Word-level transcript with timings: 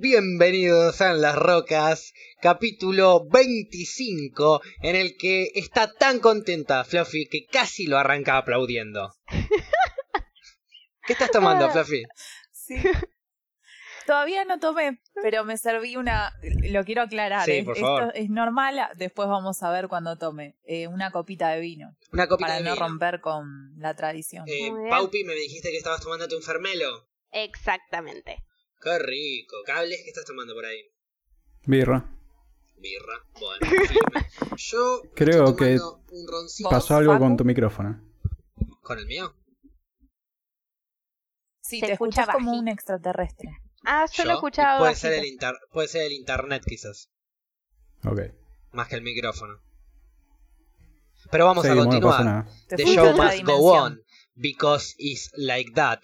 Bienvenidos 0.00 1.00
a 1.00 1.12
Las 1.12 1.34
Rocas, 1.34 2.14
capítulo 2.40 3.26
25, 3.32 4.60
en 4.82 4.94
el 4.94 5.16
que 5.16 5.50
está 5.56 5.92
tan 5.92 6.20
contenta 6.20 6.84
Fluffy 6.84 7.26
que 7.26 7.46
casi 7.46 7.88
lo 7.88 7.98
arranca 7.98 8.36
aplaudiendo. 8.36 9.12
¿Qué 11.04 11.14
estás 11.14 11.32
tomando, 11.32 11.68
Fluffy? 11.70 12.04
Sí. 12.52 12.76
Todavía 14.06 14.44
no 14.44 14.60
tomé, 14.60 15.00
pero 15.20 15.44
me 15.44 15.56
serví 15.56 15.96
una. 15.96 16.32
Lo 16.70 16.84
quiero 16.84 17.02
aclarar. 17.02 17.44
Sí, 17.44 17.50
¿eh? 17.54 17.64
por 17.64 17.74
Esto 17.74 17.86
favor. 17.86 18.12
es 18.14 18.30
normal. 18.30 18.78
Después 18.94 19.28
vamos 19.28 19.64
a 19.64 19.70
ver 19.72 19.88
cuando 19.88 20.16
tome. 20.16 20.56
Eh, 20.62 20.86
una 20.86 21.10
copita 21.10 21.48
de 21.50 21.58
vino. 21.58 21.96
Una 22.12 22.28
copita 22.28 22.46
Para 22.50 22.58
de 22.60 22.64
no 22.68 22.74
vino. 22.74 22.86
romper 22.86 23.20
con 23.20 23.72
la 23.78 23.96
tradición. 23.96 24.44
Eh. 24.46 24.70
Paupi, 24.88 25.24
me 25.24 25.34
dijiste 25.34 25.70
que 25.72 25.76
estabas 25.76 26.00
tomándote 26.02 26.36
un 26.36 26.42
fermelo. 26.42 27.08
Exactamente. 27.32 28.44
Qué 28.80 28.98
rico. 28.98 29.56
Cables, 29.66 30.00
¿qué 30.02 30.08
estás 30.10 30.24
tomando 30.24 30.54
por 30.54 30.64
ahí? 30.64 30.80
Birra. 31.66 32.08
Birra. 32.76 33.14
Bueno, 33.40 33.66
firme. 33.88 34.26
Yo 34.56 35.02
Creo 35.14 35.48
estoy 35.48 35.56
que 35.56 35.78
tomando 35.78 36.04
un 36.12 36.28
roncito. 36.28 36.70
Pasó 36.70 36.96
algo 36.96 37.18
con 37.18 37.36
tu 37.36 37.44
micrófono. 37.44 38.00
¿Con 38.82 38.98
el 38.98 39.06
mío? 39.06 39.34
Sí, 41.60 41.80
Se 41.80 41.86
te 41.86 41.92
escucha 41.92 42.22
escuchas 42.22 42.34
como 42.34 42.50
bajito. 42.50 42.62
un 42.62 42.68
extraterrestre. 42.68 43.50
Ah, 43.84 44.06
yo 44.12 44.24
lo 44.24 44.32
escuchaba 44.34 44.78
puede 44.78 44.94
ser, 44.94 45.12
el 45.14 45.26
inter- 45.26 45.58
puede 45.70 45.88
ser 45.88 46.02
el 46.06 46.12
internet 46.12 46.62
quizás, 46.66 47.10
Ok. 48.04 48.20
más 48.72 48.88
que 48.88 48.96
el 48.96 49.02
micrófono. 49.02 49.60
Pero 51.30 51.44
vamos 51.46 51.64
a 51.64 51.74
no 51.74 51.84
continuar. 51.84 52.46
The 52.68 52.84
show 52.86 53.14
must 53.16 53.42
go 53.44 53.72
on, 53.74 54.02
because 54.34 54.94
it's 54.98 55.30
like 55.36 55.72
that. 55.74 56.00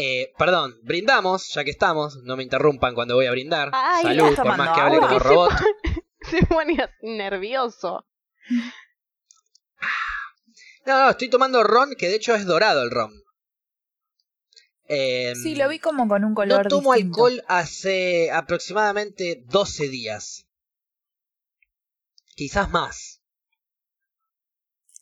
Eh, 0.00 0.32
perdón, 0.38 0.78
brindamos, 0.84 1.48
ya 1.52 1.64
que 1.64 1.70
estamos, 1.72 2.18
no 2.22 2.36
me 2.36 2.44
interrumpan 2.44 2.94
cuando 2.94 3.16
voy 3.16 3.26
a 3.26 3.32
brindar. 3.32 3.70
Ay, 3.72 4.02
Salud, 4.04 4.28
¿estás 4.28 4.36
por 4.36 4.46
más 4.46 4.56
tomando 4.56 4.74
que 4.74 4.80
hable 4.80 4.96
como 4.98 5.08
¿Por 5.10 5.22
qué 5.22 5.28
robot. 5.28 5.52
Se 6.30 6.46
ponía 6.46 6.94
nervioso. 7.02 8.06
No, 10.86 11.02
no, 11.04 11.10
estoy 11.10 11.28
tomando 11.28 11.64
ron, 11.64 11.94
que 11.98 12.08
de 12.08 12.14
hecho 12.14 12.34
es 12.36 12.46
dorado 12.46 12.82
el 12.84 12.90
ron. 12.92 13.12
Eh, 14.88 15.34
Sí, 15.34 15.56
lo 15.56 15.68
vi 15.68 15.80
como 15.80 16.06
con 16.06 16.24
un 16.24 16.34
color 16.34 16.62
No 16.64 16.68
tomo 16.68 16.94
distinto. 16.94 17.26
alcohol 17.26 17.44
hace 17.48 18.30
aproximadamente 18.30 19.42
12 19.46 19.88
días. 19.88 20.46
Quizás 22.36 22.70
más. 22.70 23.20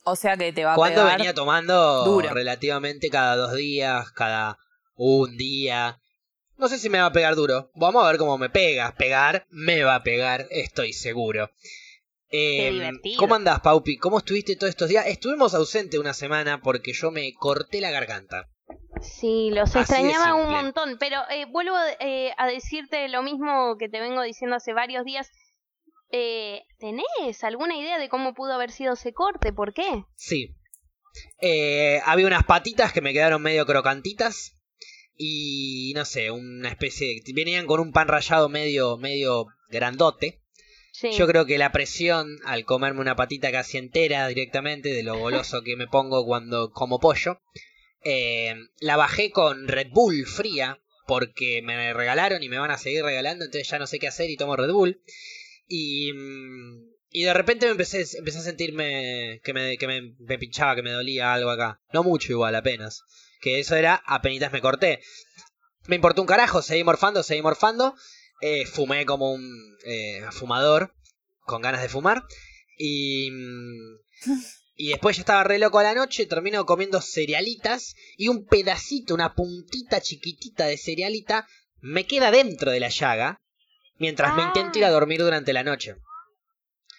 O 0.04 0.16
sea 0.16 0.36
que 0.38 0.52
te 0.54 0.64
va 0.64 0.72
a 0.72 0.76
Cuando 0.76 1.04
venía 1.04 1.34
tomando 1.34 2.04
duro. 2.04 2.30
relativamente 2.32 3.10
cada 3.10 3.36
dos 3.36 3.54
días, 3.54 4.10
cada 4.12 4.58
un 4.96 5.36
día. 5.36 6.00
No 6.56 6.68
sé 6.68 6.78
si 6.78 6.88
me 6.88 6.98
va 6.98 7.06
a 7.06 7.12
pegar 7.12 7.36
duro. 7.36 7.70
Vamos 7.74 8.02
a 8.02 8.08
ver 8.08 8.18
cómo 8.18 8.38
me 8.38 8.48
pega. 8.48 8.94
Pegar, 8.96 9.46
me 9.50 9.84
va 9.84 9.96
a 9.96 10.02
pegar, 10.02 10.46
estoy 10.50 10.92
seguro. 10.92 11.50
Eh, 12.30 12.70
divertido. 12.72 13.18
¿Cómo 13.18 13.34
andás, 13.34 13.60
Paupi? 13.60 13.98
¿Cómo 13.98 14.18
estuviste 14.18 14.56
todos 14.56 14.70
estos 14.70 14.88
días? 14.88 15.06
Estuvimos 15.06 15.54
ausente 15.54 15.98
una 15.98 16.14
semana 16.14 16.60
porque 16.60 16.92
yo 16.92 17.10
me 17.10 17.32
corté 17.34 17.80
la 17.80 17.90
garganta. 17.90 18.48
Sí, 19.00 19.50
los 19.50 19.70
Así 19.70 19.80
extrañaba 19.80 20.34
un 20.34 20.50
montón, 20.50 20.96
pero 20.98 21.20
eh, 21.30 21.44
vuelvo 21.44 21.76
eh, 22.00 22.32
a 22.38 22.46
decirte 22.46 23.08
lo 23.08 23.22
mismo 23.22 23.76
que 23.78 23.88
te 23.88 24.00
vengo 24.00 24.22
diciendo 24.22 24.56
hace 24.56 24.72
varios 24.72 25.04
días. 25.04 25.30
Eh, 26.10 26.62
¿Tenés 26.78 27.44
alguna 27.44 27.76
idea 27.76 27.98
de 27.98 28.08
cómo 28.08 28.32
pudo 28.32 28.54
haber 28.54 28.70
sido 28.70 28.94
ese 28.94 29.12
corte? 29.12 29.52
¿Por 29.52 29.74
qué? 29.74 30.04
Sí. 30.14 30.56
Había 32.04 32.26
unas 32.26 32.44
patitas 32.44 32.92
que 32.92 33.00
me 33.00 33.12
quedaron 33.12 33.42
medio 33.42 33.66
crocantitas. 33.66 34.55
Y 35.16 35.92
no 35.94 36.04
sé, 36.04 36.30
una 36.30 36.68
especie 36.68 37.22
de... 37.24 37.32
Venían 37.32 37.66
con 37.66 37.80
un 37.80 37.92
pan 37.92 38.08
rallado 38.08 38.48
medio, 38.48 38.96
medio 38.98 39.46
grandote. 39.70 40.42
Sí. 40.92 41.10
Yo 41.12 41.26
creo 41.26 41.44
que 41.44 41.58
la 41.58 41.72
presión 41.72 42.38
al 42.44 42.64
comerme 42.64 43.00
una 43.00 43.16
patita 43.16 43.52
casi 43.52 43.78
entera 43.78 44.28
directamente, 44.28 44.90
de 44.90 45.02
lo 45.02 45.18
goloso 45.18 45.62
que 45.62 45.76
me 45.76 45.86
pongo 45.86 46.24
cuando 46.24 46.70
como 46.70 46.98
pollo, 47.00 47.40
eh, 48.02 48.54
la 48.80 48.96
bajé 48.96 49.30
con 49.30 49.68
Red 49.68 49.88
Bull 49.90 50.26
fría, 50.26 50.80
porque 51.06 51.60
me 51.62 51.92
regalaron 51.92 52.42
y 52.42 52.48
me 52.48 52.58
van 52.58 52.70
a 52.70 52.78
seguir 52.78 53.04
regalando, 53.04 53.44
entonces 53.44 53.68
ya 53.68 53.78
no 53.78 53.86
sé 53.86 53.98
qué 53.98 54.08
hacer 54.08 54.30
y 54.30 54.36
tomo 54.36 54.56
Red 54.56 54.70
Bull. 54.70 55.02
Y, 55.68 56.12
mm, 56.12 56.96
y 57.10 57.22
de 57.24 57.34
repente 57.34 57.66
me 57.66 57.72
empecé, 57.72 58.04
empecé 58.18 58.38
a 58.38 58.42
sentirme 58.42 59.40
que, 59.42 59.52
me, 59.52 59.76
que 59.76 59.86
me, 59.86 60.14
me 60.18 60.38
pinchaba, 60.38 60.76
que 60.76 60.82
me 60.82 60.92
dolía 60.92 61.32
algo 61.32 61.50
acá. 61.50 61.80
No 61.92 62.02
mucho 62.02 62.32
igual, 62.32 62.54
apenas. 62.54 63.02
Que 63.46 63.60
eso 63.60 63.76
era, 63.76 64.02
apenas 64.06 64.50
me 64.50 64.60
corté. 64.60 64.98
Me 65.86 65.94
importó 65.94 66.20
un 66.20 66.26
carajo, 66.26 66.62
seguí 66.62 66.82
morfando, 66.82 67.22
seguí 67.22 67.42
morfando. 67.42 67.94
Eh, 68.40 68.66
fumé 68.66 69.06
como 69.06 69.32
un 69.32 69.78
eh, 69.84 70.20
fumador, 70.32 70.92
con 71.42 71.62
ganas 71.62 71.80
de 71.80 71.88
fumar. 71.88 72.24
Y, 72.76 73.30
mm, 73.30 74.32
y 74.74 74.88
después 74.88 75.16
ya 75.16 75.20
estaba 75.20 75.44
re 75.44 75.60
loco 75.60 75.78
a 75.78 75.84
la 75.84 75.94
noche, 75.94 76.26
termino 76.26 76.66
comiendo 76.66 77.00
cerealitas. 77.00 77.94
Y 78.16 78.26
un 78.26 78.46
pedacito, 78.46 79.14
una 79.14 79.36
puntita 79.36 80.00
chiquitita 80.00 80.66
de 80.66 80.76
cerealita, 80.76 81.46
me 81.80 82.04
queda 82.04 82.32
dentro 82.32 82.72
de 82.72 82.80
la 82.80 82.88
llaga. 82.88 83.40
Mientras 83.98 84.34
me 84.34 84.42
intento 84.42 84.80
ir 84.80 84.86
a 84.86 84.90
dormir 84.90 85.20
durante 85.20 85.52
la 85.52 85.62
noche. 85.62 85.94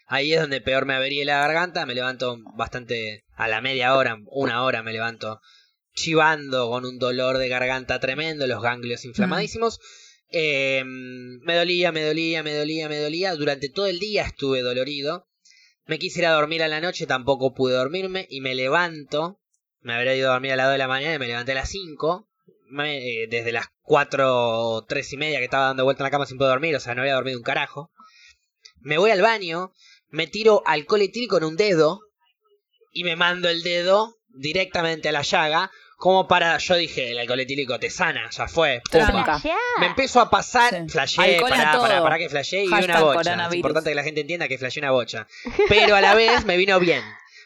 Ahí 0.06 0.32
es 0.32 0.40
donde 0.40 0.62
peor 0.62 0.86
me 0.86 0.96
avería 0.96 1.26
la 1.26 1.40
garganta, 1.40 1.86
me 1.86 1.94
levanto 1.94 2.38
bastante 2.56 3.26
a 3.36 3.50
la 3.50 3.60
media 3.60 3.98
hora, 3.98 4.18
una 4.28 4.64
hora 4.64 4.82
me 4.82 4.94
levanto 4.94 5.42
chivando 5.98 6.70
con 6.70 6.86
un 6.86 7.00
dolor 7.00 7.38
de 7.40 7.50
garganta 7.50 8.00
tremendo, 8.00 8.46
los 8.48 8.62
ganglios 8.62 9.04
inflamadísimos. 9.04 9.80
Eh, 10.30 10.84
me 10.86 11.56
dolía, 11.56 11.92
me 11.92 12.04
dolía, 12.04 12.44
me 12.44 12.54
dolía, 12.56 12.88
me 12.88 13.00
dolía. 13.00 13.34
Durante 13.36 13.70
todo 13.70 13.88
el 13.88 13.98
día 14.00 14.24
estuve 14.24 14.62
dolorido. 14.62 15.28
Me 15.86 15.98
quise 16.00 16.20
ir 16.20 16.26
a 16.28 16.32
dormir 16.34 16.62
a 16.64 16.68
la 16.68 16.82
noche, 16.82 17.08
tampoco 17.08 17.54
pude 17.54 17.74
dormirme 17.76 18.28
y 18.30 18.42
me 18.42 18.54
levanto. 18.56 19.40
Me 19.82 19.94
habría 19.96 20.16
ido 20.16 20.30
a 20.30 20.34
dormir 20.34 20.52
a 20.52 20.56
las 20.58 20.68
2 20.68 20.74
de 20.74 20.78
la 20.78 20.88
mañana 20.88 21.16
y 21.16 21.20
me 21.20 21.28
levanté 21.28 21.54
a 21.54 21.56
las 21.56 21.70
5. 21.70 22.28
Me- 22.70 23.24
eh, 23.24 23.28
desde 23.30 23.52
las 23.52 23.68
4 23.82 24.36
o 24.36 24.86
3 24.86 25.14
y 25.14 25.18
media 25.18 25.40
que 25.40 25.46
estaba 25.46 25.68
dando 25.68 25.84
vuelta 25.86 26.04
en 26.04 26.08
la 26.08 26.12
cama 26.12 26.26
sin 26.26 26.38
poder 26.38 26.52
dormir, 26.52 26.76
o 26.76 26.80
sea, 26.80 26.94
no 26.94 27.02
había 27.02 27.14
dormido 27.16 27.38
un 27.38 27.44
carajo. 27.44 27.92
Me 28.82 28.98
voy 28.98 29.12
al 29.12 29.22
baño, 29.22 29.72
me 30.10 30.28
tiro 30.28 30.62
alcohol 30.66 31.02
etílico 31.02 31.38
en 31.38 31.46
un 31.46 31.56
dedo 31.56 32.02
y 32.92 33.04
me 33.06 33.16
mando 33.16 33.48
el 33.50 33.64
dedo 33.64 34.18
directamente 34.28 35.08
a 35.10 35.14
la 35.14 35.22
llaga. 35.22 35.72
Como 35.98 36.28
para, 36.28 36.60
yo 36.60 36.76
dije, 36.76 37.10
el 37.12 37.18
alcohol 37.18 37.40
etílico 37.40 37.80
te 37.80 37.90
sana, 37.90 38.30
ya 38.30 38.48
fue. 38.48 38.82
Tranca. 38.90 39.42
Me 39.80 39.88
empezó 39.88 40.22
a 40.22 40.30
pasar, 40.30 40.72
Sí. 40.86 40.90
flashé, 40.90 41.40
pará, 41.42 41.72
pará, 41.80 42.04
pará 42.04 42.18
que 42.20 42.30
flashé 42.30 42.60
y 42.64 42.68
vi 42.68 42.70
Hashtag 42.70 43.04
una 43.04 43.14
bocha. 43.16 43.48
Es 43.48 43.56
importante 43.56 43.90
que 43.90 43.96
la 43.96 44.04
gente 44.04 44.22
entienda 44.22 44.48
que 44.48 44.60
flashé 44.60 44.80
una 44.80 44.92
bocha. 44.92 45.28
Pero 45.68 45.96
a 45.96 46.02
la 46.02 46.14
vez 46.14 46.46
me 46.46 46.56
vino 46.56 46.80
bien. 46.80 47.04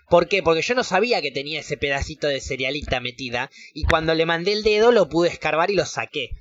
¿Por 0.10 0.28
qué? 0.28 0.44
Porque 0.44 0.62
yo 0.62 0.76
no 0.76 0.84
sabía 0.84 1.22
que 1.22 1.32
tenía 1.32 1.62
ese 1.62 1.78
pedacito 1.78 2.28
de 2.28 2.42
cerealita 2.42 3.00
metida. 3.00 3.50
Y 3.74 3.86
cuando 3.86 4.14
le 4.14 4.26
mandé 4.26 4.52
el 4.52 4.64
dedo 4.64 4.92
lo 4.92 5.08
pude 5.08 5.30
escarbar 5.30 5.72
y 5.72 5.76
lo 5.76 5.86
saqué. 5.86 6.32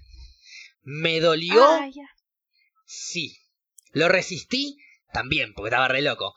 ¿Me 0.83 1.21
dolió? 1.21 1.65
Ah. 1.65 1.89
Sí. 2.87 3.37
¿Lo 3.93 4.09
resistí? 4.09 4.79
También, 5.13 5.55
porque 5.55 5.69
estaba 5.69 5.87
re 5.87 6.03
loco. 6.03 6.35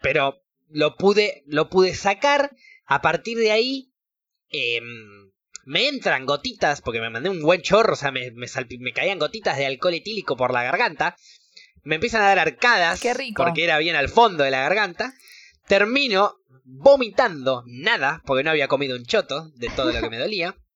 Pero 0.00 0.42
lo 0.70 0.96
pude, 0.96 1.42
lo 1.46 1.68
pude 1.68 1.94
sacar. 1.94 2.56
A 2.86 3.02
partir 3.02 3.36
de 3.36 3.50
ahí, 3.52 3.90
em, 4.50 5.30
me 5.64 5.88
entran 5.88 6.26
gotitas, 6.26 6.80
porque 6.80 7.00
me 7.00 7.10
mandé 7.10 7.28
un 7.28 7.42
buen 7.42 7.62
chorro, 7.62 7.94
o 7.94 7.96
sea, 7.96 8.12
me, 8.12 8.30
me, 8.30 8.46
me 8.78 8.92
caían 8.92 9.18
gotitas 9.18 9.56
de 9.56 9.66
alcohol 9.66 9.94
etílico 9.94 10.36
por 10.36 10.52
la 10.52 10.62
garganta. 10.62 11.16
Me 11.82 11.96
empiezan 11.96 12.22
a 12.22 12.26
dar 12.28 12.38
arcadas, 12.38 13.00
Qué 13.00 13.14
rico. 13.14 13.42
porque 13.42 13.64
era 13.64 13.78
bien 13.78 13.96
al 13.96 14.08
fondo 14.08 14.44
de 14.44 14.50
la 14.50 14.60
garganta. 14.60 15.14
Termino 15.66 16.36
vomitando 16.64 17.62
nada, 17.66 18.22
porque 18.26 18.44
no 18.44 18.50
había 18.50 18.68
comido 18.68 18.96
un 18.96 19.04
choto 19.04 19.50
de 19.56 19.68
todo 19.70 19.92
lo 19.92 20.00
que 20.00 20.10
me 20.10 20.18
dolía. 20.18 20.56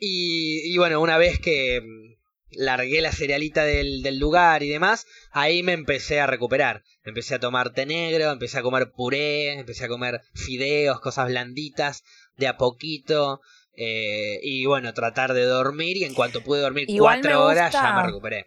Y, 0.00 0.72
y 0.72 0.78
bueno, 0.78 1.00
una 1.00 1.18
vez 1.18 1.40
que 1.40 1.80
mm, 1.80 2.14
largué 2.52 3.00
la 3.00 3.10
cerealita 3.10 3.64
del, 3.64 4.02
del 4.02 4.18
lugar 4.20 4.62
y 4.62 4.68
demás, 4.68 5.06
ahí 5.32 5.64
me 5.64 5.72
empecé 5.72 6.20
a 6.20 6.26
recuperar. 6.28 6.84
Empecé 7.02 7.34
a 7.34 7.40
tomar 7.40 7.72
té 7.72 7.84
negro, 7.84 8.30
empecé 8.30 8.58
a 8.58 8.62
comer 8.62 8.92
puré, 8.92 9.54
empecé 9.54 9.86
a 9.86 9.88
comer 9.88 10.20
fideos, 10.34 11.00
cosas 11.00 11.26
blanditas, 11.26 12.04
de 12.38 12.46
a 12.48 12.56
poquito. 12.56 13.40
eh, 13.80 14.40
y 14.42 14.64
bueno, 14.66 14.92
tratar 14.94 15.34
de 15.34 15.44
dormir 15.44 15.96
y 15.98 16.04
en 16.04 16.12
cuanto 16.14 16.42
pude 16.42 16.60
dormir 16.60 16.88
Igual 16.90 17.20
cuatro 17.20 17.44
horas 17.44 17.72
ya 17.72 17.92
me 17.92 18.02
recuperé. 18.06 18.46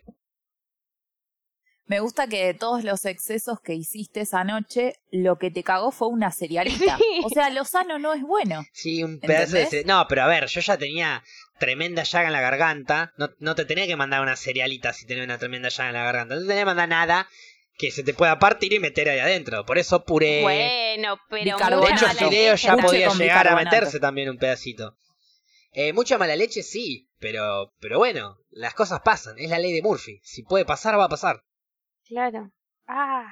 Me 1.86 2.00
gusta 2.00 2.28
que 2.28 2.46
de 2.46 2.54
todos 2.54 2.84
los 2.86 3.04
excesos 3.06 3.60
que 3.62 3.74
hiciste 3.74 4.22
esa 4.22 4.44
noche, 4.46 4.94
lo 5.10 5.38
que 5.38 5.52
te 5.52 5.62
cagó 5.64 5.92
fue 5.92 6.08
una 6.08 6.32
cerealita. 6.32 6.98
Sí. 6.98 7.22
O 7.24 7.30
sea, 7.30 7.50
lo 7.50 7.66
sano 7.66 8.00
no 8.00 8.14
es 8.14 8.22
bueno. 8.22 8.64
Sí, 8.72 9.04
un 9.04 9.20
pedazo 9.20 9.54
de... 9.56 9.64
¿Entendés? 9.64 9.86
cere- 9.86 9.88
No, 9.88 10.06
pero 10.08 10.24
a 10.24 10.28
ver, 10.28 10.46
yo 10.48 10.62
ya 10.62 10.78
tenía 10.78 11.22
tremenda 11.60 12.04
llaga 12.04 12.28
en 12.28 12.34
la 12.34 12.40
garganta. 12.42 13.14
No, 13.18 13.30
no 13.40 13.56
te 13.56 13.66
tenía 13.66 13.88
que 13.88 13.98
mandar 13.98 14.22
una 14.22 14.38
cerealita 14.38 14.94
si 14.94 15.06
tenía 15.06 15.24
una 15.26 15.38
tremenda 15.38 15.68
llaga 15.70 15.90
en 15.90 15.96
la 15.96 16.04
garganta. 16.04 16.36
No 16.36 16.42
te 16.42 16.48
tenía 16.48 16.62
que 16.62 16.66
mandar 16.66 16.88
nada 16.90 17.28
que 17.78 17.92
se 17.92 18.04
te 18.04 18.14
pueda 18.14 18.38
partir 18.40 18.74
y 18.74 18.80
meter 18.80 19.10
ahí 19.10 19.20
adentro. 19.20 19.66
Por 19.66 19.78
eso 19.78 20.04
puré... 20.04 20.42
Bueno, 20.42 21.18
pero 21.30 21.58
de 21.82 21.90
hecho, 21.90 22.06
el 22.06 22.18
fideo 22.18 22.56
ya 22.56 22.78
podía 22.78 23.10
llegar 23.10 23.48
a 23.48 23.56
meterse 23.56 24.00
también 24.00 24.30
un 24.30 24.38
pedacito. 24.38 24.96
Eh, 25.74 25.94
mucha 25.94 26.18
mala 26.18 26.36
leche, 26.36 26.64
sí, 26.64 27.10
pero, 27.20 27.74
pero 27.80 27.98
bueno, 27.98 28.38
las 28.50 28.74
cosas 28.74 29.00
pasan, 29.06 29.40
es 29.40 29.50
la 29.50 29.58
ley 29.58 29.72
de 29.72 29.82
Murphy. 29.82 30.20
Si 30.24 30.44
puede 30.44 30.66
pasar, 30.66 31.00
va 31.00 31.06
a 31.06 31.10
pasar. 31.10 31.44
Claro. 32.08 32.52
Ah. 32.88 33.26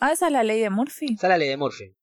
Ah, 0.00 0.12
esa 0.12 0.26
es 0.26 0.32
la 0.32 0.42
ley 0.44 0.60
de 0.60 0.68
Murphy. 0.70 1.14
Esa 1.14 1.26
es 1.26 1.30
la 1.30 1.38
ley 1.38 1.48
de 1.48 1.56
Murphy. 1.56 1.96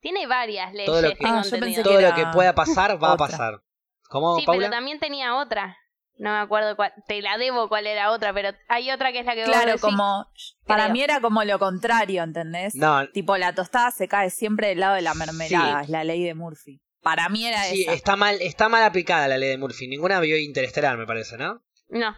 Tiene 0.00 0.26
varias 0.26 0.72
leyes, 0.72 0.86
Todo 0.86 1.00
lo 1.00 1.08
que- 1.10 1.14
tengo 1.16 1.34
Ah, 1.38 1.42
yo 1.42 1.50
pensé 1.50 1.56
entendido. 1.56 1.82
que 1.82 1.88
Todo 1.88 2.00
lo 2.02 2.14
que 2.14 2.26
pueda 2.34 2.54
pasar, 2.54 3.02
va 3.02 3.12
a 3.12 3.16
pasar. 3.16 3.62
¿Cómo, 4.08 4.38
Sí, 4.38 4.44
Paula? 4.44 4.66
pero 4.66 4.70
también 4.70 4.98
tenía 5.00 5.34
otra. 5.36 5.78
No 6.18 6.30
me 6.30 6.38
acuerdo 6.38 6.76
cuál. 6.76 6.92
Te 7.06 7.20
la 7.22 7.36
debo 7.38 7.68
cuál 7.68 7.86
era 7.86 8.10
otra, 8.12 8.32
pero 8.32 8.50
hay 8.68 8.90
otra 8.90 9.12
que 9.12 9.20
es 9.20 9.26
la 9.26 9.34
que 9.34 9.40
vos 9.42 9.50
Claro, 9.50 9.66
decís. 9.66 9.80
como. 9.82 10.26
Para 10.66 10.84
Creo. 10.84 10.92
mí 10.92 11.02
era 11.02 11.20
como 11.20 11.42
lo 11.44 11.58
contrario, 11.58 12.22
¿entendés? 12.22 12.74
No, 12.74 13.08
Tipo, 13.12 13.36
la 13.38 13.54
tostada 13.54 13.90
se 13.90 14.06
cae 14.08 14.30
siempre 14.30 14.68
del 14.68 14.80
lado 14.80 14.94
de 14.94 15.02
la 15.02 15.14
mermelada, 15.14 15.78
Sí. 15.80 15.84
es 15.84 15.88
la 15.90 16.04
ley 16.04 16.22
de 16.24 16.34
Murphy. 16.34 16.80
Para 17.00 17.28
mí 17.28 17.46
era 17.46 17.64
sí, 17.64 17.82
esa. 17.82 17.92
está 17.94 18.14
mal, 18.16 18.36
está 18.40 18.68
mal 18.68 18.84
aplicada 18.84 19.26
la 19.26 19.36
ley 19.38 19.48
de 19.48 19.58
Murphy. 19.58 19.88
Ninguna 19.88 20.20
vio 20.20 20.36
Interestelar, 20.38 20.96
me 20.96 21.06
parece, 21.06 21.36
¿no? 21.36 21.62
No. 21.88 22.14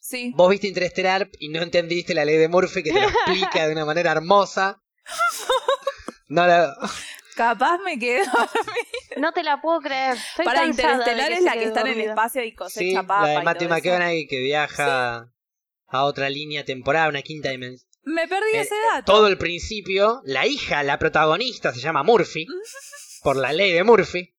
Sí. 0.00 0.32
Vos 0.36 0.50
viste 0.50 0.66
Interestelar 0.66 1.28
y 1.38 1.48
no 1.48 1.62
entendiste 1.62 2.14
la 2.14 2.24
ley 2.26 2.36
de 2.36 2.48
Murphy 2.48 2.82
que 2.82 2.92
te 2.92 3.00
lo 3.00 3.08
explica 3.08 3.66
de 3.66 3.72
una 3.72 3.84
manera 3.86 4.12
hermosa. 4.12 4.82
No 6.30 6.46
la... 6.46 6.74
Capaz 7.36 7.78
me 7.78 7.98
quedo. 7.98 8.30
No 9.18 9.32
te 9.32 9.42
la 9.42 9.60
puedo 9.60 9.80
creer. 9.80 10.16
Estoy 10.16 10.44
Para 10.44 10.64
Interestelar 10.64 11.28
que 11.28 11.34
es 11.34 11.42
la 11.42 11.52
que 11.54 11.64
está 11.64 11.80
en 11.82 11.86
el 11.88 12.00
espacio 12.00 12.42
y 12.44 12.50
Sí, 12.50 12.54
cosecha 12.56 13.02
papa. 13.02 13.22
la 13.26 13.38
de 13.38 13.42
Matthew. 13.44 13.68
McConaughey 13.68 14.26
que 14.26 14.38
viaja 14.38 15.30
a 15.86 16.04
otra 16.04 16.28
línea 16.30 16.64
temporal, 16.64 17.08
una 17.10 17.22
quinta 17.22 17.50
dimensión. 17.50 17.88
Me 18.04 18.26
perdí 18.28 18.50
Eh, 18.54 18.60
ese 18.60 18.74
dato. 18.92 19.12
Todo 19.12 19.26
el 19.26 19.36
principio, 19.38 20.20
la 20.24 20.46
hija, 20.46 20.82
la 20.82 20.98
protagonista, 20.98 21.72
se 21.72 21.80
llama 21.80 22.02
Murphy, 22.02 22.46
por 23.22 23.36
la 23.36 23.52
ley 23.52 23.72
de 23.72 23.84
Murphy. 23.84 24.34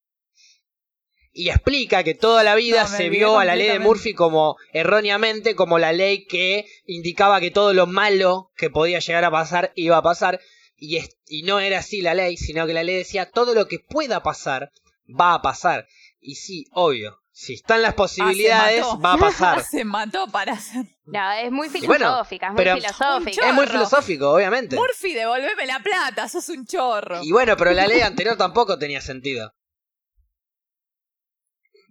Y 1.32 1.50
explica 1.50 2.02
que 2.02 2.14
toda 2.14 2.42
la 2.42 2.56
vida 2.56 2.82
No, 2.82 2.88
se 2.88 3.08
vio 3.08 3.38
a 3.38 3.44
la 3.44 3.54
ley 3.54 3.68
de. 3.68 3.78
Murphy 3.78 4.14
como 4.14 4.56
erróneamente 4.72 5.54
como 5.54 5.78
la 5.78 5.92
ley 5.92 6.26
que 6.26 6.66
indicaba 6.86 7.40
que 7.40 7.52
todo 7.52 7.72
lo 7.72 7.86
malo 7.86 8.50
que 8.56 8.68
podía 8.68 8.98
llegar 8.98 9.24
a 9.24 9.30
pasar 9.30 9.72
iba 9.76 9.96
a 9.96 10.02
pasar. 10.02 10.40
Y, 10.82 10.96
es- 10.96 11.18
y 11.26 11.42
no 11.42 11.60
era 11.60 11.80
así 11.80 12.00
la 12.00 12.14
ley, 12.14 12.36
sino 12.38 12.66
que 12.66 12.72
la 12.72 12.82
ley 12.82 12.96
decía 12.96 13.30
todo 13.30 13.54
lo 13.54 13.68
que 13.68 13.78
pueda 13.80 14.22
pasar 14.22 14.72
va 15.08 15.34
a 15.34 15.42
pasar. 15.42 15.86
Y 16.20 16.36
sí, 16.36 16.64
obvio, 16.72 17.18
si 17.32 17.52
están 17.54 17.82
las 17.82 17.92
posibilidades, 17.94 18.82
Ah, 18.84 18.96
mató. 18.96 19.02
va 19.02 19.12
a 19.12 19.18
pasar. 19.30 19.62
se 19.70 19.84
mató 19.84 20.26
para 20.28 20.54
hacer. 20.54 20.86
No, 21.04 21.32
es 21.32 21.50
muy 21.52 21.68
bueno, 21.68 21.82
filosófica, 22.06 22.46
es 22.46 22.52
muy 22.52 22.64
pero- 22.64 22.76
filosófica. 22.76 23.48
Es 23.48 23.54
muy 23.54 23.66
filosófico, 23.66 24.30
obviamente. 24.32 24.76
Murphy, 24.76 25.12
devolveme 25.12 25.66
la 25.66 25.80
plata, 25.80 26.28
sos 26.30 26.48
un 26.48 26.64
chorro. 26.64 27.22
Y 27.22 27.30
bueno, 27.32 27.56
pero 27.58 27.72
la 27.72 27.86
ley 27.86 28.00
anterior 28.00 28.36
tampoco 28.38 28.78
tenía 28.78 29.02
sentido. 29.02 29.52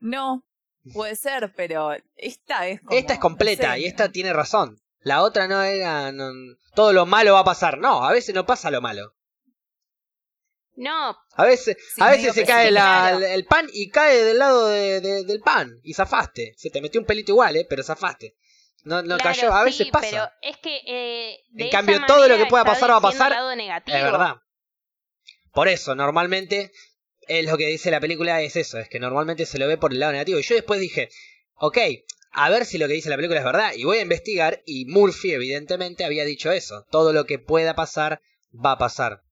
No, 0.02 0.46
puede 0.94 1.16
ser, 1.16 1.54
pero 1.56 1.92
esta 2.16 2.68
es 2.68 2.80
como, 2.82 2.98
Esta 2.98 3.14
es 3.14 3.20
completa 3.20 3.68
no 3.70 3.74
sé. 3.74 3.80
y 3.82 3.86
esta 3.86 4.10
tiene 4.12 4.34
razón. 4.34 4.80
La 5.02 5.22
otra 5.24 5.48
no 5.48 5.62
era. 5.64 6.12
no- 6.12 6.32
todo 6.76 6.94
lo 6.94 7.06
malo 7.06 7.34
va 7.34 7.40
a 7.40 7.44
pasar. 7.46 7.78
No, 7.78 8.06
a 8.06 8.12
veces 8.12 8.34
no 8.36 8.46
pasa 8.46 8.70
lo 8.72 8.82
malo. 8.82 9.14
No, 10.76 11.18
A 11.36 11.44
veces, 11.44 11.76
Sí, 11.94 12.02
a 12.02 12.10
veces 12.12 12.34
se 12.34 12.46
cae 12.46 12.72
la- 12.72 13.12
el 13.34 13.46
pan 13.46 13.68
y 13.74 13.90
cae 13.90 14.24
del 14.24 14.40
lado 14.40 14.68
de- 14.68 15.02
de- 15.02 15.24
del 15.26 15.42
pan. 15.42 15.74
Y 15.84 15.94
zafaste. 15.94 16.54
Se 16.58 16.70
te 16.70 16.80
metió 16.82 17.02
un 17.02 17.08
pelito 17.08 17.34
igual, 17.34 17.58
¿eh? 17.58 17.66
Pero 17.70 17.84
zafaste. 17.84 18.38
No, 18.86 19.02
no 19.02 19.18
claro, 19.18 19.24
cayó. 19.24 19.54
A 19.54 19.66
veces 19.66 19.88
sí, 19.88 19.92
pasa. 19.92 20.08
Pero 20.10 20.30
es 20.42 20.58
que. 20.60 20.78
eh, 20.88 21.40
de 21.50 21.66
En 21.66 21.70
cambio, 21.70 22.00
todo 22.08 22.28
lo 22.30 22.38
que 22.38 22.46
pueda 22.46 22.64
pasar 22.64 22.90
va 22.92 22.96
a 22.98 23.02
pasar. 23.02 23.32
el 23.34 23.38
lado 23.38 23.56
negativo. 23.58 23.98
Es 23.98 24.04
verdad. 24.04 24.36
Por 25.52 25.68
eso, 25.68 25.96
normalmente, 25.96 26.72
es 27.28 27.46
lo 27.46 27.58
que 27.58 27.68
dice 27.68 27.92
la 27.92 28.00
película 28.00 28.42
es 28.42 28.56
eso, 28.56 28.80
es 28.80 28.88
que 28.88 29.00
normalmente 29.02 29.46
se 29.46 29.60
lo 29.60 29.68
ve 29.68 29.78
por 29.78 29.92
el 29.92 30.00
lado 30.00 30.14
negativo. 30.14 30.40
Y 30.40 30.44
yo 30.44 30.56
después 30.56 30.80
dije, 30.80 31.10
ok, 31.56 31.78
a 32.32 32.50
ver 32.50 32.66
si 32.66 32.78
lo 32.78 32.88
que 32.88 32.94
dice 32.94 33.10
la 33.10 33.16
película 33.16 33.40
es 33.40 33.46
verdad. 33.46 33.72
Y 33.76 33.84
voy 33.84 33.98
a 33.98 34.02
investigar, 34.02 34.62
y 34.66 34.86
Murphy 34.86 35.32
evidentemente 35.34 36.06
había 36.06 36.26
dicho 36.26 36.52
eso. 36.52 36.86
Todo 36.92 37.14
lo 37.14 37.26
que 37.26 37.40
pueda 37.40 37.76
pasar, 37.76 38.22
va 38.54 38.74
a 38.74 38.78
pasar. 38.78 39.24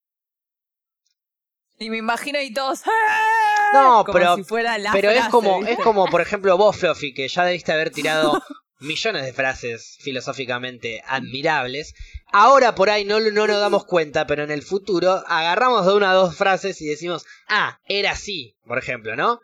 Y 1.80 1.90
me 1.90 1.98
imagino 1.98 2.42
y 2.42 2.52
todos. 2.54 2.82
¡ah! 2.86 3.70
No, 3.74 4.06
Como 4.06 4.18
pero- 4.18 4.36
si 4.36 4.44
fuera 4.44 4.78
la 4.78 4.92
Pero 4.92 5.12
es 5.12 5.26
como, 5.30 5.60
¿viste? 5.60 5.74
es 5.74 5.80
como, 5.80 6.06
por 6.08 6.22
ejemplo, 6.22 6.58
vos, 6.58 6.76
Fluffy, 6.78 7.14
que 7.14 7.28
ya 7.28 7.46
debiste 7.46 7.72
haber 7.72 7.92
tirado 7.92 8.42
millones 8.80 9.26
de 9.26 9.34
frases 9.34 9.98
filosóficamente 10.00 11.04
admirables. 11.06 11.94
Ahora 12.32 12.74
por 12.76 12.90
ahí 12.90 13.06
no, 13.06 13.20
no 13.20 13.46
nos 13.48 13.60
damos 13.60 13.86
cuenta, 13.86 14.26
pero 14.26 14.44
en 14.44 14.52
el 14.52 14.64
futuro 14.64 15.24
agarramos 15.28 15.86
de 15.86 15.94
una 15.94 16.14
o 16.14 16.16
dos 16.24 16.36
frases 16.36 16.82
y 16.82 16.88
decimos, 16.88 17.26
ah, 17.48 17.80
era 17.86 18.12
así, 18.12 18.56
por 18.66 18.78
ejemplo, 18.80 19.16
¿no? 19.16 19.40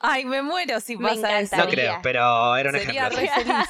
Ay, 0.00 0.24
me 0.24 0.42
muero 0.42 0.80
si 0.80 0.96
Me 0.96 1.08
pasa 1.08 1.40
eso. 1.40 1.56
No 1.56 1.68
creo, 1.68 1.98
pero 2.02 2.56
era 2.56 2.70
un 2.70 2.78
Sería 2.78 3.08
ejemplo. 3.08 3.18
re 3.20 3.28
feliz. 3.44 3.68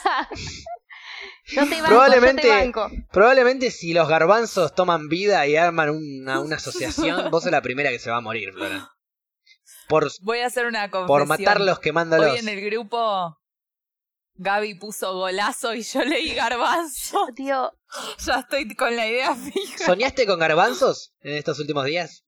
yo 1.46 1.64
te 1.68 1.74
banco, 1.76 1.86
Probablemente- 1.86 2.42
yo 2.46 2.54
te 2.54 2.60
banco. 2.64 2.90
Probablemente 3.10 3.70
si 3.70 3.92
los 3.94 4.08
garbanzos 4.08 4.74
toman 4.74 5.08
vida 5.08 5.46
y 5.46 5.56
arman 5.56 5.90
una, 5.90 6.40
una 6.40 6.56
asociación, 6.56 7.30
vos 7.30 7.42
sos 7.44 7.52
la 7.52 7.62
primera 7.62 7.90
que 7.90 7.98
se 7.98 8.10
va 8.10 8.18
a 8.18 8.20
morir, 8.20 8.52
Flora. 8.52 8.90
Por, 9.88 10.10
Voy 10.20 10.40
a 10.40 10.46
hacer 10.46 10.66
una 10.66 10.90
confesión. 10.90 11.06
por 11.06 11.26
matarlos 11.26 11.78
quemándolos. 11.78 12.32
Hoy 12.32 12.38
en 12.40 12.48
el 12.50 12.60
grupo 12.60 13.38
Gaby 14.34 14.74
puso 14.74 15.14
golazo 15.14 15.74
y 15.74 15.82
yo 15.82 16.04
leí 16.04 16.34
garbanzo. 16.34 17.26
Tío, 17.34 17.72
ya 18.18 18.40
estoy 18.40 18.74
con 18.76 18.94
la 18.94 19.06
idea 19.06 19.34
fija. 19.34 19.86
¿Soñaste 19.86 20.26
con 20.26 20.38
garbanzos 20.38 21.14
en 21.22 21.36
estos 21.36 21.58
últimos 21.58 21.86
días? 21.86 22.24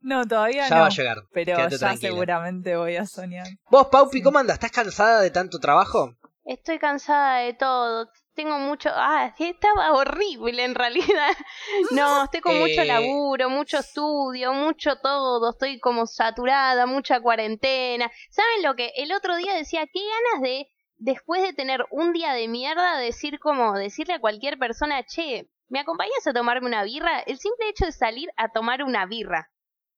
No, 0.00 0.26
todavía 0.26 0.68
Ya 0.68 0.74
no. 0.76 0.80
va 0.82 0.86
a 0.86 0.90
llegar. 0.90 1.18
Pero 1.32 1.56
Quédate 1.56 1.74
ya 1.76 1.78
tranquila. 1.78 2.10
seguramente 2.12 2.76
voy 2.76 2.96
a 2.96 3.06
soñar. 3.06 3.46
Vos, 3.70 3.88
Paupi, 3.88 4.18
Sí. 4.18 4.22
¿cómo 4.22 4.38
andas? 4.38 4.54
¿Estás 4.54 4.72
cansada 4.72 5.20
de 5.20 5.30
tanto 5.30 5.58
trabajo? 5.58 6.14
estoy 6.42 6.78
cansada 6.80 7.40
de 7.40 7.52
todo. 7.54 8.08
Tengo 8.34 8.58
mucho. 8.58 8.88
Ah, 8.92 9.32
sí, 9.36 9.44
estaba 9.50 9.92
horrible 9.92 10.64
en 10.64 10.74
realidad. 10.74 11.30
No, 11.92 12.24
estoy 12.24 12.40
con 12.40 12.58
mucho 12.58 12.80
Eh. 12.80 12.86
laburo, 12.86 13.50
mucho 13.50 13.78
estudio, 13.78 14.52
mucho 14.52 14.96
todo. 14.96 15.50
Estoy 15.50 15.78
como 15.78 16.06
saturada, 16.06 16.86
mucha 16.86 17.20
cuarentena. 17.20 18.10
¿Saben 18.30 18.62
lo 18.64 18.74
que? 18.74 18.90
El 18.96 19.12
otro 19.12 19.36
día 19.36 19.54
decía, 19.54 19.86
qué 19.92 20.00
ganas 20.00 20.42
de, 20.42 20.66
después 20.96 21.42
de 21.42 21.52
tener 21.52 21.84
un 21.90 22.12
día 22.12 22.32
de 22.32 22.48
mierda, 22.48 22.96
decir 22.98 23.38
como, 23.38 23.74
decirle 23.78 24.14
a 24.14 24.20
cualquier 24.20 24.58
persona, 24.58 25.04
che, 25.04 25.48
¿me 25.68 25.78
acompañas 25.80 26.26
a 26.26 26.32
tomarme 26.32 26.66
una 26.66 26.82
birra? 26.82 27.20
El 27.20 27.38
simple 27.38 27.68
hecho 27.68 27.84
de 27.86 27.92
salir 27.92 28.28
a 28.36 28.48
tomar 28.48 28.82
una 28.82 29.06
birra. 29.06 29.50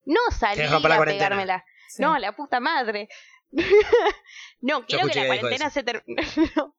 No 0.05 0.21
salir 0.37 0.57
¿Querés 0.57 0.73
romper 0.73 0.89
la 0.91 0.95
a 0.95 0.99
cuarentena? 0.99 1.29
pegármela. 1.29 1.65
Sí. 1.89 2.03
No, 2.03 2.19
la 2.19 2.33
puta 2.33 2.61
madre. 2.61 3.09
no, 4.61 4.85
quiero 4.87 5.09
que 5.09 5.15
la 5.15 5.23
que 5.23 5.27
cuarentena 5.27 5.71
se 5.71 5.83
termine. 5.83 6.23
no. 6.57 6.75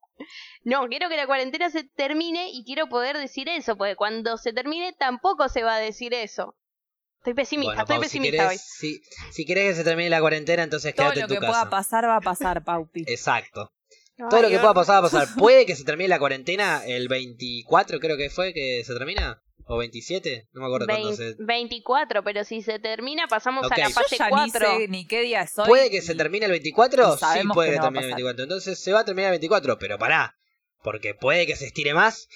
No, 0.64 0.88
quiero 0.88 1.10
que 1.10 1.18
la 1.18 1.26
cuarentena 1.26 1.70
se 1.70 1.84
termine 1.84 2.50
y 2.52 2.64
quiero 2.64 2.88
poder 2.88 3.18
decir 3.18 3.50
eso, 3.50 3.76
porque 3.76 3.96
cuando 3.96 4.38
se 4.38 4.54
termine 4.54 4.94
tampoco 4.94 5.50
se 5.50 5.64
va 5.64 5.76
a 5.76 5.80
decir 5.80 6.14
eso. 6.14 6.56
Estoy 7.18 7.34
pesimista, 7.34 7.70
Bueno, 7.70 7.82
estoy 7.82 7.96
Pau, 7.98 8.04
si 8.04 8.10
pesimista 8.20 8.48
querés, 8.48 8.62
si, 8.62 9.02
si 9.32 9.46
querés 9.46 9.70
que 9.72 9.76
se 9.76 9.84
termine 9.84 10.10
la 10.10 10.20
cuarentena, 10.20 10.64
entonces 10.64 10.94
Todo 10.94 11.12
quédate 11.12 11.20
lo 11.22 11.26
en 11.26 11.28
tu 11.30 11.34
que 11.40 11.40
casa. 11.42 11.52
pueda 11.52 11.70
pasar 11.70 12.06
va 12.06 12.18
a 12.18 12.22
pasar, 12.22 12.64
Paupi. 12.64 13.04
Exacto. 13.08 13.72
hoy. 14.20 14.30
Todo 14.30 14.42
lo 14.44 14.50
que 14.50 14.60
pueda 14.60 14.74
pasar 14.74 14.96
va 14.96 15.08
a 15.08 15.10
pasar. 15.10 15.28
Puede 15.38 15.66
que 15.66 15.76
se 15.76 15.84
termine 15.84 16.10
la 16.10 16.20
cuarentena 16.20 16.82
el 16.86 17.08
24, 17.08 18.00
creo 18.00 18.18
que 18.18 18.30
fue 18.30 18.54
que 18.54 18.84
se 18.86 18.94
termina. 18.94 19.42
¿O 19.66 19.78
27? 19.78 20.50
No 20.52 20.62
me 20.62 20.68
acuerdo 20.68 20.88
cuándo 20.88 21.14
se... 21.14 21.36
24, 21.40 22.24
pero 22.24 22.44
si 22.44 22.62
se 22.62 22.80
termina 22.80 23.28
pasamos 23.28 23.72
a 23.72 23.78
la 23.78 23.90
fase 23.90 24.18
Yo 24.18 24.26
ya 24.26 24.30
4. 24.30 24.44
ni 24.44 24.78
sé 24.78 24.88
ni 24.90 25.08
qué 25.08 25.22
día 25.22 25.42
es 25.42 25.58
hoy. 25.58 25.68
¿Puede 25.68 25.90
que 25.90 26.02
se 26.02 26.16
termine 26.16 26.46
el 26.46 26.52
24? 26.52 27.14
y 27.14 27.18
Sí, 27.18 27.48
puede 27.54 27.72
que 27.72 27.78
no 27.78 27.84
termine 27.84 28.06
el 28.06 28.12
pasar. 28.12 28.18
24. 28.18 28.44
Entonces 28.44 28.80
se 28.80 28.92
va 28.92 29.00
a 29.00 29.06
terminar 29.06 29.30
el 29.34 29.40
24, 29.40 29.80
pero 29.80 29.98
pará. 29.98 30.36
Porque 30.84 31.14
puede 31.14 31.48
que 31.48 31.56
se 31.56 31.68
estire 31.68 31.94
más 31.94 32.28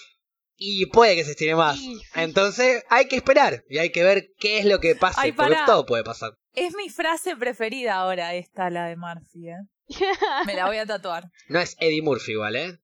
y 0.55 0.85
puede 0.87 1.15
que 1.15 1.25
se 1.25 1.31
estire 1.31 1.55
más. 1.55 1.77
Sí. 1.77 2.01
Entonces 2.15 2.83
hay 2.89 3.07
que 3.07 3.17
esperar 3.17 3.63
y 3.69 3.79
hay 3.79 3.91
que 3.91 4.03
ver 4.03 4.29
qué 4.39 4.59
es 4.59 4.65
lo 4.65 4.79
que 4.79 4.95
pasa. 4.95 5.21
Ay, 5.21 5.33
porque 5.33 5.57
todo 5.65 5.85
puede 5.85 6.03
pasar. 6.03 6.31
Es 6.53 6.75
mi 6.75 6.89
frase 6.89 7.35
preferida 7.35 7.95
ahora, 7.95 8.35
esta, 8.35 8.69
la 8.69 8.87
de 8.87 8.95
Murphy, 8.95 9.49
¿eh? 9.49 9.57
Me 10.45 10.55
la 10.55 10.65
voy 10.65 10.77
a 10.77 10.85
tatuar. 10.85 11.29
No 11.49 11.59
es 11.59 11.75
Eddie 11.79 12.01
Murphy 12.01 12.31
igual, 12.31 12.55
¿eh? 12.55 12.79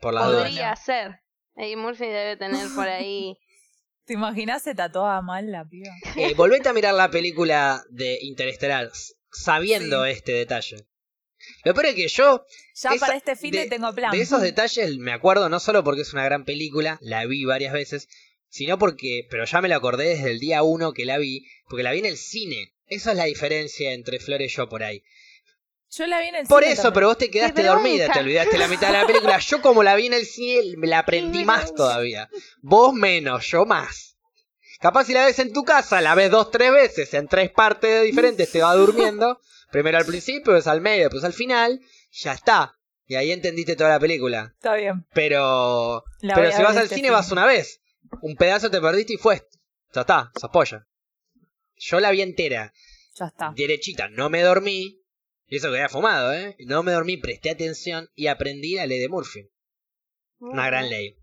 Por 0.00 0.14
dudas. 0.14 0.46
Podría 0.46 0.76
ser. 0.76 1.21
Eddie 1.56 1.76
Murphy 1.76 2.06
debe 2.06 2.36
tener 2.36 2.66
por 2.74 2.88
ahí. 2.88 3.36
¿Te 4.04 4.14
imaginas 4.14 4.62
se 4.62 4.74
tatuaba 4.74 5.22
mal 5.22 5.50
la 5.52 5.64
piba? 5.68 5.92
Eh, 6.16 6.34
volvete 6.34 6.68
a 6.68 6.72
mirar 6.72 6.94
la 6.94 7.10
película 7.10 7.84
de 7.90 8.18
Interestelar 8.22 8.90
sabiendo 9.30 10.04
Sí. 10.04 10.10
este 10.10 10.32
detalle. 10.32 10.86
Lo 11.64 11.72
peor 11.74 11.86
es 11.86 11.94
que 11.94 12.08
yo 12.08 12.44
Ya 12.80 12.90
Esa- 12.94 13.06
para 13.06 13.16
este 13.16 13.36
fin 13.36 13.50
de, 13.52 13.66
tengo 13.66 13.92
plan. 13.94 14.10
De 14.12 14.20
esos 14.20 14.42
detalles 14.42 14.96
me 14.98 15.12
acuerdo 15.12 15.48
no 15.48 15.60
solo 15.60 15.82
porque 15.84 16.02
es 16.02 16.12
una 16.12 16.24
gran 16.24 16.44
película, 16.44 16.98
la 17.00 17.24
vi 17.26 17.44
varias 17.44 17.72
veces, 17.72 18.08
sino 18.48 18.78
porque, 18.78 19.26
pero 19.30 19.44
ya 19.44 19.60
me 19.60 19.68
la 19.68 19.76
acordé 19.76 20.08
desde 20.08 20.30
el 20.30 20.38
día 20.40 20.62
uno 20.62 20.92
que 20.92 21.04
la 21.04 21.18
vi, 21.18 21.46
porque 21.68 21.82
la 21.82 21.92
vi 21.92 22.00
en 22.00 22.06
el 22.06 22.16
cine. 22.16 22.74
Esa 22.86 23.12
es 23.12 23.16
la 23.16 23.24
diferencia 23.24 23.92
entre 23.92 24.18
Flor 24.20 24.42
y 24.42 24.48
yo 24.48 24.68
por 24.68 24.82
ahí. 24.82 25.02
Yo 25.94 26.06
la 26.06 26.20
vi 26.20 26.28
en 26.28 26.36
el 26.36 26.46
Por 26.46 26.62
cine 26.62 26.72
eso, 26.72 26.82
también. 26.84 26.94
pero 26.94 27.06
vos 27.08 27.18
te 27.18 27.30
quedaste 27.30 27.62
dormida, 27.64 28.10
te 28.12 28.20
olvidaste 28.20 28.56
la 28.58 28.68
mitad 28.68 28.86
de 28.88 28.98
la 28.98 29.06
película. 29.06 29.38
Yo 29.38 29.60
como 29.60 29.82
la 29.82 29.94
vi 29.94 30.06
en 30.06 30.14
el 30.14 30.24
cine, 30.26 30.76
me 30.78 30.86
la 30.86 31.00
aprendí 31.00 31.40
¡Qué 31.40 31.44
más 31.44 31.74
todavía. 31.74 32.28
Vos 32.62 32.94
menos, 32.94 33.46
yo 33.46 33.66
más. 33.66 34.16
Capaz 34.80 35.04
si 35.04 35.12
la 35.12 35.26
ves 35.26 35.38
en 35.38 35.52
tu 35.52 35.64
casa, 35.64 36.00
la 36.00 36.14
ves 36.14 36.30
dos, 36.30 36.50
tres 36.50 36.72
veces, 36.72 37.12
en 37.14 37.28
tres 37.28 37.50
partes 37.50 38.02
diferentes, 38.04 38.50
te 38.50 38.62
va 38.62 38.74
durmiendo. 38.76 39.38
Primero 39.70 39.98
al 39.98 40.04
principio, 40.06 40.52
después 40.54 40.66
al 40.66 40.80
medio, 40.80 41.04
después 41.04 41.24
al 41.24 41.32
final, 41.32 41.80
ya 42.10 42.32
está. 42.32 42.74
Y 43.06 43.14
ahí 43.14 43.30
entendiste 43.30 43.76
toda 43.76 43.90
la 43.90 44.00
película. 44.00 44.52
Está 44.54 44.74
bien. 44.74 45.06
Pero, 45.12 46.04
La 46.20 46.34
pero 46.34 46.50
si 46.52 46.62
vas 46.62 46.76
al 46.76 46.84
este 46.84 46.94
cine 46.96 47.08
fin. 47.08 47.12
vas 47.14 47.30
una 47.32 47.44
vez. 47.46 47.80
Un 48.22 48.36
pedazo 48.36 48.70
te 48.70 48.80
perdiste 48.80 49.14
y 49.14 49.16
fue. 49.18 49.46
Ya 49.94 50.00
está, 50.02 50.32
sos 50.40 50.50
polla. 50.50 50.86
Yo 51.76 52.00
la 52.00 52.10
vi 52.10 52.22
entera, 52.22 52.72
Ya 53.14 53.26
está. 53.26 53.52
derechita, 53.54 54.08
no 54.08 54.30
me 54.30 54.40
dormí. 54.42 55.01
Y 55.52 55.56
eso 55.56 55.68
que 55.68 55.76
había 55.76 55.90
fumado, 55.90 56.32
¿eh? 56.32 56.56
No 56.60 56.82
me 56.82 56.92
dormí, 56.92 57.18
presté 57.18 57.50
atención 57.50 58.08
y 58.14 58.28
aprendí 58.28 58.74
la 58.76 58.86
ley 58.86 58.98
de 58.98 59.10
Murphy. 59.10 59.50
Una 60.38 60.66
gran 60.68 60.88
ley. 60.88 61.18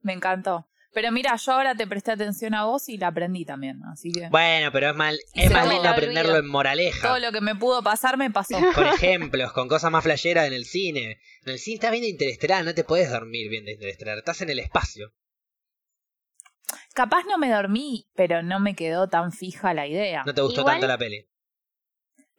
Me 0.00 0.12
encantó. 0.12 0.68
Pero 0.92 1.10
mira, 1.10 1.34
yo 1.34 1.52
ahora 1.54 1.74
te 1.74 1.84
presté 1.88 2.12
atención 2.12 2.54
a 2.54 2.66
vos 2.66 2.88
y 2.88 2.98
la 2.98 3.08
aprendí 3.08 3.44
también. 3.44 3.80
Así 3.92 4.12
que 4.12 4.28
Bueno, 4.28 4.70
pero 4.70 4.90
es 4.90 4.94
mal, 4.94 5.18
es 5.34 5.50
más 5.50 5.68
lindo 5.68 5.88
aprenderlo 5.88 6.36
en 6.36 6.46
moraleja. 6.46 7.08
todo 7.08 7.18
lo 7.18 7.32
que 7.32 7.40
me 7.40 7.56
pudo 7.56 7.82
pasar 7.82 8.16
me 8.16 8.30
pasó. 8.30 8.60
Con 8.76 8.86
ejemplos, 8.86 9.52
con 9.52 9.66
cosas 9.66 9.90
más 9.90 10.04
flasheras 10.04 10.46
en 10.46 10.52
el 10.52 10.64
cine. 10.64 11.18
En 11.44 11.52
el 11.54 11.58
cine 11.58 11.74
estás 11.74 11.90
viendo 11.90 12.06
Interestelar, 12.08 12.64
no 12.64 12.74
te 12.74 12.84
puedes 12.84 13.10
dormir 13.10 13.50
viendo 13.50 13.72
Interestelar, 13.72 14.18
estás 14.18 14.40
en 14.40 14.50
el 14.50 14.60
espacio. 14.60 15.12
Capaz 16.94 17.24
no 17.24 17.38
me 17.38 17.50
dormí, 17.50 18.08
pero 18.14 18.44
no 18.44 18.60
me 18.60 18.76
quedó 18.76 19.08
tan 19.08 19.32
fija 19.32 19.74
la 19.74 19.88
idea. 19.88 20.22
No 20.24 20.32
te 20.32 20.42
gustó 20.42 20.60
Igual- 20.60 20.74
tanto 20.74 20.86
la 20.86 20.96
peli. 20.98 21.28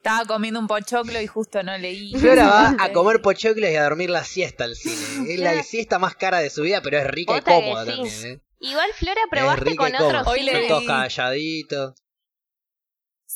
Estaba 0.01 0.23
comiendo 0.25 0.59
un 0.61 0.67
pochoclo 0.67 1.19
y 1.21 1.27
justo 1.27 1.61
no 1.61 1.77
leí. 1.77 2.13
Flora 2.15 2.47
va 2.47 2.75
a 2.79 2.91
comer 2.93 3.21
pochoclos 3.21 3.69
y 3.69 3.75
a 3.75 3.83
dormir 3.83 4.09
la 4.09 4.23
siesta 4.23 4.63
al 4.63 4.75
cine. 4.75 4.95
Es 5.33 5.39
la 5.39 5.61
siesta 5.61 5.99
más 5.99 6.15
cara 6.15 6.39
de 6.39 6.49
su 6.49 6.61
vida, 6.61 6.81
pero 6.81 6.97
es 6.99 7.07
rica 7.07 7.37
y 7.37 7.41
cómoda 7.41 7.85
también. 7.85 8.25
¿eh? 8.25 8.39
Igual, 8.61 8.89
Flora, 8.95 9.21
probaste 9.29 9.75
con 9.75 9.93
otros 9.95 10.27
Hoy 10.27 10.41
le 10.43 10.51
cines. 10.51 10.61
di- 10.63 10.67
Todos 10.69 10.85
calladitos. 10.85 11.93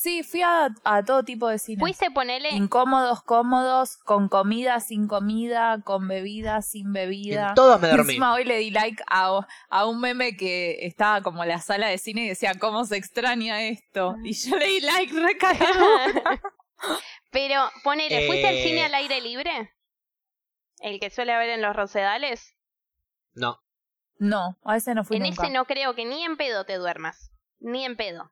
Sí, 0.04 0.22
fui 0.22 0.42
a, 0.42 0.68
a 0.84 1.04
todo 1.04 1.24
tipo 1.24 1.48
de 1.48 1.58
cine. 1.58 1.80
Fuiste 1.80 2.12
ponerle. 2.12 2.50
Incómodos, 2.50 3.24
cómodos, 3.24 3.96
con 3.98 4.28
comida, 4.28 4.82
sin 4.82 5.08
comida, 5.08 5.82
con 5.86 6.10
bebida, 6.10 6.62
sin 6.62 6.92
bebida. 6.92 7.50
En 7.50 7.56
todos 7.56 7.80
me 7.80 7.88
dormí. 7.88 8.02
Encima 8.02 8.34
hoy 8.34 8.44
le 8.44 8.58
di 8.58 8.70
like 8.70 9.02
a, 9.10 9.48
a 9.70 9.86
un 9.88 10.02
meme 10.02 10.36
que 10.36 10.86
estaba 10.86 11.22
como 11.22 11.46
la 11.46 11.60
sala 11.62 11.88
de 11.88 11.98
cine 11.98 12.26
y 12.26 12.28
decía, 12.28 12.54
¿cómo 12.60 12.84
se 12.84 12.98
extraña 12.98 13.62
esto? 13.64 14.16
Y 14.26 14.34
yo 14.34 14.58
le 14.58 14.66
di 14.66 14.82
like 14.82 15.14
recagado. 15.14 15.86
Pero 17.32 17.62
ponele, 17.84 18.28
¿fuiste 18.28 18.46
al 18.48 18.56
Eh. 18.56 18.64
cine 18.64 18.84
al 18.84 18.94
aire 18.96 19.22
libre? 19.22 19.72
El 20.80 21.00
que 21.00 21.10
suele 21.12 21.32
haber 21.32 21.50
en 21.50 21.62
los 21.62 21.74
Rosedales. 21.74 22.58
No. 23.36 23.58
No, 24.20 24.58
a 24.66 24.76
ese 24.76 24.94
no 24.96 25.06
fui 25.06 25.16
en 25.18 25.24
nunca. 25.24 25.44
ese 25.44 25.54
no 25.54 25.64
creo 25.64 25.96
que 25.96 26.04
ni 26.04 26.26
en 26.26 26.36
pedo 26.36 26.66
te 26.66 26.76
duermas. 26.76 27.32
Ni 27.60 27.86
en 27.86 27.96
pedo. 27.96 28.32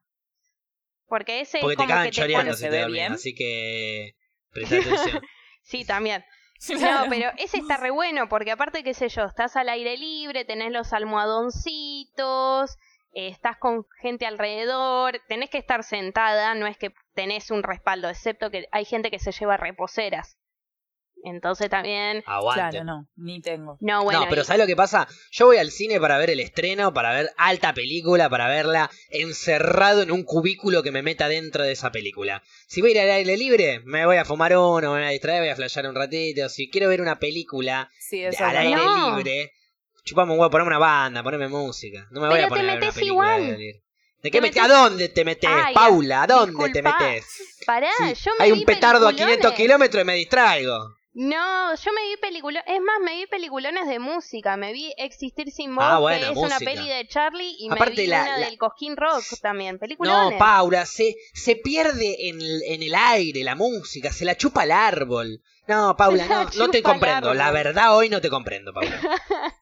Porque 1.12 1.42
ese 1.42 1.58
Porque 1.60 1.72
es 1.74 1.76
te 1.76 1.82
como 1.82 1.88
cagan 1.90 2.04
que 2.06 2.10
te 2.10 2.16
choreando 2.22 2.44
pone- 2.46 2.56
si 2.56 2.62
¿Se 2.64 2.70
te 2.70 2.78
dormís, 2.80 2.94
bien? 2.94 3.12
así 3.12 3.34
que 3.34 4.14
presta 4.50 4.76
atención. 4.78 5.20
Sí, 5.62 5.84
también. 5.84 6.24
Claro. 6.66 7.04
No, 7.04 7.10
pero 7.10 7.30
ese 7.36 7.58
está 7.58 7.76
re 7.76 7.90
bueno, 7.90 8.30
porque 8.30 8.50
aparte, 8.50 8.82
qué 8.82 8.94
sé 8.94 9.10
yo, 9.10 9.24
estás 9.26 9.56
al 9.56 9.68
aire 9.68 9.98
libre, 9.98 10.46
tenés 10.46 10.72
los 10.72 10.94
almohadoncitos, 10.94 12.76
eh, 13.12 13.28
estás 13.28 13.58
con 13.58 13.84
gente 14.00 14.24
alrededor, 14.26 15.20
tenés 15.28 15.50
que 15.50 15.58
estar 15.58 15.84
sentada, 15.84 16.54
no 16.54 16.66
es 16.66 16.78
que 16.78 16.94
tenés 17.14 17.50
un 17.50 17.62
respaldo, 17.62 18.08
excepto 18.08 18.50
que 18.50 18.66
hay 18.72 18.86
gente 18.86 19.10
que 19.10 19.18
se 19.18 19.32
lleva 19.32 19.58
reposeras. 19.58 20.38
Entonces 21.24 21.70
también... 21.70 22.22
Aguante. 22.26 22.70
Claro, 22.70 22.84
no, 22.84 23.08
ni 23.16 23.40
tengo. 23.40 23.78
No, 23.80 24.02
bueno, 24.04 24.20
no, 24.22 24.28
pero 24.28 24.42
y- 24.42 24.44
¿sabes 24.44 24.60
lo 24.60 24.66
que 24.66 24.74
pasa? 24.76 25.06
Yo 25.30 25.46
voy 25.46 25.56
al 25.58 25.70
cine 25.70 26.00
para 26.00 26.18
ver 26.18 26.30
el 26.30 26.40
estreno, 26.40 26.92
para 26.92 27.12
ver 27.12 27.30
alta 27.36 27.72
película, 27.74 28.28
para 28.28 28.48
verla 28.48 28.90
encerrado 29.10 30.02
en 30.02 30.10
un 30.10 30.24
cubículo 30.24 30.82
que 30.82 30.90
me 30.90 31.02
meta 31.02 31.28
dentro 31.28 31.62
de 31.62 31.72
esa 31.72 31.92
película. 31.92 32.42
Si 32.66 32.80
voy 32.80 32.90
a 32.90 32.92
ir 32.94 33.00
al 33.00 33.10
aire 33.10 33.36
libre, 33.36 33.80
me 33.84 34.04
voy 34.04 34.16
a 34.16 34.24
fumar 34.24 34.56
uno, 34.56 34.80
me 34.92 34.98
voy 34.98 35.02
a 35.04 35.10
distraer, 35.10 35.40
voy 35.42 35.50
a 35.50 35.56
flashear 35.56 35.86
un 35.86 35.94
ratito. 35.94 36.48
Si 36.48 36.68
quiero 36.70 36.88
ver 36.88 37.00
una 37.00 37.18
película 37.18 37.88
Sí, 38.00 38.24
al 38.24 38.56
aire. 38.56 38.74
No. 38.84 39.16
libre, 39.16 39.52
chupame 40.04 40.32
un 40.32 40.38
huevo, 40.40 40.50
poneme 40.50 40.68
una 40.68 40.78
banda, 40.78 41.22
poneme 41.22 41.46
música. 41.48 42.06
No 42.10 42.20
me 42.20 42.26
voy 42.28 42.36
Pero 42.36 42.46
a 42.46 42.48
poner 42.48 42.64
te 42.80 42.86
a 42.86 42.90
ver 42.90 42.94
una 42.98 43.06
igual. 43.06 43.42
aire 43.42 43.58
libre. 43.58 43.78
¿De 44.22 44.22
Te 44.22 44.30
qué 44.30 44.40
metes? 44.40 44.62
metés- 44.62 44.70
¿A 44.70 44.82
dónde 44.82 45.08
te 45.08 45.24
metes, 45.24 45.50
Ay, 45.52 45.74
Paula? 45.74 46.22
¿A 46.22 46.26
dónde 46.28 46.52
te 46.72 46.80
disculpa. 46.80 46.98
metes? 47.00 47.26
Pará, 47.66 47.88
Sí, 47.98 48.14
yo 48.24 48.30
me 48.38 48.44
Hay 48.44 48.52
un 48.52 48.64
petardo 48.64 49.06
a 49.08 49.10
500 49.12 49.26
peliculones. 49.52 49.56
kilómetros 49.58 50.02
y 50.02 50.06
me 50.06 50.14
distraigo. 50.14 50.94
No, 51.14 51.74
yo 51.74 51.92
me 51.92 52.08
vi 52.08 52.16
peliculones, 52.22 52.64
es 52.66 52.80
más, 52.80 52.96
me 53.04 53.16
vi 53.16 53.26
peliculones 53.26 53.86
de 53.86 53.98
música, 53.98 54.56
me 54.56 54.72
vi 54.72 54.94
Existir 54.96 55.50
sin 55.50 55.74
voz, 55.74 55.84
Ah, 55.86 55.98
bueno, 55.98 56.26
que 56.26 56.32
es 56.32 56.38
una 56.38 56.58
peli 56.58 56.88
de 56.88 57.06
Charlie, 57.06 57.54
y 57.58 57.66
Aparte 57.70 57.90
me 57.96 58.00
vi 58.02 58.06
la- 58.06 58.22
una 58.22 58.38
la- 58.38 58.46
del 58.46 58.58
Cosquín 58.58 58.96
Rock 58.96 59.22
también, 59.42 59.78
peliculones. 59.78 60.32
No, 60.32 60.38
Paula, 60.38 60.86
se, 60.86 61.16
se 61.34 61.56
pierde 61.56 62.28
en 62.28 62.40
el, 62.40 62.62
en 62.62 62.82
el 62.82 62.94
aire 62.94 63.44
la 63.44 63.54
música, 63.54 64.10
se 64.10 64.24
la 64.24 64.36
chupa 64.36 64.64
el 64.64 64.70
árbol. 64.72 65.42
No, 65.68 65.94
Paula, 65.96 66.26
no, 66.26 66.44
no 66.56 66.68
te 66.70 66.82
comprendo. 66.82 67.34
La 67.34 67.50
verdad, 67.50 67.94
hoy 67.94 68.08
no 68.08 68.20
te 68.22 68.30
comprendo, 68.30 68.72
Paula. 68.72 68.98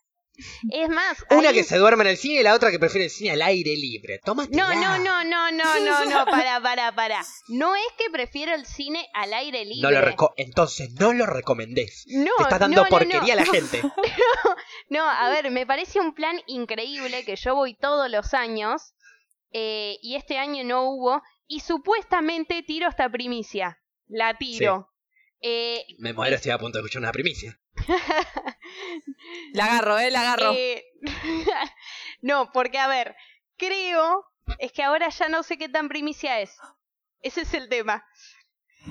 Es 0.70 0.88
más, 0.88 1.24
Una 1.30 1.48
hay- 1.50 1.54
que 1.54 1.64
se 1.64 1.76
duerme 1.78 2.04
en 2.04 2.10
el 2.10 2.16
cine 2.16 2.40
y 2.40 2.42
la 2.42 2.54
otra 2.54 2.70
que 2.70 2.78
prefiere 2.78 3.04
el 3.06 3.10
cine 3.10 3.30
al 3.32 3.42
aire 3.42 3.76
libre. 3.76 4.20
Tómate. 4.24 4.56
No, 4.56 4.74
no, 4.74 4.98
no, 4.98 5.24
no, 5.24 5.50
no, 5.52 5.80
no, 5.80 6.04
no, 6.06 6.24
para, 6.30 6.60
para, 6.60 6.94
para. 6.94 7.24
No 7.48 7.74
es 7.76 7.82
que 7.98 8.10
prefiero 8.10 8.54
el 8.54 8.66
cine 8.66 9.06
al 9.14 9.32
aire 9.34 9.64
libre. 9.64 9.82
No 9.82 9.90
lo 9.90 10.00
reco- 10.06 10.32
Entonces, 10.36 10.92
no 10.98 11.12
lo 11.12 11.26
recomendés. 11.26 12.04
No, 12.08 12.30
Te 12.38 12.42
estás 12.44 12.60
dando 12.60 12.76
no, 12.78 12.82
no, 12.84 12.88
porquería 12.90 13.34
no. 13.34 13.40
a 13.42 13.44
la 13.44 13.46
gente. 13.46 13.82
No, 14.88 15.08
a 15.08 15.28
ver, 15.30 15.50
me 15.50 15.66
parece 15.66 16.00
un 16.00 16.14
plan 16.14 16.40
increíble 16.46 17.24
que 17.24 17.36
yo 17.36 17.54
voy 17.54 17.74
todos 17.74 18.10
los 18.10 18.34
años 18.34 18.92
eh, 19.52 19.98
y 20.02 20.16
este 20.16 20.36
año 20.38 20.64
no 20.64 20.82
hubo 20.90 21.22
y 21.46 21.60
supuestamente 21.60 22.62
tiro 22.62 22.88
esta 22.88 23.08
primicia. 23.08 23.78
La 24.08 24.36
tiro. 24.36 24.88
Eh, 25.42 25.84
Me 25.98 26.12
muero, 26.12 26.36
estoy 26.36 26.50
a 26.50 26.58
punto 26.58 26.78
de 26.78 26.82
escuchar 26.82 27.00
una 27.02 27.12
primicia. 27.12 27.58
La 29.52 29.64
agarro, 29.66 29.98
eh, 29.98 30.10
la 30.10 30.20
agarro. 30.20 30.52
eh, 30.54 30.84
no, 32.22 32.50
porque 32.52 32.78
a 32.78 32.86
ver, 32.88 33.16
creo, 33.56 34.24
es 34.58 34.72
que 34.72 34.82
ahora 34.82 35.08
ya 35.08 35.28
no 35.28 35.42
sé 35.42 35.58
qué 35.58 35.68
tan 35.68 35.88
primicia 35.88 36.40
es. 36.40 36.56
Ese 37.22 37.42
es 37.42 37.54
el 37.54 37.68
tema. 37.68 38.04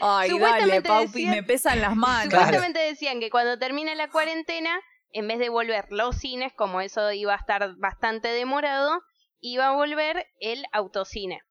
Ay, 0.00 0.30
dale, 0.30 0.30
supuestamente 0.30 0.88
Paupi, 0.88 1.06
decían- 1.06 1.30
me 1.34 1.42
pesan 1.42 1.80
las 1.80 1.96
manos. 1.96 2.28
Claro. 2.28 2.44
Supuestamente 2.46 2.80
decían 2.80 3.20
que 3.20 3.30
cuando 3.30 3.58
termine 3.58 3.94
la 3.94 4.08
cuarentena, 4.08 4.80
en 5.12 5.28
vez 5.28 5.38
de 5.38 5.48
volver 5.48 5.86
los 5.90 6.16
cines, 6.16 6.52
como 6.54 6.80
eso 6.80 7.10
iba 7.12 7.34
a 7.34 7.38
estar 7.38 7.74
bastante 7.76 8.28
demorado, 8.28 9.02
iba 9.40 9.68
a 9.68 9.72
volver 9.72 10.26
el 10.40 10.64
autocine. 10.72 11.42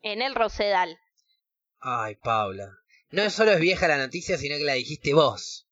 En 0.00 0.20
el 0.22 0.34
Rosedal. 0.34 0.98
Ay, 1.80 2.16
Paula. 2.16 2.68
No 3.12 3.28
solo 3.30 3.52
es 3.52 3.60
vieja 3.60 3.88
la 3.88 3.98
noticia, 3.98 4.36
sino 4.38 4.56
que 4.56 4.64
la 4.64 4.74
dijiste 4.74 5.14
vos. 5.14 5.68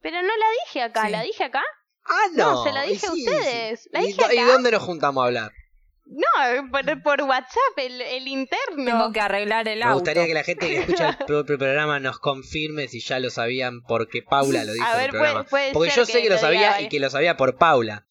Pero 0.00 0.22
no 0.22 0.28
la 0.28 0.46
dije 0.64 0.82
acá, 0.82 1.06
Sí. 1.06 1.12
¿la 1.12 1.22
dije 1.22 1.44
acá? 1.44 1.62
Ah, 2.06 2.26
no. 2.34 2.52
No, 2.52 2.64
se 2.64 2.72
la 2.72 2.86
y 2.86 2.90
dije 2.94 3.06
a 3.06 3.12
ustedes. 3.12 3.82
sí. 3.82 3.88
La 3.92 4.02
¿Y, 4.02 4.06
dije 4.08 4.22
¿Y 4.34 4.38
acá. 4.38 4.52
dónde 4.52 4.70
nos 4.72 4.82
juntamos 4.82 5.22
a 5.22 5.26
hablar? 5.26 5.52
No, 6.06 6.70
por, 6.72 7.02
por 7.04 7.22
WhatsApp, 7.22 7.76
el, 7.76 8.00
el 8.00 8.26
interno. 8.26 8.84
Tengo 8.84 9.12
que 9.12 9.20
arreglar 9.20 9.68
el 9.68 9.78
Me 9.78 9.84
auto. 9.84 9.94
gustaría 9.96 10.26
que 10.26 10.34
la 10.34 10.42
gente 10.42 10.66
que 10.68 10.78
escucha 10.78 11.10
el 11.10 11.16
propio 11.26 11.56
programa 11.58 12.00
nos 12.00 12.18
confirme 12.18 12.88
si 12.88 12.98
ya 13.00 13.20
lo 13.20 13.30
sabían 13.30 13.82
porque 13.82 14.22
Paula 14.22 14.64
lo 14.64 14.72
dijo 14.72 14.84
A 14.86 14.94
en 14.94 15.00
el 15.04 15.10
programa. 15.10 15.44
puede, 15.44 15.70
puede 15.70 15.72
porque 15.72 15.90
ser 15.90 15.98
yo 15.98 16.06
sé 16.06 16.12
que 16.22 16.28
lo 16.30 16.34
diga 16.36 16.40
sabía 16.40 16.60
y 16.60 16.70
varias- 16.72 16.90
que 16.90 17.00
lo 17.00 17.10
sabía 17.10 17.36
por 17.36 17.56
Paula. 17.58 18.06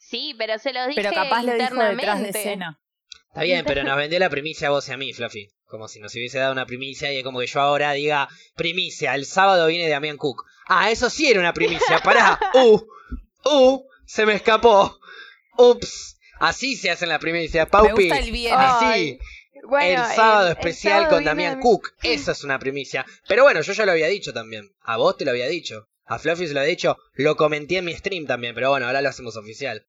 Sí, 0.00 0.34
pero 0.36 0.58
se 0.58 0.72
los 0.74 0.88
dije 0.88 1.00
Pero 1.00 1.14
capaz 1.14 1.42
lo 1.42 1.52
dijo 1.52 1.62
internamente. 1.62 1.96
detrás 2.06 2.22
de 2.22 2.28
escena. 2.30 2.80
Está 3.28 3.42
bien, 3.42 3.64
pero 3.64 3.82
nos 3.84 3.96
vendió 3.96 4.18
la 4.18 4.28
primicia 4.30 4.68
a 4.68 4.70
vos 4.72 4.86
y 4.88 4.92
a 4.92 4.96
mí, 4.98 5.12
Fluffy. 5.14 5.48
Como 5.68 5.86
si 5.86 6.00
nos 6.00 6.14
hubiese 6.14 6.38
dado 6.38 6.52
una 6.52 6.66
primicia 6.66 7.12
y 7.12 7.18
es 7.18 7.24
como 7.24 7.40
que 7.40 7.46
yo 7.46 7.60
ahora 7.60 7.92
diga, 7.92 8.28
primicia, 8.56 9.14
el 9.14 9.26
sábado 9.26 9.66
viene 9.66 9.88
Damián 9.88 10.16
Cook. 10.16 10.44
Ah, 10.66 10.90
eso 10.90 11.08
sí 11.10 11.28
era 11.30 11.38
una 11.40 11.52
primicia, 11.52 11.98
pará. 12.04 12.40
Uh, 12.54 12.80
uh, 13.44 13.84
se 14.06 14.24
me 14.26 14.34
escapó. 14.34 14.98
Ups. 15.56 16.16
Así 16.40 16.76
se 16.76 16.90
hacen 16.90 17.08
las 17.08 17.18
primicias, 17.18 17.66
Me 17.66 17.70
Paupi. 17.70 18.04
gusta 18.08 18.18
el. 18.18 18.48
Así. 18.52 19.18
Bueno, 19.64 20.04
el 20.08 20.14
sábado 20.14 20.46
el- 20.46 20.52
el 20.52 20.58
especial 20.58 20.92
sábado 21.02 21.14
con 21.16 21.24
Damián 21.24 21.58
Dami- 21.58 21.62
Cook. 21.62 21.90
Eso 22.02 22.32
es 22.32 22.44
una 22.44 22.58
primicia. 22.58 23.04
Pero 23.26 23.42
bueno, 23.42 23.60
yo 23.60 23.72
ya 23.72 23.84
lo 23.84 23.92
había 23.92 24.06
dicho 24.06 24.32
también. 24.32 24.70
A 24.82 24.96
vos 24.96 25.16
te 25.16 25.24
lo 25.24 25.32
había 25.32 25.48
dicho. 25.48 25.88
A 26.06 26.18
Fluffy 26.18 26.46
se 26.46 26.54
lo 26.54 26.60
había 26.60 26.70
dicho. 26.70 26.96
Lo 27.14 27.36
comenté 27.36 27.76
en 27.78 27.84
mi 27.84 27.94
stream 27.94 28.24
también. 28.26 28.54
Pero 28.54 28.70
bueno, 28.70 28.86
ahora 28.86 29.02
lo 29.02 29.08
hacemos 29.10 29.36
oficial. 29.36 29.86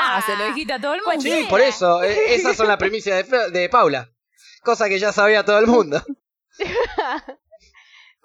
Ah, 0.00 0.22
se 0.26 0.36
lo 0.36 0.46
dijiste 0.48 0.72
a 0.74 0.80
todo 0.80 0.94
el 0.94 1.02
mundo. 1.02 1.20
Sí, 1.22 1.46
por 1.48 1.60
eso. 1.60 2.02
eh, 2.02 2.34
esas 2.34 2.56
son 2.56 2.68
las 2.68 2.76
primicias 2.78 3.16
de, 3.16 3.24
Flo- 3.24 3.50
de 3.50 3.68
Paula. 3.68 4.10
Cosa 4.62 4.88
que 4.88 4.98
ya 4.98 5.12
sabía 5.12 5.44
todo 5.44 5.58
el 5.58 5.66
mundo. 5.66 6.02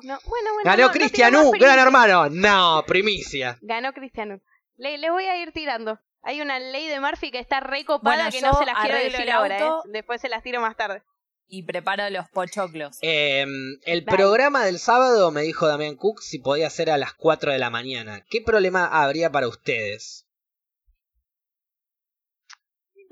No, 0.01 0.19
bueno, 0.25 0.53
bueno, 0.53 0.65
Ganó 0.65 0.81
no, 0.81 0.87
no 0.87 0.91
Cristian 0.93 1.29
tiro 1.31 1.43
U, 1.43 1.51
más 1.51 1.61
gran 1.61 1.79
hermano. 1.79 2.29
No, 2.29 2.83
primicia. 2.85 3.57
Ganó 3.61 3.93
Cristiano. 3.93 4.41
Le, 4.75 4.97
le 4.97 5.09
voy 5.09 5.25
a 5.25 5.41
ir 5.41 5.53
tirando. 5.53 5.97
Hay 6.23 6.41
una 6.41 6.59
ley 6.59 6.87
de 6.87 6.99
Murphy 6.99 7.31
que 7.31 7.39
está 7.39 7.61
recopada 7.61 8.15
Bueno, 8.15 8.31
que 8.31 8.41
no 8.41 8.53
se 8.57 8.65
las 8.65 8.75
quiero 8.79 8.97
decir 8.97 9.31
ahora, 9.31 9.59
auto. 9.59 9.87
¿eh? 9.87 9.91
Después 9.93 10.19
se 10.19 10.27
las 10.27 10.43
tiro 10.43 10.59
más 10.59 10.75
tarde. 10.75 11.03
Y 11.47 11.63
preparo 11.63 12.09
los 12.09 12.27
pochoclos. 12.29 12.97
Eh, 13.01 13.45
el 13.85 14.03
Dale. 14.05 14.17
programa 14.17 14.65
del 14.65 14.79
sábado 14.79 15.31
me 15.31 15.43
dijo 15.43 15.67
Damián 15.67 15.95
Cook 15.95 16.21
si 16.21 16.39
podía 16.39 16.69
ser 16.69 16.89
a 16.89 16.97
las 16.97 17.13
4 17.13 17.51
de 17.51 17.59
la 17.59 17.69
mañana. 17.69 18.25
¿Qué 18.29 18.41
problema 18.41 18.85
habría 18.87 19.31
para 19.31 19.47
ustedes? 19.47 20.22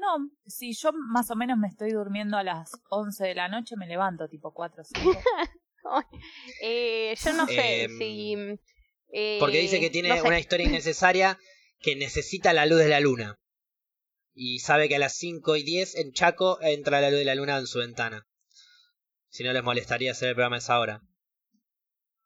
No, 0.02 0.32
si 0.48 0.74
yo 0.74 0.92
más 0.94 1.30
o 1.30 1.36
menos 1.36 1.60
me 1.60 1.68
estoy 1.68 1.92
durmiendo 1.92 2.36
a 2.36 2.44
las 2.44 2.72
11 2.90 3.24
de 3.28 3.36
la 3.36 3.48
noche, 3.50 3.76
me 3.78 3.86
levanto 3.86 4.28
tipo 4.28 4.52
4 4.52 4.82
o 4.82 4.84
5. 4.84 5.22
Eh, 6.62 7.16
yo 7.24 7.34
no 7.34 7.48
sé 7.48 7.84
Em, 7.84 7.98
si... 7.98 8.36
eh, 9.12 9.38
Porque 9.40 9.60
dice 9.60 9.80
que 9.80 9.90
tiene 9.90 10.10
no 10.10 10.16
sé. 10.18 10.28
una 10.28 10.40
historia 10.40 10.68
innecesaria 10.68 11.38
que 11.80 11.96
necesita 11.96 12.54
la 12.54 12.66
luz 12.68 12.80
de 12.80 12.88
la 12.88 13.00
luna. 13.00 13.40
Y 14.34 14.60
sabe 14.60 14.88
que 14.88 14.96
a 14.96 15.00
las 15.00 15.16
5 15.18 15.56
y 15.58 15.64
10 15.64 15.96
en 15.96 16.12
Chaco 16.14 16.60
entra 16.62 17.02
la 17.02 17.10
luz 17.10 17.20
de 17.20 17.26
la 17.26 17.36
luna 17.36 17.58
en 17.58 17.66
su 17.68 17.80
ventana. 17.80 18.28
Si 19.30 19.44
no 19.44 19.54
les 19.54 19.64
molestaría 19.64 20.12
hacer 20.12 20.30
el 20.30 20.36
programa 20.36 20.58
a 20.58 20.60
esa 20.60 20.80
hora. 20.80 21.02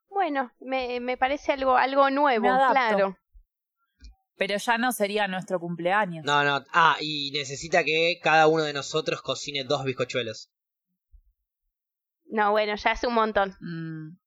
Bueno, 0.09 0.51
me, 0.59 0.99
me 0.99 1.17
parece 1.17 1.51
algo, 1.53 1.75
algo 1.77 2.09
nuevo, 2.09 2.43
Me 2.51 2.71
claro. 2.71 3.17
Pero 4.37 4.57
ya 4.57 4.77
no 4.77 4.91
sería 4.91 5.27
nuestro 5.27 5.59
cumpleaños. 5.59 6.25
No, 6.25 6.43
no. 6.43 6.63
Ah, 6.73 6.97
y 6.99 7.31
necesita 7.31 7.83
que 7.83 8.19
cada 8.21 8.47
uno 8.47 8.63
de 8.63 8.73
nosotros 8.73 9.21
cocine 9.21 9.63
dos 9.63 9.83
bizcochuelos. 9.85 10.51
No, 12.27 12.51
bueno, 12.51 12.75
ya 12.75 12.91
es 12.91 13.03
un 13.03 13.13
montón. 13.13 13.55
Mm, 13.61 14.17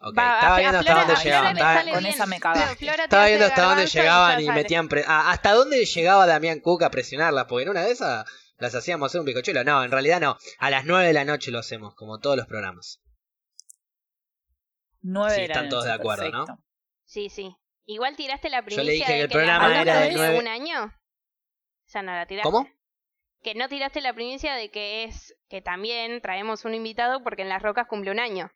Ok, 0.00 0.18
Va, 0.18 0.34
estaba 0.34 0.52
a- 0.52 0.56
a 0.56 0.58
viendo 0.58 0.78
hasta 0.80 0.92
Flora- 0.92 1.06
dónde 1.06 1.22
llegaban. 1.24 1.54
le 1.54 1.60
Estaba, 1.60 1.74
con 1.92 2.02
bien. 2.02 2.06
esa 2.06 2.26
me 2.26 2.40
te 2.40 3.02
estaba 3.04 3.26
viendo 3.26 3.46
hasta 3.46 3.62
dónde 3.64 3.84
y 3.84 3.86
llegaban 3.86 4.40
y 4.42 4.48
metían... 4.50 4.88
pre- 4.88 5.04
ah, 5.06 5.30
hasta 5.30 5.52
dónde 5.52 5.84
llegaba 5.86 6.26
Damián 6.26 6.60
Cook 6.60 6.82
a 6.82 6.90
presionarlas. 6.90 7.44
Porque 7.48 7.62
en 7.62 7.68
una 7.70 7.82
de 7.84 7.92
esas 7.92 8.26
las 8.58 8.74
hacíamos 8.74 9.06
hacer 9.06 9.20
un 9.20 9.24
bizcochuelo. 9.26 9.62
No, 9.64 9.82
en 9.84 9.90
realidad 9.92 10.20
no. 10.20 10.36
A 10.58 10.70
las 10.70 10.84
9 10.84 11.06
de 11.06 11.12
la 11.12 11.24
noche 11.24 11.50
lo 11.52 11.60
hacemos, 11.60 11.94
como 11.94 12.18
todos 12.18 12.36
los 12.36 12.46
programas. 12.46 13.00
9 15.02 15.34
Sí, 15.36 15.40
de 15.42 15.48
la 15.48 15.54
están 15.54 15.68
todos 15.70 15.84
de 15.84 15.90
noche, 15.90 16.00
acuerdo, 16.00 16.30
¿no? 16.30 16.44
Sí, 17.04 17.28
sí. 17.30 17.54
Igual 17.86 18.16
tiraste 18.16 18.48
la 18.48 18.60
Yo 18.60 18.64
primicia 18.64 18.84
le 18.84 18.92
dije 18.92 19.12
de 19.12 19.18
que 19.18 19.22
el 19.24 19.28
programa 19.30 19.80
era 19.82 20.00
de 20.00 20.12
nueve- 20.12 20.38
un 20.38 20.48
año. 20.48 20.84
O 20.86 21.90
sea, 21.90 22.02
no 22.02 22.12
la 22.12 22.26
tiraste. 22.26 22.50
¿Cómo? 22.50 22.68
Que 23.42 23.54
no 23.54 23.68
tiraste 23.68 24.00
la 24.00 24.14
primicia 24.14 24.54
de 24.54 24.70
que 24.70 25.04
es 25.04 25.34
que 25.50 25.60
también 25.60 26.20
traemos 26.22 26.64
un 26.64 26.74
invitado 26.74 27.22
porque 27.22 27.42
en 27.42 27.50
las 27.50 27.62
rocas 27.62 27.86
cumple 27.86 28.10
un 28.10 28.18
año. 28.20 28.50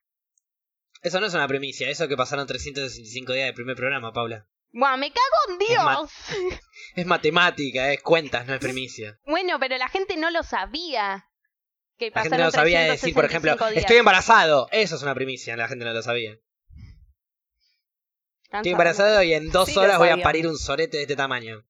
Eso 1.03 1.21
no 1.21 1.27
es 1.27 1.35
una 1.35 1.47
primicia, 1.47 1.89
eso 1.91 2.09
que 2.09 2.17
pasaron 2.17 2.47
365 2.47 3.33
días 3.35 3.47
del 3.47 3.55
primer 3.55 3.77
programa, 3.77 4.13
Paula. 4.13 4.49
¡Buah, 4.73 4.97
me 4.97 5.11
cago 5.13 5.27
en 5.49 5.63
Es 5.63 5.69
Dios! 5.69 6.61
Es 6.97 7.07
matemática, 7.07 7.93
es 7.93 8.03
cuentas, 8.03 8.47
no 8.47 8.55
es 8.55 8.61
primicia. 8.61 9.19
bueno, 9.27 9.59
pero 9.61 9.77
la 9.77 9.89
gente 9.89 10.17
no 10.17 10.31
lo 10.31 10.43
sabía. 10.43 11.27
Que 11.99 12.11
La 12.15 12.23
gente 12.23 12.39
no 12.39 12.51
sabía 12.51 12.81
decir, 12.83 13.13
por 13.15 13.25
ejemplo, 13.25 13.53
365 13.53 13.71
días. 13.73 13.81
estoy 13.85 13.97
embarazado. 13.99 14.69
Eso 14.71 14.97
es 14.97 15.03
una 15.03 15.15
primicia, 15.15 15.57
la 15.57 15.69
gente 15.69 15.85
no 15.85 15.93
lo 15.93 16.03
sabía. 16.03 16.37
Estoy 18.51 18.73
embarazado 18.73 19.23
y 19.23 19.35
en 19.35 19.51
dos 19.51 19.69
Sí, 19.69 19.79
horas 19.79 19.99
voy 19.99 20.09
a 20.09 20.23
parir 20.23 20.47
un 20.47 20.57
sorete 20.59 20.97
de 20.97 21.03
este 21.05 21.17
tamaño. 21.17 21.65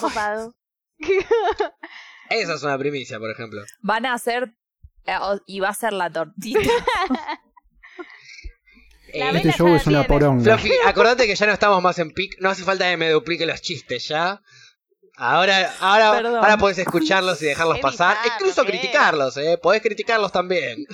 copado. 0.00 0.54
Eso 2.30 2.54
es 2.54 2.62
una 2.62 2.78
primicia, 2.78 3.18
por 3.18 3.30
ejemplo. 3.30 3.62
Van 3.80 4.06
a 4.06 4.14
hacer. 4.14 4.54
eh, 5.06 5.16
y 5.46 5.60
va 5.60 5.70
a 5.70 5.74
ser 5.74 5.92
la 5.92 6.10
tortita. 6.10 6.60
La 9.12 9.30
Eh, 9.30 9.36
Este 9.38 9.52
show 9.52 9.66
es 9.74 9.86
una 9.88 10.04
tiene. 10.04 10.04
poronga. 10.04 10.56
Fluffy, 10.56 10.72
acordate 10.86 11.26
que 11.26 11.34
ya 11.34 11.46
no 11.46 11.52
estamos 11.52 11.82
más 11.82 11.98
en 11.98 12.12
pic. 12.12 12.36
No 12.40 12.48
hace 12.50 12.62
falta 12.62 12.88
que 12.88 12.96
me 12.96 13.10
duplique 13.10 13.44
los 13.44 13.60
chistes 13.60 14.06
ya. 14.06 14.40
Ahora, 15.22 15.70
ahora, 15.80 16.12
Perdón. 16.12 16.36
ahora 16.36 16.56
podés 16.56 16.78
escucharlos 16.78 17.42
y 17.42 17.44
dejarlos 17.44 17.78
pasar. 17.80 18.16
Incluso 18.24 18.64
¿qué? 18.64 18.70
criticarlos, 18.70 19.36
eh. 19.36 19.58
Podés 19.62 19.82
criticarlos 19.82 20.32
también. 20.32 20.86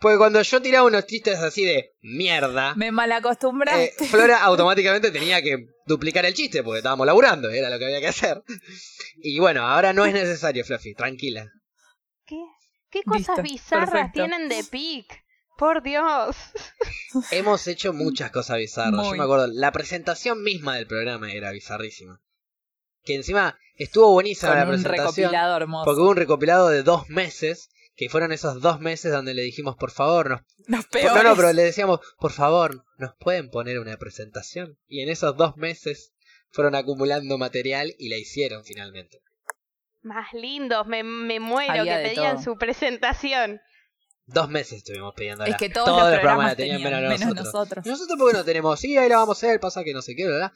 Porque 0.00 0.18
cuando 0.18 0.42
yo 0.42 0.60
tiraba 0.60 0.84
unos 0.84 1.06
chistes 1.06 1.38
así 1.38 1.64
de 1.64 1.92
mierda, 2.00 2.74
Me 2.74 2.88
eh, 2.88 2.90
malacostumbraste. 2.90 4.06
Flora 4.06 4.42
automáticamente 4.42 5.12
tenía 5.12 5.40
que 5.42 5.68
duplicar 5.86 6.26
el 6.26 6.34
chiste 6.34 6.64
porque 6.64 6.78
estábamos 6.78 7.06
laburando, 7.06 7.50
era 7.50 7.70
lo 7.70 7.78
que 7.78 7.84
había 7.84 8.00
que 8.00 8.08
hacer. 8.08 8.42
Y 9.22 9.38
bueno, 9.38 9.64
ahora 9.64 9.92
no 9.92 10.04
es 10.04 10.12
necesario, 10.12 10.64
Fluffy, 10.64 10.94
tranquila. 10.94 11.46
¿Qué, 12.26 12.36
qué 12.90 13.04
cosas 13.04 13.38
Listo, 13.38 13.42
bizarras 13.42 13.90
perfecto. 13.90 14.12
tienen 14.14 14.48
de 14.48 14.64
pic? 14.64 15.22
Por 15.56 15.84
Dios. 15.84 16.36
Hemos 17.30 17.66
hecho 17.68 17.92
muchas 17.92 18.32
cosas 18.32 18.58
bizarras. 18.58 19.06
Yo 19.06 19.12
me 19.14 19.22
acuerdo, 19.22 19.46
la 19.46 19.70
presentación 19.70 20.42
misma 20.42 20.74
del 20.74 20.88
programa 20.88 21.32
era 21.32 21.52
bizarrísima. 21.52 22.20
Que 23.08 23.14
encima 23.14 23.58
estuvo 23.76 24.12
buenísima 24.12 24.50
Con 24.50 24.58
la 24.58 24.64
un 24.66 24.70
presentación. 24.82 25.30
recopilado 25.30 25.56
hermoso. 25.56 25.84
Porque 25.86 26.00
hubo 26.02 26.10
un 26.10 26.16
recopilado 26.16 26.68
de 26.68 26.82
dos 26.82 27.08
meses. 27.08 27.70
Que 27.96 28.08
fueron 28.08 28.30
esos 28.30 28.60
dos 28.60 28.78
meses 28.80 29.10
donde 29.10 29.34
le 29.34 29.42
dijimos, 29.42 29.74
por 29.76 29.90
favor, 29.90 30.28
nos... 30.30 30.40
Los 30.68 30.84
No, 30.84 30.90
peores. 30.92 31.24
no, 31.24 31.34
pero 31.34 31.52
le 31.52 31.62
decíamos, 31.64 31.98
por 32.20 32.30
favor, 32.30 32.84
¿nos 32.98 33.16
pueden 33.18 33.50
poner 33.50 33.80
una 33.80 33.96
presentación? 33.96 34.78
Y 34.86 35.00
en 35.02 35.08
esos 35.08 35.36
dos 35.36 35.56
meses 35.56 36.12
fueron 36.52 36.76
acumulando 36.76 37.38
material 37.38 37.92
y 37.98 38.08
la 38.08 38.16
hicieron 38.18 38.62
finalmente. 38.64 39.20
Más 40.02 40.32
lindos, 40.32 40.86
me, 40.86 41.02
me 41.02 41.40
muero 41.40 41.72
Había 41.80 42.00
que 42.02 42.10
pedían 42.10 42.34
todo. 42.36 42.44
su 42.44 42.56
presentación. 42.56 43.60
Dos 44.26 44.48
meses 44.48 44.74
estuvimos 44.78 45.14
pidiendo 45.16 45.44
Es 45.46 45.56
que 45.56 45.68
todos, 45.70 45.88
los 46.00 46.10
programas 46.20 46.46
la 46.46 46.54
tenían, 46.56 46.82
menos 46.82 47.34
nosotros. 47.34 47.84
¿Y 47.84 47.88
nosotros 47.88 48.16
por 48.16 48.30
qué 48.30 48.36
no 48.38 48.44
tenemos? 48.44 48.78
Sí, 48.78 48.96
ahí 48.96 49.08
la 49.08 49.16
vamos 49.16 49.42
a 49.42 49.46
hacer, 49.46 49.58
pasa 49.58 49.82
que 49.82 49.92
no 49.92 50.02
sé 50.02 50.14
qué, 50.14 50.24
¿verdad? 50.26 50.52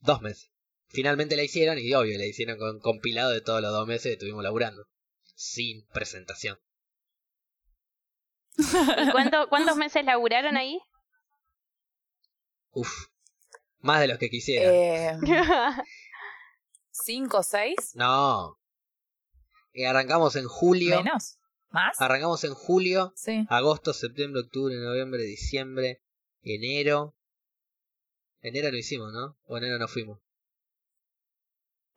Dos 0.00 0.20
meses. 0.22 0.50
Finalmente 0.92 1.36
la 1.36 1.42
hicieron 1.44 1.78
y 1.78 1.92
obvio, 1.94 2.18
la 2.18 2.26
hicieron 2.26 2.58
con 2.58 2.80
compilado 2.80 3.30
de 3.30 3.40
todos 3.40 3.62
los 3.62 3.72
dos 3.72 3.86
meses 3.86 4.04
que 4.04 4.12
estuvimos 4.14 4.42
laburando. 4.42 4.86
Sin 5.34 5.86
presentación. 5.86 6.58
¿Y 8.58 8.62
cuánto, 9.12 9.48
cuántos 9.48 9.76
meses 9.76 10.04
laburaron 10.04 10.56
ahí? 10.56 10.80
Uf. 12.72 13.06
Más 13.78 14.00
de 14.00 14.08
los 14.08 14.18
que 14.18 14.28
quisiera. 14.28 14.70
Eh, 14.70 15.18
¿Cinco, 16.90 17.42
seis? 17.42 17.92
No. 17.94 18.58
Y 19.72 19.84
arrancamos 19.84 20.36
en 20.36 20.46
julio. 20.46 21.02
¿Menos? 21.02 21.38
¿Más? 21.70 22.00
Arrancamos 22.00 22.42
en 22.44 22.52
julio, 22.54 23.12
Sí. 23.14 23.46
agosto, 23.48 23.92
septiembre, 23.92 24.42
octubre, 24.42 24.74
noviembre, 24.76 25.22
diciembre, 25.22 26.02
enero. 26.42 27.14
Enero 28.40 28.70
lo 28.72 28.76
hicimos, 28.76 29.12
¿no? 29.12 29.38
O 29.44 29.56
enero 29.56 29.78
no 29.78 29.86
fuimos. 29.86 30.18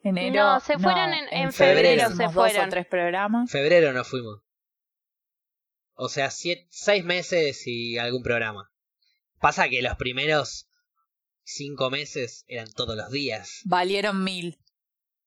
Enero. 0.04 0.44
No, 0.44 0.60
se 0.60 0.78
fueron 0.78 1.14
en- 1.14 1.28
en 1.32 1.54
febrero 1.54 2.10
se 2.16 2.24
dos 2.24 2.34
fueron. 2.34 2.68
o 2.68 2.70
tres 2.70 2.86
programas. 2.88 3.50
Febrero 3.52 3.94
no 3.94 4.04
fuimos. 4.04 4.42
O 5.96 6.10
sea, 6.10 6.30
siete, 6.32 6.68
seis 6.70 7.04
meses 7.06 7.64
y 7.68 7.98
algún 7.98 8.24
programa. 8.24 8.70
Pasa 9.40 9.70
que 9.70 9.82
los 9.82 9.96
primeros 9.96 10.68
cinco 11.44 11.90
meses 11.90 12.44
eran 12.48 12.72
todos 12.74 12.96
los 12.98 13.12
días. 13.12 13.62
Valieron 13.66 14.24
mil. 14.24 14.60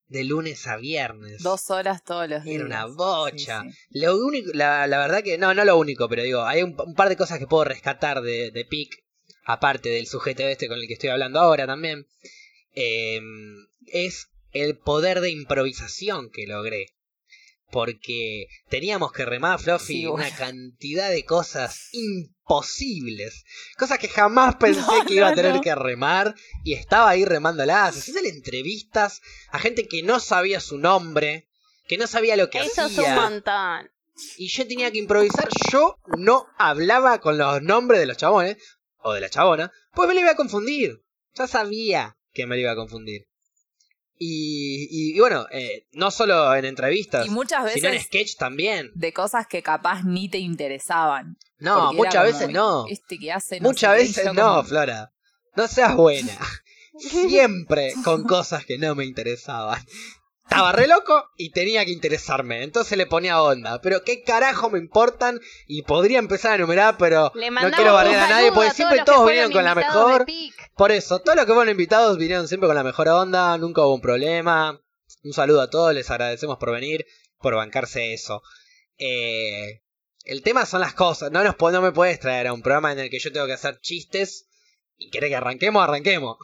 De 0.09 0.23
lunes 0.25 0.67
a 0.69 0.77
viernes. 0.77 1.43
Dos 1.43 1.71
horas 1.71 2.05
todos 2.05 2.29
los 2.29 2.45
días. 2.45 2.57
Era 2.57 2.65
una 2.67 2.87
bocha. 2.87 3.63
Sí, 3.63 3.73
sí. 3.73 4.01
Lo 4.01 4.17
único, 4.17 4.51
la, 4.55 4.87
la 4.87 4.99
verdad 4.99 5.23
que, 5.25 5.37
no, 5.37 5.53
no 5.55 5.65
lo 5.65 5.77
único, 5.77 6.09
pero 6.09 6.23
digo, 6.23 6.43
hay 6.45 6.63
un, 6.63 6.77
un 6.81 6.95
par 6.95 7.09
de 7.09 7.17
cosas 7.17 7.39
que 7.39 7.47
puedo 7.49 7.65
rescatar 7.65 8.21
de, 8.23 8.51
de 8.53 8.65
PIC, 8.65 9.05
aparte 9.45 9.89
del 9.89 10.07
sujeto 10.07 10.43
este 10.45 10.69
con 10.69 10.79
el 10.79 10.87
que 10.87 10.93
estoy 10.95 11.11
hablando 11.11 11.41
ahora 11.41 11.67
también, 11.67 12.07
eh, 12.75 13.21
es 13.87 14.31
el 14.63 14.79
poder 14.79 15.21
de 15.21 15.31
improvisación 15.31 16.31
que 16.31 16.47
logré. 16.47 16.87
Porque 17.71 18.47
teníamos 18.69 19.11
que 19.13 19.25
remar, 19.25 19.59
Fluffy, 19.61 19.87
Sí, 20.03 20.07
una 20.07 20.31
cantidad 20.35 21.11
de 21.11 21.25
cosas 21.25 21.89
imposibles. 21.93 23.45
Cosas 23.77 23.99
que 23.99 24.09
jamás 24.09 24.55
pensé 24.61 24.81
No, 24.81 25.05
que 25.05 25.15
iba 25.15 25.29
a 25.29 25.35
tener 25.35 25.55
no. 25.57 25.61
que 25.61 25.75
remar. 25.75 26.35
Y 26.65 26.75
estaba 26.75 27.11
ahí 27.11 27.25
remándolas. 27.25 27.97
Haciéndole 27.99 28.29
entrevistas 28.29 29.21
a 29.51 29.59
gente 29.59 29.89
que 29.89 30.03
no 30.03 30.21
sabía 30.21 30.61
su 30.61 30.79
nombre. 30.79 31.49
Que 31.89 31.99
no 31.99 32.07
sabía 32.07 32.37
lo 32.37 32.51
que 32.51 32.59
Eso 32.59 32.69
es 32.87 32.99
hacía 32.99 33.15
un 33.15 33.15
montón. 33.33 33.91
y 34.39 34.49
yo 34.49 34.67
tenía 34.67 34.91
que 34.91 34.99
improvisar. 34.99 35.49
Yo 35.71 35.97
no 36.17 36.47
hablaba 36.59 37.21
con 37.21 37.37
los 37.39 37.63
nombres 37.63 38.01
de 38.01 38.07
los 38.07 38.17
chabones 38.17 38.57
o 38.99 39.13
de 39.13 39.21
la 39.21 39.29
chabona, 39.31 39.73
pues 39.95 40.09
me 40.09 40.15
lo 40.15 40.21
iba 40.21 40.31
a 40.33 40.37
confundir. 40.37 41.01
Ya 41.35 41.47
sabía 41.47 42.17
que 42.33 42.47
me 42.47 42.57
lo 42.57 42.63
iba 42.63 42.73
a 42.73 42.77
confundir. 42.77 43.27
Y, 44.19 44.89
y- 44.91 45.17
y 45.17 45.21
bueno, 45.21 45.47
eh, 45.51 45.87
no 45.93 46.11
solo 46.11 46.55
en 46.55 46.65
entrevistas, 46.65 47.27
Y 47.27 47.31
muchas 47.31 47.71
sino 47.73 47.89
en 47.89 47.93
veces 47.95 48.07
sketch 48.07 48.37
también. 48.37 48.91
de 48.95 49.13
cosas 49.13 49.47
que 49.47 49.63
capaz 49.63 50.03
ni 50.05 50.29
te 50.29 50.39
interesaban. 50.39 51.37
No, 51.59 51.93
muchas 51.93 52.25
veces 52.25 52.49
no. 52.51 52.87
Este 52.89 53.19
que 53.19 53.33
hace 53.33 53.61
no 53.61 53.69
Muchas 53.69 53.95
veces 53.97 54.25
no, 54.33 54.43
como, 54.57 54.65
Flora. 54.65 55.13
No 55.55 55.67
seas 55.69 55.95
buena. 55.97 56.37
Siempre 56.99 57.93
con 58.05 58.25
cosas 58.25 58.65
que 58.65 58.79
no 58.79 58.95
me 58.95 59.05
interesaban. 59.05 59.85
Estaba 60.45 60.71
re 60.71 60.87
loco 60.87 61.25
y 61.37 61.51
tenía 61.51 61.85
que 61.85 61.91
interesarme. 61.91 62.63
Entonces 62.63 62.97
le 62.97 63.07
ponía 63.07 63.43
onda. 63.43 63.81
Pero 63.81 64.05
qué 64.05 64.23
carajo 64.23 64.71
me 64.71 64.79
importan. 64.79 65.41
Y 65.67 65.83
podría 65.83 66.19
empezar 66.21 66.53
a 66.53 66.55
enumerar, 66.55 66.97
pero 66.99 67.33
Le 67.35 67.47
no 67.47 67.55
mandamos 67.55 67.77
quiero 67.77 67.93
barrer 67.95 68.15
a 68.17 68.29
nadie. 68.29 68.53
Porque 68.53 68.71
siempre 68.71 69.03
todos 69.05 69.27
vinieron 69.27 69.51
con 69.51 69.65
la 69.65 69.75
mejor. 69.75 70.25
Por 70.77 70.93
eso, 70.93 71.21
todos 71.21 71.37
los 71.37 71.47
que 71.47 71.53
fueron 71.55 71.71
invitados 71.71 72.19
vinieron 72.19 72.49
siempre 72.49 72.67
con 72.67 72.77
la 72.77 72.85
mejor 72.85 73.09
onda. 73.09 73.57
Nunca 73.59 73.83
hubo 73.83 73.95
un 73.95 74.01
problema. 74.01 74.81
Un 75.25 75.33
saludo 75.33 75.63
a 75.63 75.71
todos. 75.71 75.95
Les 75.95 76.11
agradecemos 76.11 76.59
por 76.59 76.71
venir. 76.73 77.07
Por 77.39 77.55
bancarse 77.55 78.13
eso. 78.13 78.43
Eh, 78.99 79.83
el 80.25 80.43
tema 80.43 80.67
son 80.67 80.81
las 80.81 80.93
cosas. 80.95 81.31
No, 81.33 81.43
nos, 81.43 81.57
no 81.59 81.81
me 81.83 81.93
puedes 81.93 82.21
traer 82.21 82.47
a 82.49 82.53
un 82.53 82.63
programa 82.63 82.93
en 82.93 82.99
el 82.99 83.11
que 83.11 83.19
yo 83.19 83.33
tengo 83.33 83.47
que 83.47 83.55
hacer 83.55 83.81
chistes. 83.81 84.49
Y 84.99 85.11
querés 85.11 85.31
que 85.31 85.37
arranquemos, 85.37 85.83
arranquemos. 85.83 86.37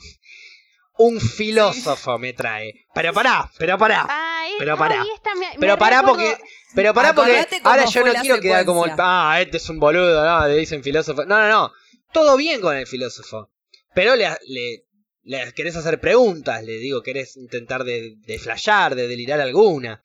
un 0.99 1.21
filósofo 1.21 2.19
me 2.19 2.33
trae. 2.33 2.87
Pero 2.95 3.13
pará, 3.13 3.51
pero 3.59 3.77
pará. 3.79 4.07
Ay, 4.09 4.53
Pero 4.59 4.73
ay, 4.75 4.79
pará. 4.79 5.05
esta 5.15 5.35
me- 5.35 5.41
me 5.51 5.57
Pero 5.59 5.79
pará 5.79 6.01
recuerdo- 6.03 6.19
porque. 6.31 6.45
Pero 6.75 6.95
pará 6.95 7.15
porque. 7.15 7.47
Ahora 7.65 7.85
yo 7.87 8.05
no 8.07 8.13
quiero 8.15 8.41
quedar 8.41 8.65
como 8.65 8.85
el. 8.87 8.93
Ah, 8.99 9.39
este 9.41 9.57
es 9.59 9.69
un 9.69 9.79
boludo, 9.79 10.25
no, 10.25 10.47
le 10.49 10.55
dicen 10.57 10.83
filósofo. 10.83 11.25
No, 11.25 11.39
no, 11.39 11.49
no. 11.49 11.73
Todo 12.13 12.37
bien 12.37 12.61
con 12.61 12.77
el 12.77 12.87
filósofo. 12.87 13.51
Pero 13.95 14.17
le, 14.17 14.29
le, 14.47 14.87
le 15.23 15.53
querés 15.53 15.77
hacer 15.77 16.01
preguntas, 16.01 16.63
le 16.65 16.79
digo, 16.79 17.03
querés 17.03 17.37
intentar 17.37 17.85
de, 17.85 18.17
de 18.17 18.39
flashear, 18.39 18.95
de 18.95 19.09
delirar 19.09 19.41
alguna. 19.41 20.03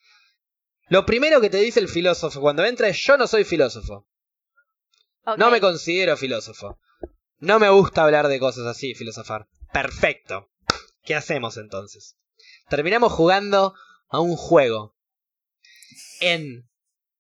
Lo 0.90 1.06
primero 1.06 1.42
que 1.42 1.50
te 1.50 1.58
dice 1.58 1.80
el 1.80 1.90
filósofo 1.90 2.40
cuando 2.42 2.66
entra 2.66 2.88
es: 2.88 2.98
Yo 2.98 3.18
no 3.18 3.28
soy 3.28 3.44
filósofo. 3.44 4.08
No 5.38 5.52
me 5.52 5.60
considero 5.60 6.16
filósofo. 6.16 6.80
No 7.40 7.60
me 7.60 7.70
gusta 7.70 8.04
hablar 8.04 8.30
de 8.30 8.40
cosas 8.40 8.66
así, 8.66 8.96
filosofar. 8.96 9.48
Perfecto. 9.74 10.50
¿Qué 11.04 11.16
hacemos 11.16 11.58
entonces? 11.58 12.18
Terminamos 12.70 13.12
jugando 13.12 13.74
a 14.10 14.20
un 14.22 14.36
juego. 14.38 14.96
En. 16.22 16.70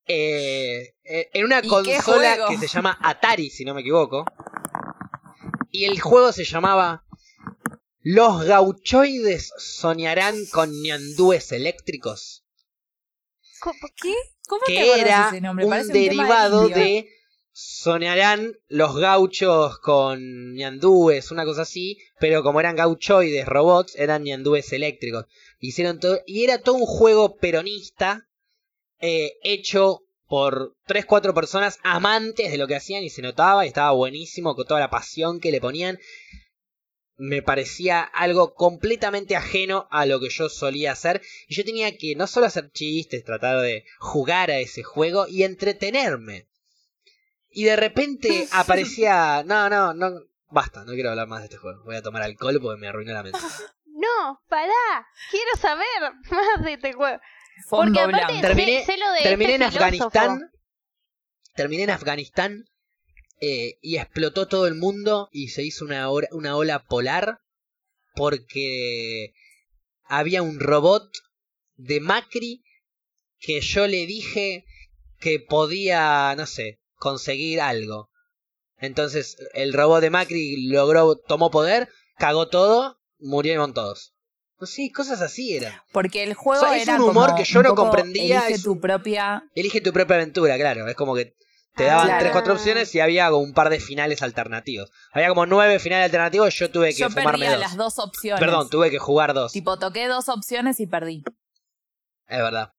eh, 0.05 0.95
eh, 1.03 1.29
en 1.33 1.45
una 1.45 1.59
¿Y 1.59 1.61
qué 1.63 1.67
consola 1.69 2.47
que 2.49 2.57
se 2.57 2.67
llama 2.67 2.97
Atari, 3.01 3.49
si 3.49 3.65
no 3.65 3.73
me 3.73 3.81
equivoco. 3.81 4.25
Y 5.77 5.85
el 5.85 5.99
juego 5.99 6.31
se 6.31 6.43
llamaba. 6.43 7.03
Los 8.01 8.45
gauchoides 8.45 9.53
soñarán 9.59 10.35
con 10.47 10.71
ñandúes 10.81 11.51
eléctricos. 11.51 12.43
Co- 13.59 13.73
¿Qué? 14.01 14.15
¿Cómo 14.47 14.61
Que 14.65 14.99
era 15.01 15.27
ese 15.29 15.39
nombre? 15.39 15.67
un 15.67 15.87
derivado 15.89 16.67
de 16.67 17.09
soñarán 17.51 18.53
los 18.69 18.95
gauchos 18.95 19.77
con 19.79 20.55
ñandúes, 20.55 21.29
una 21.29 21.45
cosa 21.45 21.61
así, 21.61 21.99
pero 22.19 22.41
como 22.41 22.59
eran 22.59 22.75
gauchoides 22.75 23.45
robots, 23.45 23.95
eran 23.97 24.23
ñandúes 24.23 24.73
eléctricos. 24.73 25.25
Hicieron 25.59 25.99
todo, 25.99 26.19
y 26.25 26.43
era 26.43 26.57
todo 26.59 26.73
un 26.75 26.87
juego 26.87 27.35
peronista 27.37 28.27
eh, 28.99 29.33
hecho 29.43 30.06
por 30.27 30.75
tres, 30.85 31.05
cuatro 31.05 31.33
personas 31.33 31.79
amantes 31.83 32.51
de 32.51 32.57
lo 32.57 32.67
que 32.67 32.75
hacían 32.75 33.03
y 33.03 33.09
se 33.09 33.21
notaba 33.21 33.65
y 33.65 33.69
estaba 33.69 33.91
buenísimo 33.91 34.55
con 34.55 34.65
toda 34.65 34.79
la 34.79 34.89
pasión 34.89 35.39
que 35.39 35.51
le 35.51 35.61
ponían. 35.61 35.99
Me 37.15 37.41
parecía 37.41 38.01
algo 38.01 38.53
completamente 38.53 39.35
ajeno 39.35 39.87
a 39.89 40.05
lo 40.05 40.19
que 40.19 40.29
yo 40.29 40.49
solía 40.49 40.91
hacer. 40.91 41.21
Y 41.47 41.55
yo 41.55 41.63
tenía 41.63 41.97
que 41.97 42.15
no 42.15 42.27
solo 42.27 42.45
hacer 42.45 42.71
chistes, 42.71 43.23
tratar 43.23 43.59
de 43.61 43.85
jugar 43.99 44.51
a 44.51 44.59
ese 44.59 44.83
juego 44.83 45.27
y 45.27 45.43
entretenerme. 45.43 46.47
Y 47.49 47.63
de 47.63 47.75
repente 47.75 48.47
aparecía... 48.51 49.43
No, 49.45 49.69
no, 49.69 49.93
no... 49.93 50.11
Basta, 50.49 50.85
no 50.85 50.93
quiero 50.93 51.09
hablar 51.09 51.27
más 51.27 51.39
de 51.39 51.45
este 51.45 51.57
juego. 51.57 51.83
Voy 51.85 51.95
a 51.95 52.01
tomar 52.01 52.21
alcohol 52.21 52.59
porque 52.61 52.79
me 52.79 52.87
arruinó 52.87 53.13
la 53.13 53.23
mente. 53.23 53.39
No, 53.97 54.39
pará. 54.47 55.07
Quiero 55.31 55.51
saber 55.59 55.87
más 56.31 56.63
de 56.63 56.73
este 56.73 56.93
juego. 56.93 57.19
Fondo 57.67 57.99
Porque 58.03 58.17
aparte. 58.21 58.41
Terminé- 58.41 58.79
sé, 58.79 58.85
sé 58.93 58.97
lo 58.97 59.11
de 59.11 59.21
Terminé 59.23 59.53
este 59.55 59.65
en 59.65 59.71
filósofo. 59.71 60.05
Afganistán. 60.07 60.51
Terminé 61.55 61.83
en 61.83 61.89
Afganistán. 61.89 62.65
eh, 63.39 63.77
y 63.81 63.97
explotó 63.97 64.47
todo 64.47 64.65
el 64.67 64.75
mundo. 64.75 65.29
Y 65.31 65.49
se 65.49 65.63
hizo 65.63 65.85
una, 65.85 66.09
hora- 66.09 66.27
una 66.31 66.55
ola 66.55 66.83
polar. 66.85 67.39
Porque 68.15 69.33
había 70.05 70.41
un 70.41 70.59
robot 70.59 71.09
de 71.75 71.99
Macri. 71.99 72.63
Que 73.39 73.61
yo 73.61 73.85
le 73.87 74.07
dije 74.07 74.65
que 75.19 75.39
podía, 75.39 76.33
no 76.35 76.47
sé, 76.47 76.79
conseguir 76.95 77.61
algo. 77.61 78.09
Entonces 78.77 79.37
el 79.53 79.73
robot 79.73 80.01
de 80.01 80.09
Macri 80.09 80.67
logró, 80.69 81.15
tomó 81.17 81.51
poder, 81.51 81.87
cagó 82.17 82.47
todo, 82.49 82.99
murieron 83.19 83.73
todos. 83.75 84.15
No 84.59 84.65
sé, 84.67 84.91
cosas 84.91 85.21
así 85.21 85.55
eran. 85.55 85.73
Porque 85.91 86.23
el 86.23 86.33
juego 86.33 86.63
O 86.63 86.65
sea, 86.67 86.75
es 86.77 86.83
era 86.83 86.95
un 86.95 87.01
humor 87.09 87.27
como 87.27 87.37
que 87.37 87.43
yo 87.43 87.61
no 87.61 87.75
comprendía, 87.75 88.39
Elige 88.39 88.53
es 88.55 88.63
tu 88.63 88.71
un- 88.73 88.81
propia. 88.81 89.43
Elige 89.53 89.81
tu 89.81 89.93
propia 89.93 90.15
aventura, 90.15 90.57
claro. 90.57 90.87
Es 90.87 90.95
como 90.95 91.13
que 91.15 91.35
te 91.75 91.83
Ah, 91.85 91.87
daban 91.89 92.05
claro. 92.07 92.19
tres, 92.21 92.31
cuatro 92.31 92.53
opciones 92.53 92.95
y 92.95 92.99
había 92.99 93.29
como 93.29 93.43
un 93.43 93.53
par 93.53 93.69
de 93.69 93.79
finales 93.79 94.23
alternativos. 94.23 94.89
Había 95.11 95.29
como 95.29 95.45
nueve 95.45 95.77
finales 95.77 96.05
alternativos, 96.05 96.55
yo 96.55 96.71
tuve 96.71 96.89
que 96.89 97.01
Yo 97.01 97.09
fumarme 97.11 97.31
perdía 97.33 97.51
dos. 97.51 97.59
las 97.59 97.75
dos 97.77 97.99
opciones. 97.99 98.39
Perdón, 98.39 98.67
tuve 98.69 98.89
que 98.89 98.97
jugar 98.97 99.35
dos. 99.35 99.51
Tipo, 99.51 99.77
toqué 99.77 100.07
dos 100.07 100.27
opciones 100.27 100.79
y 100.79 100.87
perdí. 100.87 101.23
Es 102.27 102.39
verdad. 102.39 102.71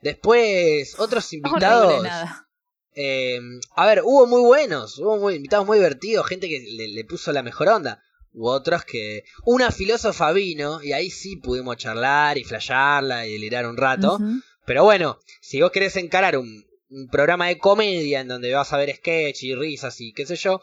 Después, 0.00 0.98
otros 0.98 1.32
No 1.32 1.36
invitados. 1.48 1.92
logré 1.94 2.08
nada. 2.08 2.48
eh, 2.94 3.38
a 3.76 3.86
ver, 3.86 4.02
hubo 4.04 4.26
muy 4.26 4.40
buenos, 4.42 4.98
hubo 4.98 5.16
muy, 5.18 5.36
invitados 5.36 5.66
muy 5.66 5.78
divertidos, 5.78 6.26
gente 6.26 6.48
que 6.48 6.58
le, 6.76 6.88
le 6.88 7.04
puso 7.04 7.30
la 7.32 7.42
mejor 7.44 7.68
onda. 7.68 8.02
Hubo 8.34 8.50
otros 8.50 8.84
que. 8.84 9.24
Una 9.44 9.70
filósofa 9.70 10.32
vino 10.32 10.82
y 10.82 10.92
ahí 10.92 11.10
sí 11.10 11.36
pudimos 11.36 11.76
charlar 11.76 12.38
y 12.38 12.44
flashearla 12.44 13.26
y 13.26 13.32
delirar 13.34 13.66
un 13.66 13.76
rato. 13.76 14.18
Pero 14.64 14.84
bueno, 14.84 15.18
si 15.40 15.60
vos 15.60 15.70
querés 15.70 15.96
encarar 15.96 16.38
un, 16.38 16.64
un 16.90 17.08
programa 17.08 17.48
de 17.48 17.58
comedia 17.58 18.20
en 18.20 18.28
donde 18.28 18.52
vas 18.54 18.72
a 18.72 18.76
ver 18.78 18.94
sketch 18.96 19.42
y 19.42 19.54
risas 19.54 20.00
y 20.00 20.12
qué 20.12 20.24
sé 20.26 20.36
yo, 20.36 20.60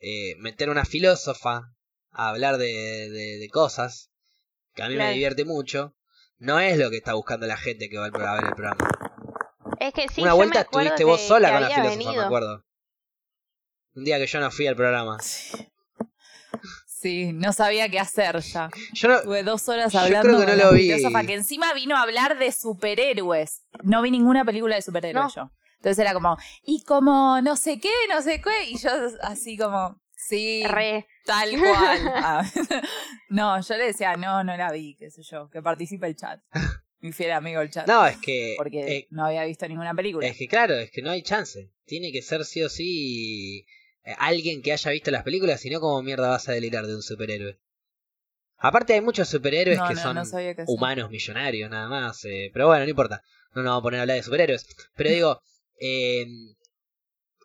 eh, 0.00 0.34
meter 0.38 0.68
una 0.70 0.84
filósofa 0.84 1.72
a 2.10 2.28
hablar 2.28 2.58
de, 2.58 2.66
de- 3.10 3.38
de 3.38 3.48
cosas, 3.48 4.10
que 4.74 4.82
a 4.82 4.88
mí 4.88 4.94
Claro. 4.94 5.08
me 5.10 5.14
divierte 5.14 5.44
mucho, 5.44 5.94
no 6.38 6.58
es 6.60 6.76
lo 6.78 6.90
que 6.90 6.96
está 6.96 7.14
buscando 7.14 7.46
la 7.46 7.56
gente 7.56 7.88
que 7.88 7.98
va 7.98 8.06
a 8.06 8.34
ver 8.36 8.44
el 8.48 8.54
programa. 8.54 8.88
Es 9.78 9.92
que 9.94 10.08
sí, 10.08 10.20
una 10.22 10.32
vuelta 10.34 10.60
estuviste 10.62 11.04
vos 11.04 11.20
sola 11.20 11.52
con 11.52 11.62
la 11.62 11.70
filósofa, 11.70 12.12
me 12.12 12.20
acuerdo. 12.22 12.64
Un 13.94 14.04
día 14.04 14.18
que 14.18 14.26
yo 14.26 14.40
no 14.40 14.50
fui 14.50 14.66
al 14.66 14.76
programa. 14.76 15.18
Sí, 15.20 15.56
no 17.32 17.52
sabía 17.52 17.88
qué 17.88 17.98
hacer 17.98 18.38
ya. 18.40 18.70
Yo 18.92 19.08
no, 19.08 19.22
Tuve 19.22 19.42
dos 19.42 19.68
horas 19.68 19.92
Yo 19.92 20.00
hablando 20.00 20.28
creo 20.28 20.40
que 20.40 20.46
no 20.46 20.64
lo 20.64 20.72
vi. 20.72 20.82
filósofa 20.92 21.24
que 21.24 21.34
encima 21.34 21.72
vino 21.74 21.96
a 21.96 22.02
hablar 22.02 22.38
de 22.38 22.52
superhéroes. 22.52 23.62
No 23.82 24.02
vi 24.02 24.10
ninguna 24.10 24.44
película 24.44 24.76
de 24.76 24.82
superhéroes 24.82 25.34
yo. 25.34 25.50
Entonces 25.76 25.98
era 25.98 26.14
como, 26.14 26.36
y 26.64 26.84
como 26.84 27.40
no 27.42 27.56
sé 27.56 27.80
qué, 27.80 27.90
no 28.08 28.22
sé 28.22 28.40
qué, 28.40 28.70
y 28.70 28.78
yo 28.78 28.90
así 29.22 29.56
como, 29.56 30.00
sí, 30.14 30.62
Re. 30.64 31.08
tal 31.24 31.50
cual. 31.58 32.12
Ah, 32.14 32.44
no, 33.30 33.60
yo 33.60 33.76
le 33.76 33.86
decía, 33.86 34.14
no, 34.16 34.44
no 34.44 34.56
la 34.56 34.70
vi, 34.70 34.94
qué 34.94 35.10
sé 35.10 35.22
yo, 35.24 35.50
que 35.50 35.60
participe 35.60 36.06
el 36.06 36.14
chat. 36.14 36.40
Mi 37.00 37.10
fiel 37.10 37.32
amigo 37.32 37.60
el 37.60 37.70
chat. 37.70 37.88
no, 37.88 38.06
es 38.06 38.16
que. 38.18 38.54
porque 38.56 38.98
eh, 38.98 39.06
no 39.10 39.26
había 39.26 39.44
visto 39.44 39.66
ninguna 39.66 39.92
película. 39.92 40.24
Es 40.24 40.36
que 40.38 40.46
claro, 40.46 40.74
es 40.76 40.92
que 40.92 41.02
no 41.02 41.10
hay 41.10 41.22
chance. 41.24 41.72
Tiene 41.84 42.12
que 42.12 42.22
ser 42.22 42.44
sí 42.44 42.62
o 42.62 42.68
sí 42.68 43.66
alguien 44.18 44.62
que 44.62 44.72
haya 44.72 44.90
visto 44.90 45.10
las 45.10 45.22
películas, 45.24 45.60
si 45.60 45.70
no, 45.70 45.80
¿cómo 45.80 46.02
mierda 46.02 46.28
vas 46.30 46.48
a 46.48 46.52
delirar 46.52 46.86
de 46.86 46.94
un 46.96 47.02
superhéroe? 47.02 47.58
Aparte 48.56 48.92
hay 48.94 49.00
muchos 49.00 49.28
superhéroes 49.28 49.78
No, 49.78 49.88
que 49.88 49.94
no, 49.94 50.02
son 50.02 50.14
no 50.16 50.24
sí. 50.24 50.36
humanos 50.66 51.10
millonarios 51.10 51.68
nada 51.70 51.88
más. 51.88 52.24
eh, 52.24 52.50
pero 52.52 52.68
bueno, 52.68 52.84
no 52.84 52.90
importa. 52.90 53.22
No 53.54 53.62
nos 53.62 53.70
vamos 53.70 53.80
a 53.80 53.82
poner 53.82 53.98
a 53.98 54.02
hablar 54.02 54.16
de 54.16 54.22
superhéroes. 54.22 54.66
Pero 54.96 55.10
digo, 55.10 55.40
eh, 55.80 56.26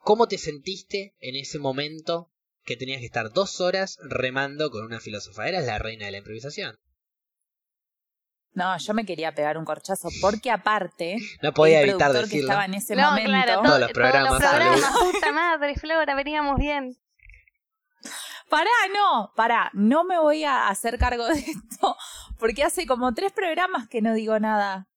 ¿cómo 0.03 0.27
te 0.27 0.37
sentiste 0.37 1.15
en 1.19 1.35
ese 1.35 1.59
momento 1.59 2.31
que 2.63 2.77
tenías 2.77 2.99
que 2.99 3.05
estar 3.07 3.31
dos 3.33 3.61
horas 3.61 3.97
remando 4.01 4.69
con 4.69 4.85
una 4.85 4.99
filósofa? 4.99 5.47
Eras 5.47 5.65
la 5.65 5.79
reina 5.79 6.05
de 6.05 6.11
la 6.11 6.17
improvisación. 6.19 6.77
No, 8.57 8.75
yo 8.77 8.93
me 8.95 9.05
quería 9.05 9.33
pegar 9.35 9.57
un 9.57 9.65
corchazo, 9.65 10.09
porque 10.19 10.49
aparte, 10.49 11.17
No 11.43 11.53
podía 11.53 11.79
el 11.81 11.89
evitar 11.89 12.07
productor 12.09 12.23
que 12.29 12.35
decirlo. 12.37 12.49
estaba 12.49 12.65
en 12.65 12.73
ese 12.73 12.95
No, 12.95 13.09
momento... 13.11 13.29
claro, 13.29 13.53
Todos 13.61 13.73
to- 13.75 13.79
los 13.79 13.91
programas, 13.91 14.37
programas, 14.39 14.97
puta 14.99 15.31
madre, 15.31 15.75
Flora, 15.75 16.15
veníamos 16.15 16.57
bien. 16.57 16.97
Pará, 18.49 18.69
no, 18.95 19.31
pará, 19.35 19.69
no 19.73 20.03
me 20.05 20.17
voy 20.19 20.43
a 20.45 20.69
hacer 20.69 20.97
cargo 20.97 21.27
de 21.27 21.39
esto, 21.39 21.95
porque 22.39 22.63
hace 22.63 22.87
como 22.87 23.13
tres 23.13 23.31
programas 23.33 23.87
que 23.89 24.01
no 24.01 24.13
digo 24.13 24.39
nada. 24.39 24.87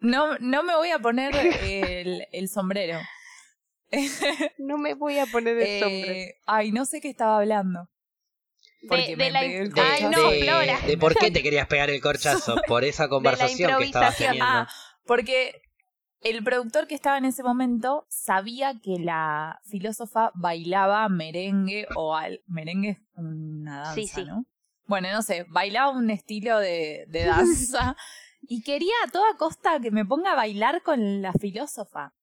No, 0.00 0.38
no 0.38 0.62
me 0.62 0.76
voy 0.76 0.90
a 0.90 0.98
poner 0.98 1.34
el, 1.34 2.26
el 2.32 2.48
sombrero. 2.48 2.98
No 4.58 4.76
me 4.78 4.94
voy 4.94 5.18
a 5.18 5.26
poner 5.26 5.56
el 5.56 5.62
Eh, 5.66 5.80
sombrero. 5.80 6.32
ay, 6.46 6.70
no 6.72 6.84
sé 6.84 7.00
qué 7.00 7.08
estaba 7.08 7.38
hablando. 7.38 7.88
Porque 8.86 9.08
De, 9.08 9.16
me 9.16 9.24
de 9.24 9.30
la, 9.30 9.40
De, 9.42 9.68
no, 10.10 10.30
de- 10.86 10.98
por 10.98 11.14
qué 11.16 11.30
te 11.30 11.42
querías 11.42 11.66
pegar 11.66 11.90
el 11.90 12.00
corchazo. 12.00 12.56
Por 12.68 12.84
esa 12.84 13.08
conversación 13.08 13.76
que 13.78 13.84
estabas 13.84 14.16
teniendo. 14.16 14.44
Ah, 14.46 14.68
porque 15.06 15.60
el 16.20 16.42
productor 16.44 16.86
que 16.86 16.94
estaba 16.94 17.16
en 17.18 17.24
ese 17.24 17.42
momento 17.42 18.06
sabía 18.10 18.74
que 18.82 18.98
la 18.98 19.60
filósofa 19.64 20.30
bailaba 20.34 21.08
merengue 21.08 21.86
o 21.96 22.14
al 22.14 22.42
merengue 22.46 22.90
es 22.90 22.98
una 23.14 23.78
danza, 23.78 23.94
Sí, 23.94 24.06
sí. 24.06 24.24
¿no? 24.24 24.44
Bueno, 24.86 25.10
no 25.12 25.22
sé, 25.22 25.44
bailaba 25.48 25.90
un 25.90 26.10
estilo 26.10 26.58
de, 26.58 27.04
de 27.08 27.24
danza 27.24 27.96
y 28.42 28.62
quería 28.62 28.94
a 29.06 29.10
toda 29.10 29.36
costa 29.36 29.80
que 29.80 29.90
me 29.90 30.04
ponga 30.04 30.32
a 30.32 30.36
bailar 30.36 30.82
con 30.82 31.20
la 31.22 31.32
filósofa. 31.32 32.14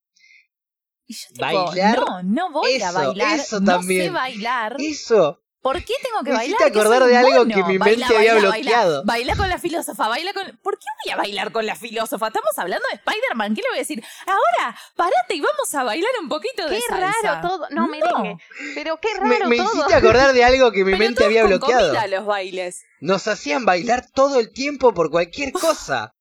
Y 1.07 1.13
yo 1.13 1.27
tipo, 1.33 1.41
¿Bailar? 1.41 1.99
no, 1.99 2.23
no 2.23 2.51
voy 2.51 2.73
a 2.81 2.89
Eso, 2.89 2.93
bailar, 2.93 3.39
eso 3.39 3.59
no 3.59 3.65
sé 3.73 3.77
también. 3.77 4.13
bailar. 4.13 4.75
Eso, 4.79 5.43
¿Por 5.65 5.83
qué 5.83 5.93
tengo 6.03 6.19
que 6.23 6.29
Me 6.29 6.35
bailar? 6.37 6.45
hiciste 6.45 6.71
¿Qué 6.71 6.79
acordar 6.79 7.03
de 7.05 7.17
algo 7.17 7.31
mono? 7.31 7.55
que 7.55 7.63
mi 7.63 7.79
Baila, 7.79 7.97
mente 8.05 8.15
había 8.17 8.33
baila, 8.35 8.49
bloqueado. 8.51 9.03
Baila, 9.03 9.03
baila 9.13 9.35
con 9.35 9.49
la 9.49 9.57
filósofa, 9.57 10.07
baila 10.07 10.31
con... 10.31 10.59
¿Por 10.61 10.77
qué 10.77 10.85
voy 11.03 11.13
a 11.13 11.17
bailar 11.17 11.51
con 11.51 11.65
la 11.65 11.75
filósofa? 11.75 12.27
Estamos 12.27 12.51
hablando 12.57 12.85
de 12.91 12.95
Spider-Man, 12.97 13.55
¿qué 13.55 13.61
le 13.63 13.67
voy 13.69 13.77
a 13.77 13.81
decir? 13.81 14.03
Ahora, 14.27 14.77
parate 14.95 15.33
y 15.33 15.41
vamos 15.41 15.73
a 15.73 15.83
bailar 15.83 16.11
un 16.21 16.29
poquito 16.29 16.69
de 16.69 16.75
Qué 16.75 16.81
salsa. 16.87 17.11
raro 17.31 17.47
todo. 17.47 17.67
No, 17.71 17.87
merengue. 17.87 18.37
Pero 18.75 18.99
qué 19.01 19.07
Me, 19.23 19.37
raro 19.39 19.49
me 19.49 19.57
todo. 19.57 19.65
hiciste 19.73 19.93
acordar 19.95 20.33
de 20.33 20.43
algo 20.43 20.71
que 20.71 20.85
mi 20.85 20.91
Pero 20.91 20.97
mente 20.99 21.25
había 21.25 21.45
bloqueado. 21.45 21.87
comida 21.87 22.05
los 22.15 22.25
bailes. 22.27 22.83
Nos 22.99 23.27
hacían 23.27 23.65
bailar 23.65 24.05
todo 24.13 24.39
el 24.39 24.51
tiempo 24.53 24.93
por 24.93 25.09
cualquier 25.09 25.51
cosa. 25.51 26.13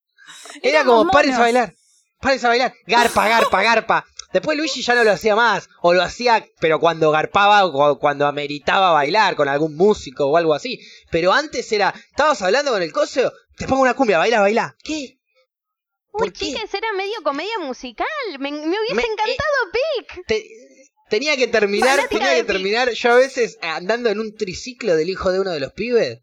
Era 0.63 0.81
Éramos 0.81 1.01
como, 1.01 1.11
pares 1.11 1.35
a 1.35 1.41
bailar, 1.41 1.75
pares 2.19 2.43
a 2.45 2.49
bailar, 2.49 2.73
garpa, 2.87 3.29
garpa, 3.29 3.63
garpa. 3.63 4.07
Después 4.35 4.59
Luigi 4.59 4.83
ya 4.83 4.95
no 4.95 5.05
lo 5.05 5.13
hacía 5.13 5.35
más, 5.37 5.69
o 5.81 5.95
lo 5.95 6.03
hacía, 6.03 6.45
pero 6.61 6.79
cuando 6.81 7.11
garpaba 7.11 7.65
o 7.65 7.73
cu- 7.73 7.99
cuando 7.99 8.27
ameritaba 8.27 8.91
bailar 8.93 9.37
con 9.37 9.49
algún 9.49 9.77
músico 9.77 10.27
o 10.27 10.37
algo 10.37 10.53
así. 10.55 10.79
Pero 11.11 11.33
antes 11.33 11.71
era, 11.73 11.95
estabas 12.11 12.43
hablando 12.43 12.73
con 12.73 12.83
el 12.83 12.93
coso, 12.93 13.33
te 13.57 13.67
pongo 13.69 13.83
una 13.83 13.95
cumbia, 13.95 14.19
baila, 14.19 14.41
baila. 14.41 14.77
¿Qué? 14.85 15.19
Uy, 16.13 16.31
chicas, 16.33 16.73
era 16.75 16.93
medio 16.93 17.23
comedia 17.23 17.59
musical. 17.61 18.07
Me, 18.39 18.51
me 18.53 18.67
hubiese 18.67 18.95
Me- 18.95 19.03
eh, 19.03 19.07
encantado 19.13 19.73
Pic. 19.73 20.27
Te- 20.27 20.47
tenía 21.11 21.37
que 21.37 21.47
terminar, 21.47 21.91
Fanática 21.97 22.19
tenía 22.19 22.35
que 22.35 22.45
terminar. 22.45 22.91
Yo 22.93 23.13
a 23.13 23.17
veces 23.17 23.57
eh, 23.63 23.67
andando 23.69 24.11
en 24.11 24.19
un 24.19 24.35
triciclo 24.37 24.97
del 24.97 25.11
hijo 25.11 25.31
de 25.31 25.41
uno 25.41 25.51
de 25.53 25.61
los 25.61 25.73
pibes, 25.73 26.21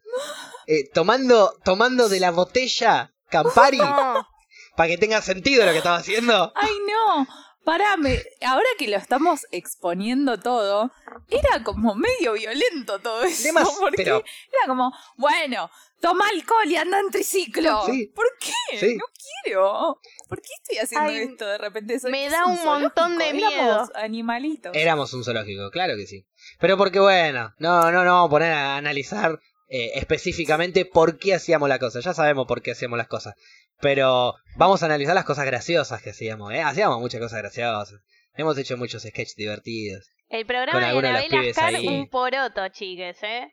eh, 0.68 0.90
tomando, 0.94 1.54
tomando 1.64 2.10
de 2.10 2.20
la 2.20 2.32
botella 2.32 3.14
Campari, 3.30 3.80
para 4.76 4.90
que 4.90 4.98
tenga 4.98 5.22
sentido 5.22 5.66
lo 5.66 5.72
que 5.72 5.78
estaba 5.80 5.98
haciendo. 5.98 6.52
Ay, 6.56 6.74
no. 6.90 7.28
Parame, 7.64 8.22
ahora 8.46 8.66
que 8.78 8.88
lo 8.88 8.98
estamos 8.98 9.46
exponiendo 9.52 10.40
todo, 10.40 10.92
era 11.30 11.64
como 11.64 11.94
medio 11.96 12.34
violento 12.34 13.00
todo 13.00 13.24
eso. 13.24 13.44
Demas- 13.44 13.70
porque 13.80 14.04
pero- 14.04 14.18
era 14.18 14.68
como, 14.68 14.92
bueno, 15.18 15.70
toma 16.00 16.28
alcohol 16.30 16.66
y 16.68 16.76
anda 16.76 17.00
en 17.00 17.12
triciclo. 17.12 17.84
Sí. 17.86 18.12
¿Por 18.16 18.26
qué? 18.40 18.80
Sí. 18.80 18.96
No 18.96 19.06
quiero. 19.44 20.00
¿Por 20.28 20.42
qué 20.42 20.50
estoy 20.62 20.78
haciendo 20.80 21.10
Ay, 21.10 21.18
esto 21.18 21.46
de 21.46 21.58
repente? 21.60 22.00
Soy- 22.00 22.12
me 22.12 22.30
da 22.30 22.46
un 22.48 22.64
montón 22.66 23.18
de 23.20 23.30
éramos 23.30 23.54
miedo. 23.54 23.90
animalitos. 23.96 24.76
Éramos 24.76 25.14
un 25.14 25.24
zoológico, 25.24 25.70
claro 25.70 25.96
que 25.96 26.08
sí. 26.08 26.26
Pero 26.60 26.78
porque 26.78 27.00
bueno, 27.00 27.54
no, 27.60 27.92
no, 27.92 28.04
no 28.04 28.12
vamos 28.12 28.28
a 28.28 28.32
poner 28.32 28.52
a 28.54 28.78
analizar 28.78 29.40
eh, 29.74 29.92
específicamente 30.00 30.84
por 30.86 31.18
qué 31.18 31.34
hacíamos 31.36 31.70
la 31.70 31.80
cosa. 31.80 32.00
Ya 32.02 32.14
sabemos 32.14 32.46
por 32.48 32.62
qué 32.62 32.72
hacíamos 32.72 32.98
las 32.98 33.08
cosas. 33.08 33.36
Pero 33.82 34.36
vamos 34.56 34.84
a 34.84 34.86
analizar 34.86 35.16
las 35.16 35.26
cosas 35.26 35.46
graciosas 35.46 36.02
que 36.02 36.12
hacíamos, 36.12 36.54
¿eh? 36.54 36.62
Hacíamos 36.62 37.00
muchas 37.00 37.20
cosas 37.22 37.40
graciosas. 37.40 38.00
Hemos 38.36 38.58
hecho 38.58 38.78
muchos 38.78 39.04
sketches 39.04 39.36
divertidos. 39.36 40.08
El 40.30 40.46
programa 40.46 40.80
de 40.80 40.86
Anabel 40.98 41.50
Ascar, 41.50 41.76
ahí. 41.76 41.88
un 41.88 42.08
poroto, 42.10 42.68
chiques, 42.70 43.18
¿eh? 43.24 43.52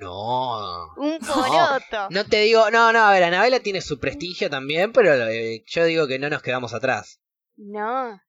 No. 0.00 0.86
Un 0.96 1.18
poroto. 1.18 2.08
No 2.10 2.24
te 2.24 2.40
digo, 2.40 2.70
no, 2.70 2.92
no, 2.92 3.00
a 3.04 3.12
ver, 3.12 3.24
Anabela 3.24 3.60
tiene 3.60 3.80
su 3.80 3.98
prestigio 3.98 4.48
también, 4.48 4.92
pero 4.92 5.12
eh, 5.28 5.62
yo 5.66 5.84
digo 5.84 6.06
que 6.06 6.18
no 6.18 6.30
nos 6.30 6.42
quedamos 6.42 6.72
atrás. 6.74 7.20
No. 7.56 8.20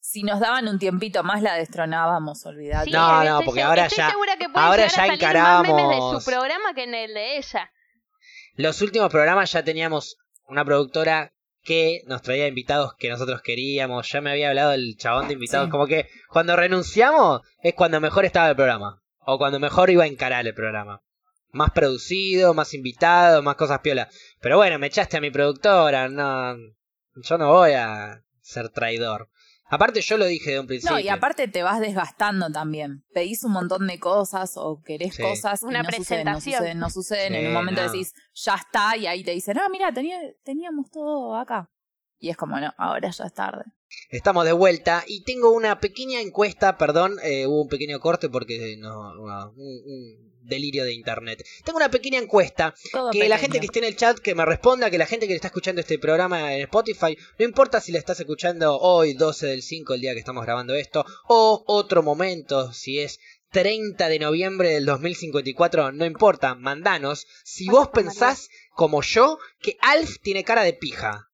Si 0.00 0.22
nos 0.22 0.38
daban 0.38 0.68
un 0.68 0.78
tiempito 0.78 1.24
más, 1.24 1.42
la 1.42 1.54
destronábamos, 1.54 2.46
olvidate. 2.46 2.86
Sí, 2.86 2.90
No, 2.92 3.22
estoy 3.22 3.28
no, 3.28 3.40
porque 3.44 3.62
ahora 3.62 3.86
estoy 3.86 3.98
ya- 4.04 4.10
segura 4.10 4.36
que 4.36 4.46
ahora 4.54 4.82
ya 4.82 4.86
a 4.86 4.90
salir 4.90 5.10
más 5.20 5.62
memes 5.62 5.76
de 5.76 5.82
encaramos- 5.82 6.22
su 6.22 6.30
programa 6.30 6.74
que 6.74 6.84
en 6.84 6.94
el 6.94 7.12
de 7.14 7.38
ella. 7.38 7.70
Los 8.54 8.80
últimos 8.82 9.10
programas 9.10 9.50
ya 9.52 9.64
teníamos 9.64 10.16
una 10.48 10.64
productora 10.64 11.32
que 11.62 12.02
nos 12.06 12.22
traía 12.22 12.46
invitados 12.46 12.94
que 12.96 13.10
nosotros 13.10 13.42
queríamos. 13.42 14.08
Ya 14.08 14.20
me 14.20 14.30
había 14.30 14.48
hablado 14.48 14.72
el 14.72 14.96
chabón 14.96 15.26
de 15.26 15.34
invitados. 15.34 15.66
Sí. 15.66 15.70
Como 15.70 15.86
que 15.86 16.08
cuando 16.28 16.56
renunciamos 16.56 17.42
es 17.60 17.74
cuando 17.74 18.00
mejor 18.00 18.24
estaba 18.24 18.48
el 18.48 18.56
programa. 18.56 19.02
O 19.18 19.38
cuando 19.38 19.58
mejor 19.58 19.90
iba 19.90 20.04
a 20.04 20.06
encarar 20.06 20.46
el 20.46 20.54
programa. 20.54 21.02
Más 21.50 21.72
producido, 21.72 22.54
más 22.54 22.72
invitado, 22.74 23.42
más 23.42 23.56
cosas 23.56 23.80
piola. 23.80 24.08
Pero 24.40 24.56
bueno, 24.56 24.78
me 24.78 24.86
echaste 24.86 25.16
a 25.16 25.20
mi 25.20 25.30
productora. 25.30 26.08
No, 26.08 26.56
yo 27.16 27.38
no 27.38 27.52
voy 27.52 27.72
a 27.72 28.22
ser 28.40 28.68
traidor. 28.68 29.28
Aparte 29.68 30.00
yo 30.00 30.16
lo 30.16 30.26
dije 30.26 30.52
de 30.52 30.60
un 30.60 30.66
principio. 30.66 30.94
No, 30.94 31.00
y 31.00 31.08
aparte 31.08 31.48
te 31.48 31.62
vas 31.62 31.80
desgastando 31.80 32.50
también. 32.50 33.04
Pedís 33.12 33.42
un 33.44 33.52
montón 33.52 33.86
de 33.86 33.98
cosas 33.98 34.52
o 34.56 34.80
querés 34.84 35.14
Sí. 35.16 35.22
cosas 35.22 35.62
y 35.62 35.66
Una 35.66 35.82
no 35.82 35.90
suceden, 35.90 36.24
no 36.24 36.32
presentación. 36.32 36.54
suceden, 36.58 36.78
no 36.78 36.90
suceden. 36.90 37.34
en 37.34 37.46
un 37.48 37.52
momento 37.52 37.82
no. 37.84 37.90
decís, 37.90 38.12
ya 38.34 38.54
está, 38.54 38.96
y 38.96 39.06
ahí 39.06 39.24
te 39.24 39.32
dicen, 39.32 39.58
ah, 39.58 39.68
mira, 39.70 39.92
tenía, 39.92 40.18
teníamos 40.44 40.90
todo 40.90 41.34
acá. 41.36 41.68
Y 42.18 42.30
es 42.30 42.36
como, 42.36 42.58
no, 42.60 42.72
ahora 42.78 43.10
ya 43.10 43.24
es 43.24 43.34
tarde. 43.34 43.64
Estamos 44.10 44.44
de 44.44 44.52
vuelta 44.52 45.04
y 45.06 45.22
tengo 45.24 45.50
una 45.50 45.80
pequeña 45.80 46.20
encuesta, 46.20 46.76
perdón, 46.78 47.16
eh, 47.22 47.46
hubo 47.46 47.62
un 47.62 47.68
pequeño 47.68 48.00
corte 48.00 48.28
porque 48.28 48.76
no, 48.78 49.14
no, 49.14 49.50
un, 49.50 49.56
un 49.56 50.35
delirio 50.46 50.84
de 50.84 50.92
internet. 50.92 51.44
Tengo 51.64 51.76
una 51.76 51.90
pequeña 51.90 52.18
encuesta 52.18 52.74
Todo 52.92 53.10
que 53.10 53.28
la 53.28 53.38
gente 53.38 53.60
que 53.60 53.66
esté 53.66 53.80
en 53.80 53.86
el 53.86 53.96
chat 53.96 54.18
que 54.18 54.34
me 54.34 54.44
responda, 54.44 54.90
que 54.90 54.98
la 54.98 55.06
gente 55.06 55.26
que 55.26 55.34
está 55.34 55.48
escuchando 55.48 55.80
este 55.80 55.98
programa 55.98 56.54
en 56.54 56.62
Spotify, 56.62 57.16
no 57.38 57.44
importa 57.44 57.80
si 57.80 57.92
la 57.92 57.98
estás 57.98 58.20
escuchando 58.20 58.78
hoy, 58.78 59.14
12 59.14 59.46
del 59.46 59.62
5, 59.62 59.94
el 59.94 60.00
día 60.00 60.12
que 60.14 60.20
estamos 60.20 60.44
grabando 60.44 60.74
esto, 60.74 61.04
o 61.28 61.64
otro 61.66 62.02
momento, 62.02 62.72
si 62.72 63.00
es 63.00 63.18
30 63.50 64.08
de 64.08 64.18
noviembre 64.18 64.70
del 64.70 64.86
2054, 64.86 65.92
no 65.92 66.04
importa, 66.04 66.54
mandanos, 66.54 67.26
si 67.44 67.68
vos 67.68 67.88
pensás, 67.88 68.48
como 68.74 69.02
yo, 69.02 69.38
que 69.60 69.76
Alf 69.80 70.18
tiene 70.22 70.44
cara 70.44 70.62
de 70.62 70.72
pija. 70.74 71.30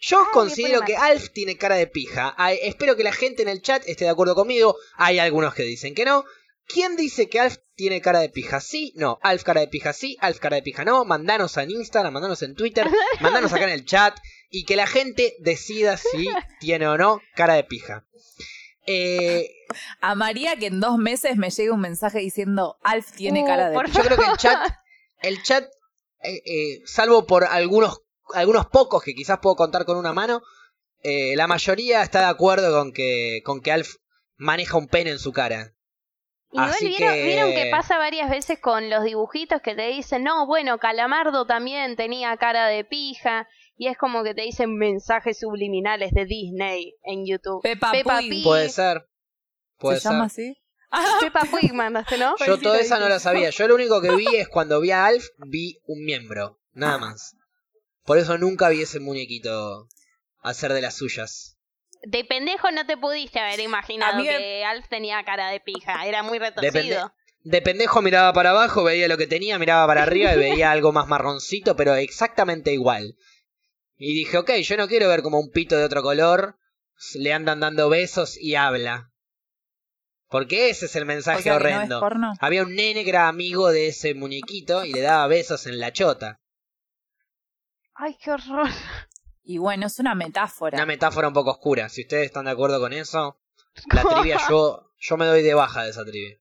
Yo 0.00 0.24
considero 0.32 0.80
que 0.80 0.96
Alf 0.96 1.28
tiene 1.30 1.58
cara 1.58 1.74
de 1.74 1.86
pija. 1.86 2.34
Ay, 2.38 2.58
espero 2.62 2.96
que 2.96 3.04
la 3.04 3.12
gente 3.12 3.42
en 3.42 3.50
el 3.50 3.60
chat 3.60 3.82
esté 3.86 4.06
de 4.06 4.10
acuerdo 4.10 4.34
conmigo. 4.34 4.76
Hay 4.96 5.18
algunos 5.18 5.54
que 5.54 5.62
dicen 5.62 5.94
que 5.94 6.06
no. 6.06 6.24
¿Quién 6.66 6.96
dice 6.96 7.28
que 7.28 7.40
Alf 7.40 7.58
tiene 7.80 8.02
cara 8.02 8.18
de 8.18 8.28
pija? 8.28 8.60
Sí, 8.60 8.92
no. 8.94 9.18
Alf 9.22 9.42
cara 9.42 9.62
de 9.62 9.68
pija 9.68 9.94
sí, 9.94 10.18
Alf 10.20 10.38
cara 10.38 10.56
de 10.56 10.62
pija 10.62 10.84
no. 10.84 11.06
Mandanos 11.06 11.56
en 11.56 11.70
Instagram, 11.70 12.12
mandanos 12.12 12.42
en 12.42 12.54
Twitter, 12.54 12.86
mandanos 13.22 13.54
acá 13.54 13.64
en 13.64 13.70
el 13.70 13.86
chat 13.86 14.18
y 14.50 14.66
que 14.66 14.76
la 14.76 14.86
gente 14.86 15.34
decida 15.38 15.96
si 15.96 16.28
tiene 16.60 16.86
o 16.86 16.98
no 16.98 17.22
cara 17.34 17.54
de 17.54 17.64
pija. 17.64 18.04
Eh, 18.86 19.48
A 20.02 20.14
María 20.14 20.56
que 20.56 20.66
en 20.66 20.78
dos 20.78 20.98
meses 20.98 21.38
me 21.38 21.48
llegue 21.48 21.70
un 21.70 21.80
mensaje 21.80 22.18
diciendo, 22.18 22.76
Alf 22.82 23.12
tiene 23.12 23.44
Uh, 23.44 23.46
cara 23.46 23.70
de... 23.70 23.80
pija". 23.80 24.02
yo 24.02 24.04
creo 24.04 24.18
que 24.18 24.30
el 24.30 24.36
chat, 24.36 24.58
el 25.22 25.42
chat, 25.42 25.64
eh, 26.22 26.42
eh, 26.44 26.82
salvo 26.84 27.26
por 27.26 27.44
algunos, 27.44 28.02
algunos 28.34 28.66
pocos 28.66 29.02
que 29.02 29.14
quizás 29.14 29.38
puedo 29.38 29.56
contar 29.56 29.86
con 29.86 29.96
una 29.96 30.12
mano, 30.12 30.42
eh, 31.02 31.34
la 31.34 31.46
mayoría 31.46 32.02
está 32.02 32.18
de 32.18 32.26
acuerdo 32.26 32.78
con 32.78 32.92
que, 32.92 33.40
con 33.42 33.62
que 33.62 33.72
Alf 33.72 33.94
maneja 34.36 34.76
un 34.76 34.86
pene 34.86 35.12
en 35.12 35.18
su 35.18 35.32
cara. 35.32 35.72
Igual 36.52 36.70
Así 36.70 36.88
vieron, 36.88 37.14
que- 37.14 37.22
vieron 37.24 37.52
que 37.52 37.68
pasa 37.70 37.96
varias 37.98 38.28
veces 38.28 38.58
con 38.60 38.90
los 38.90 39.04
dibujitos 39.04 39.62
que 39.62 39.74
te 39.74 39.86
dicen, 39.88 40.24
no, 40.24 40.46
bueno, 40.46 40.78
Calamardo 40.78 41.46
también 41.46 41.94
tenía 41.96 42.36
cara 42.36 42.66
de 42.66 42.84
pija. 42.84 43.48
Y 43.76 43.86
es 43.86 43.96
como 43.96 44.22
que 44.22 44.34
te 44.34 44.42
dicen 44.42 44.76
mensajes 44.76 45.38
subliminales 45.38 46.10
de 46.12 46.26
Disney 46.26 46.96
en 47.02 47.24
YouTube. 47.26 47.62
Peppa 47.62 47.92
Pig. 47.92 48.28
Pig. 48.30 48.44
Puede 48.44 48.68
ser. 48.68 49.08
Puede 49.78 49.96
¿Se 49.96 50.02
ser. 50.02 50.12
llama 50.12 50.24
así? 50.26 50.54
Ah, 50.90 51.04
Peppa 51.20 51.46
Pig 51.58 51.72
mandaste, 51.72 52.18
¿no? 52.18 52.34
Yo 52.44 52.58
toda 52.58 52.78
esa 52.80 52.98
no 52.98 53.08
la 53.08 53.18
sabía. 53.20 53.48
Yo 53.50 53.68
lo 53.68 53.76
único 53.76 54.02
que 54.02 54.14
vi 54.14 54.26
es 54.36 54.48
cuando 54.48 54.80
vi 54.80 54.90
a 54.90 55.06
Alf, 55.06 55.24
vi 55.38 55.78
un 55.86 56.04
miembro. 56.04 56.58
Nada 56.72 56.98
más. 56.98 57.36
Por 58.04 58.18
eso 58.18 58.36
nunca 58.38 58.68
vi 58.68 58.82
ese 58.82 59.00
muñequito 59.00 59.86
hacer 60.42 60.72
de 60.74 60.82
las 60.82 60.96
suyas. 60.96 61.56
De 62.02 62.24
pendejo 62.24 62.70
no 62.70 62.86
te 62.86 62.96
pudiste 62.96 63.38
haber 63.40 63.60
imaginado 63.60 64.22
que 64.22 64.64
Alf 64.64 64.88
tenía 64.88 65.22
cara 65.24 65.50
de 65.50 65.60
pija. 65.60 66.06
Era 66.06 66.22
muy 66.22 66.38
retorcido. 66.38 67.12
De 67.42 67.62
pendejo 67.62 68.02
miraba 68.02 68.32
para 68.32 68.50
abajo, 68.50 68.84
veía 68.84 69.08
lo 69.08 69.16
que 69.16 69.26
tenía, 69.26 69.58
miraba 69.58 69.86
para 69.86 70.02
arriba 70.02 70.34
y 70.34 70.38
veía 70.38 70.70
algo 70.72 70.92
más 70.92 71.06
marroncito, 71.06 71.76
pero 71.76 71.94
exactamente 71.94 72.72
igual. 72.72 73.16
Y 73.96 74.14
dije, 74.14 74.38
ok, 74.38 74.52
yo 74.56 74.76
no 74.76 74.88
quiero 74.88 75.08
ver 75.08 75.22
como 75.22 75.38
un 75.38 75.50
pito 75.50 75.76
de 75.76 75.84
otro 75.84 76.02
color 76.02 76.56
le 77.14 77.32
andan 77.32 77.60
dando 77.60 77.88
besos 77.88 78.36
y 78.36 78.54
habla. 78.54 79.10
Porque 80.28 80.70
ese 80.70 80.86
es 80.86 80.96
el 80.96 81.04
o 81.04 81.06
mensaje 81.06 81.42
sea 81.42 81.52
no 81.52 81.56
horrendo. 81.56 82.00
porno. 82.00 82.34
Había 82.40 82.62
un 82.62 82.74
nene 82.74 83.02
que 83.02 83.10
era 83.10 83.28
amigo 83.28 83.70
de 83.70 83.88
ese 83.88 84.14
muñequito 84.14 84.84
y 84.84 84.92
le 84.92 85.00
daba 85.00 85.26
besos 85.26 85.66
en 85.66 85.80
la 85.80 85.92
chota. 85.92 86.40
Ay, 87.94 88.16
qué 88.22 88.30
horror. 88.30 88.70
Y 89.50 89.58
bueno, 89.58 89.88
es 89.88 89.98
una 89.98 90.14
metáfora. 90.14 90.76
Una 90.76 90.86
metáfora 90.86 91.26
un 91.26 91.34
poco 91.34 91.50
oscura. 91.50 91.88
Si 91.88 92.02
ustedes 92.02 92.26
están 92.26 92.44
de 92.44 92.52
acuerdo 92.52 92.78
con 92.78 92.92
eso, 92.92 93.36
la 93.92 94.04
trivia 94.04 94.38
yo, 94.48 94.92
yo 95.00 95.16
me 95.16 95.26
doy 95.26 95.42
de 95.42 95.54
baja 95.54 95.82
de 95.82 95.90
esa 95.90 96.04
trivia. 96.04 96.38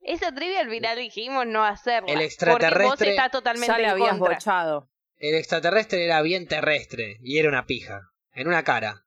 Esa 0.00 0.32
trivia 0.32 0.60
al 0.60 0.70
final 0.70 0.96
dijimos 0.98 1.46
no 1.48 1.64
hacerla. 1.64 2.12
El 2.12 2.14
Porque 2.14 2.20
vos 2.20 2.32
extraterrestre 2.32 3.10
estás 3.10 3.30
totalmente 3.32 3.82
ya 3.82 3.90
habías 3.90 4.18
bochado. 4.20 4.88
El 5.16 5.34
extraterrestre 5.34 6.04
era 6.04 6.22
bien 6.22 6.46
terrestre 6.46 7.18
y 7.22 7.38
era 7.38 7.48
una 7.48 7.66
pija, 7.66 8.12
en 8.34 8.46
una 8.46 8.62
cara. 8.62 9.04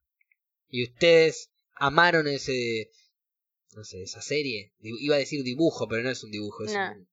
Y 0.68 0.84
ustedes 0.84 1.54
amaron 1.74 2.28
ese, 2.28 2.90
no 3.78 3.86
sé, 3.86 4.04
esa 4.04 4.22
serie. 4.22 4.74
Iba 4.82 5.16
a 5.16 5.20
decir 5.20 5.42
dibujo, 5.44 5.88
pero 5.88 6.04
no 6.04 6.10
es 6.10 6.22
un 6.22 6.32
dibujo, 6.32 6.66
es 6.66 6.74
No. 6.74 6.92
un, 6.92 7.08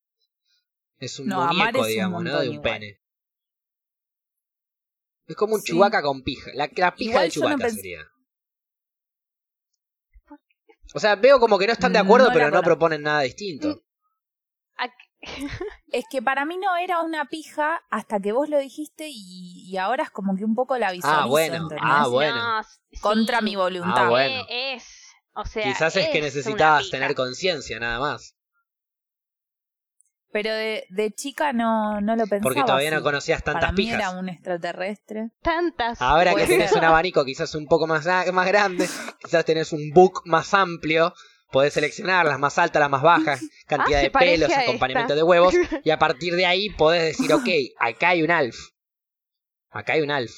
es 0.99 1.17
un 1.19 1.27
No, 1.27 1.47
muñeco, 1.47 1.77
es 1.77 1.81
un 1.83 1.87
digamos, 1.87 2.23
¿no? 2.23 2.41
De 2.41 2.49
un 2.49 2.55
igual. 2.55 2.73
pene. 2.73 2.99
Es 5.27 5.35
como 5.35 5.55
un 5.55 5.61
Sí. 5.61 5.71
chubaca 5.71 6.01
con 6.01 6.21
pija. 6.23 6.51
La, 6.53 6.69
la 6.75 6.95
pija 6.95 7.11
Igual 7.11 7.23
de 7.23 7.27
no 7.27 7.33
chubaca 7.33 7.67
pens- 7.67 7.75
sería. 7.75 7.99
O 10.93 10.99
sea, 10.99 11.15
veo 11.15 11.39
como 11.39 11.57
que 11.57 11.67
no 11.67 11.73
están 11.73 11.91
de 11.93 11.99
acuerdo, 11.99 12.27
No 12.27 12.33
la 12.33 12.33
pero 12.33 12.51
no 12.51 12.61
proponen 12.61 13.01
nada 13.01 13.21
distinto. 13.21 13.81
Es 15.91 16.05
que 16.11 16.21
para 16.21 16.45
mí 16.45 16.55
no 16.57 16.75
era 16.75 17.01
una 17.01 17.25
pija 17.25 17.81
hasta 17.89 18.19
que 18.19 18.31
vos 18.31 18.47
lo 18.47 18.59
dijiste 18.59 19.07
y, 19.09 19.65
y 19.67 19.77
ahora 19.77 20.03
es 20.03 20.11
como 20.11 20.35
que 20.35 20.45
un 20.45 20.53
poco 20.53 20.77
la 20.77 20.91
visualizo. 20.91 21.23
Ah, 21.23 21.25
bueno. 21.25 21.55
¿entendés? 21.55 21.79
Ah, 21.81 22.07
bueno. 22.07 22.35
No, 22.59 22.65
Contra 23.01 23.39
sí, 23.39 23.45
mi 23.45 23.55
voluntad. 23.55 24.05
Ah, 24.05 24.09
bueno. 24.09 24.43
Es, 24.49 24.85
o 25.33 25.43
sea, 25.45 25.63
Quizás 25.63 25.95
es 25.95 26.09
que 26.09 26.21
necesitabas 26.21 26.91
tener 26.91 27.15
conciencia, 27.15 27.79
nada 27.79 27.99
más. 27.99 28.35
Pero 30.35 30.53
de, 30.53 30.85
de 30.89 31.11
chica 31.13 31.53
no, 31.53 32.01
no 32.01 32.17
lo 32.17 32.23
pensaba. 32.27 32.41
Porque 32.41 32.63
todavía 32.63 32.91
no 32.91 33.01
conocías 33.01 33.41
tantas 33.41 33.61
Para 33.61 33.71
mí 33.71 33.77
pijas. 33.85 33.99
era 33.99 34.09
un 34.09 34.27
extraterrestre. 34.27 35.29
tantas. 35.41 36.01
Ahora 36.01 36.35
que 36.35 36.45
tenés 36.45 36.73
un 36.73 36.83
abanico 36.83 37.23
quizás 37.23 37.55
un 37.55 37.67
poco 37.67 37.87
más, 37.87 38.05
más 38.33 38.45
grande, 38.45 38.85
quizás 39.23 39.45
tenés 39.45 39.71
un 39.71 39.91
book 39.93 40.23
más 40.25 40.53
amplio, 40.53 41.13
podés 41.53 41.71
seleccionar 41.71 42.25
las 42.25 42.37
más 42.37 42.57
altas, 42.57 42.81
las 42.81 42.89
más 42.89 43.01
bajas, 43.01 43.39
cantidad 43.65 43.99
Ah, 43.99 44.03
de 44.03 44.11
pelos, 44.11 44.51
acompañamiento 44.51 45.13
esta. 45.13 45.15
de 45.15 45.23
huevos, 45.23 45.53
y 45.85 45.89
a 45.91 45.97
partir 45.99 46.35
de 46.35 46.45
ahí 46.45 46.67
podés 46.71 47.17
decir, 47.17 47.31
ok, 47.33 47.47
acá 47.79 48.09
hay 48.09 48.21
un 48.21 48.31
alf. 48.31 48.57
Acá 49.69 49.93
hay 49.93 50.01
un 50.01 50.11
alf. 50.11 50.33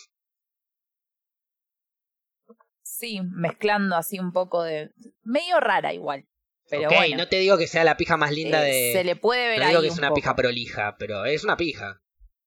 Sí, 2.83 3.19
mezclando 3.31 3.95
así 3.95 4.19
un 4.19 4.31
poco 4.31 4.61
de. 4.61 4.91
medio 5.23 5.59
rara 5.59 5.91
igual. 5.91 6.27
Pero 6.69 6.89
ok, 6.89 6.95
bueno. 6.95 7.17
no 7.17 7.27
te 7.27 7.37
digo 7.37 7.57
que 7.57 7.67
sea 7.67 7.83
la 7.83 7.95
pija 7.97 8.17
más 8.17 8.31
linda 8.31 8.67
eh, 8.67 8.71
de... 8.71 8.91
Se 8.93 9.03
le 9.03 9.15
puede 9.15 9.47
ver 9.47 9.59
No 9.59 9.65
ahí. 9.65 9.69
digo 9.69 9.81
que 9.81 9.87
es 9.87 9.93
un 9.93 9.99
una 9.99 10.09
poco. 10.09 10.15
pija 10.21 10.35
prolija, 10.35 10.95
pero 10.99 11.25
es 11.25 11.43
una 11.43 11.55
pija. 11.57 12.01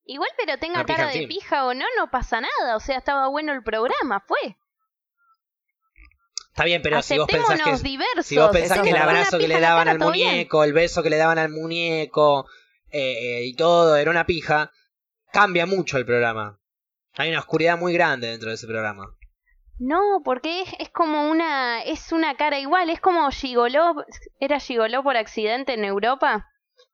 Igual, 0.05 0.31
pero 0.37 0.59
tenga 0.59 0.75
Una 0.81 0.87
pija 0.87 0.99
cara 0.99 1.11
de 1.11 1.19
team. 1.19 1.29
pija 1.29 1.67
o 1.67 1.75
no, 1.75 1.85
no 1.97 2.11
pasa 2.11 2.41
nada. 2.41 2.77
O 2.77 2.81
sea, 2.81 2.99
estaba 2.99 3.29
bueno 3.29 3.53
el 3.53 3.63
programa, 3.63 4.21
fue. 4.27 4.57
Está 6.49 6.65
bien, 6.65 6.83
pero 6.83 7.01
si 7.01 7.17
vos 7.17 7.29
pensás 7.29 7.63
que... 7.63 7.89
diversos. 7.89 8.27
Si 8.27 8.37
vos 8.37 8.51
pensás 8.51 8.81
que 8.81 8.91
el 8.91 8.97
abrazo 8.97 9.39
que 9.39 9.49
le 9.49 9.61
daban 9.61 9.85
cara, 9.87 9.93
al 9.93 9.99
muñeco, 9.99 10.65
el 10.65 10.73
beso 10.73 11.03
que 11.03 11.11
le 11.11 11.17
daban 11.17 11.39
al 11.39 11.49
muñeco 11.49 12.47
eh, 12.91 13.39
eh, 13.39 13.45
y 13.47 13.55
todo 13.55 13.97
era 13.97 14.11
una 14.11 14.27
pija, 14.27 14.73
cambia 15.33 15.65
mucho 15.65 15.97
el 15.97 16.05
programa. 16.05 16.61
Hay 17.15 17.31
una 17.31 17.39
oscuridad 17.39 17.79
muy 17.79 17.93
grande 17.93 18.27
dentro 18.29 18.49
de 18.51 18.57
ese 18.57 18.67
programa. 18.67 19.17
No, 19.81 20.21
porque 20.23 20.61
es, 20.61 20.69
es 20.79 20.90
como 20.90 21.31
una, 21.31 21.83
es 21.83 22.12
una 22.12 22.37
cara 22.37 22.61
igual, 22.61 22.90
es 22.90 23.01
como 23.01 23.31
Gigoló, 23.31 23.95
era 24.38 24.61
Gigoló 24.61 25.03
por 25.03 25.16
accidente 25.16 25.73
en 25.73 25.87
Europa, 25.87 26.47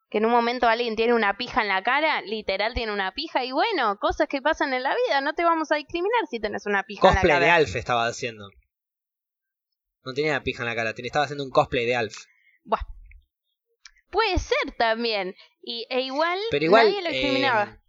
que 0.08 0.18
en 0.18 0.26
un 0.26 0.30
momento 0.30 0.68
alguien 0.68 0.94
tiene 0.94 1.12
una 1.12 1.36
pija 1.36 1.62
en 1.62 1.68
la 1.68 1.82
cara, 1.82 2.22
literal 2.22 2.74
tiene 2.74 2.92
una 2.92 3.10
pija, 3.12 3.44
y 3.44 3.50
bueno, 3.50 3.98
cosas 3.98 4.28
que 4.28 4.40
pasan 4.40 4.72
en 4.72 4.84
la 4.84 4.94
vida, 4.94 5.20
no 5.20 5.34
te 5.34 5.42
vamos 5.42 5.72
a 5.72 5.76
discriminar 5.76 6.28
si 6.30 6.38
tenés 6.38 6.64
una 6.64 6.84
pija 6.84 7.08
en 7.08 7.14
la 7.16 7.20
Cosplay 7.20 7.40
de 7.40 7.46
cara. 7.46 7.54
Alf 7.56 7.74
estaba 7.74 8.06
haciendo. 8.06 8.48
No 10.04 10.14
tenía 10.14 10.40
pija 10.44 10.62
en 10.62 10.68
la 10.68 10.76
cara, 10.76 10.94
estaba 10.96 11.24
haciendo 11.24 11.42
un 11.42 11.50
cosplay 11.50 11.86
de 11.86 11.96
Alf. 11.96 12.14
Puede 14.12 14.38
ser 14.38 14.76
también, 14.78 15.34
y, 15.60 15.88
e 15.90 16.02
igual, 16.02 16.38
Pero 16.52 16.64
igual, 16.64 16.86
nadie 16.86 17.02
lo 17.02 17.10
discriminaba. 17.10 17.64
eh, 17.64 17.80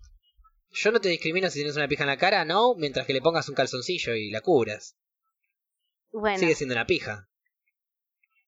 yo 0.79 0.91
no 0.91 0.99
te 1.01 1.09
discrimino 1.09 1.49
si 1.49 1.59
tienes 1.59 1.75
una 1.75 1.87
pija 1.87 2.03
en 2.03 2.09
la 2.09 2.17
cara, 2.17 2.45
no, 2.45 2.75
mientras 2.75 3.05
que 3.05 3.13
le 3.13 3.21
pongas 3.21 3.47
un 3.49 3.55
calzoncillo 3.55 4.13
y 4.15 4.29
la 4.31 4.41
cubras. 4.41 4.95
bueno, 6.11 6.37
Sigue 6.39 6.55
siendo 6.55 6.73
una 6.75 6.85
pija. 6.85 7.27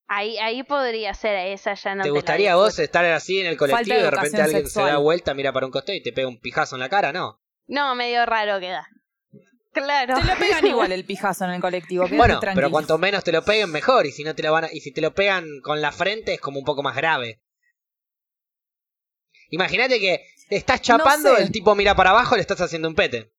ahí, 0.07 0.37
ahí 0.37 0.63
podría 0.63 1.13
ser, 1.13 1.35
esa 1.47 1.73
ya 1.75 1.95
no 1.95 2.03
¿Te 2.03 2.09
la 2.09 2.13
gustaría 2.15 2.55
vos 2.55 2.77
estar 2.79 3.05
así 3.05 3.39
en 3.39 3.47
el 3.47 3.57
colectivo 3.57 3.97
y 3.97 4.01
de 4.01 4.11
repente 4.11 4.41
alguien 4.41 4.67
se 4.67 4.81
da 4.81 4.97
vuelta, 4.97 5.33
mira 5.33 5.51
para 5.53 5.65
un 5.65 5.71
costado 5.71 5.95
y 5.97 6.01
te 6.03 6.11
pega 6.13 6.27
un 6.27 6.39
pijazo 6.39 6.75
en 6.75 6.79
la 6.81 6.89
cara? 6.89 7.11
No. 7.13 7.41
No, 7.67 7.93
medio 7.95 8.25
raro 8.25 8.59
queda. 8.59 8.87
Claro. 9.71 10.15
Te 10.19 10.25
lo 10.25 10.35
pegan 10.39 10.65
igual 10.67 10.91
el 10.91 11.05
pijazo 11.05 11.45
en 11.45 11.51
el 11.51 11.61
colectivo. 11.61 12.07
Bueno, 12.07 12.39
tranquilo. 12.39 12.55
pero 12.55 12.71
cuanto 12.71 12.97
menos 12.97 13.23
te 13.23 13.31
lo 13.31 13.43
peguen, 13.45 13.71
mejor. 13.71 14.07
Y 14.07 14.11
si 14.11 14.23
no 14.23 14.33
te 14.33 14.41
lo 14.41 14.51
van 14.51 14.63
a- 14.65 14.73
y 14.73 14.79
si 14.81 14.91
te 14.91 14.99
lo 15.01 15.13
pegan 15.13 15.45
con 15.61 15.79
la 15.79 15.91
frente, 15.91 16.33
es 16.33 16.41
como 16.41 16.57
un 16.57 16.65
poco 16.65 16.81
más 16.81 16.95
grave. 16.95 17.39
Imagínate 19.51 19.99
que 19.99 20.25
te 20.49 20.55
estás 20.57 20.81
chapando, 20.81 21.35
sé. 21.35 21.43
el 21.43 21.51
tipo 21.51 21.75
mira 21.75 21.95
para 21.95 22.09
abajo, 22.09 22.35
le 22.35 22.41
estás 22.41 22.59
haciendo 22.61 22.87
un 22.87 22.95
pete. 22.95 23.31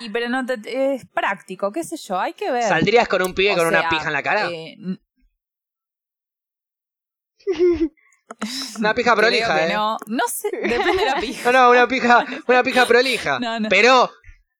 Y 0.00 0.08
pero 0.10 0.28
no 0.28 0.44
te, 0.46 0.94
es 0.94 1.06
práctico, 1.06 1.70
qué 1.72 1.84
sé 1.84 1.96
yo, 1.96 2.18
hay 2.18 2.32
que 2.32 2.50
ver. 2.50 2.62
¿Saldrías 2.64 3.06
con 3.08 3.22
un 3.22 3.34
pibe 3.34 3.52
O 3.52 3.56
con 3.56 3.66
una 3.66 3.88
pija 3.88 4.06
en 4.06 4.12
la 4.12 4.22
cara? 4.22 4.48
eh, 4.50 4.76
una 8.78 8.94
pija 8.94 9.12
creo 9.14 9.16
prolija, 9.16 9.58
que 9.58 9.64
eh. 9.66 9.74
No, 9.74 9.96
no 10.06 10.24
sé, 10.28 10.48
depende 10.52 10.96
de 10.96 11.04
la 11.04 11.16
pija. 11.20 11.52
No, 11.52 11.64
no, 11.64 11.70
una 11.70 11.88
pija, 11.88 12.24
una 12.46 12.62
pija 12.62 12.86
prolija. 12.86 13.38
No, 13.40 13.60
no. 13.60 13.68
Pero, 13.68 14.10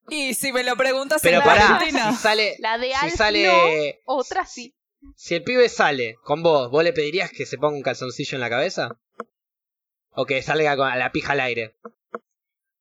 Y 0.09 0.33
si 0.35 0.51
me 0.51 0.63
lo 0.63 0.75
preguntas 0.75 1.21
pero 1.23 1.37
en 1.37 1.43
pará, 1.43 1.75
Argentina. 1.77 2.11
si 2.11 2.17
sale, 2.17 2.55
La 2.59 2.77
de 2.77 2.87
si 2.87 2.93
Alf 2.93 3.15
sale, 3.15 3.45
no, 3.47 4.13
otra 4.13 4.45
sí. 4.45 4.75
Si 5.15 5.35
el 5.35 5.43
pibe 5.43 5.69
sale 5.69 6.15
con 6.23 6.43
vos, 6.43 6.69
¿vos 6.71 6.83
le 6.83 6.93
pedirías 6.93 7.31
que 7.31 7.45
se 7.45 7.57
ponga 7.57 7.75
un 7.77 7.83
calzoncillo 7.83 8.35
en 8.35 8.41
la 8.41 8.49
cabeza? 8.49 8.99
¿O 10.11 10.25
que 10.25 10.41
salga 10.41 10.75
con 10.75 10.87
la 10.97 11.11
pija 11.11 11.33
al 11.33 11.39
aire? 11.39 11.77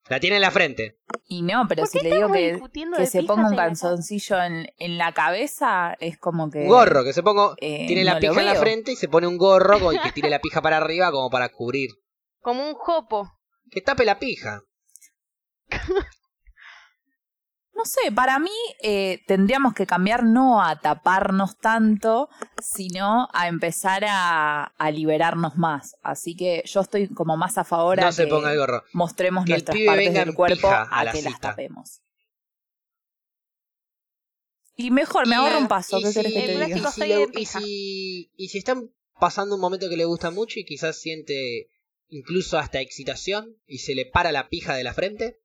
La 0.09 0.19
tiene 0.19 0.37
en 0.37 0.43
la 0.43 0.51
frente. 0.51 0.99
Y 1.27 1.43
no, 1.43 1.67
pero 1.69 1.83
¿Por 1.83 1.89
si 1.91 2.01
le 2.01 2.13
digo 2.13 2.33
que, 2.33 2.61
que 2.97 3.07
se 3.07 3.23
ponga 3.23 3.49
un 3.49 3.55
calzoncillo 3.55 4.43
en, 4.43 4.67
en 4.79 4.99
la 4.99 5.13
cabeza, 5.13 5.97
es 6.01 6.19
como 6.19 6.51
que. 6.51 6.59
Un 6.63 6.69
gorro, 6.69 7.05
que 7.05 7.13
se 7.13 7.23
ponga. 7.23 7.55
eh, 7.59 7.87
tiene 7.87 8.03
la 8.03 8.15
no 8.15 8.21
pija 8.21 8.41
en 8.41 8.47
la 8.47 8.55
frente 8.57 8.91
y 8.93 8.97
se 8.97 9.07
pone 9.09 9.29
un 9.29 9.39
gorro 9.39 9.79
con- 9.79 9.95
y 9.95 10.01
que 10.01 10.11
tire 10.11 10.29
la 10.29 10.41
pija 10.41 10.61
para 10.63 10.79
arriba 10.79 11.13
como 11.13 11.31
para 11.31 11.51
cubrir. 11.51 11.91
Como 12.41 12.67
un 12.69 12.75
jopo. 12.75 13.31
Que 13.71 13.81
tape 13.83 14.05
la 14.05 14.19
pija. 14.19 14.63
No 17.73 17.85
sé, 17.87 18.13
para 18.13 18.39
mí 18.39 18.51
eh, 18.83 19.21
tendríamos 19.27 19.73
que 19.73 19.87
cambiar 19.87 20.23
no 20.25 20.63
a 20.63 20.81
taparnos 20.81 21.57
tanto, 21.59 22.29
sino 22.61 23.29
a 23.33 23.49
empezar 23.49 24.05
a, 24.07 24.65
a 24.65 24.91
liberarnos 24.91 25.57
más. 25.57 25.97
Así 26.03 26.37
que 26.37 26.63
yo 26.67 26.81
estoy 26.81 27.09
como 27.09 27.37
más 27.39 27.57
a 27.59 27.65
favor 27.65 27.99
a 28.01 28.05
No 28.07 28.13
se 28.13 28.25
que 28.25 28.31
ponga 28.31 28.53
el 28.53 28.59
gorro. 28.59 28.83
mostremos 28.93 29.45
Que 29.47 29.53
el 29.53 29.59
nuestras 29.59 29.77
pibe 29.77 29.87
partes 29.87 30.13
del 30.15 30.35
cuerpo 30.35 30.69
a, 30.69 30.83
a 30.83 31.05
la 31.05 31.13
que 31.13 31.23
las 31.23 31.41
tapemos. 31.41 32.03
Y 34.77 34.91
mejor, 34.91 35.27
me 35.27 35.35
Y, 35.37 35.39
ahorro 35.39 35.59
un 35.59 35.69
paso, 35.69 35.99
¿qué 36.01 36.13
si- 36.13 36.23
que 36.23 36.23
te 36.31 36.45
el 36.45 36.61
diga? 36.61 36.67
clásico 36.67 36.89
y 36.89 36.93
si 36.93 36.99
soy 37.01 37.09
le- 37.09 37.17
de 37.17 37.23
y 37.23 37.27
pija. 37.29 37.61
si- 37.61 38.31
y 38.37 38.49
si 38.49 38.59
están 38.59 38.91
pasando 39.19 39.55
un 39.55 39.61
momento 39.61 39.89
que 39.89 39.97
le 39.97 40.05
gusta 40.07 40.31
mucho 40.31 40.59
y 40.59 40.65
quizás 40.65 40.97
siente 40.99 41.69
incluso 42.09 42.59
hasta 42.59 42.81
excitación 42.81 43.57
y 43.67 43.79
se 43.79 43.95
le 43.95 44.07
para 44.07 44.33
la 44.33 44.49
pija 44.49 44.75
de 44.75 44.85
la 44.85 44.95
frente. 44.95 45.39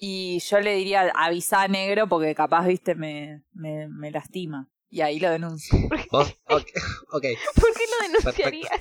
Y 0.00 0.38
yo 0.38 0.60
le 0.60 0.74
diría, 0.74 1.10
avisa 1.14 1.62
a 1.62 1.68
negro 1.68 2.08
porque 2.08 2.34
capaz, 2.34 2.66
viste, 2.66 2.94
me, 2.94 3.42
me, 3.52 3.88
me 3.88 4.12
lastima. 4.12 4.70
Y 4.88 5.00
ahí 5.00 5.18
lo 5.18 5.30
denuncio. 5.30 5.76
¿Vos? 6.10 6.28
Ok. 6.48 6.66
ok. 7.12 7.24
¿Por 7.54 7.74
qué 7.74 7.84
lo 7.90 8.18
denunciarías? 8.18 8.80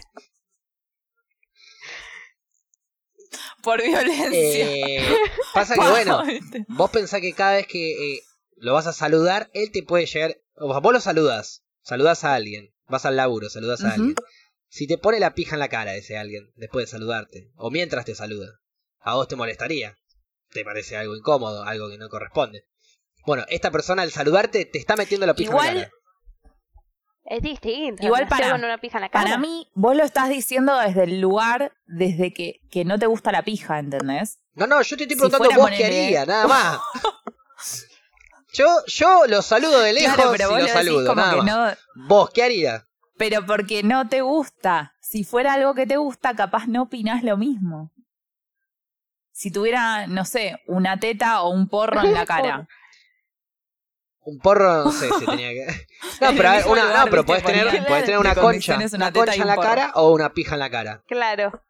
Por 3.64 3.82
violencia. 3.82 4.32
Eh, 4.32 5.06
pasa 5.54 5.74
que 5.74 5.82
bueno, 5.90 6.24
vos 6.70 6.92
pensás 6.92 7.20
que 7.20 7.34
cada 7.34 7.56
vez 7.56 7.68
que 7.68 8.14
eh, 8.14 8.22
lo 8.56 8.74
vas 8.74 8.88
a 8.88 8.94
saludar, 8.94 9.50
él 9.54 9.72
te 9.72 9.84
puede 9.84 10.06
llegar. 10.06 10.38
vos 10.56 10.94
lo 10.94 11.02
saludas, 11.02 11.64
saludas 11.82 12.24
a 12.24 12.36
alguien, 12.36 12.74
vas 12.88 13.06
al 13.06 13.18
laburo, 13.18 13.50
saludas 13.50 13.84
a 13.84 13.94
alguien. 13.94 14.16
Si 14.70 14.88
te 14.88 14.98
pone 14.98 15.20
la 15.20 15.34
pija 15.34 15.56
en 15.56 15.60
la 15.60 15.70
cara 15.70 15.96
ese 15.96 16.18
alguien 16.18 16.52
después 16.56 16.86
de 16.86 16.92
saludarte, 16.92 17.52
o 17.56 17.72
mientras 17.72 18.06
te 18.06 18.16
saluda, 18.16 18.60
a 19.00 19.16
vos 19.16 19.28
te 19.28 19.36
molestaría. 19.36 19.98
Te 20.52 20.64
parece 20.64 20.98
algo 20.98 21.16
incómodo, 21.16 21.64
algo 21.64 21.90
que 21.90 21.98
no 21.98 22.10
corresponde. 22.10 22.64
Bueno, 23.26 23.44
esta 23.50 23.72
persona 23.72 24.04
al 24.04 24.12
saludarte 24.12 24.66
te 24.66 24.78
está 24.80 24.96
metiendo 24.96 25.26
la 25.28 25.34
pija 25.34 25.50
en 25.52 25.56
Igual, 25.58 25.76
la 25.76 25.82
cara. 25.84 25.92
Es 27.30 27.42
distinto. 27.42 28.06
Igual 28.06 28.28
para- 28.30 28.52
con 28.52 28.64
una 28.64 28.78
pija 28.78 28.98
en 29.00 29.02
la 29.02 29.10
cara. 29.10 29.26
Para 29.26 29.38
mí, 29.38 29.70
vos 29.76 29.96
lo 29.98 30.04
estás 30.06 30.30
diciendo 30.30 30.78
desde 30.78 31.04
el 31.04 31.20
lugar, 31.20 31.74
desde 31.86 32.34
que, 32.34 32.62
que 32.72 32.86
no 32.86 32.98
te 32.98 33.06
gusta 33.06 33.34
la 33.34 33.44
pija, 33.44 33.80
¿entendés? 33.80 34.40
No, 34.54 34.66
no, 34.66 34.82
yo 34.82 34.96
te 34.96 35.04
estoy 35.04 35.18
preguntando 35.18 35.50
vos 35.62 35.70
qué 35.72 35.76
ponele- 35.84 36.06
haría, 36.06 36.26
nada 36.26 36.48
más. 36.48 36.80
Yo, 38.54 38.66
yo 38.88 39.26
lo 39.28 39.42
saludo 39.42 39.80
de 39.82 39.94
lejos 39.94 40.16
claro, 40.16 40.32
pero 40.32 40.50
y 40.50 40.54
vos 40.54 40.62
lo 40.62 40.68
saludo, 40.70 41.08
como 41.08 41.22
nada 41.22 41.34
que 41.36 41.42
más. 41.42 41.78
no. 41.96 42.08
¿Vos 42.08 42.30
qué 42.34 42.44
harías? 42.44 42.84
Pero 43.18 43.46
porque 43.46 43.84
no 43.84 44.08
te 44.08 44.22
gusta. 44.22 44.94
Si 45.02 45.24
fuera 45.24 45.54
algo 45.54 45.74
que 45.74 45.86
te 45.86 45.98
gusta, 45.98 46.34
capaz 46.36 46.68
no 46.68 46.84
opinás 46.84 47.24
lo 47.24 47.36
mismo. 47.36 47.92
Si 49.38 49.52
tuviera, 49.52 50.08
no 50.08 50.26
sé, 50.26 50.64
una 50.66 51.00
teta 51.00 51.44
o 51.44 51.52
un 51.52 51.70
porro 51.70 52.02
en 52.02 52.12
la 52.12 52.26
cara. 52.34 52.68
Un 54.22 54.40
porro, 54.40 54.86
no 54.86 54.92
sé 54.92 55.10
si 55.20 55.26
tenía 55.28 55.50
que. 55.50 55.68
No, 56.22 56.30
En 56.30 56.38
pero, 56.38 56.50
a 56.50 56.52
ver, 56.54 56.66
una, 56.66 56.98
no, 56.98 57.06
pero 57.12 57.24
podés 57.24 57.44
tener, 57.44 57.86
podés 57.86 58.06
tener 58.06 58.18
una 58.20 58.34
concha. 58.34 58.76
Una 58.78 58.88
una 58.92 59.12
teta 59.12 59.26
concha 59.26 59.36
en 59.36 59.42
un 59.42 59.48
la 59.48 59.56
porro. 59.56 59.68
cara 59.68 59.92
o 59.94 60.12
una 60.12 60.34
pija 60.34 60.56
en 60.56 60.60
la 60.60 60.70
cara. 60.72 61.04
Claro. 61.08 61.64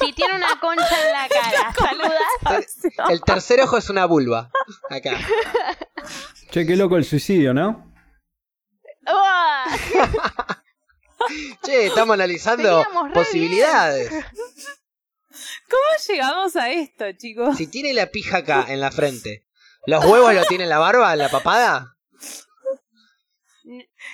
Si 0.00 0.14
tiene 0.14 0.34
una 0.34 0.58
concha 0.58 1.06
en 1.06 1.12
la 1.12 1.28
cara, 1.40 1.74
¿saludas? 1.74 3.10
El 3.10 3.20
tercer 3.20 3.60
ojo 3.60 3.76
es 3.76 3.90
una 3.90 4.06
vulva. 4.06 4.50
Acá. 4.88 5.18
Che, 6.50 6.64
qué 6.64 6.74
loco 6.74 6.96
el 6.96 7.04
suicidio, 7.04 7.52
¿no? 7.52 7.92
Che, 11.62 11.86
estamos 11.86 12.14
analizando 12.14 12.82
posibilidades. 13.12 14.10
¿Cómo 15.68 15.82
llegamos 16.08 16.56
a 16.56 16.70
esto, 16.70 17.12
chicos? 17.12 17.56
Si 17.56 17.66
tiene 17.66 17.92
la 17.92 18.06
pija 18.06 18.38
acá 18.38 18.66
en 18.68 18.80
la 18.80 18.90
frente, 18.90 19.46
¿los 19.86 20.04
huevos 20.04 20.34
lo 20.34 20.44
tiene 20.44 20.64
en 20.64 20.70
la 20.70 20.78
barba, 20.78 21.12
en 21.12 21.18
la 21.18 21.28
papada? 21.28 21.96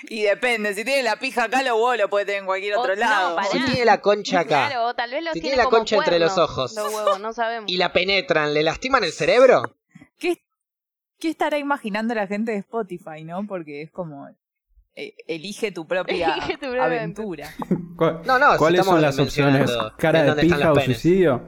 Y 0.09 0.23
depende, 0.23 0.73
si 0.73 0.85
tiene 0.85 1.03
la 1.03 1.17
pija 1.17 1.43
acá, 1.43 1.61
los 1.61 1.73
huevos 1.73 1.97
lo 1.97 2.09
puede 2.09 2.25
tener 2.25 2.39
en 2.39 2.45
cualquier 2.45 2.77
otro 2.77 2.95
lado. 2.95 3.37
Si 3.51 3.59
tiene 3.59 3.85
la 3.85 3.99
concha 3.99 4.39
acá 4.39 4.67
Claro, 4.67 4.85
o 4.85 4.93
tal 4.95 5.11
vez 5.11 5.23
los 5.23 5.33
Si 5.33 5.41
tiene, 5.41 5.55
tiene 5.55 5.63
la 5.63 5.63
como 5.65 5.77
concha 5.77 5.95
entre 5.97 6.19
los 6.19 6.37
ojos. 6.37 6.73
Los 6.73 6.93
huevos, 6.93 7.19
no 7.19 7.33
sabemos. 7.33 7.69
y 7.69 7.77
la 7.77 7.91
penetran, 7.91 8.53
¿le 8.53 8.63
lastiman 8.63 9.03
el 9.03 9.11
cerebro? 9.11 9.77
¿Qué, 10.17 10.41
¿Qué 11.19 11.29
estará 11.29 11.57
imaginando 11.57 12.15
la 12.15 12.27
gente 12.27 12.53
de 12.53 12.59
Spotify, 12.59 13.23
no? 13.23 13.45
Porque 13.45 13.81
es 13.81 13.91
como. 13.91 14.29
Eh, 14.95 15.13
elige 15.27 15.71
tu 15.71 15.87
propia 15.87 16.33
Elige 16.35 16.53
tu 16.53 16.65
propia 16.67 16.83
aventura. 16.85 17.53
¿Cuál- 17.97 18.21
No, 18.25 18.57
¿Cuáles 18.57 18.85
son 18.85 19.01
las 19.01 19.17
opciones? 19.19 19.71
¿Cara 19.97 20.35
de 20.35 20.41
pija 20.41 20.71
o 20.71 20.75
penes. 20.75 20.85
suicidio? 20.85 21.47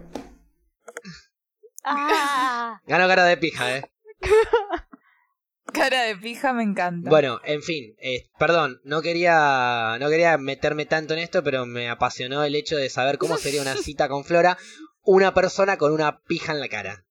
Ah, 1.84 2.82
Ganó 2.88 3.08
cara 3.08 3.26
de 3.26 3.38
pija, 3.38 3.78
eh. 3.78 3.84
Cara 5.74 6.04
de 6.04 6.16
pija 6.16 6.54
me 6.54 6.62
encanta. 6.64 7.10
Bueno, 7.10 7.40
en 7.44 7.64
fin, 7.64 7.96
eh, 8.00 8.30
perdón, 8.38 8.80
no 8.84 9.02
quería, 9.02 9.98
no 10.00 10.08
quería 10.10 10.38
meterme 10.38 10.86
tanto 10.86 11.14
en 11.14 11.20
esto, 11.20 11.44
pero 11.44 11.66
me 11.66 11.90
apasionó 11.90 12.44
el 12.44 12.54
hecho 12.56 12.78
de 12.78 12.90
saber 12.90 13.18
cómo 13.18 13.38
sería 13.38 13.62
una 13.62 13.76
cita 13.78 14.08
con 14.08 14.24
Flora, 14.24 14.58
una 15.02 15.34
persona 15.34 15.78
con 15.78 15.92
una 15.92 16.20
pija 16.22 16.52
en 16.52 16.60
la 16.60 16.68
cara. 16.70 17.06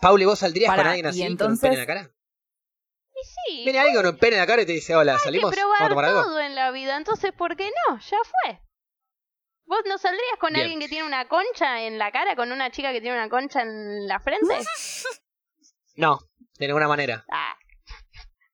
Pauli, 0.00 0.24
¿vos 0.24 0.38
saldrías 0.38 0.74
con 0.74 0.86
alguien 0.86 1.06
así, 1.06 1.36
con 1.36 1.52
un 1.52 1.58
pene 1.58 1.74
en 1.74 1.80
la 1.80 1.86
cara? 1.86 2.10
Sí. 3.24 3.64
Viene 3.64 3.78
alguien 3.78 3.96
con 3.96 4.06
un 4.06 4.16
pene 4.18 4.36
en 4.36 4.40
la 4.40 4.46
cara 4.46 4.62
y 4.62 4.66
te 4.66 4.72
dice, 4.72 4.94
hola, 4.96 5.12
Hay 5.12 5.18
que 5.18 5.24
¿salimos? 5.24 5.54
¿Vamos 5.54 5.74
a 5.80 5.86
probar 5.86 5.88
tomar 5.88 6.04
algo? 6.06 6.22
todo 6.22 6.40
en 6.40 6.54
la 6.54 6.70
vida, 6.70 6.96
entonces 6.96 7.32
¿por 7.32 7.56
qué 7.56 7.70
no? 7.88 7.98
Ya 7.98 8.18
fue. 8.24 8.60
¿Vos 9.66 9.80
no 9.86 9.98
saldrías 9.98 10.38
con 10.40 10.52
Bien. 10.52 10.62
alguien 10.62 10.80
que 10.80 10.88
tiene 10.88 11.04
una 11.06 11.28
concha 11.28 11.82
en 11.82 11.98
la 11.98 12.10
cara, 12.10 12.34
con 12.36 12.50
una 12.52 12.70
chica 12.70 12.90
que 12.92 13.00
tiene 13.02 13.16
una 13.18 13.28
concha 13.28 13.62
en 13.62 14.06
la 14.08 14.18
frente? 14.20 14.46
No, 15.96 16.20
de 16.60 16.66
ninguna 16.68 16.86
manera. 16.86 17.24
Ah, 17.28 17.56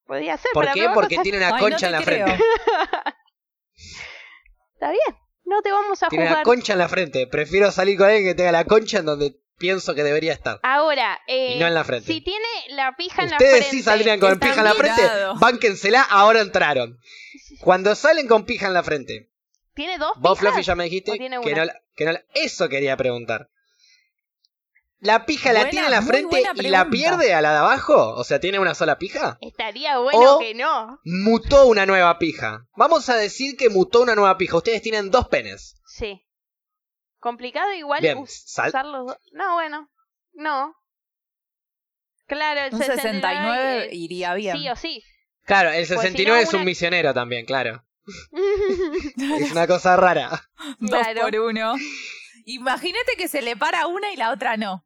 podría 0.06 0.38
ser. 0.38 0.50
¿Por 0.54 0.72
qué? 0.72 0.88
Porque 0.94 1.16
cosas. 1.16 1.22
tiene 1.24 1.36
una 1.38 1.54
Ay, 1.56 1.60
concha 1.60 1.86
en 1.86 1.92
la 1.92 2.02
creo. 2.02 2.26
frente. 2.26 2.44
Está 4.74 4.90
bien, 4.90 5.18
no 5.44 5.60
te 5.62 5.70
vamos 5.70 6.02
a 6.02 6.08
Tiene 6.08 6.24
una 6.24 6.30
juzgar. 6.36 6.44
concha 6.46 6.72
en 6.72 6.78
la 6.78 6.88
frente. 6.88 7.26
Prefiero 7.26 7.70
salir 7.70 7.98
con 7.98 8.06
alguien 8.08 8.24
que 8.24 8.34
tenga 8.34 8.50
la 8.52 8.64
concha 8.64 8.98
en 9.00 9.06
donde 9.06 9.40
pienso 9.64 9.94
que 9.94 10.02
debería 10.02 10.34
estar. 10.34 10.60
Ahora, 10.62 11.18
eh, 11.26 11.54
Y 11.56 11.58
no 11.58 11.66
en 11.66 11.72
la 11.74 11.84
frente. 11.84 12.12
si 12.12 12.20
tiene 12.20 12.46
la 12.68 12.94
pija 12.96 13.22
en 13.22 13.30
la 13.30 13.36
Ustedes 13.36 13.52
frente... 13.60 13.70
sí 13.70 13.82
saldrían 13.82 14.20
con 14.20 14.38
pija 14.38 14.58
en 14.58 14.64
la 14.64 14.74
frente. 14.74 15.00
mirado. 15.02 15.34
Bánquensela, 15.36 16.02
ahora 16.02 16.40
entraron. 16.42 16.98
Cuando 17.60 17.94
salen 17.94 18.28
con 18.28 18.44
pija 18.44 18.66
en 18.66 18.74
la 18.74 18.82
frente. 18.82 19.30
¿Tiene 19.74 19.96
dos 19.96 20.12
Vos? 20.18 20.38
Fluffy, 20.38 20.62
ya 20.62 20.74
me 20.74 20.84
dijiste 20.84 21.12
¿O 21.12 21.14
tiene 21.16 21.40
que 21.40 21.48
una? 21.52 21.58
no, 21.60 21.64
la- 21.64 21.80
que 21.96 22.04
no 22.04 22.12
Eso 22.34 22.68
quería 22.68 22.94
preguntar. 22.98 23.48
¿La 25.00 25.26
pija 25.26 25.52
la 25.52 25.68
tiene 25.70 25.86
en 25.86 25.92
la 25.92 26.02
frente 26.02 26.42
y 26.56 26.68
la 26.68 26.88
pierde 26.88 27.34
a 27.34 27.40
la 27.42 27.52
de 27.52 27.58
abajo? 27.58 28.14
O 28.14 28.24
sea, 28.24 28.40
¿tiene 28.40 28.58
una 28.58 28.74
sola 28.74 28.98
pija? 28.98 29.36
Estaría 29.40 29.98
bueno 29.98 30.36
O- 30.36 30.38
que 30.38 30.54
no. 30.54 30.98
Mutó 31.04 31.66
una 31.66 31.84
nueva 31.86 32.18
pija. 32.18 32.66
Vamos 32.76 33.08
a 33.08 33.16
decir 33.16 33.56
que 33.56 33.68
mutó 33.70 34.00
una 34.02 34.14
nueva 34.14 34.36
pija. 34.38 34.56
Ustedes 34.56 34.80
tienen 34.82 35.10
dos 35.10 35.28
penes. 35.28 35.76
Sí. 35.86 36.23
Complicado 37.24 37.72
igual 37.72 38.02
Bien, 38.02 38.22
sal- 38.28 38.68
usar 38.68 38.84
los 38.84 39.06
dos. 39.06 39.16
No, 39.32 39.54
bueno. 39.54 39.88
No. 40.34 40.74
Claro, 42.26 42.60
el 42.60 42.74
un 42.74 42.82
69 42.82 43.84
eh, 43.86 43.88
iría 43.92 44.34
bien. 44.34 44.58
Sí 44.58 44.68
o 44.68 44.76
sí. 44.76 45.02
Claro, 45.44 45.70
el 45.70 45.86
Pues 45.86 45.88
si 45.88 45.94
69 45.94 46.36
no, 46.42 46.42
es 46.42 46.48
un 46.52 46.56
una- 46.56 46.64
misionero 46.66 47.14
también, 47.14 47.46
claro. 47.46 47.82
Es 49.40 49.52
una 49.52 49.66
cosa 49.66 49.96
rara. 49.96 50.28
Dos 50.80 50.90
Claro. 51.00 51.22
por 51.22 51.34
uno. 51.40 51.74
Imagínate 52.44 53.16
que 53.16 53.26
se 53.28 53.40
le 53.40 53.56
para 53.56 53.86
una 53.86 54.12
y 54.12 54.16
la 54.16 54.30
otra 54.30 54.58
no. 54.58 54.84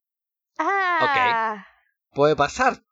ah. 0.58 1.66
Puede 2.12 2.36
pasar. 2.36 2.84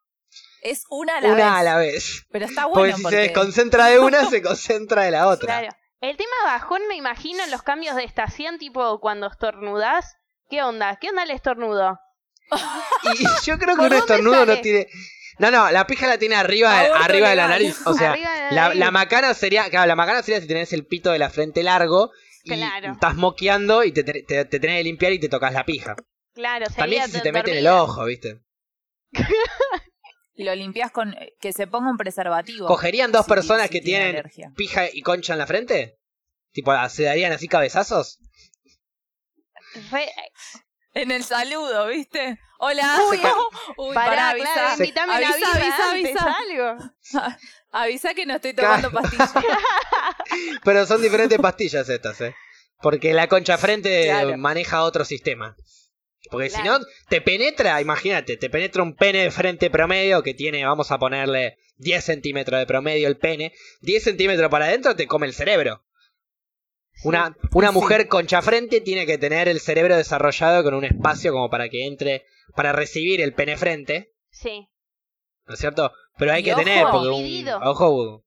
Es 0.61 0.82
una 0.90 1.18
a 1.18 1.20
la 1.20 1.28
Una 1.28 1.36
vez. 1.36 1.44
a 1.44 1.62
la 1.62 1.76
vez. 1.76 2.26
Pero 2.32 2.47
está 2.47 2.62
Porque 2.64 2.78
bueno 2.80 2.97
si 2.97 3.03
porque... 3.05 3.16
se 3.16 3.22
desconcentra 3.22 3.86
de 3.86 3.99
una, 4.01 4.28
se 4.28 4.42
concentra 4.42 5.03
de 5.03 5.12
la 5.12 5.28
otra. 5.28 5.61
Claro. 5.61 5.76
El 6.01 6.16
tema 6.16 6.34
bajón 6.44 6.82
me 6.88 6.94
imagino 6.97 7.42
en 7.42 7.51
los 7.51 7.62
cambios 7.62 7.97
de 7.97 8.05
estación, 8.05 8.59
tipo 8.59 9.01
cuando 9.01 9.26
estornudás. 9.28 10.16
¿Qué 10.49 10.62
onda? 10.62 10.97
¿Qué 11.01 11.09
onda 11.09 11.22
el 11.24 11.30
estornudo? 11.30 11.99
Y 13.03 13.24
yo 13.44 13.59
creo 13.59 13.74
que 13.76 13.82
¿Por 13.82 13.92
un 13.92 13.99
estornudo 13.99 14.47
no 14.47 14.61
tiene. 14.61 14.86
No, 15.38 15.51
no, 15.51 15.70
la 15.70 15.86
pija 15.86 16.07
la 16.07 16.18
tiene 16.18 16.34
arriba, 16.36 16.78
Aborto 16.80 17.05
arriba 17.05 17.30
de 17.30 17.36
la 17.36 17.49
nariz. 17.49 17.86
O 17.86 17.92
sea, 17.94 18.16
la 18.51 18.74
la, 18.74 18.90
macana 18.90 19.34
sería. 19.34 19.68
Claro, 19.70 19.86
la 19.86 19.97
macana 19.97 20.22
sería 20.22 20.40
si 20.40 20.47
tenés 20.47 20.72
el 20.72 20.86
pito 20.86 21.11
de 21.12 21.18
la 21.18 21.28
frente 21.30 21.62
largo 21.62 22.11
y 22.44 22.51
Claro. 22.55 22.92
estás 22.92 23.16
moqueando 23.16 23.82
y 23.84 23.92
te, 23.92 24.05
te, 24.05 24.22
te- 24.22 24.44
te 24.44 24.61
tenés 24.61 24.78
que 24.78 24.84
limpiar 24.84 25.12
y 25.12 25.18
te 25.18 25.28
tocas 25.28 25.53
la 25.53 25.64
pija. 25.64 25.97
Claro, 26.34 26.66
sería 26.66 26.76
También 26.82 27.05
si 27.07 27.11
se 27.12 27.20
te 27.20 27.32
mete 27.32 27.51
en 27.53 27.59
el 27.59 27.66
ojo, 27.68 28.05
¿viste? 28.05 28.40
Lo 30.37 30.55
limpias 30.55 30.91
con... 30.91 31.14
Que 31.41 31.53
se 31.53 31.66
ponga 31.66 31.91
un 31.91 31.97
preservativo. 31.97 32.66
¿Cogerían 32.66 33.11
dos 33.12 33.24
Si- 33.24 33.30
personas 33.30 33.66
si 33.68 33.72
que 33.72 33.80
tiene 33.80 34.05
tienen 34.05 34.20
alergia. 34.20 34.53
pija 34.57 34.87
y 34.93 35.03
concha 35.03 35.32
en 35.32 35.39
la 35.39 35.47
frente? 35.47 35.99
Tipo, 36.53 36.72
¿se 36.89 37.05
darían 37.05 37.32
así 37.32 37.49
cabezazos? 37.49 38.18
Re- 39.91 40.11
En 40.95 41.11
el 41.11 41.24
saludo, 41.24 41.87
¿viste? 41.89 42.39
Hola. 42.59 42.99
Uy, 43.11 43.20
Uy, 43.76 43.95
Pará, 43.95 44.11
pará, 44.11 44.34
claro, 44.34 44.68
avisa. 44.70 45.03
a 45.03 45.05
una 45.05 45.16
avisa, 45.16 45.53
avisa, 45.55 45.91
avisa. 45.91 46.34
algo. 46.39 46.91
Avisa 47.72 48.14
que 48.14 48.24
no 48.24 48.37
estoy 48.37 48.55
tomando 48.55 48.91
pastillas. 48.91 49.32
Pero 50.64 50.87
son 50.87 51.03
diferentes 51.03 51.39
pastillas 51.39 51.87
estas, 51.91 52.18
¿eh? 52.22 52.34
Porque 52.80 53.12
la 53.12 53.28
concha 53.28 53.59
frente 53.59 54.05
Claro. 54.05 54.39
maneja 54.39 54.82
otro 54.84 55.05
sistema. 55.05 55.55
Porque 56.31 56.51
si 56.51 56.62
no, 56.62 56.79
te 57.09 57.20
penetra, 57.20 57.81
imagínate, 57.81 58.37
te 58.37 58.51
penetra 58.51 58.83
un 58.83 58.95
pene 58.95 59.22
de 59.22 59.31
frente 59.31 59.70
promedio 59.70 60.22
que 60.22 60.35
tiene, 60.35 60.64
vamos 60.64 60.91
a 60.91 60.99
ponerle 60.99 61.59
10 61.77 62.05
centímetros 62.05 62.59
de 62.59 62.66
promedio 62.66 63.09
el 63.09 63.16
pene. 63.18 63.53
10 63.83 64.03
centímetros 64.05 64.51
para 64.51 64.66
adentro 64.66 64.97
te 64.97 65.07
come 65.07 65.27
el 65.27 65.35
cerebro. 65.35 65.85
Una, 67.05 67.37
una 67.53 67.68
Sí. 67.68 67.74
mujer 67.74 68.09
concha 68.09 68.41
frente 68.43 68.81
tiene 68.81 69.05
que 69.07 69.18
tener 69.18 69.49
el 69.49 69.61
cerebro 69.61 69.97
desarrollado 69.97 70.64
con 70.64 70.74
un 70.74 70.85
espacio 70.85 71.33
como 71.33 71.51
para 71.51 71.68
que 71.68 71.87
entre, 71.87 72.24
para 72.55 72.72
recibir 72.72 73.20
el 73.20 73.35
pene 73.35 73.57
frente, 73.57 74.14
Sí. 74.31 74.68
¿no 75.47 75.55
es 75.55 75.61
cierto? 75.61 75.93
Pero 76.18 76.33
hay 76.33 76.41
Y 76.41 76.45
que 76.45 76.53
ojo 76.55 76.61
tener, 76.64 76.87
porque 76.91 77.09
un, 77.09 77.22
dividido. 77.22 77.61
ojo, 77.62 78.24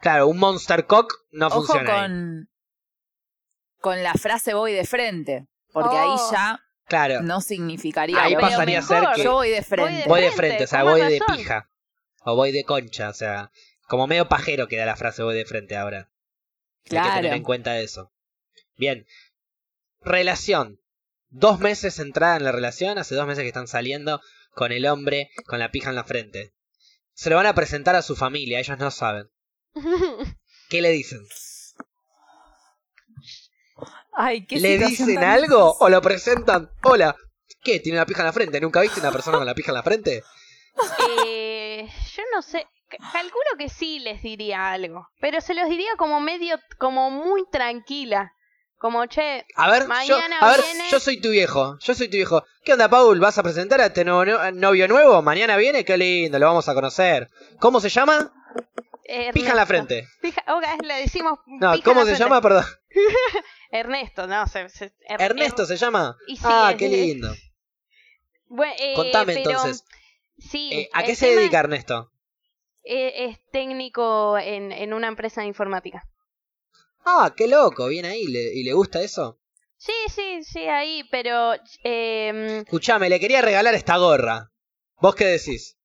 claro, 0.00 0.28
un 0.28 0.36
monster 0.38 0.84
cock 0.86 1.12
no 1.30 1.46
Ojo 1.46 1.62
funciona. 1.62 1.94
ahí. 1.94 2.08
con... 2.08 2.46
Con 3.80 4.02
la 4.02 4.12
frase 4.12 4.52
voy 4.52 4.74
de 4.74 4.84
frente. 4.84 5.46
Porque 5.72 5.96
Oh. 5.96 5.98
ahí 6.12 6.18
ya 6.30 6.60
Claro, 6.90 7.22
no 7.22 7.40
significaría... 7.40 8.20
Ahí 8.22 8.34
lo 8.34 8.40
pasaría 8.40 8.80
a 8.80 8.82
ser 8.82 9.04
que- 9.14 9.22
Yo 9.22 9.32
voy 9.34 9.48
de 9.48 9.56
Voy 9.60 9.64
frente. 9.64 10.02
de 10.02 10.08
voy 10.08 10.20
de 10.20 10.30
frente, 10.32 10.36
frente, 10.48 10.64
o 10.64 10.66
sea, 10.66 10.82
voy 10.82 11.00
de 11.00 11.20
pija. 11.36 11.70
O 12.24 12.36
voy 12.36 12.52
de 12.52 12.64
concha, 12.64 13.08
o 13.08 13.14
sea, 13.14 13.50
como 13.88 14.06
medio 14.06 14.28
pajero 14.28 14.66
queda 14.68 14.84
la 14.86 14.96
frase 14.96 15.22
voy 15.22 15.36
de 15.36 15.44
frente 15.46 15.76
ahora. 15.76 16.10
Hay 16.90 16.90
que 16.90 16.96
tener 16.96 17.20
Claro. 17.20 17.36
en 17.36 17.42
cuenta 17.44 17.78
eso. 17.80 18.12
Bien. 18.76 19.06
Relación. 20.00 20.80
Dos 21.28 21.60
meses 21.60 21.98
entrada 22.00 22.36
en 22.36 22.42
la 22.44 22.52
relación, 22.52 22.98
hace 22.98 23.14
dos 23.14 23.26
meses 23.26 23.42
que 23.42 23.48
están 23.48 23.68
saliendo 23.68 24.20
con 24.50 24.72
el 24.72 24.84
hombre 24.86 25.30
con 25.46 25.60
la 25.60 25.70
pija 25.70 25.90
en 25.90 25.96
la 25.96 26.04
frente. 26.04 26.54
Se 27.14 27.30
lo 27.30 27.36
van 27.36 27.46
a 27.46 27.54
presentar 27.54 27.94
a 27.94 28.02
su 28.02 28.16
familia, 28.16 28.58
ellos 28.58 28.78
no 28.78 28.90
saben. 28.90 29.30
¿Qué 30.68 30.82
le 30.82 30.90
dicen? 30.90 31.20
Ay, 34.22 34.44
qué 34.46 34.60
¿Le 34.60 34.76
dicen 34.78 35.22
algo 35.24 35.76
o 35.80 35.88
lo 35.88 36.02
presentan? 36.02 36.70
Hola, 36.82 37.16
¿qué? 37.62 37.80
¿Tiene 37.80 37.98
una 37.98 38.06
pija 38.06 38.20
en 38.20 38.26
la 38.26 38.32
frente? 38.32 38.60
¿Nunca 38.60 38.80
viste 38.82 39.00
una 39.00 39.10
persona 39.12 39.38
con 39.38 39.46
la 39.46 39.54
pija 39.54 39.70
en 39.70 39.74
la 39.76 39.82
frente? 39.82 40.22
Eh, 41.26 41.88
yo 42.14 42.22
no 42.34 42.42
sé. 42.42 42.66
Calculo 43.12 43.44
que 43.56 43.68
sí 43.68 44.00
les 44.00 44.20
diría 44.22 44.72
algo. 44.72 45.06
Pero 45.20 45.40
se 45.40 45.54
los 45.54 45.68
diría 45.68 45.90
como 45.96 46.20
medio, 46.20 46.58
como 46.78 47.10
muy 47.10 47.44
tranquila. 47.50 48.32
Como, 48.78 49.06
che, 49.06 49.44
A 49.56 49.70
ver, 49.70 49.82
yo, 49.82 49.88
Mañana 49.88 50.38
a 50.40 50.50
ver, 50.52 50.60
viene- 50.62 50.90
yo 50.90 50.98
soy 51.00 51.20
tu 51.20 51.28
viejo, 51.30 51.76
yo 51.80 51.94
soy 51.94 52.08
tu 52.08 52.16
viejo. 52.16 52.42
¿Qué 52.64 52.72
onda, 52.72 52.88
Paul? 52.88 53.20
¿Vas 53.20 53.36
a 53.38 53.42
presentar 53.42 53.80
a 53.80 53.86
este 53.86 54.04
nuevo 54.04 54.24
no- 54.24 54.50
novio 54.52 54.88
nuevo? 54.88 55.20
Mañana 55.22 55.56
viene, 55.56 55.84
qué 55.84 55.96
lindo, 55.98 56.38
lo 56.38 56.46
vamos 56.46 56.68
a 56.68 56.74
conocer. 56.74 57.28
¿Cómo 57.58 57.78
se 57.80 57.90
llama? 57.90 58.32
Ernesto. 59.04 59.32
Pija 59.34 59.50
en 59.50 59.56
la 59.56 59.66
frente. 59.66 60.08
Pija, 60.22 60.42
ok, 60.48 60.82
le 60.82 60.94
decimos. 60.94 61.38
No, 61.46 61.58
pija 61.72 61.74
en 61.74 61.82
¿cómo 61.82 62.00
la 62.00 62.06
se 62.06 62.16
frente. 62.16 62.24
llama? 62.24 62.40
Perdón. 62.40 62.64
Ernesto, 63.70 64.26
no, 64.26 64.46
se, 64.46 64.68
se- 64.68 64.92
Er- 65.08 65.20
Ernesto 65.20 65.62
Er- 65.62 65.66
se 65.68 65.76
llama. 65.76 66.16
Y 66.26 66.36
sí, 66.36 66.42
ah, 66.46 66.70
es- 66.72 66.76
qué 66.78 66.88
lindo. 66.88 67.34
Eh, 68.78 68.94
Contame 68.96 69.34
pero, 69.34 69.50
entonces. 69.50 69.84
Sí. 70.38 70.70
Eh, 70.72 70.88
¿A 70.92 71.04
qué 71.04 71.14
se 71.14 71.28
dedica 71.34 71.60
Ernesto? 71.60 72.10
eh, 72.82 73.26
Es, 73.28 73.38
técnico 73.52 74.36
en, 74.38 74.72
en 74.72 74.92
una 74.92 75.06
empresa 75.06 75.42
de 75.42 75.46
informática. 75.46 76.02
Ah, 77.04 77.32
qué 77.36 77.46
loco, 77.46 77.86
bien 77.88 78.06
ahí, 78.06 78.26
¿le- 78.26 78.52
¿y 78.54 78.64
le 78.64 78.72
gusta 78.72 79.02
eso? 79.02 79.38
Sí, 79.76 79.92
sí, 80.08 80.42
sí, 80.44 80.66
ahí, 80.66 81.04
pero. 81.10 81.54
Eh, 81.84 82.58
Escuchame, 82.64 83.08
le 83.08 83.20
quería 83.20 83.40
regalar 83.40 83.74
esta 83.74 83.96
gorra. 83.98 84.50
¿Vos 85.00 85.14
qué 85.14 85.26
decís? 85.26 85.78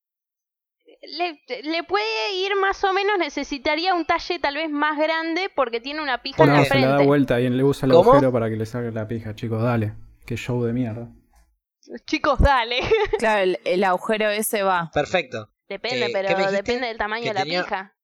Le, 1.18 1.62
le 1.64 1.84
puede 1.84 2.34
ir 2.36 2.56
más 2.56 2.84
o 2.84 2.93
menos, 2.93 3.18
necesitaría 3.18 3.93
un 3.93 4.06
talle 4.06 4.39
tal 4.39 4.56
vez 4.56 4.70
más 4.70 4.97
grande 4.97 5.49
porque 5.56 5.80
tiene 5.80 6.01
una 6.01 6.22
pija 6.22 6.38
¿Por 6.38 6.47
en 6.47 6.53
la 6.53 6.60
No, 6.60 6.66
se 6.66 6.76
le 6.76 6.82
da 6.82 6.88
frente. 6.95 7.08
vuelta 7.08 7.39
y 7.41 7.49
le 7.49 7.64
usa 7.64 7.86
el 7.88 7.91
¿Cómo? 7.93 8.12
agujero 8.12 8.32
para 8.32 8.49
que 8.49 8.56
le 8.56 8.66
salga 8.66 8.91
la 8.91 9.08
pija, 9.08 9.36
chicos, 9.36 9.62
dale. 9.62 9.93
Qué 10.26 10.36
show 10.38 10.64
de 10.64 10.74
mierda. 10.74 11.10
Chicos, 12.06 12.39
dale. 12.39 12.80
Claro, 13.20 13.43
el, 13.43 13.60
el 13.64 13.84
agujero 13.84 14.30
ese 14.30 14.64
va. 14.64 14.89
Perfecto. 14.93 15.49
Depende, 15.68 16.08
Eh, 16.08 16.10
pero 16.12 16.51
depende 16.51 16.88
del 16.88 16.97
tamaño 16.97 17.26
de 17.28 17.34
la 17.34 17.43
tenía 17.43 17.64
pija. 17.64 17.95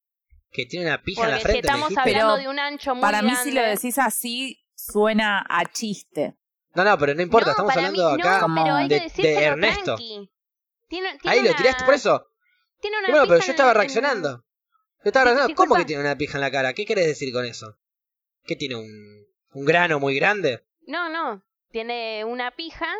Que 0.50 0.66
tiene 0.66 0.86
una 0.86 1.02
pija 1.02 1.22
en 1.22 1.24
Porque 1.26 1.30
la 1.32 1.36
si 1.38 1.42
frente. 1.44 1.62
¿me 1.68 1.74
estamos 1.74 1.98
hablando 1.98 2.34
Pero 2.34 2.36
de 2.36 2.48
un 2.48 2.58
ancho 2.58 2.94
muy 2.94 3.02
Para 3.02 3.22
mí, 3.22 3.32
si 3.42 3.52
lo 3.52 3.62
decís 3.62 3.98
así, 3.98 4.64
suena 4.74 5.44
a 5.48 5.64
chiste. 5.64 6.34
No, 6.74 6.84
no, 6.84 6.96
pero 6.98 7.14
no 7.14 7.22
importa, 7.22 7.46
No, 7.46 7.50
estamos 7.52 7.76
hablando 7.76 8.14
mí, 8.16 8.20
acá. 8.22 8.46
no, 8.48 8.88
de- 8.88 9.10
que 9.14 9.22
de 9.22 9.44
Ernesto. 9.44 9.84
tranqui. 9.84 10.30
Tiene, 10.88 11.18
tiene 11.18 11.36
Ahí 11.36 11.42
lo 11.42 11.48
una- 11.50 11.56
tiraste 11.58 11.84
por 11.84 11.94
eso. 11.94 12.26
Tiene 12.82 12.98
una 12.98 13.08
Bueno, 13.08 13.26
pero 13.26 13.38
yo 13.38 13.44
en- 13.46 13.50
estaba 13.52 13.72
reaccionando. 13.72 14.28
Yo 14.38 14.44
estaba 15.04 15.24
reaccionando. 15.24 15.54
¿Cómo 15.54 15.64
disculpa. 15.76 15.78
que 15.78 15.86
tiene 15.86 16.02
una 16.02 16.16
pija 16.18 16.36
en 16.36 16.40
la 16.42 16.50
cara? 16.50 16.74
¿Qué 16.74 16.84
querés 16.84 17.06
decir 17.06 17.32
con 17.32 17.46
eso? 17.46 17.78
¿Qué 18.44 18.56
tiene 18.56 18.74
un, 18.74 19.24
un 19.54 19.64
grano 19.64 19.98
muy 20.00 20.14
grande? 20.16 20.62
No, 20.86 21.08
no. 21.08 21.42
Tiene 21.70 22.24
una 22.26 22.50
pija 22.50 22.92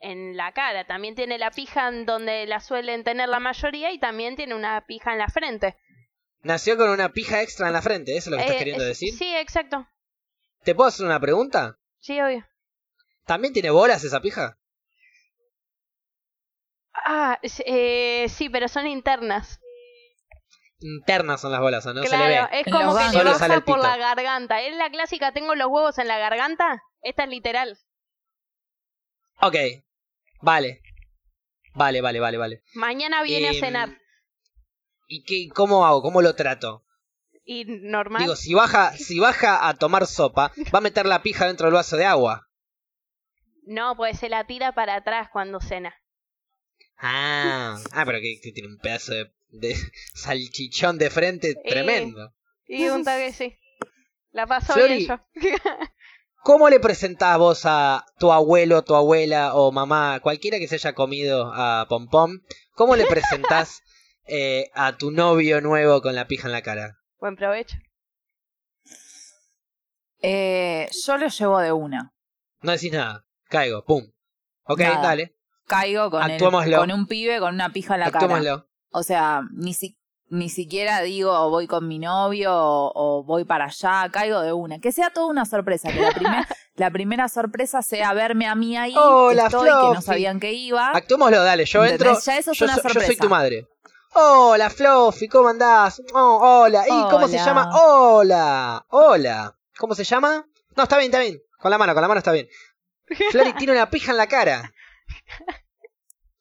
en 0.00 0.36
la 0.36 0.52
cara. 0.52 0.86
También 0.86 1.14
tiene 1.14 1.36
la 1.38 1.50
pija 1.50 1.88
en 1.88 2.06
donde 2.06 2.46
la 2.46 2.60
suelen 2.60 3.04
tener 3.04 3.28
la 3.28 3.40
mayoría 3.40 3.92
y 3.92 3.98
también 3.98 4.36
tiene 4.36 4.54
una 4.54 4.84
pija 4.86 5.12
en 5.12 5.18
la 5.18 5.28
frente. 5.28 5.76
Nació 6.42 6.76
con 6.76 6.88
una 6.90 7.10
pija 7.12 7.42
extra 7.42 7.66
en 7.68 7.72
la 7.72 7.82
frente, 7.82 8.16
¿eso 8.16 8.30
es 8.30 8.30
lo 8.32 8.36
que 8.38 8.42
estás 8.42 8.56
Eh, 8.56 8.58
queriendo 8.58 8.84
decir? 8.84 9.12
Sí, 9.14 9.32
exacto. 9.36 9.86
¿Te 10.64 10.74
puedo 10.74 10.88
hacer 10.88 11.06
una 11.06 11.20
pregunta? 11.20 11.78
Sí, 12.00 12.20
obvio. 12.20 12.44
¿También 13.26 13.52
tiene 13.52 13.70
bolas 13.70 14.02
esa 14.02 14.20
pija? 14.20 14.58
Ah, 16.94 17.38
eh, 17.42 18.26
sí, 18.28 18.48
pero 18.48 18.68
son 18.68 18.86
internas. 18.86 19.60
Internas 20.80 21.40
son 21.40 21.52
las 21.52 21.60
bolas, 21.60 21.86
¿o 21.86 21.94
no? 21.94 22.02
Se 22.02 22.08
le 22.10 22.16
claro, 22.16 22.48
ve. 22.50 22.60
es 22.60 22.64
como 22.64 22.96
que 22.96 23.04
sale 23.04 23.30
baja 23.30 23.60
por 23.60 23.78
la 23.78 23.96
garganta. 23.96 24.60
Es 24.62 24.76
la 24.76 24.90
clásica, 24.90 25.32
tengo 25.32 25.54
los 25.54 25.68
huevos 25.68 25.96
en 25.98 26.08
la 26.08 26.18
garganta. 26.18 26.82
Esta 27.02 27.24
es 27.24 27.28
literal. 27.30 27.78
Ok. 29.40 29.56
Vale. 30.40 30.82
Vale, 31.74 32.00
vale, 32.00 32.20
vale, 32.20 32.36
vale. 32.36 32.62
Mañana 32.74 33.22
viene 33.22 33.48
a 33.48 33.52
Em, 33.52 33.60
cenar. 33.60 33.88
¿Y 35.06 35.22
qué, 35.24 35.48
cómo 35.54 35.86
hago? 35.86 36.02
¿Cómo 36.02 36.20
lo 36.20 36.34
trato? 36.34 36.84
Y 37.44 37.64
normal. 37.64 38.22
Digo, 38.22 38.36
si 38.36 38.52
baja, 38.54 38.92
si 38.92 39.18
baja 39.18 39.68
a 39.68 39.74
tomar 39.74 40.06
sopa, 40.06 40.52
va 40.74 40.78
a 40.78 40.82
meter 40.82 41.06
la 41.06 41.22
pija 41.22 41.46
dentro 41.46 41.66
del 41.66 41.74
vaso 41.74 41.96
de 41.96 42.04
agua. 42.06 42.48
No, 43.64 43.96
pues 43.96 44.18
se 44.18 44.28
la 44.28 44.44
tira 44.44 44.72
para 44.72 44.96
atrás 44.96 45.28
cuando 45.32 45.60
cena. 45.60 45.94
Ah, 47.04 47.76
ah 47.92 48.04
pero 48.06 48.20
que, 48.20 48.40
que 48.40 48.52
tiene 48.52 48.68
un 48.68 48.78
pedazo 48.78 49.12
de, 49.12 49.32
de 49.50 49.76
salchichón 50.14 50.98
de 50.98 51.10
frente 51.10 51.56
tremendo. 51.56 52.32
Y 52.66 52.88
un 52.88 53.04
toque 53.04 53.32
sí. 53.32 53.58
La 54.30 54.46
pasó 54.46 54.74
Flori, 54.74 55.06
bien 55.06 55.08
yo. 55.08 55.20
¿Cómo 56.44 56.70
le 56.70 56.78
presentás 56.78 57.38
vos 57.38 57.62
a 57.64 58.06
tu 58.18 58.32
abuelo, 58.32 58.82
tu 58.84 58.94
abuela 58.94 59.54
o 59.54 59.72
mamá, 59.72 60.20
cualquiera 60.20 60.58
que 60.58 60.68
se 60.68 60.76
haya 60.76 60.94
comido 60.94 61.52
a 61.52 61.86
Pom 61.88 62.08
Pom? 62.08 62.38
¿Cómo 62.74 62.94
le 62.94 63.06
presentás 63.06 63.82
eh, 64.26 64.70
a 64.72 64.96
tu 64.96 65.10
novio 65.10 65.60
nuevo 65.60 66.00
con 66.02 66.14
la 66.14 66.28
pija 66.28 66.46
en 66.46 66.52
la 66.52 66.62
cara? 66.62 66.98
Buen 67.18 67.34
provecho. 67.34 67.76
Eh, 70.20 70.88
yo 71.04 71.18
lo 71.18 71.26
llevo 71.26 71.58
de 71.58 71.72
una. 71.72 72.14
No 72.60 72.72
decís 72.72 72.92
nada. 72.92 73.26
Caigo, 73.48 73.84
pum. 73.84 74.08
Ok, 74.64 74.80
Nada. 74.80 75.02
dale. 75.02 75.36
Caigo 75.72 76.10
con, 76.10 76.30
el- 76.30 76.40
con 76.76 76.90
un 76.92 77.06
pibe 77.06 77.38
con 77.40 77.54
una 77.54 77.70
pija 77.72 77.94
en 77.94 78.00
la 78.00 78.10
cara. 78.10 78.24
Actuémoslo. 78.26 78.66
O 78.90 79.02
sea, 79.02 79.42
ni, 79.54 79.74
si- 79.74 79.98
ni 80.28 80.48
siquiera 80.48 81.00
digo 81.00 81.48
voy 81.50 81.66
con 81.66 81.88
mi 81.88 81.98
novio 81.98 82.54
o, 82.54 82.92
o 82.94 83.24
voy 83.24 83.44
para 83.44 83.66
allá, 83.66 84.08
caigo 84.10 84.40
de 84.40 84.52
una. 84.52 84.78
Que 84.80 84.92
sea 84.92 85.10
toda 85.10 85.26
una 85.26 85.44
sorpresa, 85.44 85.90
que 85.92 86.00
la, 86.00 86.10
primer- 86.12 86.46
la 86.74 86.90
primera 86.90 87.28
sorpresa 87.28 87.82
sea 87.82 88.12
verme 88.14 88.46
a 88.46 88.54
mí 88.54 88.76
ahí, 88.76 88.94
Hola, 88.96 89.42
que 89.42 89.46
estoy, 89.48 89.68
que 89.68 89.94
no 89.94 90.00
sabían 90.02 90.40
que 90.40 90.52
iba. 90.52 90.90
Actuémoslo, 90.90 91.42
dale. 91.42 91.64
Yo 91.64 91.84
entro. 91.84 92.18
Ya 92.20 92.38
eso 92.38 92.52
es 92.52 92.58
yo, 92.58 92.64
una 92.66 92.74
so- 92.76 92.82
yo 92.82 92.88
soy 92.88 92.92
sorpresa. 93.02 93.22
tu 93.22 93.28
madre. 93.28 93.66
Hola, 94.14 94.68
Fluffy, 94.68 95.26
¿cómo 95.26 95.48
andás? 95.48 96.02
Oh, 96.12 96.38
hola. 96.64 96.84
¿Y 96.86 97.10
cómo 97.10 97.26
se 97.28 97.38
llama? 97.38 97.70
Hola. 97.82 98.84
Hola. 98.90 99.56
¿Cómo 99.78 99.94
se 99.94 100.04
llama? 100.04 100.44
No, 100.76 100.82
está 100.82 100.98
bien, 100.98 101.10
está 101.10 101.20
bien. 101.20 101.40
Con 101.58 101.70
la 101.70 101.78
mano, 101.78 101.94
con 101.94 102.02
la 102.02 102.08
mano 102.08 102.18
está 102.18 102.30
bien. 102.32 102.46
Flori 103.30 103.54
tiene 103.54 103.72
una 103.72 103.88
pija 103.88 104.10
en 104.12 104.18
la 104.18 104.26
cara. 104.26 104.70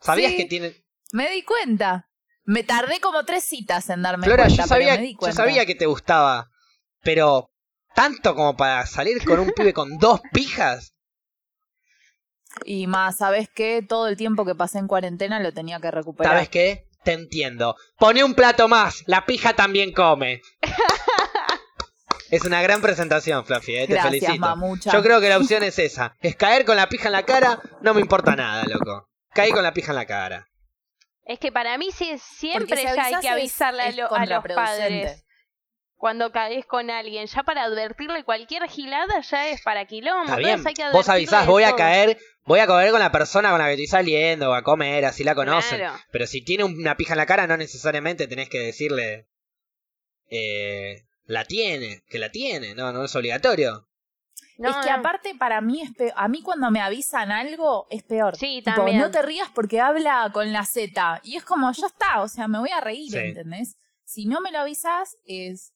¿Sabías 0.02 0.32
Sí. 0.32 0.38
que 0.38 0.46
tiene...? 0.46 0.76
Me 1.12 1.30
di 1.30 1.44
cuenta. 1.44 2.10
Me 2.44 2.64
tardé 2.64 3.00
como 3.00 3.24
tres 3.24 3.44
citas 3.44 3.90
en 3.90 4.02
darme 4.02 4.26
Flora, 4.26 4.46
cuenta, 4.46 4.64
yo 4.64 4.68
sabía, 4.68 4.90
pero 4.94 5.02
me 5.02 5.08
di 5.08 5.18
yo 5.22 5.32
sabía 5.32 5.66
que 5.66 5.76
te 5.76 5.86
gustaba, 5.86 6.50
pero 7.04 7.52
tanto 7.94 8.34
como 8.36 8.58
para 8.58 8.86
salir 8.88 9.24
con 9.24 9.40
un 9.40 9.52
pibe 9.52 9.74
con 9.74 9.98
dos 10.00 10.22
pijas. 10.34 10.94
Y 12.66 12.88
más, 12.88 13.18
¿sabes 13.18 13.48
qué? 13.54 13.86
Todo 13.88 14.08
el 14.08 14.18
tiempo 14.18 14.44
que 14.46 14.56
pasé 14.56 14.80
en 14.80 14.88
cuarentena 14.88 15.40
lo 15.40 15.54
tenía 15.54 15.80
que 15.80 15.92
recuperar. 15.92 16.34
¿Sabes 16.34 16.50
qué? 16.50 16.88
Te 17.04 17.14
entiendo. 17.14 17.76
Pone 17.98 18.24
un 18.24 18.34
plato 18.34 18.68
más, 18.68 19.04
la 19.06 19.26
pija 19.26 19.54
también 19.56 19.94
come. 19.94 20.42
es 22.30 22.44
una 22.46 22.62
gran 22.62 22.82
presentación, 22.82 23.46
Fluffy, 23.46 23.76
eh, 23.76 23.88
te 23.88 23.94
Gracias, 23.94 24.12
felicito. 24.22 24.40
mamucha. 24.40 24.92
Yo 24.92 25.02
creo 25.04 25.22
que 25.22 25.30
la 25.30 25.38
opción 25.38 25.64
es 25.64 25.78
esa. 25.80 26.16
Es 26.22 26.36
caer 26.36 26.66
con 26.66 26.76
la 26.76 26.90
pija 26.90 27.08
en 27.08 27.14
la 27.14 27.24
cara, 27.24 27.62
no 27.82 27.94
me 27.94 28.02
importa 28.02 28.36
nada, 28.36 28.64
loco. 28.66 29.10
Caí 29.34 29.52
con 29.52 29.64
la 29.64 29.74
pija 29.74 29.92
en 29.92 29.96
la 29.98 30.06
cara. 30.06 30.48
Es 31.26 31.40
que 31.40 31.52
para 31.52 31.78
mí 31.78 31.92
sí, 31.92 32.18
siempre 32.18 32.76
si 32.78 32.84
ya 32.84 33.04
hay 33.06 33.14
que 33.16 33.28
es- 33.28 33.32
avisarle 33.34 33.84
a, 33.84 33.88
es 33.88 33.96
lo- 33.96 34.14
a 34.14 34.26
los 34.26 34.44
padres. 34.44 35.26
Cuando 35.96 36.32
caes 36.32 36.66
con 36.66 36.90
alguien, 36.90 37.28
ya 37.28 37.44
para 37.44 37.62
advertirle 37.64 38.24
cualquier 38.24 38.68
gilada 38.68 39.22
ya 39.22 39.50
es 39.50 39.62
para 39.62 39.86
quilombo. 39.86 40.24
Está 40.24 40.38
bien. 40.38 40.64
hay 40.66 40.74
que 40.74 40.90
Vos 40.92 41.08
avisás, 41.10 41.46
voy 41.46 41.62
a 41.64 41.76
caer, 41.76 42.18
voy 42.44 42.60
a 42.60 42.66
comer 42.66 42.90
con 42.90 43.00
la 43.00 43.12
persona 43.12 43.52
con 43.52 43.60
la 43.60 43.66
que 43.68 43.74
estoy 43.74 43.86
saliendo, 43.86 44.50
o 44.50 44.54
a 44.54 44.64
comer, 44.64 45.06
así 45.06 45.24
la 45.24 45.36
conocen. 45.36 45.78
Claro. 45.78 46.00
Pero 46.12 46.26
si 46.26 46.42
tiene 46.44 46.64
una 46.64 46.98
pija 46.98 47.14
en 47.14 47.18
la 47.20 47.28
cara, 47.28 47.46
no 47.46 47.56
necesariamente 47.56 48.28
tenés 48.28 48.50
que 48.50 48.58
decirle. 48.60 49.28
Eh, 50.32 51.04
la 51.26 51.46
tiene, 51.46 52.02
que 52.10 52.18
la 52.18 52.30
tiene, 52.32 52.74
no, 52.74 52.92
no 52.92 53.06
es 53.06 53.16
obligatorio. 53.16 53.88
No, 54.62 54.70
es 54.70 54.86
que 54.86 54.92
no. 54.92 54.98
aparte 54.98 55.36
para 55.36 55.60
mí 55.62 55.82
es 55.82 55.92
peor. 55.94 56.14
A 56.16 56.28
mí 56.28 56.42
cuando 56.42 56.70
me 56.72 56.80
avisan 56.82 57.32
algo 57.32 57.88
es 57.90 58.04
peor. 58.04 58.36
Sí, 58.38 58.62
Tipo, 58.64 58.76
también. 58.76 59.00
no 59.00 59.12
te 59.12 59.22
rías 59.22 59.50
porque 59.54 59.82
habla 59.82 60.30
con 60.34 60.52
la 60.54 60.66
Z. 60.66 61.20
Y 61.24 61.36
es 61.38 61.44
como, 61.44 61.72
ya 61.72 61.88
está, 61.88 62.22
o 62.22 62.28
sea, 62.28 62.48
me 62.48 62.60
voy 62.60 62.70
a 62.70 62.80
reír, 62.82 63.12
Sí. 63.12 63.18
¿entendés? 63.18 63.78
Si 64.04 64.26
no 64.26 64.42
me 64.42 64.52
lo 64.52 64.60
avisas, 64.60 65.18
es... 65.26 65.74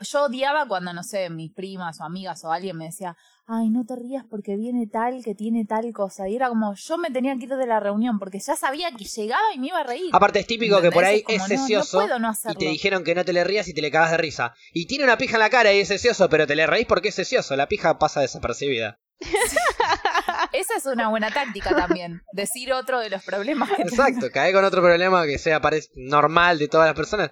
Yo 0.00 0.24
odiaba 0.24 0.66
cuando, 0.66 0.92
no 0.94 1.02
sé, 1.02 1.28
mis 1.28 1.52
primas 1.52 2.00
o 2.00 2.04
amigas 2.04 2.42
o 2.44 2.50
alguien 2.52 2.76
me 2.78 2.86
decía, 2.86 3.16
ay, 3.46 3.68
no 3.68 3.84
te 3.84 3.96
rías 3.96 4.24
porque 4.28 4.56
viene 4.56 4.86
tal 4.86 5.22
que 5.22 5.34
tiene 5.34 5.64
tal 5.64 5.92
cosa. 5.92 6.28
Y 6.28 6.36
era 6.36 6.48
como, 6.48 6.74
yo 6.74 6.98
me 6.98 7.10
tenía 7.10 7.36
que 7.36 7.44
ir 7.44 7.54
de 7.54 7.66
la 7.66 7.80
reunión 7.80 8.18
porque 8.18 8.38
ya 8.38 8.56
sabía 8.56 8.90
que 8.92 9.04
llegaba 9.04 9.42
y 9.54 9.58
me 9.58 9.68
iba 9.68 9.80
a 9.80 9.84
reír. 9.84 10.10
Aparte 10.12 10.40
es 10.40 10.46
típico 10.46 10.80
que 10.80 10.90
por 10.90 11.04
ahí 11.04 11.18
es 11.18 11.24
como, 11.24 11.38
no, 11.38 11.42
no 11.42 11.48
sesioso 11.48 11.98
puedo 11.98 12.18
no 12.18 12.32
y 12.50 12.54
te 12.54 12.64
dijeron 12.66 13.04
que 13.04 13.14
no 13.14 13.24
te 13.24 13.32
le 13.32 13.44
rías 13.44 13.68
y 13.68 13.74
te 13.74 13.82
le 13.82 13.90
cagas 13.90 14.12
de 14.12 14.16
risa. 14.16 14.54
Y 14.72 14.86
tiene 14.86 15.04
una 15.04 15.18
pija 15.18 15.34
en 15.34 15.40
la 15.40 15.50
cara 15.50 15.72
y 15.72 15.80
es 15.80 15.88
sesioso, 15.88 16.28
pero 16.28 16.46
te 16.46 16.56
le 16.56 16.66
reís 16.66 16.86
porque 16.86 17.08
es 17.08 17.14
sesioso. 17.14 17.56
La 17.56 17.68
pija 17.68 17.98
pasa 17.98 18.20
desapercibida. 18.20 18.98
Esa 20.52 20.76
es 20.76 20.86
una 20.86 21.08
buena 21.08 21.30
táctica 21.30 21.74
también. 21.74 22.22
Decir 22.32 22.72
otro 22.72 23.00
de 23.00 23.10
los 23.10 23.22
problemas 23.24 23.70
que 23.70 23.82
Exacto, 23.82 24.30
cae 24.32 24.52
con 24.52 24.64
otro 24.64 24.82
problema 24.82 25.26
que 25.26 25.38
sea 25.38 25.60
parece 25.60 25.88
normal 25.96 26.58
de 26.58 26.68
todas 26.68 26.86
las 26.86 26.96
personas. 26.96 27.30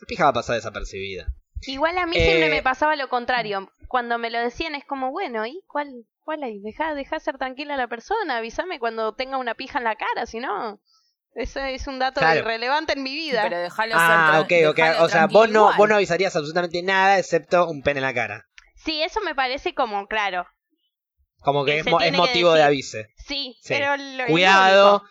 La 0.00 0.06
pija 0.06 0.24
va 0.24 0.30
a 0.30 0.34
pasar 0.34 0.56
desapercibida. 0.56 1.26
Igual 1.66 1.98
a 1.98 2.06
mí 2.06 2.16
Eh, 2.16 2.24
siempre 2.24 2.48
me 2.50 2.62
pasaba 2.62 2.96
lo 2.96 3.08
contrario. 3.08 3.70
Cuando 3.90 4.18
me 4.18 4.30
lo 4.30 4.38
decían 4.38 4.76
es 4.76 4.84
como, 4.84 5.10
bueno, 5.10 5.44
¿y 5.46 5.64
cuál, 5.66 5.88
cuál 6.22 6.44
hay? 6.44 6.60
Deja, 6.60 6.94
deja 6.94 7.18
ser 7.18 7.38
tranquila 7.38 7.74
a 7.74 7.76
la 7.76 7.88
persona, 7.88 8.36
avísame 8.36 8.78
cuando 8.78 9.14
tenga 9.16 9.36
una 9.36 9.54
pija 9.56 9.78
en 9.78 9.84
la 9.84 9.96
cara, 9.96 10.26
si 10.26 10.38
no. 10.38 10.80
Eso 11.34 11.58
es 11.58 11.88
un 11.88 11.98
dato 11.98 12.20
Claro. 12.20 12.38
irrelevante 12.38 12.92
en 12.92 13.02
mi 13.02 13.14
vida. 13.16 13.42
Pero 13.42 13.58
déjalo 13.58 13.94
Ah, 13.98 14.44
ser 14.48 14.64
ok, 14.68 14.70
ok. 14.70 15.02
O 15.02 15.08
sea, 15.08 15.26
vos 15.26 15.48
no, 15.50 15.62
igual. 15.62 15.76
vos 15.76 15.88
no 15.88 15.94
avisarías 15.96 16.36
absolutamente 16.36 16.80
nada 16.84 17.18
excepto 17.18 17.66
un 17.68 17.82
pene 17.82 17.98
en 17.98 18.04
la 18.06 18.14
cara. 18.14 18.46
Sí, 18.76 19.02
eso 19.02 19.20
me 19.22 19.34
parece 19.34 19.74
como 19.74 20.06
claro. 20.06 20.46
Como 21.40 21.64
que 21.64 21.72
Que 21.72 21.78
es, 21.80 21.86
es 21.88 21.94
que 21.96 22.12
motivo 22.12 22.52
de 22.52 22.62
aviso. 22.62 22.98
Sí, 23.16 23.56
Sí. 23.60 23.74
pero 23.74 23.96
lo 23.96 24.26
Cuidado 24.26 25.02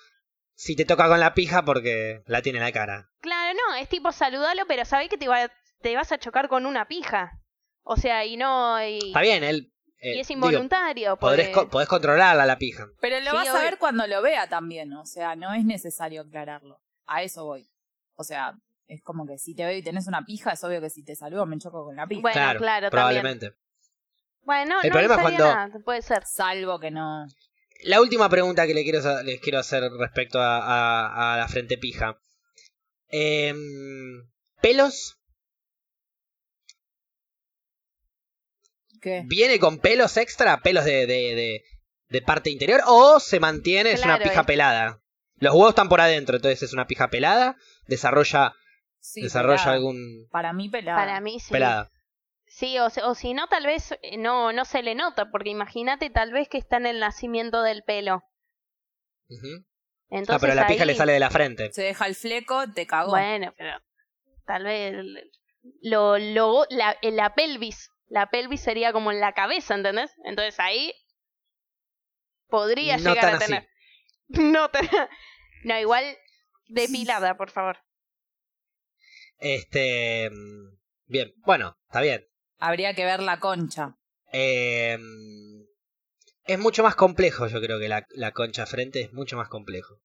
si 0.55 0.77
te 0.77 0.85
toca 0.85 1.09
con 1.09 1.19
la 1.19 1.33
pija 1.33 1.63
porque 1.65 2.21
la 2.27 2.41
tiene 2.41 2.59
en 2.59 2.63
la 2.65 2.71
cara. 2.71 3.09
Claro, 3.19 3.57
no, 3.67 3.75
es 3.75 3.89
tipo 3.89 4.13
saludalo, 4.13 4.63
pero 4.67 4.85
sabés 4.85 5.09
que 5.09 5.17
te, 5.17 5.27
va, 5.27 5.49
te 5.81 5.95
vas 5.97 6.13
a 6.13 6.17
chocar 6.17 6.47
con 6.47 6.65
una 6.65 6.85
pija. 6.87 7.31
O 7.91 7.97
sea, 7.97 8.23
y 8.23 8.37
no. 8.37 8.79
Y, 8.85 8.99
Está 9.07 9.21
bien, 9.21 9.43
él. 9.43 9.71
eh, 9.99 10.17
y 10.17 10.19
es 10.19 10.27
digo, 10.27 10.37
involuntario. 10.47 11.17
podés, 11.17 11.47
porque- 11.47 11.51
co- 11.51 11.69
podés 11.71 11.87
controlarla 11.89 12.45
la 12.45 12.57
pija. 12.59 12.85
Pero 13.01 13.19
lo 13.21 13.31
Sí, 13.31 13.35
vas 13.35 13.47
a 13.49 13.63
ver 13.63 13.79
cuando 13.79 14.05
lo 14.05 14.21
vea 14.21 14.47
también, 14.47 14.93
o 14.93 15.05
sea, 15.07 15.35
no 15.35 15.53
es 15.55 15.65
necesario 15.65 16.21
aclararlo. 16.21 16.79
A 17.07 17.23
eso 17.23 17.45
voy. 17.45 17.67
O 18.15 18.23
sea, 18.23 18.53
es 18.87 19.01
como 19.01 19.25
que 19.25 19.39
si 19.39 19.55
te 19.55 19.65
veo 19.65 19.75
y 19.75 19.81
tenés 19.81 20.07
una 20.07 20.23
pija, 20.23 20.51
es 20.51 20.63
obvio 20.63 20.81
que 20.81 20.91
si 20.91 21.03
te 21.03 21.15
saludo 21.15 21.47
me 21.47 21.57
choco 21.57 21.83
con 21.85 21.95
la 21.95 22.05
pija. 22.05 22.21
Bueno, 22.21 22.35
claro, 22.37 22.59
también. 22.59 22.89
probablemente. 22.91 23.53
Bueno, 24.43 24.75
El 24.83 24.89
no 24.89 24.93
problema 24.93 25.15
es 25.15 25.21
cuando- 25.21 25.43
nada, 25.45 25.79
puede 25.83 26.01
ser. 26.03 26.23
Salvo 26.25 26.79
que 26.79 26.91
no. 26.91 27.25
La 27.83 28.01
última 28.01 28.29
pregunta 28.29 28.67
que 28.67 28.73
le 28.75 28.83
quiero, 28.83 28.99
les 29.23 29.39
quiero 29.41 29.57
hacer 29.57 29.81
respecto 29.97 30.39
a, 30.39 30.57
a- 30.59 31.33
a 31.33 31.37
la 31.37 31.47
frente 31.47 31.77
pija. 31.79 32.19
Em, 33.07 33.57
¿Pelos? 34.61 35.18
¿Qué? 39.01 39.23
¿Viene 39.25 39.59
con 39.59 39.79
pelos 39.79 40.17
extra? 40.17 40.61
¿Pelos 40.61 40.85
de, 40.85 41.05
de, 41.07 41.35
de, 41.35 41.63
de 42.09 42.21
parte 42.21 42.49
interior? 42.49 42.81
¿O 42.85 43.19
se 43.19 43.39
mantiene, 43.39 43.91
es 43.93 44.03
una 44.03 44.19
pija 44.19 44.41
es- 44.41 44.45
pelada? 44.47 45.01
Los 45.37 45.53
huevos 45.53 45.69
están 45.69 45.87
por 45.89 46.01
adentro, 46.01 46.35
entonces 46.35 46.61
es 46.63 46.73
una 46.73 46.85
pija 46.85 47.07
pelada, 47.09 47.55
desarrolla, 47.87 48.53
Sí, 48.99 49.21
desarrolla 49.21 49.55
pelada. 49.57 49.71
algún 49.73 50.27
Para 50.31 50.51
mí 50.51 50.67
pelada. 50.69 50.97
Para 50.97 51.21
mí 51.21 51.39
sí. 51.39 51.49
pelada. 51.51 51.89
Sí, 52.45 52.77
o, 52.79 52.89
se- 52.89 53.03
o 53.03 53.15
si 53.15 53.33
no, 53.33 53.47
tal 53.47 53.65
vez 53.65 53.91
eh, 54.01 54.17
no, 54.17 54.51
no 54.51 54.65
se 54.65 54.81
le 54.83 54.95
nota, 54.95 55.29
porque 55.31 55.49
imagínate 55.49 56.09
tal 56.09 56.33
vez 56.33 56.49
que 56.49 56.57
está 56.57 56.75
en 56.77 56.87
el 56.87 56.99
nacimiento 56.99 57.61
del 57.61 57.83
pelo. 57.83 58.23
Ujú. 59.29 59.65
Entonces, 60.09 60.35
ah, 60.35 60.39
pero 60.41 60.55
la 60.55 60.67
pija 60.67 60.85
le 60.85 60.95
sale 60.95 61.13
de 61.13 61.19
la 61.19 61.29
frente. 61.29 61.71
Se 61.71 61.83
deja 61.83 62.07
el 62.07 62.15
fleco, 62.15 62.63
te 62.73 62.87
cagó. 62.87 63.11
Bueno, 63.11 63.53
pero 63.57 63.79
tal 64.45 64.63
vez 64.63 64.95
lo, 65.83 66.17
lo, 66.17 66.65
la, 66.69 66.97
la 67.03 67.35
pelvis, 67.35 67.91
la 68.09 68.29
pelvis 68.29 68.61
sería 68.61 68.91
como 68.91 69.11
en 69.11 69.19
la 69.19 69.33
cabeza, 69.33 69.75
¿entendés? 69.75 70.11
Entonces 70.25 70.59
ahí 70.59 70.93
podría 72.47 72.97
No 72.97 73.09
llegar 73.13 73.21
tan 73.25 73.33
a 73.33 73.37
así. 73.37 73.45
tener. 73.45 73.69
No, 74.53 74.69
tan- 74.69 74.87
no, 75.63 75.79
igual 75.79 76.03
depilada, 76.67 77.35
por 77.37 77.49
favor. 77.49 77.77
Este. 79.39 80.29
Bien, 81.05 81.33
bueno, 81.37 81.77
está 81.87 82.01
bien. 82.01 82.25
Habría 82.59 82.93
que 82.93 83.05
ver 83.05 83.21
la 83.21 83.39
concha. 83.39 83.95
Eh, 84.31 84.97
es 86.45 86.59
mucho 86.59 86.83
más 86.83 86.95
complejo, 86.95 87.47
yo 87.47 87.61
creo 87.61 87.79
que 87.79 87.87
la, 87.87 88.05
la 88.11 88.31
concha 88.33 88.65
frente 88.65 89.01
es 89.01 89.13
mucho 89.13 89.37
más 89.37 89.49
complejo. 89.49 90.01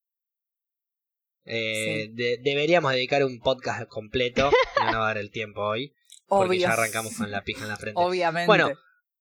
Eh, 1.45 2.09
de- 2.13 2.39
deberíamos 2.43 2.93
dedicar 2.93 3.23
un 3.25 3.41
podcast 3.41 3.87
completo. 3.89 4.51
No 4.79 4.85
nos 4.87 4.95
va 4.95 5.05
a 5.05 5.09
dar 5.09 5.19
el 5.19 5.31
tiempo 5.31 5.61
hoy. 5.63 5.95
Porque 6.27 6.49
Obvio. 6.51 6.61
ya 6.61 6.73
arrancamos 6.73 7.17
con 7.17 7.31
la 7.31 7.43
pija 7.43 7.63
en 7.63 7.69
la 7.69 7.77
frente. 7.77 8.01
Obviamente. 8.01 8.47
Bueno, 8.47 8.73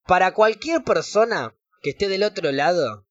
para 0.05 0.33
cualquier 0.33 0.83
persona 0.83 1.55
que 1.81 1.91
esté 1.91 2.07
del 2.07 2.23
otro 2.23 2.51
lado 2.51 3.07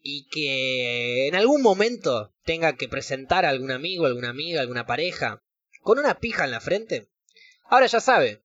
y 0.00 0.26
que 0.28 1.28
en 1.28 1.34
algún 1.34 1.62
momento 1.62 2.34
tenga 2.44 2.76
que 2.76 2.88
presentar 2.88 3.44
a 3.44 3.50
algún 3.50 3.70
amigo, 3.70 4.06
alguna 4.06 4.30
amiga, 4.30 4.60
alguna 4.60 4.86
pareja 4.86 5.42
con 5.82 5.98
una 5.98 6.18
pija 6.18 6.44
en 6.44 6.50
la 6.50 6.60
frente, 6.60 7.10
ahora 7.64 7.86
ya 7.86 8.00
sabe. 8.00 8.42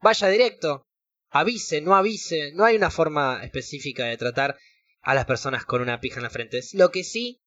Vaya 0.00 0.28
directo, 0.28 0.86
avise, 1.30 1.80
no 1.80 1.94
avise, 1.94 2.52
no 2.52 2.64
hay 2.64 2.76
una 2.76 2.90
forma 2.90 3.42
específica 3.42 4.04
de 4.04 4.16
tratar 4.16 4.58
a 5.00 5.14
las 5.14 5.24
personas 5.24 5.64
con 5.64 5.82
una 5.82 6.00
pija 6.00 6.16
en 6.16 6.24
la 6.24 6.30
frente. 6.30 6.60
Lo 6.74 6.90
que 6.90 7.04
sí, 7.04 7.40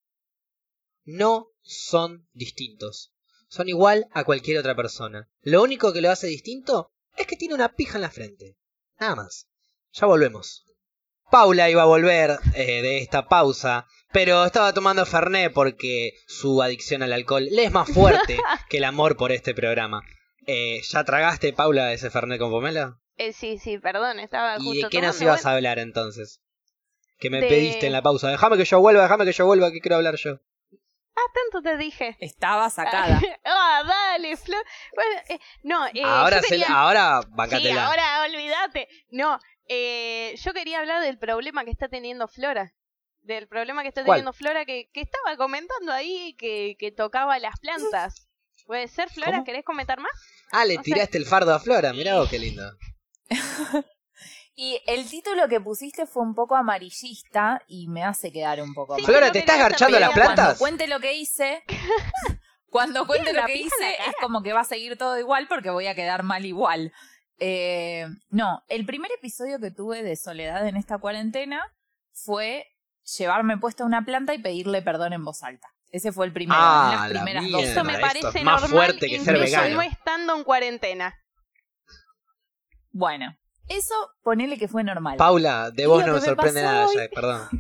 no 1.04 1.48
son 1.62 2.28
distintos. 2.34 3.11
Son 3.52 3.68
igual 3.68 4.08
a 4.14 4.24
cualquier 4.24 4.58
otra 4.60 4.76
persona. 4.76 5.28
Lo 5.42 5.62
único 5.62 5.92
que 5.92 6.00
lo 6.00 6.10
hace 6.10 6.28
distinto 6.28 6.94
es 7.18 7.28
que 7.28 7.36
tiene 7.36 7.54
una 7.54 7.76
pija 7.76 7.98
en 7.98 8.04
la 8.04 8.10
frente. 8.10 8.56
Nada 8.98 9.16
más. 9.18 9.50
Ya 9.92 10.08
volvemos. 10.08 10.64
Paula 11.30 11.70
iba 11.70 11.82
a 11.82 11.86
volver 11.86 12.40
eh, 12.56 12.82
de 12.82 13.00
esta 13.00 13.28
pausa, 13.28 13.88
pero 14.14 14.46
estaba 14.46 14.74
tomando 14.74 15.06
Fernet 15.06 15.52
porque 15.52 16.14
su 16.28 16.62
adicción 16.62 17.04
al 17.04 17.12
alcohol 17.12 17.46
le 17.52 17.66
es 17.66 17.72
más 17.74 17.90
fuerte 17.90 18.38
que 18.70 18.78
el 18.78 18.86
amor 18.86 19.18
por 19.18 19.34
este 19.34 19.54
programa. 19.54 20.02
Eh, 20.48 20.82
¿Ya 20.90 21.04
tragaste, 21.04 21.52
Paula, 21.52 21.92
ese 21.92 22.10
Fernet 22.10 22.40
con 22.40 22.52
pomelo? 22.52 23.02
Eh, 23.18 23.34
sí, 23.34 23.58
sí, 23.60 23.80
perdón, 23.80 24.20
estaba 24.22 24.56
justo 24.60 24.74
¿Y 24.74 24.82
de 24.84 24.90
qué 24.90 25.02
nos 25.02 25.22
ibas 25.22 25.42
bueno. 25.44 25.50
a 25.50 25.56
hablar 25.58 25.80
entonces? 25.80 26.40
Que 27.20 27.30
me 27.30 27.42
De- 27.42 27.48
pediste 27.50 27.86
en 27.88 27.92
la 27.94 28.02
pausa. 28.02 28.30
Déjame 28.30 28.56
que 28.56 28.64
yo 28.66 28.80
vuelva, 28.80 29.04
déjame 29.04 29.26
que 29.26 29.34
yo 29.34 29.46
vuelva, 29.46 29.72
que 29.74 29.82
quiero 29.82 29.98
hablar 29.98 30.16
yo. 30.16 30.40
Ah, 31.16 31.32
tanto 31.34 31.62
te 31.62 31.78
dije. 31.78 32.16
Estaba 32.20 32.70
sacada. 32.70 33.20
ah, 33.46 33.84
dale, 33.86 34.38
Flor. 34.38 34.64
Bueno, 34.96 35.12
eh, 35.30 35.40
no, 35.64 35.86
eh, 35.88 36.04
ahora, 36.04 36.38
yo 36.38 36.42
se- 36.44 36.50
quería... 36.50 36.68
ahora, 36.68 37.22
Sí, 37.50 37.70
ahora 37.72 38.24
olvídate. 38.26 38.88
No, 39.10 39.40
eh, 39.68 40.36
yo 40.42 40.54
quería 40.54 40.80
hablar 40.80 41.02
del 41.02 41.18
problema 41.20 41.64
que 41.66 41.72
está 41.72 41.90
teniendo 41.90 42.28
Flora. 42.28 42.74
Del 43.22 43.48
problema 43.48 43.84
que 43.84 43.90
está 43.90 44.04
¿Cuál? 44.04 44.18
teniendo 44.20 44.34
Flora 44.34 44.66
que, 44.66 44.90
que 44.94 45.02
estaba 45.02 45.38
comentando 45.38 45.92
ahí 45.92 46.36
que, 46.40 46.76
que 46.80 46.92
tocaba 46.92 47.38
las 47.40 47.60
plantas. 47.60 48.28
¿Puede 48.66 48.88
ser, 48.88 49.10
Flora? 49.10 49.32
¿Cómo? 49.34 49.44
¿Querés 49.44 49.66
comentar 49.66 50.00
más? 50.00 50.12
Ah, 50.52 50.66
le 50.66 50.74
o 50.74 50.76
sea- 50.76 50.84
tiraste 50.84 51.18
el 51.18 51.26
fardo 51.26 51.54
a 51.54 51.60
Flora, 51.60 51.94
mirá 51.94 52.16
vos 52.18 52.30
qué 52.30 52.40
lindo. 52.40 52.64
Y 54.64 54.80
el 54.86 55.10
título 55.10 55.48
que 55.48 55.60
pusiste 55.60 56.06
fue 56.06 56.22
un 56.22 56.36
poco 56.36 56.56
amarillista 56.56 57.64
y 57.68 57.88
me 57.88 58.04
hace 58.04 58.32
quedar 58.32 58.62
un 58.62 58.76
poco 58.76 58.96
Sí, 58.96 59.02
mal. 59.02 59.12
Flora, 59.12 59.32
¿te 59.32 59.40
estás 59.40 59.58
garchando 59.58 60.00
las 60.00 60.12
plantas? 60.12 60.36
Cuando 60.46 60.60
cuente 60.60 60.88
lo 60.88 61.00
que 61.00 61.14
hice, 61.16 61.64
cuando 62.70 63.08
cuente 63.08 63.34
lo 63.34 63.44
que 63.48 63.56
hice, 63.58 63.96
es 64.08 64.14
como 64.22 64.44
que 64.44 64.54
va 64.54 64.60
a 64.60 64.66
seguir 64.66 65.00
todo 65.00 65.18
igual 65.18 65.48
porque 65.48 65.72
voy 65.72 65.88
a 65.88 65.96
quedar 65.96 66.22
mal 66.22 66.46
igual. 66.46 66.94
Eh, 67.40 68.06
no, 68.30 68.62
el 68.68 68.86
primer 68.86 69.12
episodio 69.14 69.60
que 69.60 69.72
tuve 69.72 70.04
de 70.04 70.16
soledad 70.16 70.68
en 70.68 70.78
esta 70.78 71.00
cuarentena 71.00 71.64
fue 72.14 72.68
llevarme 73.18 73.58
puesta 73.58 73.84
una 73.84 74.06
planta 74.06 74.36
y 74.36 74.38
pedirle 74.44 74.84
perdón 74.84 75.14
en 75.14 75.26
voz 75.26 75.42
alta. 75.42 75.70
Ese 75.90 76.12
fue 76.12 76.28
el 76.28 76.34
primero, 76.34 76.60
Ah, 76.62 76.92
las 77.00 77.10
la 77.10 77.16
primeras 77.16 77.44
mierda. 77.46 77.62
dos 77.62 77.68
Eso 77.72 77.84
me 77.84 77.98
parece 77.98 78.28
es 78.28 78.44
más 78.44 78.62
normal, 78.62 78.70
fuerte 78.70 79.08
que 79.08 79.20
ser 79.22 79.40
vegano. 79.40 79.74
no 79.78 79.82
estando 79.82 80.36
en 80.38 80.44
cuarentena. 80.44 81.16
Bueno, 82.92 83.36
eso 83.78 83.94
ponele 84.24 84.58
que 84.58 84.68
fue 84.68 84.84
normal. 84.84 85.18
Paula, 85.18 85.72
de 85.72 85.88
vos 85.88 86.06
no 86.06 86.14
me 86.14 86.22
sorprende 86.22 86.62
nada, 86.64 86.88
hoy- 86.88 86.96
ya, 86.96 87.08
perdón. 87.14 87.48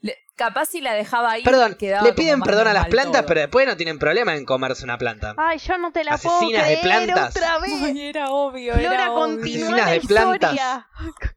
Le- 0.00 0.18
capaz 0.34 0.66
si 0.66 0.80
la 0.80 0.94
dejaba 0.94 1.30
ahí. 1.32 1.44
Perdón, 1.44 1.76
quedaba 1.78 2.04
le 2.04 2.12
piden 2.12 2.40
perdón 2.42 2.66
a 2.66 2.72
las 2.72 2.88
plantas, 2.88 3.20
todo. 3.22 3.28
pero 3.28 3.40
después 3.42 3.66
no 3.68 3.76
tienen 3.76 3.98
problema 4.00 4.34
en 4.34 4.44
comerse 4.44 4.82
una 4.82 4.98
planta. 4.98 5.34
Ay, 5.36 5.58
yo 5.58 5.78
no 5.78 5.92
te 5.92 6.02
la 6.02 6.18
puedo 6.18 6.36
Asesinas 6.38 6.66
de 6.68 6.80
creer 6.80 7.04
plantas. 7.04 7.36
otra 7.36 7.58
vez. 7.60 7.72
Ay, 7.82 8.00
era 8.00 8.30
obvio, 8.30 8.74
Flora, 8.74 8.94
era 8.94 9.12
obvio. 9.12 9.40
Asesinas 9.40 9.70
la 9.70 9.90
de 9.92 10.00
plantas. 10.00 10.52
historia. 10.52 10.88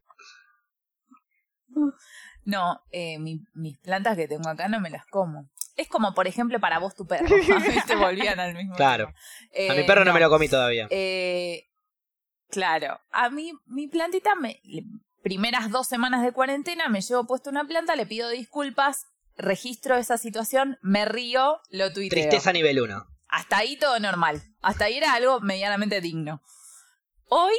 No, 2.46 2.80
eh, 2.92 3.18
mi- 3.20 3.42
mis 3.54 3.78
plantas 3.80 4.16
que 4.16 4.28
tengo 4.28 4.48
acá 4.50 4.68
no 4.70 4.80
me 4.80 4.90
las 4.92 5.06
como. 5.08 5.50
Es 5.76 5.88
como, 5.90 6.14
por 6.14 6.28
ejemplo, 6.28 6.60
para 6.60 6.78
vos 6.80 6.96
tu 6.96 7.06
perro. 7.08 7.26
A 7.26 7.60
mí 7.60 7.76
te 7.88 7.96
volvían 7.96 8.40
al 8.40 8.54
mismo 8.54 8.76
Claro. 8.76 9.08
A 9.08 9.74
mi 9.74 9.80
Eh, 9.82 9.84
perro 9.86 10.06
no, 10.06 10.14
me 10.14 10.20
lo 10.20 10.30
comí 10.30 10.48
todavía. 10.48 10.88
Eh, 10.92 11.66
claro, 12.56 13.00
a 13.12 13.30
mí 13.30 13.52
mi 13.66 13.88
plantita, 13.88 14.34
me, 14.36 14.62
primeras 15.22 15.70
dos 15.70 15.88
semanas 15.88 16.24
de 16.24 16.32
cuarentena 16.32 16.88
me 16.88 17.02
llevo 17.02 17.28
puesta 17.28 17.50
una 17.50 17.68
planta, 17.68 17.98
le 17.98 18.06
pido 18.06 18.30
disculpas, 18.30 19.08
registro 19.36 19.98
esa 19.98 20.18
situación, 20.18 20.78
me 20.82 21.04
río, 21.04 21.60
lo 21.70 21.92
tuiteo. 21.92 22.18
Tristeza 22.18 22.54
nivel 22.54 22.80
1. 22.80 23.06
Hasta 23.28 23.58
ahí 23.58 23.78
todo 23.78 24.00
normal. 24.00 24.42
Hasta 24.62 24.86
ahí 24.86 24.96
era 24.96 25.14
algo 25.14 25.42
medianamente 25.42 26.00
digno. 26.00 26.42
Hoy 27.28 27.56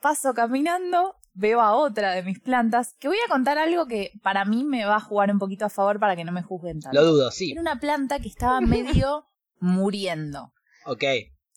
paso 0.00 0.32
caminando, 0.32 1.16
veo 1.32 1.60
a 1.60 1.74
otra 1.74 2.12
de 2.12 2.22
mis 2.22 2.38
plantas, 2.38 2.94
que 3.00 3.08
voy 3.08 3.18
a 3.26 3.28
contar 3.28 3.58
algo 3.58 3.88
que 3.88 4.12
para 4.22 4.44
mí 4.44 4.62
me 4.62 4.84
va 4.84 4.96
a 4.96 5.00
jugar 5.00 5.32
un 5.32 5.40
poquito 5.40 5.64
a 5.64 5.70
favor 5.70 5.98
para 5.98 6.14
que 6.14 6.24
no 6.24 6.30
me 6.30 6.44
juzguen 6.44 6.78
tanto. 6.80 6.96
Lo 6.96 7.04
dudo, 7.04 7.32
sí. 7.32 7.50
Era 7.50 7.60
una 7.60 7.80
planta 7.80 8.20
que 8.20 8.28
estaba 8.28 8.60
medio 8.60 9.26
muriendo. 9.58 10.52
Ok. 10.84 11.02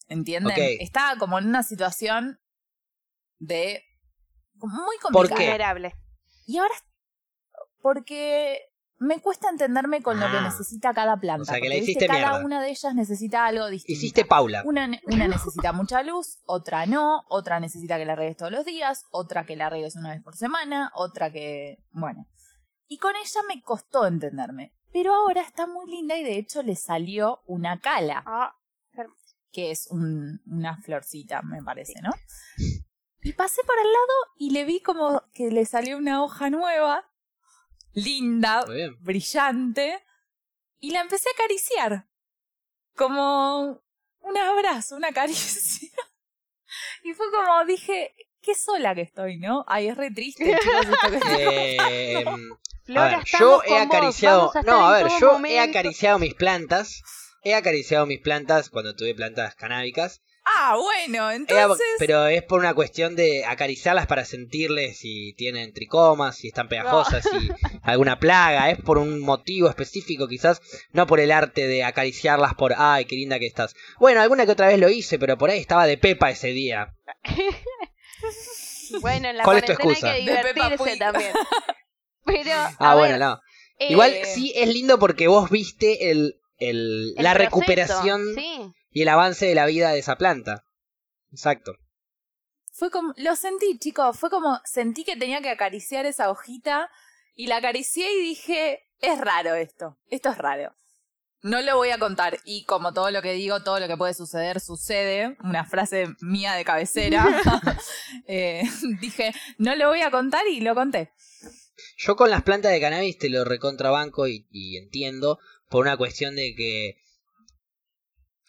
¿Entienden? 0.09 0.51
Ok. 0.51 0.57
Estaba 0.81 1.17
como 1.17 1.39
en 1.39 1.47
una 1.47 1.63
situación 1.63 2.39
de 3.37 3.81
muy 4.55 4.97
¿Por 5.01 5.29
complicada. 5.29 5.75
qué? 5.75 5.93
Y 6.47 6.57
ahora 6.57 6.73
porque 7.81 8.59
me 8.97 9.21
cuesta 9.21 9.49
entenderme 9.49 10.01
con 10.01 10.19
lo 10.19 10.29
que 10.29 10.37
Ah. 10.37 10.41
necesita 10.41 10.93
cada 10.93 11.17
planta. 11.17 11.43
O 11.43 11.45
sea, 11.45 11.55
que 11.55 11.59
porque, 11.61 11.69
la 11.69 11.75
hiciste 11.75 12.07
cada 12.07 12.19
mierda. 12.31 12.45
una 12.45 12.61
de 12.61 12.69
ellas 12.69 12.93
necesita 12.95 13.45
algo 13.45 13.67
distinto. 13.67 13.97
Hiciste 13.97 14.25
Paula. 14.25 14.63
Una 14.65 14.87
necesita 14.87 15.71
mucha 15.71 16.03
luz, 16.03 16.39
otra 16.45 16.85
no, 16.85 17.23
otra 17.29 17.61
necesita 17.61 17.97
que 17.97 18.03
la 18.05 18.15
regues 18.15 18.35
todos 18.35 18.51
los 18.51 18.65
días, 18.65 19.05
otra 19.11 19.45
que 19.45 19.55
la 19.55 19.69
regues 19.69 19.95
una 19.95 20.09
vez 20.09 20.21
por 20.21 20.35
semana, 20.35 20.91
otra 20.95 21.31
que... 21.31 21.77
Bueno. 21.91 22.27
Y 22.89 22.97
con 22.97 23.15
ella 23.15 23.41
me 23.47 23.61
costó 23.61 24.05
entenderme. 24.05 24.73
Pero 24.91 25.13
ahora 25.13 25.41
está 25.43 25.65
muy 25.67 25.89
linda 25.89 26.17
y 26.17 26.23
de 26.23 26.37
hecho 26.37 26.61
le 26.63 26.75
salió 26.75 27.41
una 27.45 27.79
cala, 27.79 28.23
Ah, 28.25 28.55
que 29.51 29.71
es 29.71 29.87
un- 29.89 30.41
una 30.45 30.77
florcita, 30.81 31.41
me 31.41 31.61
parece, 31.63 32.01
¿no? 32.01 32.11
Y 33.21 33.33
pasé 33.33 33.61
por 33.63 33.77
al 33.77 33.85
lado 33.91 34.13
y 34.37 34.51
le 34.51 34.63
vi 34.65 34.79
como 34.81 35.23
que 35.33 35.51
le 35.51 35.65
salió 35.65 35.97
una 35.97 36.23
hoja 36.23 36.49
nueva, 36.49 37.09
linda, 37.93 38.65
brillante, 39.01 40.01
y 40.79 40.91
la 40.91 41.01
empecé 41.01 41.29
a 41.29 41.33
acariciar. 41.33 42.07
Como 42.95 43.81
un 44.21 44.37
abrazo, 44.37 44.95
una 44.95 45.11
caricia. 45.13 45.89
Y 47.03 47.13
fue 47.13 47.25
como 47.31 47.65
dije, 47.65 48.15
qué 48.41 48.55
sola 48.55 48.93
que 48.95 49.01
estoy, 49.01 49.37
¿no? 49.37 49.65
Ay, 49.67 49.87
es 49.87 49.97
re 49.97 50.11
triste, 50.11 50.45
chicos, 50.61 50.85
esto 50.87 51.09
que 51.11 52.19
Eh, 52.21 52.25
Flora, 52.85 53.17
a 53.17 53.17
ver, 53.17 53.25
yo 53.25 53.61
he 53.63 53.77
acariciado. 53.79 54.51
No, 54.65 54.87
a 54.87 54.91
ver, 54.93 55.07
yo 55.19 55.29
he 55.29 55.33
momento. 55.33 55.69
acariciado 55.69 56.19
mis 56.19 56.33
plantas. 56.35 57.01
He 57.43 57.53
acariciado 57.55 58.05
mis 58.05 58.19
plantas 58.19 58.69
cuando 58.69 58.95
tuve 58.95 59.13
plantas 59.15 59.55
canábicas. 59.55 60.21
Ah, 60.45 60.77
bueno, 60.77 61.29
He- 61.31 61.35
entonces... 61.35 61.85
pero 61.99 62.25
es 62.27 62.41
por 62.43 62.59
una 62.59 62.73
cuestión 62.73 63.15
de 63.15 63.45
acariciarlas 63.45 64.07
para 64.07 64.25
sentirles 64.25 64.97
si 64.97 65.33
tienen 65.33 65.73
tricomas, 65.73 66.37
si 66.37 66.47
están 66.47 66.67
pegajosas, 66.69 67.23
si 67.23 67.49
alguna 67.83 68.19
plaga. 68.19 68.71
Es 68.71 68.81
por 68.81 68.97
un 68.97 69.19
motivo 69.19 69.69
específico, 69.69 70.27
quizás. 70.27 70.61
No 70.91 71.05
por 71.07 71.19
el 71.19 71.31
arte 71.31 71.67
de 71.67 71.83
acariciarlas 71.83 72.55
por, 72.55 72.73
ay, 72.77 73.05
qué 73.05 73.15
linda 73.15 73.37
que 73.37 73.45
estás. 73.47 73.75
Bueno, 73.99 74.21
alguna 74.21 74.45
que 74.45 74.51
otra 74.53 74.67
vez 74.67 74.79
lo 74.79 74.89
hice, 74.89 75.19
pero 75.19 75.37
por 75.37 75.49
ahí 75.51 75.59
estaba 75.59 75.85
de 75.85 75.97
pepa 75.97 76.31
ese 76.31 76.47
día. 76.49 76.95
Bueno, 79.01 79.29
en 79.29 79.37
la 79.37 79.43
¿Cuál 79.43 79.57
es 79.57 79.65
tu 79.65 79.71
excusa? 79.73 80.11
hay 80.11 80.25
que 80.25 80.31
divertirse 80.31 80.97
también. 80.97 81.31
Pero, 82.25 82.51
Ah, 82.79 82.95
bueno, 82.95 83.13
ver, 83.13 83.19
no. 83.19 83.41
Igual 83.79 84.13
Eh, 84.13 84.25
sí 84.25 84.51
es 84.55 84.67
lindo 84.67 84.99
porque 84.99 85.27
vos 85.27 85.49
viste 85.49 86.09
el, 86.11 86.38
el, 86.59 87.13
el 87.17 87.23
la 87.23 87.33
proceso, 87.33 87.55
recuperación 87.55 88.21
Sí. 88.35 88.71
y 88.91 89.01
el 89.01 89.09
avance 89.09 89.45
de 89.45 89.55
la 89.55 89.65
vida 89.65 89.91
de 89.91 89.99
esa 89.99 90.17
planta. 90.17 90.65
Exacto. 91.31 91.73
Fue 92.71 92.91
como, 92.91 93.13
lo 93.17 93.35
sentí, 93.35 93.77
chicos, 93.77 94.17
fue 94.17 94.29
como, 94.29 94.59
sentí 94.63 95.03
que 95.03 95.17
tenía 95.17 95.41
que 95.41 95.49
acariciar 95.49 96.05
esa 96.05 96.29
hojita 96.29 96.89
y 97.35 97.47
la 97.47 97.57
acaricié 97.57 98.11
y 98.13 98.21
dije, 98.21 98.79
es 98.99 99.19
raro 99.19 99.55
esto, 99.55 99.97
esto 100.09 100.29
es 100.29 100.37
raro. 100.37 100.73
No 101.41 101.61
lo 101.61 101.77
voy 101.77 101.89
a 101.91 101.97
contar 101.99 102.37
y 102.43 102.65
como 102.65 102.93
todo 102.93 103.11
lo 103.11 103.21
que 103.21 103.31
digo, 103.33 103.63
todo 103.63 103.79
lo 103.79 103.87
que 103.87 103.95
puede 103.95 104.13
suceder, 104.13 104.59
sucede, 104.59 105.37
una 105.41 105.63
frase 105.65 106.07
mía 106.19 106.53
de 106.53 106.65
cabecera, 106.65 107.25
eh, 108.27 108.63
dije, 108.99 109.33
no 109.57 109.75
lo 109.75 109.87
voy 109.87 110.01
a 110.01 110.11
contar 110.11 110.45
y 110.47 110.59
lo 110.61 110.75
conté. 110.75 111.11
Yo 111.97 112.15
con 112.17 112.29
las 112.29 112.43
plantas 112.43 112.71
de 112.71 112.81
cannabis 112.81 113.17
te 113.17 113.29
lo 113.29 113.45
recontrabanco 113.45 114.27
y, 114.27 114.47
y 114.51 114.77
entiendo 114.77 115.39
por 115.69 115.85
una 115.85 115.97
cuestión 115.97 116.35
de 116.35 116.53
que 116.55 116.95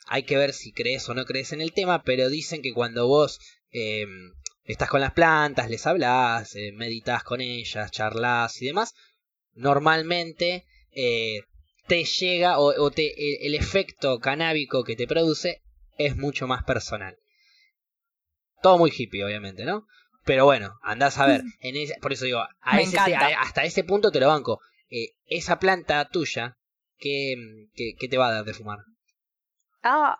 hay 0.07 0.25
que 0.25 0.37
ver 0.37 0.53
si 0.53 0.73
crees 0.73 1.09
o 1.09 1.15
no 1.15 1.25
crees 1.25 1.53
en 1.53 1.61
el 1.61 1.73
tema, 1.73 2.03
pero 2.03 2.29
dicen 2.29 2.63
que 2.63 2.73
cuando 2.73 3.07
vos 3.07 3.39
eh, 3.71 4.07
estás 4.65 4.89
con 4.89 5.01
las 5.01 5.13
plantas, 5.13 5.71
les 5.71 5.87
hablas, 5.87 6.57
eh, 6.57 6.73
meditas 6.73 7.23
con 7.23 7.41
ellas, 7.41 7.91
charlas 7.93 8.61
y 8.61 8.67
demás, 8.67 8.95
normalmente 9.55 10.65
eh, 10.93 11.43
te 11.87 12.05
llega 12.05 12.59
o, 12.59 12.73
o 12.83 12.91
te, 12.91 13.13
el, 13.17 13.47
el 13.47 13.55
efecto 13.55 14.19
canábico 14.19 14.83
que 14.85 14.97
te 14.97 15.07
produce 15.07 15.63
es 15.99 16.17
mucho 16.17 16.47
más 16.47 16.65
personal. 16.65 17.17
Todo 18.63 18.79
muy 18.79 18.93
hippie, 18.97 19.25
obviamente, 19.25 19.65
¿no? 19.65 19.87
Pero 20.25 20.45
bueno, 20.45 20.79
andás 20.83 21.19
a 21.19 21.27
ver. 21.27 21.43
En 21.61 21.77
ese- 21.77 21.95
por 22.01 22.13
eso 22.13 22.25
digo, 22.25 22.41
a 22.61 22.77
ese- 22.83 22.97
a- 23.35 23.41
hasta 23.43 23.65
ese 23.65 23.85
punto 23.85 24.11
te 24.11 24.21
lo 24.21 24.29
banco. 24.29 24.61
Eh, 24.91 25.11
esa 25.27 25.59
planta 25.59 26.09
tuya, 26.09 26.59
¿qué, 27.01 27.35
qué, 27.75 27.95
qué 27.99 28.09
te 28.09 28.19
va 28.19 28.29
a 28.29 28.33
dar 28.33 28.45
de 28.45 28.55
fumar? 28.55 28.79
Ah, 29.83 30.19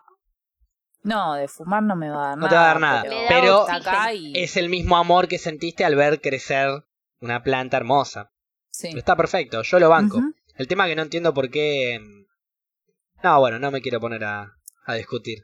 No, 1.03 1.33
de 1.35 1.47
fumar 1.47 1.81
no 1.83 1.95
me 1.95 2.09
va 2.09 2.25
a 2.25 2.27
dar 2.29 2.37
No 2.37 2.47
nada. 2.47 2.49
te 2.49 2.55
va 2.55 2.61
a 2.63 2.67
dar 2.67 2.79
nada, 2.79 3.03
Pero, 3.29 3.65
y... 4.13 4.37
es 4.37 4.57
el 4.57 4.69
mismo 4.69 4.97
amor 4.97 5.27
que 5.27 5.37
sentiste 5.39 5.83
al 5.85 5.95
ver 5.95 6.21
crecer 6.21 6.83
una 7.19 7.41
planta 7.43 7.77
hermosa. 7.77 8.31
sí. 8.71 8.87
Pero 8.89 8.99
está 8.99 9.15
perfecto, 9.15 9.61
yo 9.63 9.79
lo 9.79 9.89
banco. 9.89 10.21
El 10.55 10.67
tema 10.67 10.85
que 10.87 10.95
no 10.95 11.01
entiendo 11.03 11.33
por 11.33 11.49
qué... 11.49 11.99
mm, 11.99 13.23
No, 13.23 13.39
bueno, 13.39 13.57
no 13.59 13.71
me 13.71 13.81
quiero 13.81 13.99
poner 13.99 14.23
a, 14.23 14.51
a 14.85 14.93
discutir. 14.95 15.39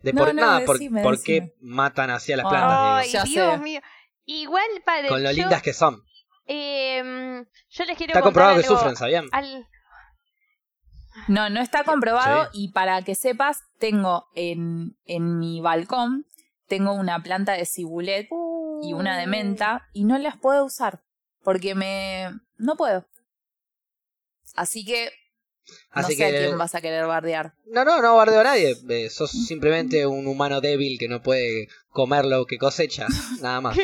De 0.00 0.12
No, 0.12 0.20
por 0.24 0.34
no, 0.34 0.40
nada, 0.42 0.64
por, 0.66 0.76
decime, 0.76 1.02
por 1.02 1.16
decime. 1.16 1.40
qué 1.40 1.54
matan 1.60 2.10
así 2.10 2.32
a 2.32 2.36
las 2.36 2.46
plantas, 2.46 2.78
ay, 2.80 3.10
Ya 3.10 3.24
Dios 3.24 3.56
sé. 3.56 3.58
mío. 3.58 3.80
Igual 4.26 4.66
para 4.84 5.08
Con 5.08 5.22
lo 5.22 5.30
yo, 5.30 5.36
lindas 5.36 5.62
que 5.62 5.72
son. 5.72 6.02
em, 6.46 7.44
yo 7.70 7.84
les 7.84 7.96
quiero 7.96 8.12
Está 8.12 8.20
contar 8.20 8.22
comprobado 8.22 8.56
que 8.56 8.64
sufren, 8.64 8.96
¿sabían? 8.96 9.28
al- 9.32 9.66
No, 11.28 11.48
no 11.50 11.60
está 11.60 11.84
comprobado 11.84 12.50
Sí. 12.52 12.64
y 12.64 12.68
para 12.72 13.02
que 13.02 13.14
sepas, 13.14 13.62
tengo 13.78 14.26
en, 14.34 14.96
en 15.04 15.38
mi 15.38 15.60
balcón, 15.60 16.26
tengo 16.66 16.92
una 16.92 17.22
planta 17.22 17.52
de 17.52 17.66
cibulet 17.66 18.28
y 18.82 18.92
una 18.92 19.18
de 19.18 19.26
menta 19.26 19.88
y 19.92 20.04
no 20.04 20.18
las 20.18 20.36
puedo 20.36 20.64
usar 20.64 21.02
porque 21.42 21.74
me... 21.74 22.30
no 22.56 22.76
puedo. 22.76 23.06
Así 24.54 24.84
que 24.84 25.10
no 25.94 26.02
Así 26.02 26.14
sé 26.14 26.18
que... 26.18 26.24
a 26.36 26.40
quién 26.40 26.58
vas 26.58 26.74
a 26.74 26.80
querer 26.80 27.06
bardear. 27.06 27.54
No, 27.66 27.84
no, 27.84 28.02
no 28.02 28.16
bardeo 28.16 28.40
a 28.40 28.44
nadie. 28.44 28.76
Eh, 28.88 29.08
sos 29.10 29.30
simplemente 29.30 30.06
un 30.06 30.26
humano 30.26 30.60
débil 30.60 30.98
que 30.98 31.08
no 31.08 31.22
puede 31.22 31.68
comer 31.88 32.24
lo 32.24 32.44
que 32.46 32.58
cosecha. 32.58 33.06
Nada 33.40 33.60
más. 33.60 33.76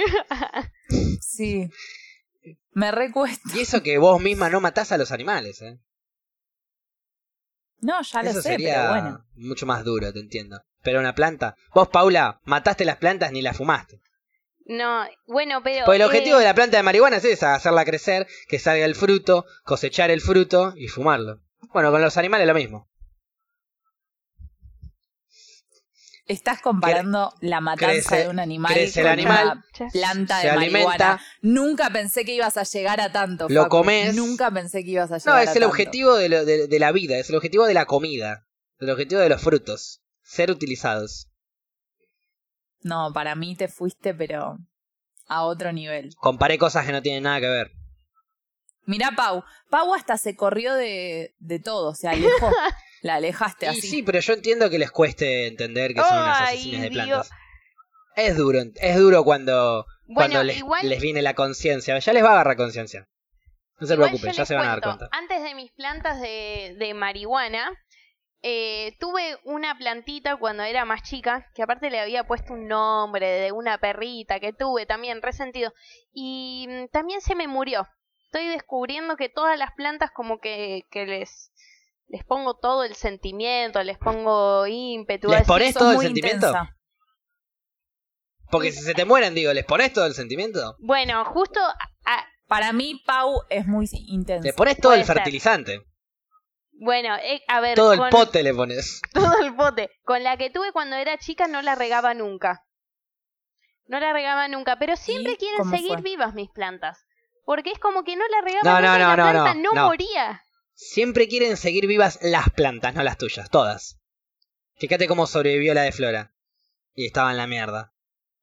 Sí. 1.21 1.71
Me 2.73 2.91
recuesta. 2.93 3.49
Y 3.55 3.61
eso 3.61 3.83
que 3.83 3.99
vos 3.99 4.21
misma 4.21 4.49
no 4.51 4.61
matás 4.61 4.93
a 4.93 4.99
los 4.99 5.11
animales, 5.13 5.63
¿eh? 5.63 5.79
No, 7.81 8.03
ya 8.03 8.23
lo 8.23 8.31
Eso 8.31 8.43
sé, 8.43 8.51
sería 8.51 8.75
pero 8.75 8.89
bueno. 8.91 9.27
mucho 9.37 9.67
más 9.67 9.85
duro, 9.85 10.13
te 10.13 10.21
entiendo. 10.21 10.63
Pero 10.83 11.01
una 11.01 11.15
planta. 11.15 11.57
Vos, 11.75 11.89
Paula, 11.89 12.41
mataste 12.45 12.85
las 12.85 12.97
plantas 12.97 13.33
ni 13.33 13.43
las 13.43 13.57
fumaste. 13.57 14.01
No, 14.67 15.05
bueno, 15.27 15.63
pero. 15.63 15.85
Porque 15.85 15.97
el 15.97 16.03
objetivo 16.03 16.37
eh, 16.37 16.41
de 16.41 16.45
la 16.47 16.55
planta 16.55 16.77
de 16.77 16.83
marihuana 16.83 17.17
es 17.17 17.25
esa, 17.25 17.55
hacerla 17.55 17.85
crecer, 17.85 18.27
que 18.49 18.59
salga 18.59 18.85
el 18.85 18.95
fruto, 18.95 19.45
cosechar 19.65 20.11
el 20.11 20.21
fruto 20.21 20.75
y 20.77 20.89
fumarlo. 20.89 21.41
Bueno, 21.73 21.91
con 21.91 22.01
los 22.01 22.17
animales 22.17 22.47
lo 22.47 22.55
mismo. 22.55 22.89
Estás 26.31 26.61
comparando 26.63 27.35
la 27.41 27.61
matanza 27.61 28.11
crece- 28.17 28.23
de 28.25 28.29
un 28.29 28.39
animal 28.39 28.73
crece 28.73 29.01
el 29.01 29.07
con 29.07 29.13
animal, 29.13 29.47
una 29.81 29.91
planta 29.91 30.39
de 30.39 30.53
marihuana. 30.53 30.61
alimenta. 30.85 31.21
Nunca 31.43 31.91
pensé 31.91 32.25
que 32.25 32.35
ibas 32.35 32.57
a 32.57 32.63
llegar 32.63 33.01
a 33.01 33.11
tanto. 33.11 33.47
Lo 33.49 33.63
Facu. 33.65 33.77
comes. 33.79 34.15
Nunca 34.15 34.51
pensé 34.51 34.85
que 34.85 34.93
ibas 34.93 35.11
a 35.11 35.19
llegar 35.19 35.35
No, 35.35 35.39
a 35.41 35.43
es 35.43 35.49
el 35.49 35.55
tanto. 35.55 35.69
objetivo 35.69 36.15
de, 36.15 36.29
lo- 36.29 36.45
de- 36.45 36.67
de 36.69 36.79
la 36.79 36.93
vida, 36.93 37.19
es 37.19 37.29
el 37.31 37.37
objetivo 37.37 37.67
de 37.67 37.75
la 37.75 37.87
comida, 37.87 38.47
el 38.79 38.91
objetivo 38.91 39.21
de 39.21 39.29
los 39.29 39.43
frutos, 39.43 40.03
ser 40.23 40.51
utilizados. 40.51 41.29
No, 42.83 43.13
para 43.13 43.35
mí 43.35 43.57
te 43.57 43.69
fuiste, 43.69 44.15
pero 44.15 44.57
a 45.27 45.45
otro 45.45 45.73
nivel. 45.73 46.15
Comparé 46.17 46.59
cosas 46.59 46.87
que 46.87 46.93
no 46.93 47.03
tienen 47.03 47.25
nada 47.25 47.41
que 47.41 47.49
ver. 47.49 47.73
Mirá, 48.87 49.11
Pau. 49.17 49.45
Pau 49.69 49.95
hasta 49.95 50.17
se 50.17 50.35
corrió 50.35 50.75
de, 50.75 51.35
de 51.39 51.59
todo, 51.61 51.95
se 51.95 52.09
alejó. 52.09 52.51
La 53.03 53.15
alejaste 53.17 53.67
Y 53.67 53.69
así. 53.71 53.81
sí, 53.83 54.03
pero 54.03 54.21
yo 54.21 54.33
entiendo 54.35 54.69
que 54.71 54.79
les 54.79 54.91
cueste 54.91 55.47
entender 55.47 55.95
que 55.95 56.01
son 56.01 56.19
unas 56.19 56.41
asesinas 56.43 56.83
de 56.83 56.89
Dios. 56.91 57.07
plantas. 57.07 57.31
Es 58.17 58.37
duro, 58.37 58.59
es 58.75 58.97
duro 58.99 59.25
cuando, 59.25 59.87
cuando 60.13 60.43
les, 60.43 60.59
igual- 60.59 60.89
les 60.89 61.01
viene 61.01 61.23
la 61.23 61.35
conciencia. 61.35 61.99
Ya 61.99 62.13
les 62.13 62.23
va 62.25 62.29
a 62.29 62.33
agarrar 62.33 62.57
conciencia. 62.57 63.07
No 63.79 63.87
se 63.87 63.95
igual 63.95 64.11
preocupen, 64.11 64.33
ya 64.35 64.45
se 64.45 64.55
van 64.55 64.67
a 64.67 64.71
dar 64.71 64.81
cuenta. 64.83 65.09
Antes 65.13 65.43
de 65.43 65.55
mis 65.55 65.73
plantas 65.73 66.21
de, 66.21 66.77
de 66.79 66.93
marihuana, 66.93 67.71
eh, 68.43 68.95
tuve 68.99 69.39
una 69.45 69.77
plantita 69.79 70.37
cuando 70.37 70.63
era 70.65 70.85
más 70.85 71.03
chica, 71.03 71.47
que 71.55 71.63
aparte 71.63 71.89
le 71.89 72.01
había 72.01 72.25
puesto 72.25 72.53
un 72.53 72.69
nombre 72.69 73.27
de 73.27 73.53
una 73.53 73.79
perrita 73.79 74.39
que 74.41 74.53
tuve 74.53 74.85
también 74.85 75.23
resentido. 75.23 75.73
Y 76.13 76.67
mm, 76.69 76.89
también 76.89 77.23
se 77.23 77.35
me 77.35 77.49
murió. 77.49 77.87
Estoy 78.27 78.49
descubriendo 78.49 79.17
que 79.17 79.29
todas 79.31 79.59
las 79.59 79.71
plantas 79.73 80.11
como 80.11 80.39
que, 80.41 80.83
que 80.91 81.07
les, 81.07 81.50
les 82.11 82.25
pongo 82.25 82.55
todo 82.59 82.85
el 82.85 82.95
sentimiento, 82.95 83.83
les 83.83 83.97
pongo 83.99 84.67
ímpetu. 84.67 85.29
¿Les 85.31 85.47
pones 85.47 85.75
todo 85.75 85.91
el 85.93 85.97
muy 85.97 86.05
sentimiento? 86.07 86.49
intensa. 86.49 86.77
Porque 88.51 88.73
si 88.73 88.83
se 88.83 88.95
te 88.95 89.05
mueren, 89.05 89.33
digo, 89.35 89.53
¿les 89.53 89.65
pones 89.65 89.93
todo 89.93 90.07
el 90.07 90.15
sentimiento? 90.15 90.75
Bueno, 90.81 91.25
justo 91.25 91.61
a- 91.61 92.27
Para 92.49 92.73
mí, 92.73 93.01
Pau 93.07 93.43
es 93.49 93.65
muy 93.69 93.87
intensa. 94.09 94.45
Le 94.45 94.53
pones 94.53 94.77
todo 94.77 94.91
Puede 94.91 95.03
el 95.03 95.07
ser. 95.07 95.15
fertilizante. 95.15 95.87
bueno, 96.83 97.15
eh, 97.23 97.43
a 97.47 97.61
ver, 97.61 97.77
Todo 97.77 97.93
el 97.93 98.01
con- 98.01 98.11
pote 98.11 98.43
le 98.43 98.53
pones. 98.53 99.01
todo 99.15 99.39
el 99.41 99.55
pote. 99.55 99.89
Con 100.03 100.25
la 100.25 100.37
que 100.37 100.51
tuve 100.51 100.73
cuando 100.73 100.97
era 100.97 101.17
chica 101.19 101.47
no 101.47 101.63
la 101.63 101.77
regaba 101.77 102.13
nunca. 102.13 102.65
No 103.87 104.01
la 104.01 104.13
regaba 104.13 104.49
nunca, 104.49 104.81
pero 104.81 104.97
siempre 104.97 105.35
¿Y 105.35 105.37
quieren 105.37 105.65
seguir 105.71 105.93
fue? 105.93 106.03
vivas 106.03 106.35
mis 106.35 106.51
plantas. 106.51 106.99
Porque 107.45 107.71
es 107.71 107.79
como 107.79 108.03
que 108.03 108.17
no 108.17 108.25
la 108.29 108.41
regaba 108.41 108.63
No, 108.65 108.77
nunca 108.81 108.89
no, 108.91 108.97
y 108.97 108.99
la 108.99 109.05
no, 109.05 109.17
no, 109.17 109.31
planta 109.31 109.55
no, 109.55 109.61
no, 109.63 109.73
no. 109.75 109.87
moría. 109.87 110.43
Siempre 110.83 111.29
quieren 111.29 111.59
seguir 111.59 111.87
vivas 111.87 112.19
las 112.23 112.49
plantas, 112.49 112.95
no 112.95 113.03
las 113.03 113.19
tuyas, 113.19 113.51
todas. 113.51 113.99
Fíjate 114.77 115.07
cómo 115.09 115.27
sobrevivió 115.27 115.75
la 115.75 115.83
de 115.83 115.93
Flora. 115.93 116.33
Y 116.95 117.05
estaba 117.05 117.31
en 117.31 117.37
la 117.37 117.47
mierda. 117.47 117.93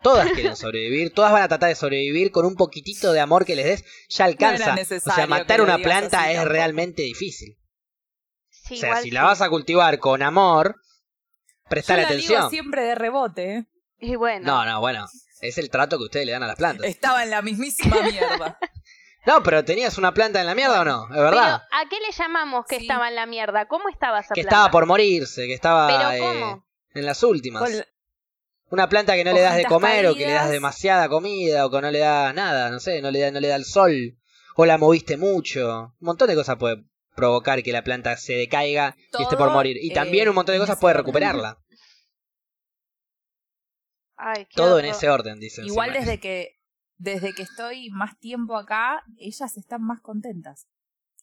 Todas 0.03 0.31
quieren 0.31 0.55
sobrevivir, 0.55 1.11
todas 1.15 1.31
van 1.31 1.41
a 1.41 1.47
tratar 1.47 1.69
de 1.69 1.75
sobrevivir 1.75 2.29
con 2.31 2.45
un 2.45 2.55
poquitito 2.55 3.11
de 3.11 3.21
amor 3.21 3.43
que 3.43 3.55
les 3.55 3.65
des, 3.65 3.85
ya 4.09 4.25
alcanza. 4.25 4.73
o 4.73 4.75
necesario 4.75 5.15
sea, 5.15 5.25
matar 5.25 5.61
una 5.61 5.79
planta 5.79 6.29
es 6.29 6.35
tampoco. 6.35 6.53
realmente 6.53 7.01
difícil. 7.01 7.57
Sí, 8.51 8.75
o 8.75 8.77
sea, 8.77 8.97
si 8.97 9.05
sí. 9.05 9.11
la 9.11 9.23
vas 9.23 9.41
a 9.41 9.49
cultivar 9.49 9.97
con 9.97 10.21
amor, 10.21 10.75
prestale 11.67 12.03
la 12.03 12.09
digo 12.09 12.19
atención. 12.19 12.49
siempre 12.51 12.83
de 12.83 12.93
rebote. 12.93 13.65
Y 13.99 14.15
bueno, 14.15 14.45
No, 14.45 14.63
no, 14.63 14.79
bueno, 14.79 15.07
es 15.41 15.57
el 15.57 15.71
trato 15.71 15.97
que 15.97 16.03
ustedes 16.03 16.27
le 16.27 16.33
dan 16.33 16.43
a 16.43 16.47
las 16.47 16.57
plantas. 16.57 16.85
Estaba 16.87 17.23
en 17.23 17.31
la 17.31 17.41
mismísima 17.41 17.99
mierda. 18.03 18.59
No, 19.27 19.43
pero 19.43 19.63
tenías 19.65 19.97
una 19.97 20.13
planta 20.13 20.39
en 20.39 20.47
la 20.47 20.55
mierda 20.55 20.81
o 20.81 20.85
no, 20.85 21.03
es 21.03 21.09
pero 21.11 21.23
verdad. 21.23 21.63
¿a 21.71 21.89
qué 21.89 21.97
le 21.99 22.11
llamamos 22.11 22.65
que 22.65 22.77
Sí. 22.77 22.83
estaba 22.83 23.09
en 23.09 23.15
la 23.15 23.25
mierda? 23.25 23.67
¿Cómo 23.67 23.89
estaba 23.89 24.19
esa 24.21 24.33
Que 24.33 24.41
planta? 24.41 24.55
estaba 24.55 24.71
por 24.71 24.85
morirse, 24.85 25.45
que 25.47 25.53
estaba 25.53 25.87
¿Pero 25.87 26.11
eh, 26.55 26.61
en 26.93 27.05
las 27.05 27.21
últimas. 27.23 27.61
Con- 27.63 27.85
Una 28.69 28.89
planta 28.89 29.15
que 29.15 29.23
no 29.23 29.31
le 29.31 29.39
das 29.41 29.55
de 29.55 29.63
comer 29.65 30.07
o 30.07 30.13
que 30.15 30.25
le 30.25 30.33
das 30.33 30.49
demasiada 30.49 31.07
comida 31.07 31.65
o 31.65 31.71
que 31.71 31.81
no 31.81 31.89
le 31.91 31.99
das 31.99 32.33
nada, 32.35 32.69
no 32.69 32.79
sé, 32.81 33.01
no 33.01 33.11
le 33.11 33.19
da, 33.21 33.31
no 33.31 33.39
le 33.39 33.47
da 33.47 33.55
el 33.55 33.63
sol 33.65 34.17
o 34.55 34.65
la 34.65 34.77
moviste 34.77 35.15
mucho. 35.17 35.93
Un 35.99 36.05
montón 36.05 36.27
de 36.27 36.35
cosas 36.35 36.57
puede 36.57 36.83
provocar 37.15 37.63
que 37.63 37.71
la 37.71 37.83
planta 37.83 38.17
se 38.17 38.33
decaiga 38.33 38.95
y 39.17 39.23
esté 39.23 39.37
por 39.37 39.51
morir. 39.51 39.77
Y 39.81 39.91
eh, 39.91 39.93
también 39.93 40.27
un 40.27 40.35
montón 40.35 40.53
de 40.53 40.59
cosas 40.59 40.79
puede 40.79 40.95
recuperarla. 40.95 41.59
Ay, 44.17 44.47
Todo 44.55 44.79
en 44.79 44.85
ese 44.85 45.09
orden, 45.09 45.39
dicen. 45.39 45.65
Igual 45.65 45.89
encima. 45.89 46.05
desde 46.05 46.19
que 46.19 46.56
desde 46.97 47.33
que 47.33 47.43
estoy 47.43 47.89
más 47.89 48.17
tiempo 48.19 48.57
acá, 48.57 49.03
ellas 49.17 49.57
están 49.57 49.83
más 49.83 50.01
contentas. 50.01 50.67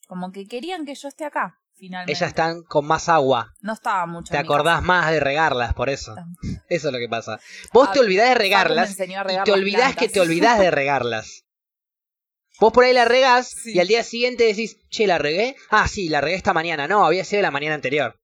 Como 0.07 0.33
que 0.33 0.47
querían 0.47 0.85
que 0.85 0.95
yo 0.95 1.09
esté 1.09 1.25
acá, 1.25 1.61
finalmente. 1.75 2.13
Ellas 2.13 2.29
están 2.29 2.63
con 2.63 2.87
más 2.87 3.09
agua. 3.09 3.55
No 3.61 3.73
estaba 3.73 4.07
mucho. 4.07 4.31
Te 4.33 4.39
acordás 4.39 4.77
casa. 4.77 4.87
más 4.87 5.11
de 5.11 5.21
regarlas, 5.21 5.75
por 5.75 5.89
eso. 5.89 6.15
Eso 6.69 6.89
es 6.89 6.93
lo 6.93 6.99
que 6.99 7.09
pasa. 7.09 7.39
Vos 7.73 7.89
A 7.89 7.93
te 7.93 7.99
ver, 8.01 8.07
olvidás 8.07 8.29
de 8.29 8.35
regarlas 8.35 8.91
y 8.93 8.97
te 9.45 9.53
olvidás 9.53 9.97
que 9.97 10.09
te 10.09 10.21
olvidás 10.21 10.59
de 10.59 10.71
regarlas. 10.71 11.45
Vos 12.61 12.73
por 12.73 12.85
ahí 12.85 12.93
la 12.93 13.05
regás 13.05 13.49
Sí. 13.49 13.73
y 13.75 13.81
al 13.81 13.89
día 13.89 14.05
siguiente 14.05 14.45
decís, 14.45 14.77
che, 14.89 15.07
¿la 15.09 15.19
regué? 15.19 15.57
Ah, 15.71 15.89
sí, 15.89 16.09
la 16.09 16.21
regué 16.21 16.37
esta 16.37 16.53
mañana. 16.53 16.87
No, 16.87 17.05
había 17.05 17.25
sido 17.25 17.43
la 17.43 17.51
mañana 17.51 17.75
anterior. 17.75 18.21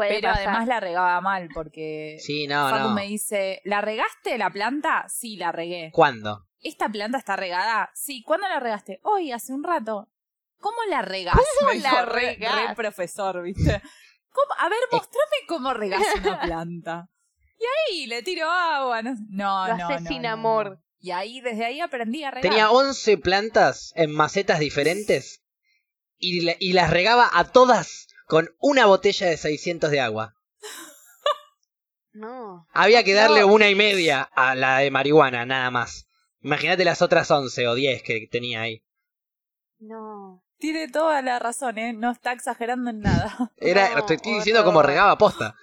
Puede 0.00 0.14
Pero 0.14 0.28
pasar. 0.30 0.48
además 0.48 0.66
la 0.68 0.80
regaba 0.80 1.20
mal 1.20 1.48
porque 1.52 2.16
Sí, 2.20 2.46
no, 2.46 2.70
Facu 2.70 2.88
no. 2.88 2.94
me 2.94 3.06
dice, 3.06 3.60
¿la 3.64 3.82
regaste 3.82 4.38
la 4.38 4.48
planta? 4.48 5.04
Sí, 5.10 5.36
la 5.36 5.52
regué. 5.52 5.90
¿Cuándo? 5.92 6.46
¿Esta 6.62 6.88
planta 6.88 7.18
está 7.18 7.36
regada? 7.36 7.90
Sí, 7.94 8.22
¿cuándo 8.22 8.48
la 8.48 8.60
regaste? 8.60 8.98
Hoy, 9.02 9.30
hace 9.30 9.52
un 9.52 9.62
rato. 9.62 10.08
¿Cómo 10.58 10.78
la 10.88 11.02
regás? 11.02 11.34
¿Cómo 11.58 11.72
Me 11.72 11.80
la 11.80 12.06
re- 12.06 12.20
regás? 12.36 12.68
Re, 12.70 12.74
profesor, 12.76 13.42
¿viste? 13.42 13.82
¿Cómo? 14.32 14.54
A 14.58 14.70
ver, 14.70 14.78
mostrame 14.90 15.36
cómo 15.46 15.74
regás 15.74 16.02
una 16.24 16.40
planta. 16.40 17.08
Y 17.58 17.64
ahí 17.92 18.06
le 18.06 18.22
tiro 18.22 18.50
agua. 18.50 19.02
No, 19.02 19.14
no, 19.28 19.68
Lo 19.68 19.76
no, 19.76 19.86
haces 19.86 20.00
no, 20.02 20.08
sin 20.08 20.22
no, 20.22 20.30
amor. 20.30 20.70
no. 20.70 20.82
Y 20.98 21.10
ahí, 21.10 21.42
desde 21.42 21.66
ahí 21.66 21.80
aprendí 21.82 22.24
a 22.24 22.30
regar. 22.30 22.50
Tenía 22.50 22.70
11 22.70 23.18
plantas 23.18 23.92
en 23.96 24.12
macetas 24.14 24.60
diferentes 24.60 25.42
y 26.18 26.72
las 26.72 26.88
regaba 26.90 27.28
a 27.32 27.52
todas 27.52 28.06
con 28.30 28.48
una 28.60 28.86
botella 28.86 29.26
de 29.26 29.36
600 29.36 29.90
de 29.90 30.00
agua. 30.00 30.34
No. 32.12 32.66
Había 32.72 33.04
que 33.04 33.14
darle 33.14 33.40
No. 33.42 33.46
una 33.48 33.68
y 33.70 33.74
media 33.76 34.22
a 34.34 34.54
la 34.56 34.78
de 34.78 34.90
marihuana, 34.90 35.46
nada 35.46 35.70
más. 35.70 36.08
Imagínate 36.40 36.84
las 36.84 37.02
otras 37.02 37.30
11 37.30 37.68
o 37.68 37.74
10 37.74 38.02
que 38.02 38.26
tenía 38.30 38.62
ahí. 38.62 38.82
No. 39.78 40.42
Tiene 40.58 40.88
toda 40.88 41.22
la 41.22 41.38
razón, 41.38 41.78
¿eh? 41.78 41.92
No 41.92 42.10
está 42.10 42.32
exagerando 42.32 42.90
en 42.90 43.00
nada. 43.00 43.52
Era, 43.58 43.94
No, 43.94 44.04
te 44.06 44.14
estoy 44.14 44.34
diciendo 44.34 44.64
como 44.64 44.80
horror. 44.80 44.90
regaba 44.90 45.16
posta. 45.18 45.54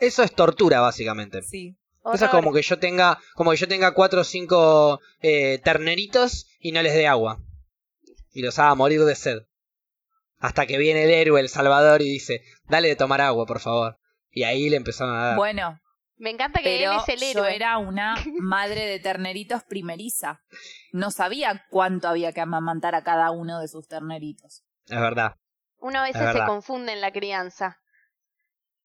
Eso 0.00 0.22
es 0.22 0.32
tortura, 0.34 0.80
básicamente. 0.80 1.42
Sí. 1.42 1.76
Eso 2.00 2.14
es 2.14 2.22
Horror. 2.22 2.30
como 2.42 2.52
que 2.54 2.62
yo 2.62 2.78
tenga, 2.78 3.18
como 3.34 3.50
que 3.50 3.56
yo 3.58 3.68
tenga 3.68 3.92
cuatro 3.94 4.22
o 4.22 4.24
cinco 4.24 5.00
eh, 5.20 5.58
terneritos 5.62 6.46
y 6.58 6.72
no 6.72 6.80
les 6.82 6.94
dé 6.94 7.06
agua. 7.06 7.38
Y 8.32 8.40
los 8.42 8.58
haga 8.58 8.74
morir 8.74 9.04
de 9.04 9.14
sed. 9.14 9.42
Hasta 10.44 10.66
que 10.66 10.76
viene 10.76 11.04
el 11.04 11.10
héroe, 11.10 11.40
el 11.40 11.48
salvador, 11.48 12.02
y 12.02 12.04
dice, 12.10 12.42
dale 12.68 12.88
de 12.88 12.96
tomar 12.96 13.20
agua, 13.22 13.46
por 13.46 13.60
favor. 13.60 13.98
Y 14.30 14.42
ahí 14.42 14.68
le 14.68 14.76
empezaron 14.76 15.14
a 15.16 15.24
dar. 15.28 15.36
Bueno, 15.36 15.80
Me 16.16 16.28
encanta 16.30 16.58
que 16.60 16.76
pero 16.78 16.92
él 16.92 16.98
es 17.00 17.08
el 17.08 17.20
yo 17.20 17.26
héroe. 17.46 17.56
era 17.56 17.78
una 17.78 18.14
madre 18.40 18.84
de 18.86 18.98
terneritos 19.00 19.62
primeriza. 19.64 20.42
No 20.92 21.10
sabía 21.10 21.64
cuánto 21.70 22.08
había 22.08 22.32
que 22.32 22.42
amamantar 22.42 22.94
a 22.94 23.02
cada 23.02 23.30
uno 23.30 23.58
de 23.58 23.68
sus 23.68 23.88
terneritos. 23.88 24.64
Es 24.86 25.00
verdad. 25.00 25.36
Uno 25.78 26.00
a 26.00 26.02
veces 26.02 26.20
Es 26.22 26.32
se 26.34 26.44
confunde 26.44 26.92
en 26.92 27.00
la 27.00 27.10
crianza. 27.12 27.80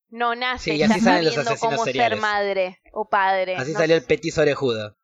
No 0.07 0.35
nace 0.35 0.71
Sí, 0.75 0.81
así 0.81 0.93
los 0.93 1.03
sabiendo 1.03 1.29
asesinos 1.41 1.59
cómo 1.59 1.83
seriales. 1.83 2.19
ser 2.19 2.21
madre 2.21 2.79
o 2.93 3.09
padre. 3.09 3.57
Así 3.57 3.73
No 3.73 3.79
salió 3.79 3.95
el 3.97 4.01
sé. 4.01 4.07
petiso 4.07 4.41
orejudo. 4.41 4.97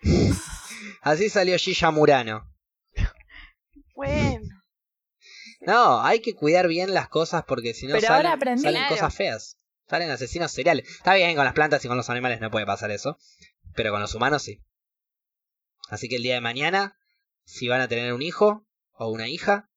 Así 1.00 1.28
salió 1.28 1.56
Gilla 1.58 1.90
Murano. 1.90 2.53
Bueno, 3.94 4.48
No, 5.60 6.02
hay 6.02 6.20
que 6.20 6.34
cuidar 6.34 6.68
bien 6.68 6.92
las 6.94 7.08
cosas 7.08 7.44
porque 7.46 7.74
si 7.74 7.86
no 7.86 7.94
Pero 7.94 8.06
salen, 8.06 8.26
ahora 8.26 8.36
aprendí. 8.36 8.62
salen 8.62 8.80
Claro. 8.82 8.94
cosas 8.94 9.14
feas. 9.14 9.58
Salen 9.88 10.10
asesinos 10.10 10.52
seriales. 10.52 10.88
Está 10.88 11.14
bien, 11.14 11.34
con 11.36 11.44
las 11.44 11.54
plantas 11.54 11.84
y 11.84 11.88
con 11.88 11.96
los 11.96 12.10
animales 12.10 12.40
no 12.40 12.50
puede 12.50 12.66
pasar 12.66 12.90
eso. 12.90 13.18
Pero 13.74 13.90
con 13.92 14.00
los 14.00 14.14
humanos 14.14 14.42
sí. 14.42 14.62
Así 15.90 16.08
que 16.08 16.16
el 16.16 16.22
día 16.22 16.34
de 16.34 16.40
mañana, 16.40 16.96
si 17.44 17.68
van 17.68 17.80
a 17.80 17.88
tener 17.88 18.12
un 18.12 18.22
hijo 18.22 18.66
o 18.92 19.08
una 19.08 19.28
hija, 19.28 19.70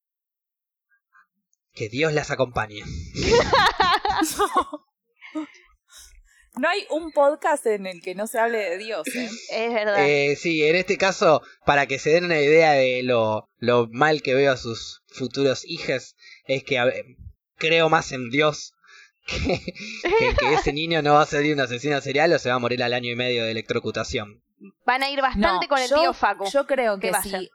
que 1.74 1.90
Dios 1.90 2.14
las 2.14 2.32
acompañe. 2.32 2.82
No 2.84 2.86
hay 6.68 6.86
un 6.90 7.12
podcast 7.12 7.66
en 7.68 7.86
el 7.88 8.02
que 8.02 8.16
no 8.16 8.26
se 8.28 8.40
hable 8.40 8.58
de 8.58 8.78
Dios, 8.78 9.08
¿eh? 9.16 9.30
es 9.52 9.74
verdad. 9.74 10.08
Eh, 10.08 10.36
sí, 10.36 10.64
en 10.66 10.76
este 10.76 10.98
caso, 10.98 11.42
para 11.66 11.86
que 11.86 12.00
se 12.00 12.12
den 12.12 12.26
una 12.26 12.40
idea 12.40 12.72
de 12.72 13.04
lo, 13.04 13.50
lo 13.58 13.88
mal 13.92 14.22
que 14.22 14.34
veo 14.34 14.52
a 14.52 14.58
sus 14.58 15.04
futuros 15.08 15.64
hijos, 15.66 16.16
es 16.46 16.64
que 16.64 16.84
ver, 16.84 17.06
creo 17.58 17.90
más 17.90 18.12
en 18.12 18.30
Dios 18.30 18.74
que, 19.28 19.60
que, 19.60 20.36
que 20.40 20.54
ese 20.54 20.74
niño 20.74 21.02
no 21.02 21.14
va 21.16 21.24
a 21.24 21.26
salir 21.26 21.54
un 21.54 21.60
asesino 21.60 22.00
serial 22.02 22.32
o 22.34 22.40
se 22.40 22.50
va 22.50 22.56
a 22.56 22.60
morir 22.60 22.82
al 22.82 22.94
año 22.94 23.12
y 23.12 23.16
medio 23.16 23.44
de 23.44 23.52
electrocutación. 23.52 24.42
Van 24.86 25.04
a 25.04 25.10
ir 25.12 25.22
bastante 25.22 25.66
No, 25.66 25.70
con 25.70 25.80
el 25.80 25.90
yo- 25.90 26.00
tío 26.02 26.14
Facu. 26.14 26.50
Yo 26.50 26.66
creo 26.66 26.98
¿Qué 27.00 27.12
que 27.12 27.22
si, 27.30 27.50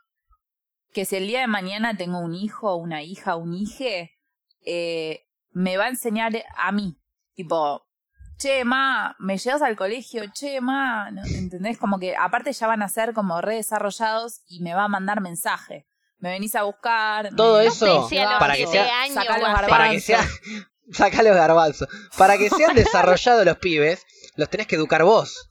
que 0.93 1.05
si 1.05 1.15
el 1.17 1.27
día 1.27 1.41
de 1.41 1.47
mañana 1.47 1.97
tengo 1.97 2.19
un 2.19 2.33
hijo, 2.35 2.75
una 2.75 3.03
hija, 3.03 3.35
un 3.35 3.53
hije, 3.55 4.11
eh, 4.65 5.25
me 5.51 5.75
va 5.77 5.85
a 5.85 5.89
enseñar 5.89 6.31
a 6.55 6.71
mí. 6.71 6.95
Tipo, 7.35 7.85
che, 8.43 8.63
ma, 8.65 9.15
me 9.19 9.37
llevas 9.37 9.61
al 9.61 9.75
colegio, 9.77 10.23
che, 10.33 10.59
ma, 10.59 11.09
¿no? 11.11 11.21
¿entendés? 11.25 11.77
Como 11.77 11.97
que 11.99 12.15
aparte 12.15 12.51
ya 12.51 12.67
van 12.67 12.81
a 12.81 12.89
ser 12.89 13.13
como 13.13 13.39
redesarrollados 13.41 14.41
y 14.47 14.59
me 14.61 14.73
va 14.73 14.83
a 14.83 14.87
mandar 14.89 15.21
mensaje. 15.21 15.87
Me 16.19 16.29
venís 16.31 16.55
a 16.55 16.63
buscar. 16.63 17.29
Todo 17.35 17.59
me- 17.59 17.65
eso, 17.67 17.85
No 17.85 18.07
sé 18.09 18.15
si 18.15 18.21
para 18.39 18.53
que 18.55 18.65
20 18.65 18.71
sea- 18.71 19.01
años 19.01 19.13
saca 19.15 19.37
los 19.37 19.47
va 19.47 19.53
a 19.53 19.59
ser. 19.59 19.69
Para 19.69 19.89
que 19.91 19.99
sea... 19.99 20.27
Saca 20.91 21.23
los 21.23 21.33
garbanzos. 21.35 21.87
Para 22.17 22.37
que 22.37 22.49
sean 22.49 22.75
desarrollados 22.75 23.45
los 23.45 23.57
pibes, 23.57 24.03
los 24.35 24.49
tenés 24.49 24.67
que 24.67 24.75
educar 24.75 25.03
vos. 25.03 25.49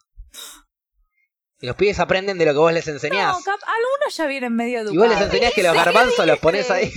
Y 1.61 1.67
los 1.67 1.75
pibes 1.77 1.99
aprenden 2.01 2.37
de 2.37 2.45
lo 2.45 2.53
que 2.53 2.59
vos 2.59 2.73
les 2.73 2.87
enseñás. 2.89 3.37
No, 3.39 3.43
cap- 3.43 3.61
algunos 3.67 4.17
ya 4.17 4.27
vienen 4.27 4.55
medio 4.55 4.81
educados. 4.81 4.95
Y 4.95 4.99
vos 4.99 5.09
les 5.09 5.21
enseñás 5.21 5.55
que 5.55 5.63
los 5.63 5.75
garbanzos 5.85 6.27
los 6.27 6.39
pones 6.39 6.71
ahí. 6.71 6.93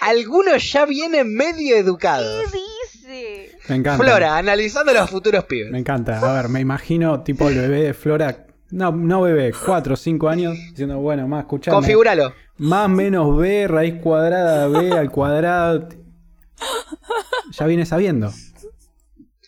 Algunos 0.00 0.72
ya 0.72 0.86
vienen 0.86 1.34
medio 1.34 1.76
educados. 1.76 2.50
Me 3.70 3.76
encanta. 3.76 4.04
Flora, 4.04 4.36
analizando 4.36 4.92
los 4.92 5.08
futuros 5.08 5.44
pibes. 5.44 5.70
Me 5.70 5.78
encanta. 5.78 6.18
A 6.18 6.32
ver, 6.42 6.48
me 6.50 6.60
imagino 6.60 7.22
tipo 7.22 7.48
el 7.48 7.54
bebé 7.56 7.82
de 7.84 7.94
Flora. 7.94 8.46
No, 8.72 8.92
no 8.92 9.22
bebé, 9.22 9.52
4 9.52 9.94
o 9.94 9.96
5 9.96 10.28
años, 10.28 10.56
diciendo, 10.70 10.98
bueno, 10.98 11.26
más. 11.26 11.44
Configúralo. 11.46 12.32
Más 12.58 12.88
menos 12.88 13.36
B, 13.36 13.66
raíz 13.66 13.94
cuadrada, 14.02 14.68
B 14.68 14.92
al 14.92 15.10
cuadrado. 15.10 15.88
Ya 17.52 17.66
viene 17.66 17.86
sabiendo. 17.86 18.32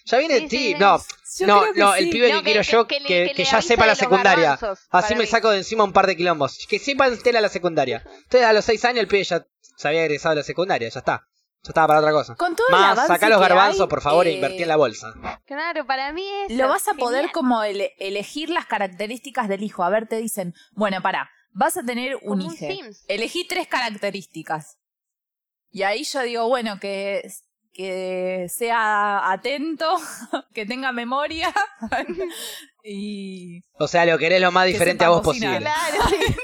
Ya 0.06 0.18
viene, 0.18 0.48
Sí, 0.48 0.74
no, 0.78 0.98
Yo 1.38 1.46
no, 1.46 1.62
no, 1.74 1.92
sí. 1.94 2.02
el 2.04 2.10
pibe 2.10 2.30
No, 2.32 2.38
que, 2.38 2.44
que- 2.44 2.50
quiero 2.52 2.62
yo, 2.62 2.86
que 2.86 2.98
que, 2.98 3.32
le 3.36 3.44
ya 3.44 3.62
sepa 3.62 3.86
la 3.86 3.94
secundaria. 3.94 4.58
Así 4.90 5.14
me 5.14 5.20
mí. 5.20 5.26
saco 5.26 5.50
de 5.50 5.58
encima 5.58 5.84
un 5.84 5.92
par 5.92 6.06
de 6.06 6.16
quilombos. 6.16 6.66
Que 6.68 6.78
sepan 6.78 7.12
Estela 7.12 7.40
la 7.40 7.48
secundaria. 7.48 8.02
Entonces 8.24 8.42
a 8.44 8.52
los 8.52 8.64
6 8.64 8.84
años 8.84 9.00
el 9.00 9.08
pibe 9.08 9.24
ya 9.24 9.46
se 9.76 9.88
había 9.88 10.04
egresado 10.04 10.34
de 10.34 10.40
la 10.40 10.44
secundaria, 10.44 10.88
ya 10.88 10.98
está. 10.98 11.26
Ya 11.64 11.68
estaba 11.70 11.86
para 11.86 12.00
otra 12.00 12.10
cosa. 12.12 12.34
Con 12.34 12.56
todo 12.56 12.66
el 12.68 12.72
Más, 12.72 13.06
sacá 13.06 13.28
los 13.28 13.40
garbanzos, 13.40 13.82
hay, 13.82 13.86
por 13.88 14.00
favor, 14.02 14.26
e 14.26 14.32
invertí 14.32 14.62
en 14.62 14.68
la 14.68 14.76
bolsa. 14.76 15.14
Claro, 15.46 15.86
para 15.86 16.12
mí 16.12 16.24
es. 16.48 16.56
Lo 16.56 16.68
vas 16.68 16.88
a 16.88 16.94
poder 16.94 17.30
como 17.30 17.62
ele- 17.62 17.92
elegir 17.98 18.50
las 18.50 18.66
características 18.66 19.48
del 19.48 19.62
hijo. 19.62 19.84
A 19.84 19.88
ver, 19.90 20.08
te 20.08 20.16
dicen, 20.16 20.54
bueno, 20.72 21.00
para, 21.02 21.30
vas 21.52 21.76
a 21.76 21.84
tener 21.84 22.16
un 22.16 22.40
Como 22.40 22.52
hijo. 22.52 22.66
Elegí 23.06 23.46
tres 23.46 23.68
características. 23.68 24.78
Y 25.70 25.84
ahí 25.84 26.02
yo 26.02 26.20
digo, 26.22 26.48
bueno, 26.48 26.80
que, 26.80 27.30
que 27.72 28.46
sea 28.50 29.30
atento, 29.30 29.86
que 30.52 30.66
tenga 30.66 30.90
memoria 30.90 31.54
y 32.84 33.62
O 33.78 33.86
sea, 33.88 34.04
lo 34.04 34.18
querés 34.18 34.40
lo 34.40 34.50
más 34.52 34.66
Que 34.66 34.72
diferente 34.72 35.04
a 35.04 35.10
vos 35.10 35.22
cocinar. 35.22 35.62
posible. 35.62 35.70
Claro, 35.70 36.08
sí. 36.26 36.36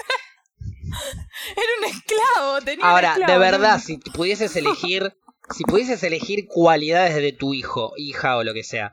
Era 1.57 1.73
un 1.79 1.85
esclavo, 1.85 2.61
tenía 2.65 2.85
un 2.85 2.91
Ahora, 2.91 3.09
esclavo, 3.13 3.33
de 3.33 3.39
¿no? 3.39 3.41
verdad, 3.53 3.81
si 3.81 3.99
pudieses 3.99 4.55
elegir, 4.57 5.15
si 5.57 5.65
pudieses 5.65 6.03
elegir 6.03 6.47
cualidades 6.49 7.15
de 7.15 7.33
tu 7.33 7.55
hijo, 7.55 7.93
hija 7.97 8.37
o 8.37 8.45
lo 8.45 8.53
que 8.55 8.65
sea, 8.65 8.93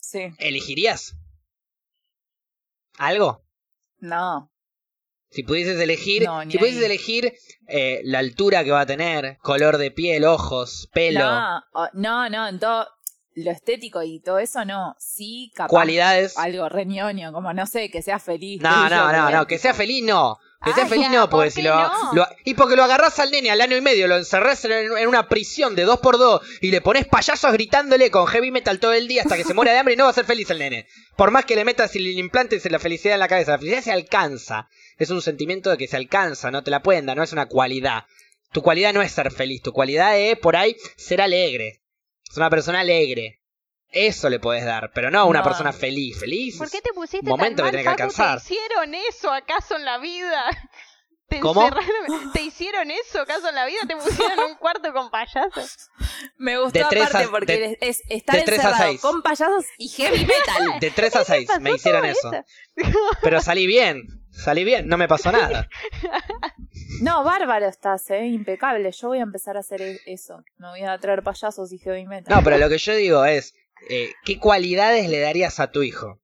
Sí, 0.00 0.20
¿elegirías? 0.38 1.14
¿Algo? 2.98 3.42
no. 4.00 4.48
Si 5.34 5.44
pudieses 5.44 5.80
elegir, 5.80 6.24
No, 6.24 6.42
si 6.42 6.58
pudieses 6.58 6.80
ahí. 6.80 6.84
elegir 6.84 7.32
eh, 7.66 8.02
la 8.04 8.18
altura 8.18 8.64
que 8.64 8.70
va 8.70 8.82
a 8.82 8.86
tener, 8.86 9.38
color 9.38 9.78
de 9.78 9.90
piel, 9.90 10.26
ojos, 10.26 10.90
pelo, 10.92 11.20
No, 11.20 11.62
no, 11.94 12.28
no, 12.28 12.48
en 12.48 12.58
todo 12.58 12.86
lo 13.36 13.50
estético 13.50 14.02
y 14.02 14.20
todo 14.20 14.38
eso 14.38 14.66
no. 14.66 14.94
Sí, 14.98 15.50
capaz. 15.54 15.70
cualidades. 15.70 16.36
Algo 16.36 16.68
reñoño, 16.68 17.32
como 17.32 17.54
no 17.54 17.66
sé, 17.66 17.90
que 17.90 18.02
sea 18.02 18.18
feliz. 18.18 18.60
No, 18.60 18.90
no, 18.90 19.10
no, 19.10 19.30
no, 19.30 19.46
que 19.46 19.56
sea 19.58 19.72
feliz 19.72 20.04
no. 20.04 20.36
Que 20.64 20.72
sea 20.72 20.84
Ah, 20.84 20.88
feliz 20.88 21.06
ya, 21.10 21.12
no, 21.12 21.28
porque 21.28 21.46
¿por 21.46 21.52
si 21.52 21.62
lo, 21.62 21.74
no? 21.74 22.12
lo- 22.14 22.26
Y 22.44 22.54
porque 22.54 22.76
lo 22.76 22.84
agarrás 22.84 23.18
al 23.18 23.30
nene 23.32 23.50
al 23.50 23.60
año 23.60 23.76
y 23.76 23.80
medio, 23.80 24.06
lo 24.06 24.16
encerrás 24.16 24.64
en, 24.64 24.72
en 24.96 25.08
una 25.08 25.28
prisión 25.28 25.74
de 25.74 25.82
dos 25.82 25.98
por 26.00 26.18
dos 26.18 26.40
y 26.60 26.70
le 26.70 26.80
pones 26.80 27.06
payasos 27.06 27.52
gritándole 27.52 28.10
con 28.12 28.26
heavy 28.28 28.50
metal 28.52 28.78
todo 28.78 28.92
el 28.92 29.08
día 29.08 29.22
hasta 29.22 29.36
que 29.36 29.44
se 29.44 29.54
muera 29.54 29.72
de 29.72 29.78
hambre 29.78 29.94
y 29.94 29.96
no 29.96 30.04
va 30.04 30.10
a 30.10 30.14
ser 30.14 30.24
feliz 30.24 30.48
el 30.50 30.60
nene. 30.60 30.86
Por 31.16 31.30
más 31.32 31.44
que 31.44 31.56
le 31.56 31.64
metas 31.64 31.94
el 31.96 32.06
implante 32.06 32.60
la 32.70 32.78
felicidad 32.78 33.14
en 33.14 33.20
la 33.20 33.28
cabeza, 33.28 33.52
la 33.52 33.58
felicidad 33.58 33.82
se 33.82 33.92
alcanza. 33.92 34.68
Es 34.98 35.10
un 35.10 35.20
sentimiento 35.20 35.68
de 35.70 35.78
que 35.78 35.88
se 35.88 35.96
alcanza, 35.96 36.50
no 36.52 36.62
te 36.62 36.70
la 36.70 36.82
pueden 36.82 37.06
dar, 37.06 37.16
no 37.16 37.22
es 37.24 37.32
una 37.32 37.46
cualidad. 37.46 38.04
Tu 38.52 38.62
cualidad 38.62 38.92
no 38.92 39.02
es 39.02 39.10
ser 39.10 39.32
feliz, 39.32 39.62
tu 39.62 39.72
cualidad 39.72 40.16
es 40.18 40.38
por 40.38 40.54
ahí 40.56 40.76
ser 40.96 41.20
alegre. 41.22 41.82
Es 42.30 42.36
una 42.36 42.50
persona 42.50 42.80
alegre. 42.80 43.40
Eso 43.92 44.30
le 44.30 44.40
puedes 44.40 44.64
dar, 44.64 44.90
pero 44.94 45.10
no 45.10 45.26
una 45.26 45.40
No. 45.40 45.44
persona 45.44 45.72
feliz. 45.72 46.18
Feliz. 46.18 46.56
¿Por 46.58 46.70
qué 46.70 46.80
te 46.80 46.92
pusiste 46.94 47.28
Momento 47.28 47.62
tan 47.62 47.70
que 47.72 47.76
mal, 47.76 47.84
que 47.84 47.90
Facu? 47.90 48.02
alcanzar. 48.02 48.40
¿Te 48.40 48.54
hicieron 48.54 48.94
eso 48.94 49.30
acaso 49.32 49.76
en 49.76 49.84
la 49.84 49.98
vida? 49.98 50.44
¿Te 51.28 51.40
¿Cómo? 51.40 51.62
encerraron- 51.66 52.32
¿Te 52.32 52.42
hicieron 52.42 52.90
eso 52.90 53.20
acaso 53.22 53.48
en 53.48 53.54
la 53.54 53.64
vida? 53.64 53.80
¿Te 53.88 53.96
pusieron 53.96 54.32
en 54.38 54.44
un 54.50 54.54
cuarto 54.56 54.92
con 54.92 55.10
payasos? 55.10 55.88
Me 56.38 56.58
gustó 56.58 56.78
De 56.78 56.84
aparte 56.84 57.24
a- 57.24 57.28
porque 57.30 57.58
de- 57.58 57.78
es 57.80 58.02
estar 58.10 58.34
de 58.36 58.40
a 58.42 58.44
encerrado 58.44 58.98
con 59.00 59.22
payasos 59.22 59.64
y 59.78 59.88
heavy 59.88 60.18
metal. 60.26 60.78
De 60.80 60.90
3 60.90 61.16
a 61.16 61.24
6 61.24 61.48
pasó 61.48 61.60
me 61.60 61.70
hicieron 61.72 62.04
eso. 62.04 62.30
eso? 62.32 62.44
Pero 63.22 63.40
salí 63.40 63.66
bien, 63.66 64.02
salí 64.30 64.64
bien, 64.64 64.88
no 64.88 64.96
me 64.98 65.08
pasó 65.08 65.32
nada. 65.32 65.68
No, 67.00 67.24
bárbaro 67.24 67.66
estás, 67.66 68.08
eh, 68.10 68.26
impecable. 68.26 68.90
Yo 68.92 69.08
voy 69.08 69.18
a 69.18 69.22
empezar 69.22 69.56
a 69.56 69.60
hacer 69.60 69.80
e- 69.82 70.00
eso. 70.06 70.42
Me 70.58 70.68
voy 70.68 70.82
a 70.82 70.98
traer 70.98 71.22
payasos 71.22 71.72
y 71.72 71.78
heavy 71.78 72.06
metal. 72.06 72.34
No, 72.36 72.42
pero 72.44 72.58
lo 72.58 72.68
que 72.68 72.78
yo 72.78 72.94
digo 72.94 73.24
es, 73.24 73.54
eh, 73.88 74.12
¿qué 74.24 74.38
cualidades 74.38 75.08
le 75.08 75.20
darías 75.20 75.60
a 75.60 75.70
tu 75.70 75.82
hijo? 75.82 76.20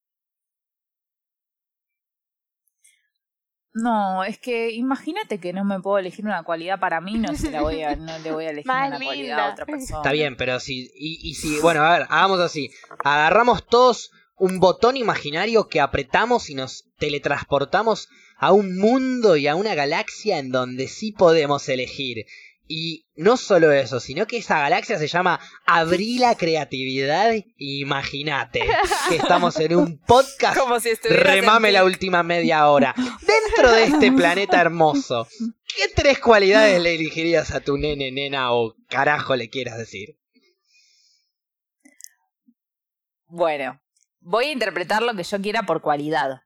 No, 3.75 4.25
es 4.25 4.39
que 4.39 4.73
imagínate 4.73 5.39
que 5.39 5.53
no 5.53 5.65
me 5.65 5.81
puedo 5.81 5.99
elegir 5.99 6.25
una 6.25 6.43
cualidad 6.43 6.81
para 6.81 7.01
mí, 7.01 7.17
no 7.19 7.35
se 7.37 7.51
la 7.51 7.63
voy 7.63 7.83
a, 7.83 7.95
no 7.95 8.19
le 8.19 8.33
voy 8.33 8.47
a 8.47 8.51
elegir 8.51 8.67
Más 8.67 8.89
una 8.89 8.99
cualidad 8.99 9.39
a 9.39 9.53
otra 9.53 9.67
persona. 9.67 10.01
Está 10.01 10.13
bien, 10.13 10.37
pero 10.37 10.59
si, 10.59 10.91
y, 10.95 11.31
y 11.31 11.35
si, 11.35 11.61
bueno, 11.61 11.83
a 11.83 11.99
ver, 11.99 12.07
hagamos 12.11 12.41
así. 12.41 12.71
Agarramos 13.05 13.67
todos 13.67 14.11
un 14.37 14.59
botón 14.59 14.97
imaginario 14.97 15.69
que 15.69 15.81
apretamos 15.81 16.51
y 16.51 16.55
nos 16.55 16.85
teletransportamos 16.99 18.09
a 18.37 18.53
un 18.53 18.79
mundo 18.79 19.37
y 19.37 19.49
a 19.49 19.57
una 19.57 19.75
galaxia 19.75 20.39
en 20.39 20.51
donde 20.51 20.89
sí 20.89 21.13
podemos 21.13 21.69
elegir. 21.69 22.25
Y 22.71 23.07
no 23.17 23.39
solo 23.39 23.73
eso, 23.73 23.99
sino 23.99 24.27
que 24.27 24.37
esa 24.37 24.59
galaxia 24.59 24.99
se 24.99 25.09
llama 25.09 25.41
Abrí 25.65 26.19
la 26.19 26.37
creatividad. 26.37 27.33
Imagínate 27.57 28.61
que 29.09 29.17
estamos 29.17 29.59
en 29.59 29.75
un 29.75 29.99
podcast 29.99 30.59
Como 30.59 30.79
si 30.79 30.91
en 30.91 30.99
remame 31.03 31.73
la 31.73 31.85
última 31.85 32.23
media 32.23 32.69
hora. 32.69 32.95
Dentro 32.95 33.73
de 33.73 33.85
este 33.85 34.13
planeta 34.13 34.61
hermoso, 34.61 35.27
¿qué 35.75 35.89
tres 35.95 36.19
cualidades 36.19 36.81
le 36.83 36.95
elegirías 36.95 37.53
a 37.53 37.61
tu 37.61 37.79
nene, 37.79 38.13
nena 38.13 38.53
o 38.53 38.75
carajo 38.89 39.35
le 39.35 39.49
quieras 39.49 39.79
decir? 39.79 40.19
Bueno, 43.29 43.81
voy 44.21 44.47
a 44.47 44.53
interpretar 44.53 45.03
lo 45.03 45.15
que 45.15 45.23
yo 45.23 45.41
quiera 45.41 45.63
por 45.63 45.81
cualidad. 45.81 46.43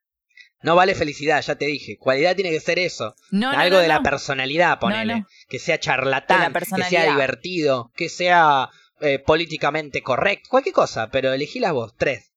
No 0.63 0.77
vale 0.77 0.95
felicidad, 0.95 1.43
ya 1.43 1.57
te 1.57 1.67
dije. 1.67 1.97
Cualidad 1.99 2.35
tiene 2.37 2.51
que 2.51 2.61
ser 2.61 2.79
eso. 2.79 3.15
No, 3.31 3.53
no, 3.53 3.59
Algo 3.59 3.77
no, 3.77 3.83
de 3.83 3.89
la 3.89 4.03
personalidad, 4.03 4.79
ponele. 4.79 5.21
no. 5.21 5.27
Que 5.49 5.59
sea 5.59 5.79
charlatán, 5.81 6.53
la 6.53 6.61
que 6.61 6.85
sea 6.85 7.11
divertido, 7.11 7.91
que 7.97 8.09
sea 8.09 8.71
eh, 9.01 9.19
políticamente 9.19 10.03
correcto, 10.03 10.49
cualquier 10.51 10.75
cosa, 10.75 11.11
pero 11.11 11.33
elegílas 11.33 11.73
vos, 11.73 11.95
tres. 11.97 12.33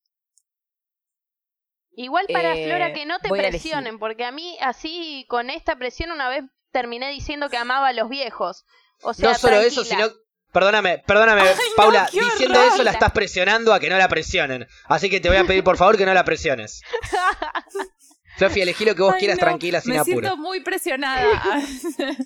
Igual 1.98 2.26
para 2.32 2.56
Eh, 2.56 2.66
Flora 2.68 2.94
que 2.94 3.06
no 3.06 3.20
te 3.20 3.30
a 3.30 3.32
presionen, 3.32 4.00
porque 4.00 4.26
a 4.26 4.32
mí 4.32 4.58
así 4.60 5.26
con 5.30 5.50
esta 5.50 5.78
presión 5.78 6.12
una 6.12 6.28
vez 6.28 6.44
terminé 6.72 7.10
diciendo 7.12 7.50
que 7.50 7.58
amaba 7.58 7.88
a 7.90 7.94
los 7.94 8.10
viejos. 8.10 8.66
O 9.02 9.14
sea, 9.14 9.30
no 9.32 9.38
solo 9.38 9.60
eso, 9.62 9.86
sino... 9.86 10.10
Perdóname, 10.52 11.00
perdóname, 11.06 11.42
Ay, 11.42 11.56
Paula, 11.76 12.08
diciendo 12.10 12.58
horror. 12.60 12.74
eso 12.74 12.84
la 12.84 12.92
estás 12.92 13.12
presionando 13.12 13.74
a 13.74 13.80
que 13.82 13.90
no 13.90 13.98
la 13.98 14.08
presionen. 14.08 14.66
Así 14.86 15.10
que 15.10 15.20
te 15.20 15.28
voy 15.28 15.38
a 15.38 15.44
pedir 15.44 15.66
por 15.66 15.76
favor 15.76 15.98
que 15.98 16.06
no 16.06 16.14
la 16.14 16.24
presiones. 16.24 16.82
Sofi, 18.38 18.62
elegí 18.62 18.86
lo 18.86 18.96
que 18.96 19.02
vos 19.02 19.14
Ay, 19.14 19.20
quieras 19.20 19.38
no, 19.38 19.46
tranquila, 19.46 19.82
sin 19.82 19.94
Me 19.94 20.00
apuro. 20.00 20.20
siento 20.20 20.38
muy 20.38 20.62
presionada. 20.62 21.26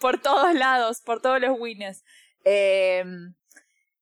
por 0.00 0.20
todos 0.20 0.54
lados, 0.54 1.00
por 1.00 1.20
todos 1.20 1.40
los 1.40 1.58
winners. 1.58 2.04
Eh, 2.44 3.04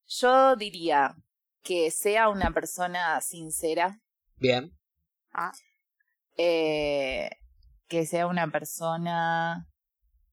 yo 0.07 0.57
diría 0.57 1.15
que 1.63 1.91
sea 1.91 2.29
una 2.29 2.53
persona 2.53 3.21
sincera, 3.21 4.01
Bien, 4.37 4.73
eh, 6.37 7.31
que 7.89 8.07
sea 8.07 8.27
una 8.27 8.51
persona 8.51 9.69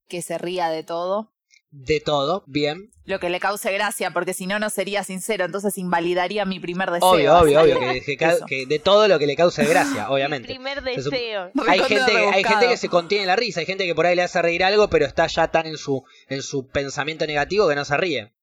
que 0.07 0.21
se 0.21 0.37
ría 0.37 0.69
de 0.69 0.83
todo, 0.83 1.33
de 1.69 1.99
todo, 1.99 2.43
bien. 2.47 2.91
lo 3.05 3.19
que 3.19 3.29
le 3.29 3.39
cause 3.39 3.71
gracia, 3.73 4.11
porque 4.11 4.33
si 4.33 4.47
no, 4.47 4.57
no 4.59 4.69
sería 4.69 5.03
sincero, 5.03 5.45
entonces 5.45 5.77
invalidaría 5.77 6.45
mi 6.45 6.59
primer 6.59 6.89
deseo. 6.91 7.09
Obvio, 7.09 7.37
obvio, 7.37 7.61
obvio, 7.61 7.79
que, 8.47 8.65
de 8.65 8.79
todo 8.79 9.07
lo 9.07 9.19
que 9.19 9.27
le 9.27 9.35
cause 9.35 9.65
gracia, 9.69 10.07
Mi 10.07 10.13
obviamente. 10.15 10.47
primer 10.47 10.81
Se 10.83 11.01
sup- 11.01 11.11
deseo. 11.11 11.51
Hay 11.67 11.79
gente, 11.81 12.11
hay 12.33 12.43
gente 12.43 12.67
que 12.67 12.77
se 12.77 12.89
contiene 12.89 13.25
la 13.25 13.35
risa, 13.35 13.59
hay 13.59 13.65
gente 13.65 13.85
que 13.85 13.93
por 13.95 14.05
ahí 14.05 14.15
le 14.15 14.23
hace 14.23 14.41
reír 14.41 14.63
algo, 14.63 14.89
pero 14.89 15.05
está 15.05 15.27
ya 15.27 15.49
tan 15.49 15.67
en 15.67 15.77
su, 15.77 16.03
en 16.29 16.41
su 16.41 16.67
pensamiento 16.67 17.27
negativo 17.27 17.67
que 17.67 17.75
no 17.75 17.85
se 17.85 17.97
ríe. 17.97 18.33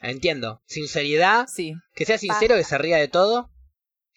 Entiendo. 0.00 0.60
Sinceridad, 0.66 1.46
Sí. 1.46 1.74
que 1.94 2.04
sea 2.04 2.18
sincero, 2.18 2.56
que 2.56 2.64
se 2.64 2.76
ría 2.78 2.96
de 2.98 3.08
todo, 3.08 3.50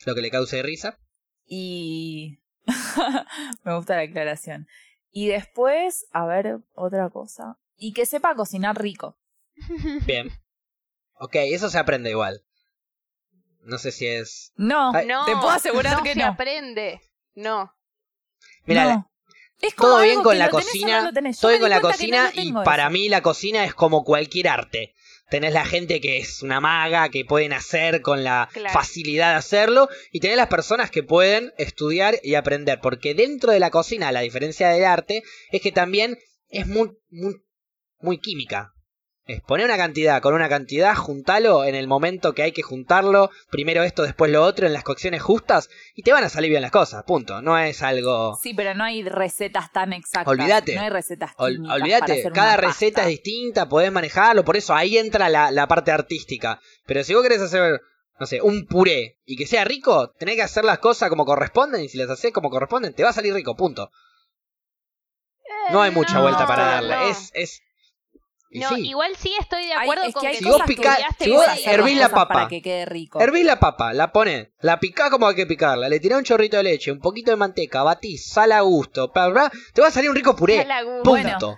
lo 0.06 0.16
que 0.16 0.22
le 0.22 0.32
cause 0.32 0.62
risa. 0.64 1.00
Y 1.46 2.40
me 3.64 3.76
gusta 3.76 3.96
la 3.96 4.02
aclaración. 4.02 4.68
Y 5.12 5.28
después, 5.28 6.06
a 6.12 6.26
ver, 6.26 6.58
otra 6.74 7.10
cosa. 7.10 7.58
Y 7.80 7.94
que 7.94 8.06
sepa 8.06 8.36
cocinar 8.36 8.80
rico. 8.80 9.18
Bien. 10.06 10.30
Ok, 11.16 11.36
eso 11.36 11.70
se 11.70 11.78
aprende 11.80 12.12
igual. 12.12 12.44
No 13.62 13.78
sé 13.78 13.92
si 13.92 14.06
es... 14.08 14.52
No, 14.56 14.94
Ay, 14.94 15.06
No, 15.08 15.26
te 15.26 15.34
puedo 15.34 15.50
asegurar 15.50 15.98
no 15.98 16.04
que 16.04 16.14
se 16.14 16.20
no. 16.20 16.26
aprende. 16.28 17.02
No. 17.36 17.74
Mira, 18.66 18.86
No. 18.86 19.06
Es 19.62 19.74
como 19.76 19.90
todo 19.96 20.04
bien 20.04 20.24
con 20.24 20.40
la 20.40 20.50
cocina, 20.50 21.12
todo 21.42 21.50
bien 21.50 21.60
con 21.60 21.70
la 21.70 21.82
cocina 21.82 22.32
y 22.34 22.54
para 22.54 22.90
mí 22.90 23.10
la 23.10 23.22
cocina 23.22 23.66
es 23.66 23.74
como 23.74 24.06
cualquier 24.06 24.48
arte. 24.48 24.94
Tenés 25.30 25.54
la 25.54 25.66
gente 25.66 26.00
que 26.00 26.18
es 26.18 26.42
una 26.42 26.62
maga, 26.62 27.10
que 27.10 27.26
pueden 27.26 27.52
hacer 27.52 28.02
con 28.02 28.24
la 28.24 28.48
Claro. 28.54 28.74
facilidad 28.74 29.32
de 29.32 29.36
hacerlo, 29.36 29.90
y 30.14 30.22
tenés 30.22 30.38
las 30.38 30.48
personas 30.48 30.90
que 30.92 31.04
pueden 31.04 31.54
estudiar 31.58 32.16
y 32.24 32.36
aprender, 32.36 32.80
porque 32.82 33.14
dentro 33.14 33.52
de 33.52 33.60
la 33.60 33.70
cocina, 33.70 34.14
la 34.14 34.22
diferencia 34.22 34.70
del 34.70 34.86
arte 34.86 35.24
es 35.52 35.62
que 35.62 35.74
también 35.74 36.18
es 36.48 36.66
muy, 36.66 36.98
muy, 37.10 37.36
muy 38.00 38.20
química. 38.20 38.74
Es 39.26 39.42
poner 39.42 39.68
una 39.68 39.78
cantidad 39.78 40.24
con 40.24 40.34
una 40.34 40.50
cantidad, 40.50 40.96
juntalo 40.96 41.64
en 41.64 41.76
el 41.76 41.88
momento 41.88 42.34
que 42.34 42.42
hay 42.42 42.52
que 42.52 42.64
juntarlo, 42.64 43.30
primero 43.52 43.84
esto, 43.84 44.02
después 44.02 44.32
lo 44.32 44.44
otro, 44.44 44.66
en 44.66 44.74
las 44.74 44.84
cocciones 44.84 45.22
justas, 45.22 45.70
y 45.94 46.02
te 46.02 46.12
van 46.12 46.24
a 46.24 46.30
salir 46.30 46.50
bien 46.50 46.64
las 46.64 46.72
cosas, 46.72 47.04
punto. 47.04 47.40
No 47.40 47.56
es 47.60 47.84
algo... 47.84 48.40
Sí, 48.42 48.56
pero 48.56 48.74
no 48.74 48.84
hay 48.84 49.04
recetas 49.04 49.72
tan 49.72 49.94
exactas. 49.94 50.28
Olvídate. 50.28 50.74
No 50.74 50.82
hay 50.82 50.90
recetas 50.90 51.34
Ol- 51.38 51.64
olvídate, 51.70 52.24
cada 52.34 52.58
receta 52.58 52.96
pasta. 52.96 53.02
es 53.04 53.10
distinta, 53.10 53.70
podés 53.70 53.92
manejarlo, 53.92 54.44
por 54.44 54.58
eso 54.58 54.74
ahí 54.74 54.98
entra 54.98 55.30
la, 55.30 55.52
la 55.52 55.68
parte 55.68 55.92
artística. 55.92 56.60
Pero 56.88 57.04
si 57.04 57.14
vos 57.14 57.22
querés 57.22 57.42
hacer, 57.42 57.82
no 58.20 58.26
sé, 58.26 58.42
un 58.42 58.66
puré 58.66 59.20
y 59.26 59.38
que 59.38 59.46
sea 59.46 59.64
rico, 59.64 60.10
tenés 60.18 60.38
que 60.38 60.42
hacer 60.42 60.66
las 60.66 60.80
cosas 60.80 61.08
como 61.08 61.26
corresponden, 61.26 61.84
y 61.84 61.90
si 61.90 62.00
las 62.00 62.10
haces 62.10 62.34
como 62.34 62.50
corresponden, 62.50 62.96
te 62.96 63.04
va 63.04 63.12
a 63.12 63.14
salir 63.14 63.36
rico, 63.36 63.56
punto. 63.56 63.92
No 65.72 65.84
hay 65.84 65.92
mucha 65.92 66.16
no, 66.16 66.24
vuelta 66.24 66.48
para 66.48 66.66
no. 66.66 66.72
darle, 66.88 67.10
es... 67.12 67.30
es 67.36 67.62
y 68.52 68.60
No, 68.60 68.70
sí. 68.70 68.88
igual 68.90 69.12
sí 69.18 69.32
estoy 69.40 69.66
de 69.68 69.74
acuerdo 69.74 70.04
es 70.06 70.14
con 70.14 70.22
que 70.22 70.28
hay 70.28 70.34
que 70.38 70.40
Si 70.44 70.50
vos 70.50 70.62
picás- 70.66 71.00
si 71.20 71.32
vos 71.32 71.46
hervís 71.66 71.98
la 71.98 72.10
papa. 72.10 72.34
Para 72.34 72.48
que 72.48 72.62
quede 72.62 72.86
rico. 72.86 73.20
Hervís 73.22 73.46
la 73.46 73.60
papa, 73.60 73.94
la 73.94 74.12
ponés, 74.12 74.50
la 74.62 74.80
picás 74.80 75.10
como 75.10 75.28
hay 75.28 75.36
que 75.36 75.46
picarla, 75.46 75.88
le 75.90 76.00
tirás 76.00 76.18
un 76.20 76.24
chorrito 76.26 76.58
de 76.58 76.64
leche, 76.64 76.92
un 76.92 77.00
poquito 77.00 77.32
de 77.32 77.38
manteca, 77.38 77.84
batís, 77.84 78.28
sal 78.30 78.52
a 78.52 78.62
gusto, 78.62 79.12
bla, 79.14 79.28
bla, 79.30 79.52
te 79.74 79.82
va 79.82 79.88
a 79.88 79.92
salir 79.92 80.10
un 80.10 80.16
rico 80.16 80.36
puré. 80.36 80.58
Sal 80.58 80.72
a 80.72 80.82
gusto. 80.84 81.10
Bueno, 81.10 81.30
Punto. 81.32 81.58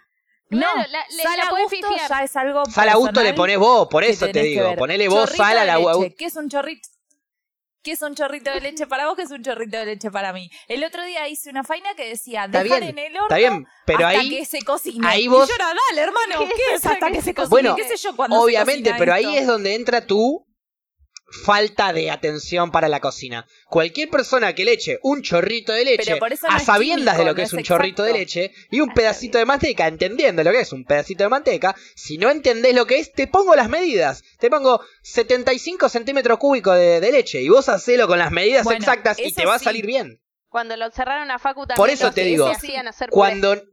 No, 0.50 0.60
Claro, 0.74 0.90
la- 0.92 1.06
le- 1.16 1.24
sal 1.24 1.38
la 1.38 1.44
a 1.44 1.62
gusto 1.62 1.88
ya 2.10 2.24
es 2.26 2.36
algo 2.36 2.66
Sal 2.66 2.90
a 2.90 2.96
gusto 2.96 3.24
le 3.24 3.34
ponés 3.34 3.58
vos, 3.58 3.88
por 3.90 4.04
eso 4.04 4.28
te 4.30 4.42
digo. 4.44 4.76
Ponele 4.76 5.08
vos 5.08 5.22
Chorrito 5.30 5.44
sal 5.44 5.58
a 5.60 5.64
la 5.66 5.78
leche. 5.78 6.16
¿Qué 6.18 6.26
es 6.26 6.36
un 6.36 6.50
chorrito? 6.50 6.90
¿Qué 7.84 7.94
es 7.94 8.02
un 8.04 8.14
chorrito 8.14 8.52
de 8.52 8.62
leche 8.62 8.86
para 8.86 9.08
vos? 9.08 9.16
¿Qué 9.16 9.24
es 9.24 9.32
un 9.32 9.42
chorrito 9.42 9.78
de 9.78 9.86
leche 9.88 10.12
para 10.12 10.34
mí? 10.34 10.52
El 10.68 10.84
otro 10.84 11.04
día 11.04 11.28
hice 11.28 11.50
una 11.50 11.64
faina 11.64 11.96
que 11.96 12.10
decía 12.10 12.48
dejar 12.48 12.82
bien, 12.82 12.84
en 12.84 12.98
el 13.00 13.14
horno 13.16 13.24
Está 13.24 13.38
bien, 13.38 13.68
pero 13.86 14.06
hasta 14.08 14.20
ahí, 14.20 14.30
que 14.30 14.46
se 14.46 14.62
cocine. 14.62 15.08
ahí 15.08 15.24
Y 15.24 15.28
vos- 15.28 15.50
yo 15.50 15.56
era, 15.56 15.68
dale, 15.90 16.02
hermano, 16.02 16.40
¿Qué 16.48 16.54
¿qué, 16.56 16.76
es 16.76 16.86
hasta 16.86 17.08
que 17.08 17.14
que 17.14 17.22
se 17.24 17.34
cocine? 17.34 17.50
Bueno, 17.50 17.76
¿Qué 17.76 17.84
sé 17.88 17.98
yo 17.98 18.16
cuando 18.16 18.40
obviamente, 18.40 18.94
pero 19.00 19.14
ahí 19.14 19.36
es 19.36 19.48
donde 19.48 19.74
entra 19.74 20.06
tu 20.06 20.46
falta 21.32 21.94
de 21.94 22.12
atención 22.12 22.72
para 22.72 22.90
la 22.90 23.00
cocina. 23.00 23.48
Cualquier 23.68 24.10
persona 24.10 24.54
que 24.54 24.66
le 24.66 24.74
eche 24.74 25.00
un 25.04 25.22
chorrito 25.22 25.72
de 25.74 25.86
leche 25.86 26.20
no 26.20 26.28
a 26.50 26.60
sabiendas 26.60 27.18
de 27.18 27.26
lo 27.26 27.34
que 27.34 27.42
no 27.42 27.46
es 27.46 27.54
es 27.54 27.58
un 27.58 27.64
chorrito 27.64 28.04
de 28.04 28.14
leche 28.14 28.52
y 28.70 28.82
un 28.82 28.94
pedacito 28.94 29.38
de 29.38 29.46
manteca, 29.46 29.88
entendiendo 29.88 30.44
lo 30.44 30.52
que 30.52 30.62
es 30.62 30.74
un 30.74 30.86
pedacito 30.86 31.24
de 31.24 31.30
manteca, 31.30 31.76
si 31.96 32.18
no 32.18 32.30
entendés 32.30 32.76
lo 32.76 32.86
que 32.86 33.00
es, 33.00 33.12
te 33.14 33.28
pongo 33.28 33.56
las 33.56 33.70
medidas. 33.70 34.24
Te 34.40 34.50
pongo 34.50 34.82
75 35.04 35.90
centímetros 35.90 36.38
cúbicos 36.38 36.76
de, 36.76 37.00
de 37.00 37.12
leche 37.12 37.42
y 37.42 37.50
vos 37.50 37.70
hacelo 37.70 38.08
con 38.08 38.20
las 38.20 38.32
medidas 38.32 38.64
Bueno, 38.64 38.80
exactas 38.80 39.20
y 39.20 39.32
te 39.32 39.46
va 39.46 39.56
a 39.56 39.60
salir 39.60 39.86
bien. 39.86 40.22
Cuando 40.50 40.76
lo 40.76 40.92
cerraron 40.92 41.32
a 41.32 41.40
Facu 41.40 41.62
también. 41.62 41.78
Por 41.78 41.90
eso 41.90 42.12
te 42.12 42.26
digo, 42.26 42.52
puré. 42.52 43.10
Cuando, 43.10 43.64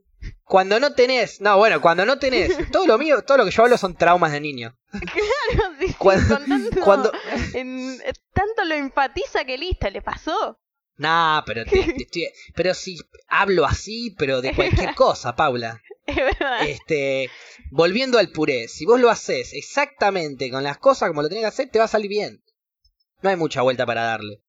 cuando 0.45 0.79
no 0.79 0.93
tenés, 0.93 1.41
no, 1.41 1.57
bueno, 1.57 1.81
cuando 1.81 2.05
no 2.05 2.19
tenés, 2.19 2.57
todo 2.71 2.87
lo 2.87 2.97
mío, 2.97 3.21
todo 3.23 3.37
lo 3.37 3.45
que 3.45 3.51
yo 3.51 3.63
hablo 3.63 3.77
son 3.77 3.95
traumas 3.95 4.31
de 4.31 4.39
niño. 4.39 4.77
Sí, 4.93 4.99
sí, 5.79 5.88
Cuando- 5.99 6.35
con 6.37 6.45
tanto, 6.47 6.81
cuando- 6.81 7.11
en- 7.53 7.99
tanto 8.33 8.63
lo 8.65 8.73
enfatiza 8.75 9.45
que 9.45 9.57
listo, 9.57 9.89
le 9.89 10.01
pasó. 10.01 10.59
Nah, 10.97 11.41
pero 11.45 11.63
te- 11.65 11.83
te 11.93 12.03
estoy- 12.03 12.29
pero 12.55 12.73
si 12.73 12.97
hablo 13.27 13.65
así, 13.65 14.15
pero 14.17 14.41
de 14.41 14.53
cualquier 14.53 14.95
cosa, 14.95 15.35
Paula. 15.35 15.81
Es 16.05 16.15
verdad. 16.15 16.67
Este, 16.67 17.29
volviendo 17.71 18.17
al 18.17 18.31
puré, 18.31 18.67
si 18.67 18.85
vos 18.85 18.99
lo 18.99 19.09
haces 19.09 19.53
exactamente 19.53 20.49
con 20.49 20.63
las 20.63 20.77
cosas 20.77 21.09
como 21.09 21.21
lo 21.21 21.29
tenés 21.29 21.43
que 21.43 21.47
hacer, 21.47 21.69
te 21.69 21.79
va 21.79 21.85
a 21.85 21.89
salir 21.89 22.09
bien. 22.09 22.41
No 23.21 23.29
hay 23.29 23.35
mucha 23.35 23.61
vuelta 23.61 23.85
para 23.85 24.01
darle. 24.03 24.41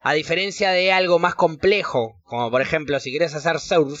A 0.00 0.12
diferencia 0.12 0.70
de 0.70 0.92
algo 0.92 1.18
más 1.18 1.34
complejo, 1.34 2.20
como 2.24 2.50
por 2.50 2.60
ejemplo 2.62 3.00
si 3.00 3.10
quieres 3.10 3.34
hacer 3.34 3.58
surf, 3.58 4.00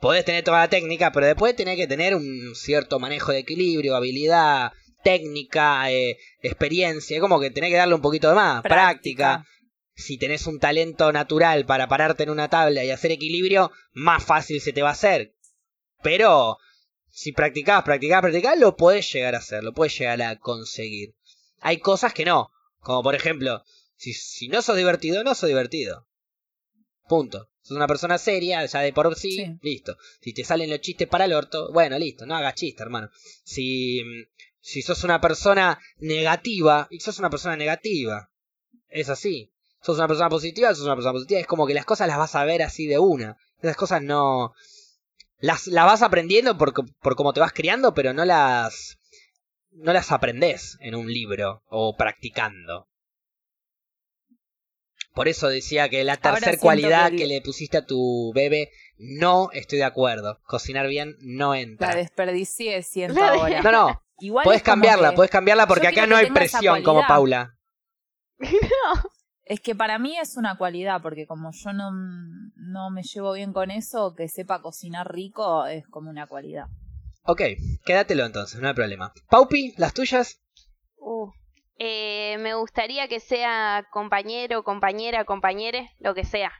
podés 0.00 0.24
tener 0.24 0.44
toda 0.44 0.58
la 0.58 0.68
técnica, 0.68 1.10
pero 1.12 1.26
después 1.26 1.56
tenés 1.56 1.76
que 1.76 1.86
tener 1.86 2.14
un 2.14 2.54
cierto 2.54 2.98
manejo 2.98 3.32
de 3.32 3.38
equilibrio, 3.38 3.96
habilidad, 3.96 4.72
técnica, 5.08 5.90
eh, 5.90 6.18
experiencia, 6.42 7.18
como 7.18 7.40
que 7.40 7.50
tenés 7.50 7.70
que 7.70 7.76
darle 7.76 7.94
un 7.94 8.02
poquito 8.02 8.28
de 8.28 8.34
más, 8.34 8.62
práctica. 8.62 9.46
Si 9.94 10.18
tenés 10.18 10.46
un 10.46 10.60
talento 10.60 11.10
natural 11.12 11.64
para 11.64 11.88
pararte 11.88 12.24
en 12.24 12.30
una 12.30 12.48
tabla 12.50 12.84
y 12.84 12.90
hacer 12.90 13.10
equilibrio, 13.12 13.72
más 13.94 14.22
fácil 14.22 14.60
se 14.60 14.72
te 14.74 14.82
va 14.82 14.90
a 14.90 14.92
hacer. 14.92 15.34
Pero 16.02 16.58
si 17.10 17.32
practicás, 17.32 17.82
practicás, 17.84 18.20
practicás, 18.20 18.58
lo 18.58 18.76
podés 18.76 19.10
llegar 19.10 19.34
a 19.34 19.38
hacer, 19.38 19.64
lo 19.64 19.72
podés 19.72 19.98
llegar 19.98 20.20
a 20.20 20.36
conseguir. 20.38 21.14
Hay 21.60 21.78
cosas 21.78 22.12
que 22.12 22.26
no, 22.26 22.50
como 22.80 23.02
por 23.02 23.14
ejemplo, 23.14 23.64
si, 23.96 24.12
si 24.12 24.48
no 24.48 24.60
sos 24.60 24.76
divertido, 24.76 25.24
no 25.24 25.34
sos 25.34 25.48
divertido. 25.48 26.06
Punto. 27.08 27.48
Sos 27.62 27.76
una 27.76 27.86
persona 27.86 28.18
seria, 28.18 28.64
ya 28.66 28.80
de 28.80 28.92
por 28.92 29.14
sí, 29.16 29.36
Sí. 29.36 29.58
listo. 29.62 29.96
Si 30.20 30.32
te 30.34 30.44
salen 30.44 30.70
los 30.70 30.80
chistes 30.80 31.08
para 31.08 31.24
el 31.24 31.32
orto, 31.32 31.72
bueno, 31.72 31.98
listo, 31.98 32.26
no 32.26 32.36
hagas 32.36 32.54
chiste, 32.54 32.82
hermano. 32.82 33.10
Si, 33.42 34.02
si 34.68 34.82
sos 34.82 35.02
una 35.02 35.18
persona 35.18 35.80
negativa, 35.96 36.88
y 36.90 37.00
sos 37.00 37.18
una 37.18 37.30
persona 37.30 37.56
negativa, 37.56 38.28
es 38.90 39.08
así. 39.08 39.50
Sos 39.80 39.96
una 39.96 40.06
persona 40.06 40.28
positiva, 40.28 40.74
sos 40.74 40.84
una 40.84 40.94
persona 40.94 41.14
positiva. 41.14 41.40
Es 41.40 41.46
como 41.46 41.66
que 41.66 41.72
las 41.72 41.86
cosas 41.86 42.06
las 42.06 42.18
vas 42.18 42.34
a 42.34 42.44
ver 42.44 42.62
así 42.62 42.86
de 42.86 42.98
una. 42.98 43.38
Esas 43.62 43.78
cosas 43.78 44.02
no... 44.02 44.52
Las, 45.38 45.68
las 45.68 45.86
vas 45.86 46.02
aprendiendo 46.02 46.58
por, 46.58 46.74
por 46.74 47.16
cómo 47.16 47.32
te 47.32 47.40
vas 47.40 47.54
criando, 47.54 47.94
pero 47.94 48.12
no 48.12 48.26
las... 48.26 48.98
No 49.70 49.94
las 49.94 50.12
aprendés 50.12 50.76
en 50.80 50.96
un 50.96 51.10
libro 51.10 51.62
o 51.68 51.96
practicando. 51.96 52.88
Por 55.14 55.28
eso 55.28 55.48
decía 55.48 55.88
que 55.88 56.04
la 56.04 56.18
tercera 56.18 56.58
cualidad 56.58 57.10
que 57.10 57.26
le 57.26 57.40
pusiste 57.40 57.78
a 57.78 57.86
tu 57.86 58.32
bebé, 58.34 58.70
no 58.98 59.48
estoy 59.52 59.78
de 59.78 59.84
acuerdo. 59.84 60.40
Cocinar 60.44 60.88
bien 60.88 61.16
no 61.20 61.54
entra. 61.54 61.88
La 61.88 61.96
desperdicié, 61.96 62.82
siento 62.82 63.22
ahora. 63.24 63.62
No, 63.62 63.72
no, 63.72 64.02
Igual 64.20 64.44
puedes 64.44 64.62
cambiarla, 64.62 65.10
que- 65.10 65.16
puedes 65.16 65.30
cambiarla 65.30 65.66
porque 65.66 65.86
acá 65.88 66.06
no 66.06 66.16
hay 66.16 66.30
presión 66.30 66.82
como. 66.82 67.06
Paula. 67.06 67.54
Es 69.44 69.60
que 69.60 69.74
para 69.74 69.98
mí 69.98 70.16
es 70.18 70.36
una 70.36 70.58
cualidad, 70.58 71.00
porque 71.00 71.26
como 71.26 71.50
yo 71.52 71.72
no, 71.72 71.90
no 71.90 72.90
me 72.90 73.02
llevo 73.02 73.32
bien 73.32 73.52
con 73.54 73.70
eso, 73.70 74.14
que 74.14 74.28
sepa 74.28 74.60
cocinar 74.60 75.10
rico 75.12 75.64
es 75.66 75.86
como 75.88 76.10
una 76.10 76.26
cualidad. 76.26 76.66
Ok, 77.22 77.42
quédatelo 77.84 78.26
entonces, 78.26 78.60
no 78.60 78.68
hay 78.68 78.74
problema. 78.74 79.12
Paupi, 79.30 79.74
las 79.78 79.94
tuyas. 79.94 80.40
Uh, 80.98 81.30
eh, 81.78 82.36
me 82.40 82.54
gustaría 82.54 83.08
que 83.08 83.20
sea 83.20 83.86
compañero, 83.90 84.64
compañera, 84.64 85.24
compañere, 85.24 85.90
lo 85.98 86.14
que 86.14 86.24
sea. 86.24 86.52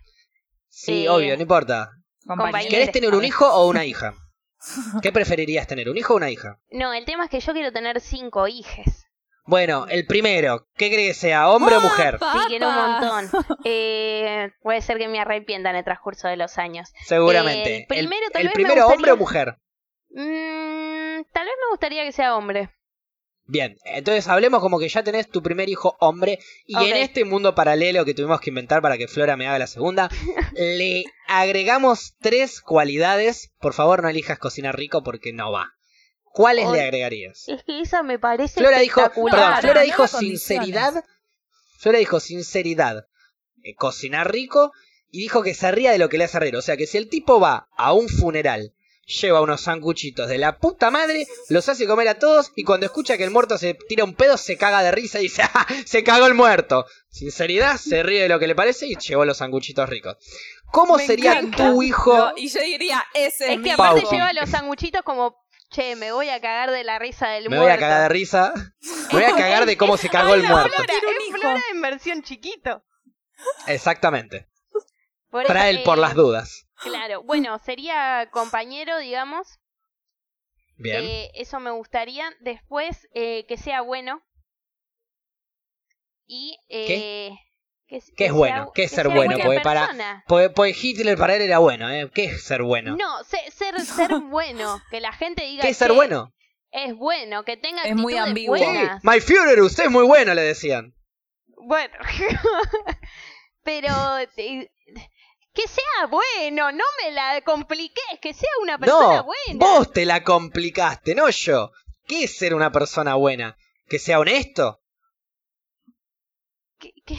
Sí, 0.69 1.05
Eh, 1.05 1.09
obvio, 1.11 1.37
no 1.37 1.43
importa. 1.43 1.91
Compañero. 2.27 2.71
¿Querés 2.71 2.93
tener 2.93 3.15
un 3.15 3.25
hijo 3.25 3.47
o 3.47 3.69
una 3.69 3.85
hija? 3.85 4.15
¿Qué 5.03 5.13
preferirías 5.13 5.67
tener, 5.67 5.89
un 5.89 5.97
hijo 5.97 6.15
o 6.15 6.17
una 6.17 6.31
hija? 6.31 6.59
No, 6.71 6.93
el 6.93 7.05
tema 7.05 7.25
es 7.25 7.31
que 7.31 7.41
yo 7.41 7.53
quiero 7.53 7.73
tener 7.73 8.01
cinco 8.01 8.49
hijes. 8.49 9.07
Bueno, 9.45 9.87
el 9.89 10.07
primero, 10.07 10.69
¿qué 10.77 10.91
crees 10.91 11.09
que 11.09 11.15
sea, 11.15 11.49
hombre 11.49 11.77
o 11.77 11.81
mujer? 11.81 12.19
Sí, 12.21 12.39
quiero 12.49 12.69
un 12.69 12.75
montón. 12.75 13.31
Eh, 13.65 14.53
puede 14.61 14.83
ser 14.83 14.99
que 14.99 15.09
me 15.09 15.21
arrepienta 15.21 15.71
en 15.71 15.77
el 15.77 15.85
transcurso 15.85 16.29
de 16.29 16.37
los 16.37 16.59
años. 16.59 16.93
Seguramente. 17.07 17.79
El 17.79 17.87
primero, 17.87 18.29
tal 18.31 18.43
el 18.43 18.49
vez 18.49 18.57
me 18.59 18.65
primero 18.65 18.87
hombre 18.89 19.13
o 19.13 19.17
mujer? 19.17 19.57
Mm, 20.11 21.23
tal 21.33 21.47
vez 21.47 21.55
me 21.63 21.71
gustaría 21.71 22.05
que 22.05 22.13
sea 22.13 22.37
hombre. 22.37 22.71
Bien, 23.51 23.79
entonces 23.87 24.29
hablemos 24.29 24.61
como 24.61 24.79
que 24.79 24.91
ya 24.91 25.03
tenés 25.03 25.27
tu 25.31 25.43
primer 25.43 25.71
hijo 25.71 25.97
hombre 26.01 26.39
y 26.67 26.77
en 26.77 26.97
este 26.99 27.25
mundo 27.25 27.55
paralelo 27.55 28.05
que 28.05 28.13
tuvimos 28.13 28.43
que 28.43 28.51
inventar 28.51 28.83
para 28.83 28.99
que 28.99 29.09
Flora 29.09 29.39
me 29.39 29.47
haga 29.49 29.59
la 29.59 29.67
segunda, 29.67 30.11
le 30.53 31.05
agregamos 31.27 32.15
tres 32.21 32.61
cualidades. 32.61 33.51
Por 33.59 33.73
favor, 33.73 34.03
no 34.03 34.11
elijas 34.11 34.39
cocinar 34.39 34.77
rico 34.77 35.03
porque 35.03 35.33
no 35.33 35.51
va. 35.51 35.73
¿Cuáles 36.25 36.71
le 36.71 36.83
agregarías? 36.83 37.49
Es 37.49 37.65
que 37.65 37.81
esa 37.81 38.03
me 38.03 38.19
parece 38.19 38.61
Flora 38.61 38.81
dijo, 38.81 39.01
perdón, 39.01 39.55
Flora 39.63 39.81
no 39.81 39.87
dijo 39.87 40.07
sinceridad. 40.07 41.03
Flora 41.79 42.01
dijo 42.01 42.21
sinceridad, 42.21 43.07
eh, 43.63 43.75
cocinar 43.77 44.31
rico 44.31 44.73
y 45.11 45.21
dijo 45.21 45.43
que 45.43 45.55
se 45.55 45.73
ría 45.73 45.91
de 45.91 45.99
lo 45.99 46.11
que 46.11 46.19
le 46.19 46.25
hace 46.25 46.39
reír. 46.39 46.57
O 46.57 46.63
sea 46.63 46.77
que 46.77 46.87
si 46.87 46.99
el 46.99 47.09
tipo 47.09 47.41
va 47.41 47.69
a 47.79 47.95
un 47.95 48.11
funeral, 48.11 48.75
lleva 49.09 49.41
unos 49.41 49.63
sanguchitos 49.63 50.29
de 50.29 50.39
la 50.39 50.59
puta 50.59 50.91
madre, 50.91 51.27
los 51.49 51.69
hace 51.69 51.87
comer 51.87 52.09
a 52.09 52.19
todos 52.19 52.53
y 52.55 52.63
cuando 52.65 52.87
escucha 52.87 53.17
que 53.17 53.25
el 53.25 53.31
muerto 53.31 53.57
se 53.57 53.75
tira 53.75 54.05
un 54.05 54.15
pedo 54.15 54.37
se 54.37 54.57
caga 54.57 54.83
de 54.83 54.91
risa 54.91 55.19
y 55.19 55.25
dice, 55.25 55.43
¡ah! 55.55 55.67
Se 55.87 56.05
cagó 56.05 56.27
el 56.27 56.35
muerto. 56.35 56.87
Sinceridad, 57.09 57.79
se 57.79 58.03
ríe 58.03 58.23
de 58.23 58.29
lo 58.29 58.39
que 58.39 58.47
le 58.47 58.55
parece 58.55 58.87
y 58.87 58.97
llevó 58.97 59.25
los 59.25 59.39
sanguchitos 59.39 59.89
ricos. 59.89 60.17
¿Cómo 60.71 60.97
Me 60.97 61.07
sería 61.07 61.39
encanta. 61.39 61.71
tu 61.71 61.83
hijo? 61.83 62.17
No, 62.17 62.33
y 62.37 62.49
yo 62.49 62.61
diría, 62.61 63.03
ese 63.15 63.55
es, 63.55 63.61
que 63.63 63.73
aparte 63.73 64.05
lleva 64.11 64.33
los 64.35 64.51
sanguchitos 64.51 65.03
como, 65.03 65.37
che, 65.71 65.97
me 65.97 66.13
voy 66.13 66.29
a 66.29 66.41
cagar 66.41 66.71
de 66.71 66.85
la 66.85 66.99
risa 66.99 67.29
del 67.29 67.45
Me 67.45 67.57
muerto. 67.57 67.65
voy 67.65 67.73
a 67.73 67.79
cagar 67.79 68.03
de 68.03 68.09
risa. 68.11 68.53
Me 69.13 69.21
voy 69.21 69.25
a 69.25 69.35
cagar 69.35 69.65
de 69.65 69.77
cómo 69.79 69.97
se 69.97 70.11
cagó 70.11 70.35
el 70.35 70.43
muerto. 70.43 70.83
Es. 70.83 71.41
Flora 71.41 71.63
en 71.73 71.81
versión 71.81 72.23
chiquito. 72.23 72.85
Exactamente. 73.67 74.49
Por 75.31 75.45
Trae 75.45 75.71
el 75.71 75.83
por 75.83 75.99
eh, 75.99 76.01
las 76.01 76.15
dudas. 76.15 76.68
Claro, 76.83 77.23
bueno, 77.23 77.59
sería 77.59 78.29
compañero, 78.31 78.99
digamos. 78.99 79.59
Bien. 80.77 81.03
Eh, 81.03 81.31
eso 81.35 81.59
me 81.61 81.71
gustaría. 81.73 82.31
Después, 82.41 83.09
eh, 83.15 83.45
que 83.47 83.57
sea 83.57 83.81
bueno. 83.81 84.23
Y. 86.27 86.59
Eh, 86.69 86.87
Que, 86.87 87.33
¿Qué 87.89 87.97
es 87.97 88.13
que 88.17 88.31
bueno? 88.31 88.65
sea- 88.65 88.73
¿Qué 88.75 88.83
es 88.85 88.91
que 88.91 88.97
ser 88.97 89.09
bueno? 89.09 89.37
Porque 89.43 89.61
para- 89.61 89.81
persona. 89.87 90.25
Pues, 90.29 90.51
pues 90.55 90.85
Hitler 90.85 91.17
para 91.17 91.35
él 91.37 91.43
era 91.43 91.59
bueno, 91.59 91.89
¿eh? 91.91 92.11
¿Qué 92.15 92.25
es 92.27 92.45
ser 92.45 92.63
bueno? 92.63 92.97
No, 92.97 93.25
se- 93.25 93.51
ser, 93.51 93.75
ser 93.81 94.15
bueno. 94.21 94.81
Que 94.91 95.01
la 95.01 95.13
gente 95.13 95.45
diga. 95.45 95.63
¿Qué 95.63 95.71
es 95.71 95.77
ser 95.77 95.89
"Che, 95.89 95.95
bueno? 95.97 96.33
Es 96.71 96.95
bueno, 96.95 97.45
que 97.45 97.57
tenga 97.57 97.83
Es 97.85 97.97
muy 97.97 98.15
ambiguo. 98.19 98.57
Sí. 98.59 98.65
My 99.03 99.21
Führer, 99.21 99.61
usted 99.63 99.85
es 99.85 99.91
muy 99.91 100.05
bueno, 100.05 100.35
le 100.35 100.43
decían. 100.43 100.95
Bueno. 101.67 101.95
Pero. 103.65 103.89
Que 105.61 105.67
sea 105.69 106.07
bueno, 106.09 106.71
no 106.71 106.85
me 107.03 107.11
la 107.11 107.41
compliques, 107.43 108.05
que 108.23 108.33
sea 108.33 108.49
una 108.63 108.79
persona 108.79 109.17
No, 109.17 109.25
buena. 109.25 109.59
vos 109.67 109.93
te 109.93 110.05
la 110.05 110.23
complicaste, 110.23 111.15
no 111.17 111.29
yo. 111.31 111.73
¿Qué 112.07 112.25
es 112.25 112.39
ser 112.39 112.55
una 112.55 112.71
persona 112.71 113.15
buena? 113.17 113.57
¿Que 113.89 113.99
sea 113.99 114.21
honesto? 114.21 114.81
Que- 116.79 116.93
que- 117.05 117.19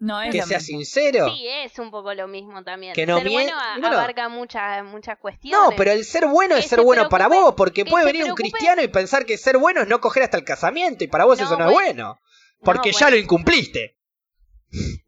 No 0.00 0.22
es 0.22 0.30
¿Que 0.32 0.42
sea 0.42 0.58
mismo. 0.58 0.78
sincero? 0.78 1.28
Sí, 1.28 1.46
es 1.48 1.76
un 1.80 1.90
poco 1.90 2.14
lo 2.14 2.28
mismo 2.28 2.62
también. 2.62 2.94
Que 2.94 3.04
no 3.04 3.18
ser 3.18 3.28
bueno, 3.30 3.52
bueno. 3.80 3.88
abarca 3.88 4.28
muchas 4.28 4.84
muchas 4.84 5.18
cuestiones. 5.18 5.58
No, 5.58 5.74
pero 5.76 5.90
el 5.90 6.04
ser 6.04 6.26
bueno 6.26 6.54
es 6.54 6.62
Que 6.64 6.68
ser 6.68 6.78
se 6.78 6.84
bueno 6.84 7.08
para 7.08 7.26
vos, 7.26 7.54
porque 7.56 7.82
que 7.84 7.90
puede 7.90 8.04
venir 8.06 8.24
un 8.24 8.34
cristiano 8.36 8.80
y 8.80 8.86
pensar 8.88 9.26
que 9.26 9.36
ser 9.36 9.58
bueno 9.58 9.82
es 9.82 9.88
no 9.88 10.00
coger 10.00 10.22
hasta 10.22 10.36
el 10.38 10.44
casamiento, 10.44 11.02
y 11.04 11.08
para 11.08 11.24
vos 11.24 11.38
No, 11.40 11.44
eso 11.46 11.56
no 11.58 11.66
es 11.66 11.72
bueno. 11.72 12.18
Porque 12.62 12.92
No, 12.92 12.98
ya 12.98 13.10
lo 13.10 13.16
incumpliste. 13.16 13.97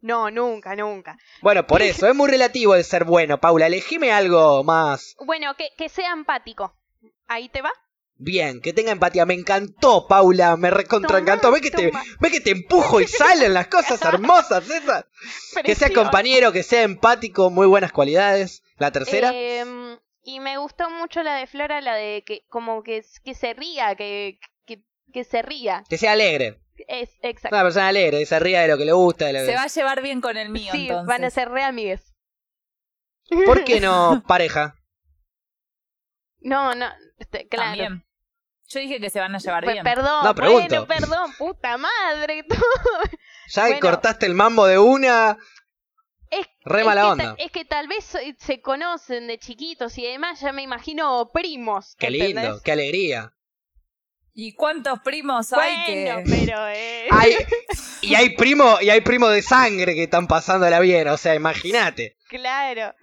No, 0.01 0.31
nunca, 0.31 0.75
nunca. 0.75 1.17
Bueno, 1.41 1.67
por 1.67 1.81
eso, 1.81 2.07
es 2.07 2.15
muy 2.15 2.29
relativo 2.29 2.75
el 2.75 2.83
ser 2.83 3.05
bueno, 3.05 3.39
Paula. 3.39 3.67
Elegime 3.67 4.11
algo 4.11 4.63
más 4.63 5.15
Bueno, 5.25 5.55
que, 5.55 5.69
que 5.77 5.89
sea 5.89 6.11
empático. 6.13 6.75
¿Ahí 7.27 7.49
te 7.49 7.61
va? 7.61 7.71
bien, 8.21 8.61
que 8.61 8.73
tenga 8.73 8.91
empatía. 8.91 9.25
Me 9.25 9.33
encantó, 9.33 10.07
Paula, 10.07 10.55
me 10.55 10.69
recontra 10.69 11.09
Toma, 11.09 11.19
encantó. 11.19 11.51
Ve 11.51 11.61
que, 11.61 11.71
te, 11.71 11.91
ve 12.19 12.31
que 12.31 12.39
te 12.39 12.51
empujo 12.51 13.01
y 13.01 13.07
salen 13.07 13.53
las 13.53 13.67
cosas 13.67 14.01
hermosas 14.05 14.69
esas. 14.69 15.05
Que 15.63 15.75
sea 15.75 15.91
compañero, 15.91 16.51
que 16.51 16.63
sea 16.63 16.83
empático, 16.83 17.49
muy 17.49 17.67
buenas 17.67 17.91
cualidades. 17.91 18.63
La 18.77 18.91
tercera, 18.91 19.31
Em, 19.33 19.97
y 20.23 20.39
me 20.39 20.57
gustó 20.57 20.89
mucho 20.89 21.23
la 21.23 21.35
de 21.35 21.47
Flora, 21.47 21.81
la 21.81 21.95
de 21.95 22.23
que 22.25 22.43
como 22.49 22.83
que, 22.83 23.03
que 23.23 23.33
se 23.33 23.53
ría, 23.53 23.95
que, 23.95 24.39
que, 24.65 24.83
que 25.11 25.23
se 25.23 25.41
ría. 25.41 25.83
que 25.89 25.97
sea 25.97 26.11
alegre. 26.13 26.60
Es 26.87 27.09
exacto. 27.21 27.55
Una 27.55 27.63
persona 27.63 27.87
alegre, 27.87 28.19
que 28.19 28.25
se 28.25 28.39
ría 28.39 28.61
de 28.61 28.67
lo 28.67 28.77
que 28.77 28.85
le 28.85 28.91
gusta. 28.93 29.25
De 29.25 29.33
lo 29.33 29.39
que- 29.39 29.45
Se 29.45 29.55
va 29.55 29.63
a 29.63 29.67
llevar 29.67 30.01
bien 30.01 30.21
con 30.21 30.37
el 30.37 30.49
mío, 30.49 30.71
sí, 30.71 30.83
entonces. 30.83 31.07
van 31.07 31.23
a 31.23 31.29
ser 31.29 31.49
re 31.49 31.63
amigues. 31.63 32.13
¿Por 33.45 33.63
qué 33.63 33.79
no 33.79 34.23
pareja? 34.27 34.75
No, 36.39 36.73
no, 36.75 36.87
este, 37.17 37.47
claro. 37.47 37.69
También. 37.69 38.05
Yo 38.67 38.79
dije 38.79 38.99
que 39.01 39.09
se 39.09 39.19
van 39.19 39.35
a 39.35 39.37
llevar 39.39 39.65
Pe- 39.65 39.73
bien. 39.73 39.83
Perdón, 39.83 40.23
No, 40.23 40.33
pregunto. 40.33 40.67
bueno, 40.67 40.87
perdón, 40.87 41.33
puta 41.37 41.77
madre. 41.77 42.45
Ya 43.53 43.63
que 43.63 43.71
Bueno. 43.71 43.81
cortaste 43.81 44.25
el 44.27 44.33
mambo 44.33 44.65
de 44.65 44.77
una. 44.79 45.37
Es, 46.29 46.47
Re 46.63 46.79
es 46.79 46.85
mala 46.85 47.01
que 47.01 47.07
onda. 47.07 47.35
es 47.37 47.51
que 47.51 47.65
tal 47.65 47.89
vez 47.89 48.05
se- 48.37 48.61
conocen 48.61 49.27
de 49.27 49.37
chiquitos 49.37 49.97
y 49.97 50.07
además 50.07 50.39
ya 50.39 50.53
me 50.53 50.61
imagino 50.61 51.29
primos. 51.33 51.95
Qué 51.99 52.09
lindo, 52.09 52.61
qué 52.63 52.71
alegría. 52.71 53.33
¿Y 54.41 54.53
cuántos 54.53 54.99
primos 55.01 55.53
hay 55.53 55.75
Bueno, 55.75 56.23
que.? 56.23 56.45
pero. 56.47 56.67
Eh... 56.67 57.07
Hay, 57.11 57.35
y 58.01 58.15
hay 58.15 58.35
primo, 58.35 58.77
y 58.81 58.89
hay 58.89 59.01
primo 59.01 59.29
de 59.29 59.43
sangre 59.43 59.93
que 59.93 60.03
están 60.03 60.25
pasándola 60.25 60.79
bien, 60.79 61.07
o 61.09 61.17
sea, 61.17 61.35
imagínate. 61.35 62.17
Claro. 62.27 62.95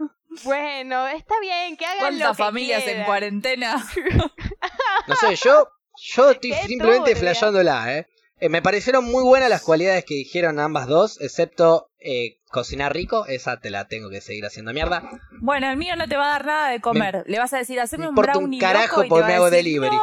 Bueno, 0.43 1.07
está 1.07 1.39
bien, 1.41 1.77
que 1.77 1.87
hagan 1.87 1.99
lo 1.99 2.25
¿Cuántas 2.25 2.37
que 2.37 2.43
familias 2.43 2.87
en 2.89 3.05
cuarentena? 3.05 3.87
No 5.07 5.15
sé, 5.15 5.37
yo, 5.37 5.69
yo 6.13 6.33
estoy 6.33 6.51
Qué 6.51 6.67
simplemente 6.67 7.15
flasheándola, 7.15 7.97
¿eh? 7.97 8.09
Eh, 8.41 8.49
Me 8.49 8.61
parecieron 8.61 9.05
muy 9.05 9.23
buenas 9.23 9.49
las 9.49 9.63
cualidades 9.63 10.05
que 10.05 10.15
dijeron 10.15 10.59
ambas 10.59 10.87
dos, 10.89 11.21
excepto 11.21 11.91
eh, 12.01 12.38
Cocinar 12.51 12.95
rico, 12.95 13.27
esa 13.27 13.59
te 13.61 13.69
la 13.71 13.89
tengo 13.89 14.09
que 14.09 14.21
seguir 14.23 14.47
haciendo 14.47 14.73
mierda. 14.73 15.03
Bueno, 15.41 15.71
el 15.71 15.77
mío 15.77 15.97
no 15.97 16.09
te 16.09 16.17
va 16.17 16.29
a 16.29 16.31
dar 16.31 16.47
nada 16.47 16.71
de 16.71 16.81
comer. 16.81 17.25
Le 17.27 17.39
vas 17.39 17.53
a 17.53 17.59
decir, 17.59 17.79
haceme 17.79 18.05
me 18.05 18.09
un 18.09 18.13
importa 18.13 18.33
un 18.39 18.45
brownie 18.45 18.59
carajo 18.61 19.03
loco 19.03 19.19
y 19.19 19.21
te 19.21 19.27
me 19.27 19.33
a 19.33 19.37
hago 19.37 19.51
decir, 19.51 19.65
delivery. 19.65 19.97
No, 19.97 20.03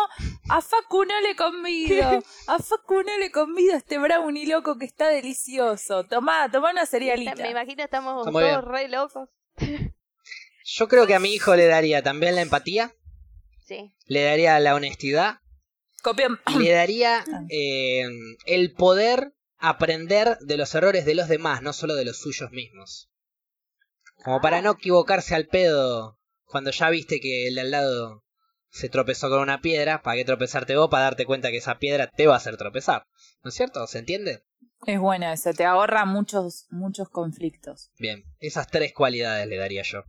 a 0.49 0.61
Facu 0.61 1.05
no 1.05 1.21
le 1.21 1.35
convido. 1.35 2.23
A 2.47 2.59
Facu 2.59 3.01
no 3.01 3.17
le 3.17 3.31
convido 3.31 3.75
este 3.75 3.97
brownie 3.97 4.45
loco 4.45 4.77
que 4.77 4.85
está 4.85 5.07
delicioso. 5.07 6.03
Tomá, 6.03 6.49
tomá 6.51 6.71
una 6.71 6.85
cerealita. 6.85 7.35
Me 7.35 7.49
imagino 7.51 7.83
estamos 7.83 8.19
Está 8.19 8.31
muy 8.31 8.43
todos 8.43 8.63
bien. 8.63 8.71
re 8.73 8.87
locos. 8.89 9.29
Yo 10.65 10.87
creo 10.87 11.05
que 11.07 11.15
a 11.15 11.19
mi 11.19 11.33
hijo 11.33 11.55
le 11.55 11.67
daría 11.67 12.01
también 12.01 12.35
la 12.35 12.41
empatía, 12.41 12.93
Sí. 13.65 13.93
le 14.07 14.23
daría 14.23 14.59
la 14.59 14.75
honestidad 14.75 15.39
y 16.47 16.59
le 16.59 16.71
daría 16.71 17.23
eh, 17.49 18.03
el 18.45 18.73
poder 18.73 19.33
aprender 19.69 20.37
de 20.39 20.57
los 20.57 20.73
errores 20.75 21.05
de 21.05 21.15
los 21.15 21.27
demás, 21.27 21.61
no 21.61 21.73
solo 21.73 21.95
de 21.95 22.05
los 22.05 22.17
suyos 22.19 22.51
mismos. 22.51 23.09
Como 24.23 24.41
para 24.41 24.61
no 24.61 24.71
equivocarse 24.71 25.35
al 25.35 25.47
pedo 25.47 26.19
cuando 26.45 26.71
ya 26.71 26.89
viste 26.89 27.19
que 27.19 27.47
el 27.47 27.55
de 27.55 27.61
al 27.61 27.71
lado 27.71 28.23
se 28.69 28.89
tropezó 28.89 29.29
con 29.29 29.39
una 29.39 29.61
piedra, 29.61 30.01
¿para 30.01 30.17
qué 30.17 30.25
tropezarte 30.25 30.75
vos? 30.75 30.89
Para 30.89 31.05
darte 31.05 31.25
cuenta 31.25 31.49
que 31.49 31.57
esa 31.57 31.79
piedra 31.79 32.11
te 32.11 32.27
va 32.27 32.33
a 32.33 32.37
hacer 32.37 32.57
tropezar. 32.57 33.07
¿No 33.43 33.49
es 33.49 33.55
cierto? 33.55 33.85
¿Se 33.87 33.99
entiende? 33.99 34.43
Es 34.85 34.99
bueno 34.99 35.31
eso, 35.31 35.53
te 35.53 35.65
ahorra 35.65 36.05
muchos, 36.05 36.67
muchos 36.69 37.09
conflictos. 37.09 37.91
Bien, 37.97 38.23
esas 38.39 38.67
tres 38.67 38.93
cualidades 38.93 39.47
le 39.47 39.57
daría 39.57 39.83
yo. 39.83 40.03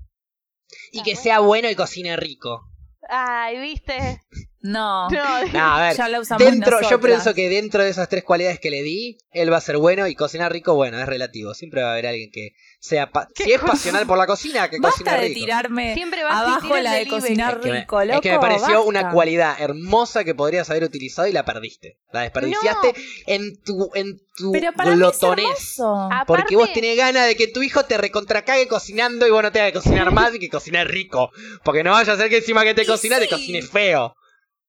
Y 0.91 1.01
Ah, 1.01 1.03
que 1.05 1.17
sea 1.17 1.39
bueno 1.41 1.71
y 1.71 1.75
cocine 1.77 2.17
rico. 2.17 2.69
Ay, 3.09 3.61
¿viste? 3.61 4.21
No, 4.67 5.09
No, 5.11 5.47
No, 5.53 5.75
a 5.75 5.81
ver, 5.89 5.97
ya 5.97 6.09
la 6.09 6.21
usamos 6.21 6.45
dentro, 6.45 6.81
yo 6.89 7.01
pienso 7.01 7.35
que 7.35 7.49
dentro 7.49 7.83
de 7.85 7.91
esas 7.91 8.09
tres 8.09 8.25
cualidades 8.25 8.59
que 8.61 8.71
le 8.71 8.83
di, 8.83 9.19
él 9.31 9.53
va 9.53 9.59
a 9.59 9.61
ser 9.61 9.79
bueno 9.79 10.07
y 10.07 10.15
cocinar 10.15 10.53
rico, 10.53 10.75
bueno, 10.75 10.99
es 11.01 11.07
relativo. 11.07 11.55
Siempre 11.55 11.83
va 11.83 11.91
a 11.91 11.93
haber 11.93 12.07
alguien 12.09 12.31
que 12.31 12.51
sea, 12.81 13.11
pa- 13.11 13.29
¿Qué 13.35 13.45
si 13.45 13.53
es 13.53 13.61
pasional 13.61 14.07
por 14.07 14.19
la 14.19 14.27
cocina, 14.27 14.69
que 14.69 14.79
cocine 14.79 15.11
Basta 15.11 15.21
de 15.23 15.29
rico. 15.29 15.41
tirarme 15.41 15.95
Siempre 15.95 16.23
va 16.23 16.31
a 16.31 16.41
abajo 16.41 16.77
la 16.79 16.93
de 16.95 17.07
cocinar 17.09 17.55
Es 17.57 17.63
que, 17.65 17.71
me, 17.73 17.81
rico, 17.81 18.01
es 18.01 18.09
loco. 18.09 18.21
que 18.21 18.31
me 18.33 18.39
pareció 18.39 18.85
una 18.85 19.11
cualidad 19.11 19.57
hermosa 19.61 20.23
que 20.25 20.35
podrías 20.35 20.69
haber 20.71 20.85
utilizado 20.85 21.27
y 21.29 21.33
la 21.33 21.45
perdiste. 21.45 21.99
La 22.13 22.21
desperdiciaste 22.23 22.95
en 23.27 23.61
tu, 23.63 23.91
en 23.95 24.21
tu 24.37 24.53
Pero 24.53 24.73
para 24.73 24.91
mí 24.91 24.95
es 24.95 24.99
glotonés. 24.99 25.79
hermoso. 25.79 26.09
Porque 26.27 26.57
vos 26.57 26.73
tenés 26.73 26.97
ganas 26.97 27.27
de 27.27 27.35
que 27.37 27.49
tu 27.49 27.63
hijo 27.63 27.85
te 27.85 27.99
recontracague 27.99 28.69
cocinando 28.69 29.27
y 29.27 29.31
vos 29.31 29.43
no 29.43 29.53
tengas 29.53 29.73
que 29.73 29.79
cocinar 29.79 30.11
más 30.13 30.35
y 30.35 30.39
que 30.39 30.49
cocinar 30.49 30.87
rico. 30.89 31.31
Porque 31.65 31.83
no 31.83 31.91
vaya 31.93 32.13
a 32.13 32.17
ser 32.17 32.29
que 32.31 32.39
encima 32.39 32.63
que 32.65 32.75
te 32.75 32.87
cocina 32.87 33.19
te 33.19 33.29
cocine 33.29 33.63
feo. 33.63 34.15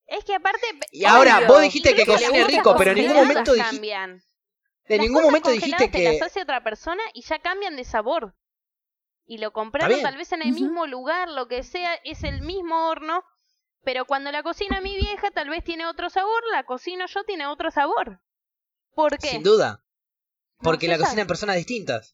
Es 0.07 0.23
que 0.23 0.35
aparte. 0.35 0.65
Y 0.91 1.05
ahora, 1.05 1.37
Obvio. 1.37 1.47
vos 1.47 1.61
dijiste 1.61 1.93
que 1.93 2.05
cocine 2.05 2.45
rico, 2.45 2.75
pero 2.77 2.91
en 2.91 2.97
ningún 2.97 3.15
momento 3.15 3.53
dijiste, 3.53 3.75
cambian. 3.75 4.11
en 4.85 4.97
Las 4.97 4.99
ningún 4.99 5.15
cosas 5.15 5.25
momento 5.25 5.49
dijiste 5.51 5.89
te 5.89 5.91
que... 5.91 6.13
las 6.13 6.21
hace 6.21 6.41
otra 6.41 6.63
persona 6.63 7.03
y 7.13 7.21
ya 7.23 7.39
cambian 7.39 7.75
de 7.75 7.83
sabor. 7.83 8.35
Y 9.25 9.39
lo 9.39 9.51
compraron 9.51 10.01
tal 10.01 10.15
vez 10.15 10.31
en 10.31 10.41
el 10.41 10.53
mismo 10.53 10.87
lugar, 10.87 11.29
lo 11.29 11.49
que 11.49 11.61
sea, 11.63 11.95
es 12.05 12.23
el 12.23 12.41
mismo 12.41 12.87
horno. 12.87 13.23
Pero 13.83 14.05
cuando 14.05 14.31
la 14.31 14.41
cocina 14.41 14.79
mi 14.79 14.95
vieja, 14.95 15.31
tal 15.31 15.49
vez 15.49 15.63
tiene 15.63 15.85
otro 15.85 16.09
sabor, 16.09 16.41
la 16.51 16.63
cocino 16.63 17.05
yo, 17.07 17.23
tiene 17.25 17.45
otro 17.45 17.69
sabor. 17.69 18.21
¿Por 18.95 19.17
qué? 19.17 19.27
Sin 19.27 19.43
duda. 19.43 19.83
Porque 20.59 20.87
la 20.87 20.97
cocinan 20.97 21.27
personas 21.27 21.57
distintas. 21.57 22.13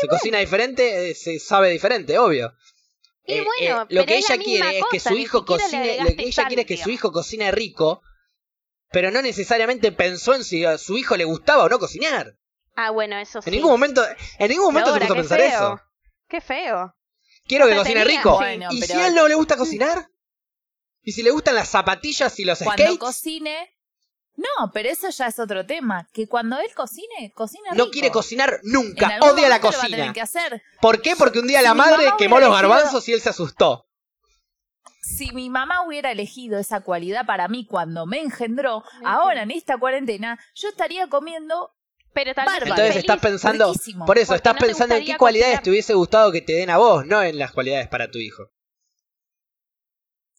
Se 0.00 0.08
cocina 0.08 0.38
diferente, 0.38 1.10
eh, 1.10 1.14
se 1.14 1.38
sabe 1.38 1.70
diferente, 1.70 2.18
obvio. 2.18 2.54
Y 3.26 3.32
Eh, 3.34 3.44
bueno, 3.44 3.82
eh, 3.82 3.86
lo 3.88 3.88
pero 3.88 4.06
que 4.06 4.18
es 4.18 4.28
la 4.28 4.34
ella 4.36 4.44
quiere 4.44 4.78
es 4.78 4.84
que 4.90 5.00
su 5.00 5.14
hijo 5.14 5.44
cocine, 5.44 5.98
lo 6.02 6.06
que 6.16 6.22
ella 6.22 6.32
sal, 6.32 6.46
quiere 6.46 6.62
es 6.62 6.68
que 6.68 6.76
su 6.76 6.90
hijo 6.90 7.10
cocine 7.12 7.50
rico, 7.50 8.02
pero 8.90 9.10
no 9.10 9.20
necesariamente 9.22 9.90
pensó 9.92 10.34
en 10.34 10.44
si 10.44 10.64
a 10.64 10.78
su 10.78 10.96
hijo 10.96 11.16
le 11.16 11.24
gustaba 11.24 11.64
o 11.64 11.68
no 11.68 11.78
cocinar. 11.78 12.36
Ah, 12.76 12.90
bueno, 12.90 13.18
eso 13.18 13.42
sí. 13.42 13.48
En 13.48 13.54
ningún 13.56 13.70
momento, 13.72 14.04
en 14.38 14.48
ningún 14.48 14.66
momento 14.66 14.92
se 14.94 15.00
puso 15.00 15.12
a 15.12 15.16
qué 15.16 15.20
pensar 15.22 15.40
feo. 15.40 15.48
eso. 15.48 15.80
Qué 16.28 16.40
feo. 16.40 16.94
Quiero 17.46 17.64
O 17.64 17.68
que 17.68 17.74
sea, 17.74 17.82
cocine 17.82 18.00
tenía- 18.04 18.18
rico. 18.18 18.36
Bueno, 18.36 18.68
¿Y 18.70 18.80
pero- 18.80 18.94
si 18.94 19.00
a 19.00 19.06
él 19.08 19.14
no 19.14 19.28
le 19.28 19.34
gusta 19.34 19.56
cocinar? 19.56 20.08
¿Y 21.02 21.12
si 21.12 21.22
le 21.22 21.30
gustan 21.30 21.54
las 21.54 21.68
zapatillas 21.68 22.38
y 22.38 22.44
los 22.44 22.58
Cuando 22.58 22.82
skates? 22.82 22.98
cocine. 22.98 23.75
No, 24.36 24.70
pero 24.72 24.88
eso 24.90 25.08
ya 25.08 25.26
es 25.28 25.38
otro 25.38 25.64
tema. 25.64 26.08
Que 26.12 26.28
cuando 26.28 26.58
él 26.58 26.68
cocine, 26.74 27.32
cocina 27.34 27.70
No 27.74 27.90
quiere 27.90 28.10
cocinar 28.10 28.60
nunca, 28.62 29.06
odia 29.22 29.48
la 29.48 29.58
momento 29.58 29.70
lo 29.70 29.78
va 29.78 29.84
a 29.84 29.86
tener 29.86 29.98
cocina. 29.98 30.12
que 30.12 30.20
hacer. 30.20 30.62
¿Por 30.80 31.00
qué? 31.00 31.16
Porque 31.16 31.38
un 31.38 31.46
día 31.46 31.62
la 31.62 31.72
madre 31.74 32.04
quemó 32.18 32.38
los 32.38 32.48
elegido- 32.50 32.68
garbanzos 32.70 33.08
y 33.08 33.12
él 33.14 33.20
se 33.20 33.30
asustó. 33.30 33.86
Si 35.00 35.30
mi 35.32 35.48
mamá 35.50 35.86
hubiera 35.86 36.10
elegido 36.10 36.58
esa 36.58 36.80
cualidad 36.80 37.24
para 37.26 37.48
mí 37.48 37.64
cuando 37.64 38.06
me 38.06 38.20
engendró, 38.20 38.82
ahora 39.04 39.42
en 39.44 39.52
esta 39.52 39.78
cuarentena, 39.78 40.38
yo 40.54 40.68
estaría 40.68 41.06
comiendo. 41.06 41.72
Pero 42.12 42.34
tal 42.34 42.46
vez 42.46 42.54
Bárbaro. 42.54 42.70
Entonces 42.72 42.94
feliz. 42.94 43.04
estás 43.04 43.20
pensando, 43.20 43.72
riquísimo. 43.72 44.04
por 44.06 44.18
eso 44.18 44.34
estás 44.34 44.54
no 44.54 44.60
pensando 44.60 44.94
en 44.96 45.04
qué 45.04 45.16
cualidades 45.16 45.62
te 45.62 45.70
hubiese 45.70 45.92
gustado 45.94 46.32
que 46.32 46.40
te 46.40 46.54
den 46.54 46.70
a 46.70 46.78
vos, 46.78 47.06
no 47.06 47.22
en 47.22 47.38
las 47.38 47.52
cualidades 47.52 47.88
para 47.88 48.10
tu 48.10 48.18
hijo. 48.18 48.44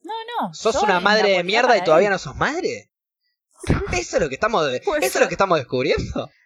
No, 0.03 0.13
no. 0.41 0.53
¿Sos 0.53 0.81
una 0.83 0.99
madre 0.99 1.31
de 1.31 1.43
mierda 1.43 1.77
y 1.77 1.83
todavía 1.83 2.07
él. 2.07 2.13
no 2.13 2.19
sos 2.19 2.35
madre? 2.35 2.89
Eso 3.93 4.17
es 4.17 4.21
lo 4.21 4.29
que 4.29 4.35
estamos, 4.35 4.63
Puede 4.85 5.05
eso 5.05 5.17
es 5.17 5.21
lo 5.21 5.27
que 5.27 5.33
estamos 5.33 5.57
descubriendo. 5.57 6.29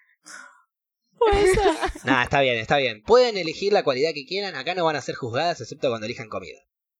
Nah, 2.03 2.23
está 2.23 2.41
bien, 2.41 2.57
está 2.57 2.77
bien. 2.77 3.03
Pueden 3.03 3.38
elegir 3.38 3.71
la 3.71 3.83
cualidad 3.83 4.09
que 4.11 4.25
quieran, 4.25 4.55
acá 4.55 4.73
no 4.73 4.85
van 4.85 4.95
a 4.95 5.01
ser 5.01 5.13
juzgadas 5.13 5.61
excepto 5.61 5.89
cuando 5.89 6.07
elijan 6.07 6.29
comida. 6.29 6.57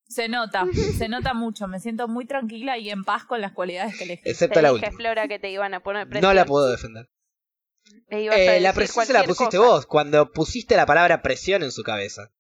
Se 0.08 0.28
nota, 0.28 0.66
se 0.98 1.08
nota 1.08 1.34
mucho. 1.34 1.68
Me 1.68 1.80
siento 1.80 2.08
muy 2.08 2.26
tranquila 2.26 2.78
y 2.78 2.90
en 2.90 3.04
paz 3.04 3.26
con 3.26 3.42
las 3.42 3.54
cualidades 3.54 3.98
que 3.98 4.04
elegí. 4.04 4.30
Excepto 4.30 4.56
Te 4.56 4.62
la 4.62 4.74
última. 4.74 4.92
Flora, 4.92 5.28
que 5.28 5.40
te 5.40 5.50
iban 5.50 5.74
a 5.74 5.80
poner 5.82 6.08
presión. 6.08 6.30
No 6.30 6.34
la 6.36 6.46
puedo 6.46 6.70
defender. 6.70 7.10
Eh, 8.10 8.60
la 8.60 8.74
presión 8.74 9.06
se 9.06 9.14
la 9.14 9.24
pusiste 9.24 9.58
cosa. 9.58 9.72
vos, 9.72 9.86
cuando 9.86 10.32
pusiste 10.32 10.76
la 10.76 10.86
palabra 10.86 11.22
presión 11.22 11.64
en 11.64 11.72
su 11.72 11.84
cabeza. 11.84 12.32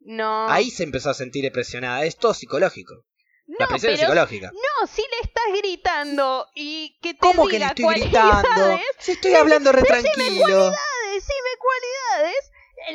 No. 0.00 0.48
Ahí 0.48 0.70
se 0.70 0.84
empezó 0.84 1.10
a 1.10 1.14
sentir 1.14 1.50
presionada. 1.52 2.04
Es 2.04 2.16
todo 2.16 2.34
psicológico. 2.34 3.04
No, 3.46 3.56
la 3.58 3.66
presión 3.68 3.92
es 3.92 4.00
pero 4.00 4.10
psicológica. 4.10 4.50
No, 4.52 4.86
si 4.86 5.02
le 5.02 5.20
estás 5.22 5.44
gritando 5.58 6.46
y 6.54 6.98
que 7.00 7.14
te 7.14 7.20
¿Cómo 7.20 7.46
que 7.46 7.52
le 7.52 7.58
diga 7.58 7.68
estoy 7.68 7.84
cualidades, 7.84 8.42
gritando? 8.42 8.80
Si 8.98 9.12
estoy 9.12 9.34
hablando 9.34 9.72
re 9.72 9.82
tranquilo. 9.82 10.72
Decime 11.12 11.50
cualidades, 11.58 12.50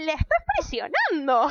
le 0.05 0.11
estás 0.11 0.43
presionando. 0.57 1.49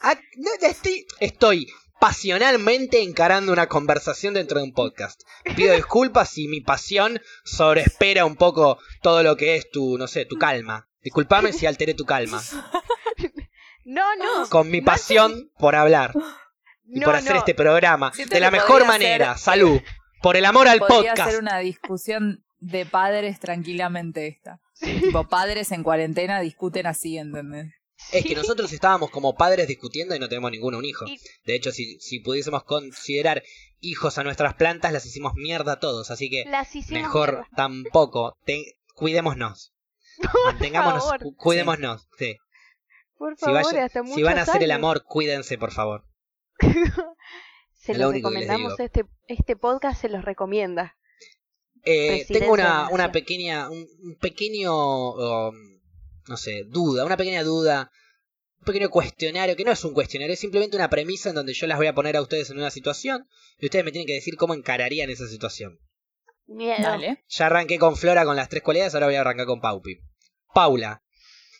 Ah, 0.00 0.14
no, 0.36 0.50
estoy, 0.60 1.06
estoy 1.20 1.66
pasionalmente 1.98 3.02
encarando 3.02 3.52
una 3.52 3.68
conversación 3.68 4.34
dentro 4.34 4.58
de 4.58 4.64
un 4.64 4.72
podcast. 4.72 5.22
Pido 5.56 5.74
disculpas 5.76 6.30
si 6.30 6.46
mi 6.46 6.60
pasión 6.60 7.20
sobreespera 7.44 8.24
un 8.24 8.36
poco 8.36 8.78
todo 9.02 9.22
lo 9.22 9.36
que 9.36 9.56
es 9.56 9.70
tu, 9.70 9.96
no 9.98 10.06
sé, 10.06 10.26
tu 10.26 10.36
calma. 10.36 10.88
Disculpame 11.02 11.52
si 11.52 11.66
alteré 11.66 11.94
tu 11.94 12.04
calma. 12.04 12.42
No, 13.88 14.16
no. 14.16 14.48
Con 14.48 14.68
mi 14.68 14.80
pasión 14.80 15.52
por 15.58 15.76
hablar 15.76 16.12
y 16.88 17.00
no, 17.00 17.04
por 17.06 17.16
hacer 17.16 17.32
no. 17.32 17.38
este 17.38 17.54
programa 17.54 18.12
Siento 18.12 18.34
de 18.34 18.40
la 18.40 18.50
mejor 18.50 18.86
manera. 18.86 19.34
ser- 19.34 19.42
Salud. 19.44 19.80
Por 20.22 20.36
el 20.36 20.44
amor 20.44 20.66
al 20.68 20.78
Podría 20.78 21.12
podcast. 21.12 21.30
ser 21.30 21.40
una 21.40 21.58
discusión 21.58 22.44
de 22.58 22.86
padres 22.86 23.38
tranquilamente 23.38 24.26
esta. 24.28 24.60
Tipo, 24.80 25.28
padres 25.28 25.72
en 25.72 25.82
cuarentena 25.82 26.40
discuten 26.40 26.86
así, 26.86 27.16
¿entendés? 27.18 27.72
Es 28.12 28.24
que 28.24 28.34
nosotros 28.34 28.72
estábamos 28.72 29.10
como 29.10 29.34
padres 29.36 29.68
discutiendo 29.68 30.14
y 30.14 30.18
no 30.18 30.28
tenemos 30.28 30.50
ninguno 30.50 30.78
un 30.78 30.84
hijo. 30.84 31.06
De 31.44 31.54
hecho, 31.54 31.70
si, 31.72 31.98
si 32.00 32.20
pudiésemos 32.20 32.62
considerar 32.64 33.42
hijos 33.80 34.18
a 34.18 34.24
nuestras 34.24 34.54
plantas, 34.54 34.92
las 34.92 35.06
hicimos 35.06 35.32
mierda 35.34 35.72
a 35.72 35.80
todos. 35.80 36.10
Así 36.10 36.28
que 36.28 36.44
mejor 36.90 37.30
mierda. 37.32 37.48
tampoco. 37.56 38.36
Te- 38.44 38.76
cuidémonos. 38.94 39.72
Mantengámonos, 40.46 41.04
favor. 41.04 41.20
cuidémonos. 41.36 42.08
Sí. 42.18 42.36
Por 43.18 43.36
Si, 43.38 43.44
favor, 43.46 43.64
vaya- 43.64 43.84
hasta 43.86 44.04
si 44.04 44.22
van 44.22 44.38
a 44.38 44.42
hacer 44.42 44.62
el 44.62 44.70
amor, 44.72 45.04
cuídense, 45.04 45.56
por 45.58 45.72
favor. 45.72 46.04
se 47.74 47.92
Es 47.92 47.98
los 47.98 48.12
recomendamos 48.12 48.78
este 48.80 49.04
este 49.28 49.56
podcast 49.56 50.00
se 50.00 50.08
los 50.08 50.24
recomienda. 50.24 50.96
Eh, 51.84 52.24
tengo 52.28 52.52
una, 52.52 52.88
una 52.90 53.12
pequeña, 53.12 53.70
un, 53.70 53.86
un 54.02 54.16
pequeño, 54.18 55.12
um, 55.12 55.54
no 56.28 56.36
sé, 56.36 56.64
duda, 56.66 57.04
una 57.04 57.16
pequeña 57.16 57.44
duda, 57.44 57.92
un 58.58 58.64
pequeño 58.64 58.90
cuestionario, 58.90 59.54
que 59.54 59.62
no 59.64 59.70
es 59.70 59.84
un 59.84 59.94
cuestionario, 59.94 60.34
es 60.34 60.40
simplemente 60.40 60.76
una 60.76 60.90
premisa 60.90 61.28
en 61.28 61.36
donde 61.36 61.52
yo 61.54 61.66
las 61.68 61.78
voy 61.78 61.86
a 61.86 61.94
poner 61.94 62.16
a 62.16 62.22
ustedes 62.22 62.50
en 62.50 62.58
una 62.58 62.70
situación 62.70 63.28
y 63.58 63.66
ustedes 63.66 63.84
me 63.84 63.92
tienen 63.92 64.06
que 64.08 64.14
decir 64.14 64.36
cómo 64.36 64.54
encararían 64.54 65.10
esa 65.10 65.28
situación. 65.28 65.78
Miedo. 66.48 66.82
Dale. 66.82 67.22
Ya 67.28 67.46
arranqué 67.46 67.78
con 67.78 67.96
Flora 67.96 68.24
con 68.24 68.34
las 68.34 68.48
tres 68.48 68.62
cualidades, 68.64 68.94
ahora 68.94 69.06
voy 69.06 69.14
a 69.16 69.20
arrancar 69.20 69.46
con 69.46 69.60
Paupi. 69.60 70.00
Paula, 70.54 71.04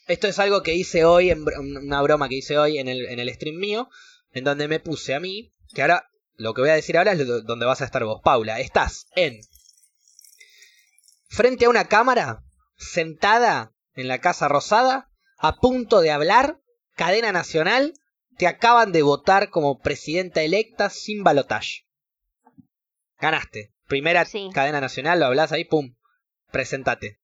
esto 0.09 0.27
es 0.27 0.39
algo 0.41 0.63
que 0.65 0.75
hice 0.75 1.05
hoy, 1.05 1.31
en 1.31 1.45
br- 1.45 1.59
una 1.85 2.03
broma 2.03 2.29
que 2.29 2.37
hice 2.37 2.59
hoy 2.59 2.79
en 2.79 2.89
el, 2.89 3.07
en 3.07 3.21
el 3.21 3.33
stream 3.33 3.57
mío, 3.57 3.89
en 4.37 4.45
donde 4.45 4.69
me 4.69 4.81
puse 4.81 5.15
a 5.15 5.21
mí, 5.21 5.53
que 5.75 5.83
ahora, 5.83 6.09
lo 6.35 6.53
que 6.53 6.61
voy 6.61 6.71
a 6.71 6.75
decir 6.75 6.99
ahora 6.99 7.13
es 7.13 7.19
lo- 7.27 7.41
donde 7.43 7.65
vas 7.67 7.81
a 7.81 7.87
estar 7.87 8.05
vos. 8.05 8.21
Paula, 8.23 8.61
estás 8.61 9.07
en... 9.17 9.41
Frente 11.29 11.65
a 11.65 11.71
una 11.71 11.89
cámara, 11.89 12.43
sentada 12.77 13.73
en 13.95 14.09
la 14.09 14.21
Casa 14.21 14.49
Rosada, 14.49 15.11
a 15.39 15.57
punto 15.57 16.01
de 16.01 16.11
hablar, 16.11 16.61
cadena 16.95 17.33
nacional, 17.33 17.95
te 18.39 18.47
acaban 18.47 18.93
de 18.93 19.03
votar 19.03 19.49
como 19.51 19.79
presidenta 19.81 20.43
electa 20.43 20.91
sin 20.91 21.25
balotaje. 21.25 21.87
Ganaste. 23.19 23.73
Primera 23.89 24.25
Sí. 24.25 24.51
cadena 24.53 24.81
nacional, 24.81 25.21
lo 25.21 25.27
hablas 25.27 25.53
ahí, 25.53 25.65
pum. 25.65 25.95
Presentate. 26.51 27.21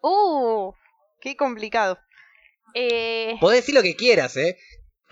Uh, 0.00 0.72
qué 1.20 1.36
complicado. 1.36 1.98
Eh, 2.74 3.34
Podés 3.40 3.60
decir 3.60 3.74
lo 3.74 3.82
que 3.82 3.94
quieras, 3.94 4.36
¿eh? 4.36 4.58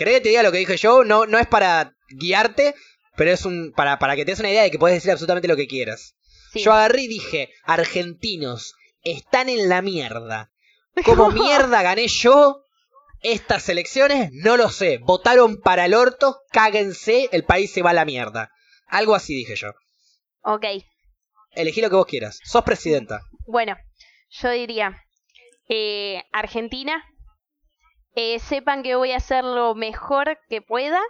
¿Querés 0.00 0.14
que 0.14 0.20
te 0.22 0.28
diga 0.30 0.42
lo 0.42 0.50
que 0.50 0.56
dije 0.56 0.78
yo? 0.78 1.04
No, 1.04 1.26
no 1.26 1.38
es 1.38 1.46
para 1.46 1.92
guiarte, 2.08 2.74
pero 3.16 3.30
es 3.32 3.44
un 3.44 3.72
para, 3.76 3.98
para 3.98 4.16
que 4.16 4.24
te 4.24 4.30
des 4.30 4.40
una 4.40 4.48
idea 4.50 4.62
de 4.62 4.70
que 4.70 4.78
puedes 4.78 4.96
decir 4.96 5.10
absolutamente 5.10 5.46
lo 5.46 5.56
que 5.56 5.66
quieras. 5.66 6.14
sí. 6.54 6.60
Yo 6.62 6.72
agarré 6.72 7.02
y 7.02 7.08
dije, 7.08 7.50
argentinos, 7.64 8.72
están 9.02 9.50
en 9.50 9.68
la 9.68 9.82
mierda. 9.82 10.50
¿Cómo 11.04 11.30
mierda 11.30 11.82
gané 11.82 12.08
yo 12.08 12.64
estas 13.20 13.68
elecciones? 13.68 14.30
No 14.32 14.56
lo 14.56 14.70
sé. 14.70 14.96
Votaron 15.02 15.60
para 15.60 15.84
el 15.84 15.92
orto, 15.92 16.38
cáguense, 16.50 17.28
el 17.30 17.44
país 17.44 17.70
se 17.70 17.82
va 17.82 17.90
a 17.90 17.92
la 17.92 18.06
mierda. 18.06 18.50
Algo 18.86 19.14
así 19.14 19.34
dije 19.34 19.54
yo. 19.54 19.68
Ok, 20.42 20.64
Elegí 21.52 21.82
lo 21.82 21.90
que 21.90 21.96
vos 21.96 22.06
quieras. 22.06 22.40
Sos 22.42 22.64
presidenta. 22.64 23.20
bueno, 23.46 23.76
yo 24.30 24.48
diría, 24.50 24.96
eh, 25.68 26.22
Argentina, 26.32 27.04
eh, 28.14 28.38
sepan 28.40 28.82
que 28.82 28.94
voy 28.94 29.12
a 29.12 29.16
hacer 29.16 29.44
lo 29.44 29.74
mejor 29.74 30.38
que 30.48 30.62
pueda. 30.62 31.00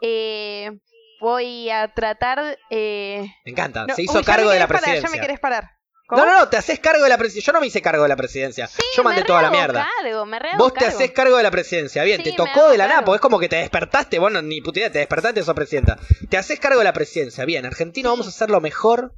Eh, 0.00 0.78
voy 1.20 1.70
a 1.70 1.92
tratar... 1.94 2.58
Eh... 2.70 3.26
Me 3.44 3.52
encanta. 3.52 3.86
no, 3.86 3.94
se 3.94 4.02
hizo 4.02 4.18
uy, 4.18 4.24
cargo 4.24 4.50
de 4.50 4.58
la 4.58 4.66
parar, 4.66 4.82
presidencia. 4.82 5.08
ya 5.08 5.16
me 5.16 5.20
querés 5.20 5.40
parar. 5.40 5.70
¿Cómo? 6.06 6.24
No, 6.24 6.32
no, 6.32 6.38
no, 6.40 6.48
te 6.48 6.56
haces 6.56 6.80
cargo 6.80 7.02
de 7.02 7.10
la 7.10 7.18
presidencia. 7.18 7.48
Yo 7.48 7.52
no 7.52 7.60
me 7.60 7.66
hice 7.66 7.82
cargo 7.82 8.02
de 8.02 8.08
la 8.08 8.16
presidencia. 8.16 8.66
Sí, 8.66 8.80
yo 8.96 9.02
mandé 9.02 9.20
me 9.20 9.26
toda 9.26 9.42
la 9.42 9.50
mierda. 9.50 9.86
Cargo, 10.02 10.24
me 10.24 10.38
rehago 10.38 10.64
Vos 10.64 10.72
te 10.72 10.86
haces 10.86 11.10
cargo 11.10 11.36
de 11.36 11.42
la 11.42 11.50
presidencia. 11.50 12.02
Bien, 12.02 12.22
Sí, 12.24 12.30
te 12.30 12.32
tocó 12.32 12.70
de 12.70 12.78
la 12.78 12.88
cargo. 12.88 13.04
porque 13.04 13.16
es 13.16 13.20
como 13.20 13.38
que 13.38 13.50
te 13.50 13.56
despertaste. 13.56 14.18
Bueno, 14.18 14.40
ni 14.40 14.62
puta 14.62 14.78
idea, 14.78 14.90
te 14.90 15.00
despertaste, 15.00 15.42
sos 15.42 15.54
presidenta. 15.54 15.98
Te 16.30 16.38
haces 16.38 16.58
cargo 16.60 16.78
de 16.78 16.84
la 16.84 16.94
presidencia. 16.94 17.44
Bien, 17.44 17.66
argentino, 17.66 18.08
vamos 18.08 18.24
a 18.24 18.30
hacer 18.30 18.48
lo 18.48 18.62
mejor 18.62 19.12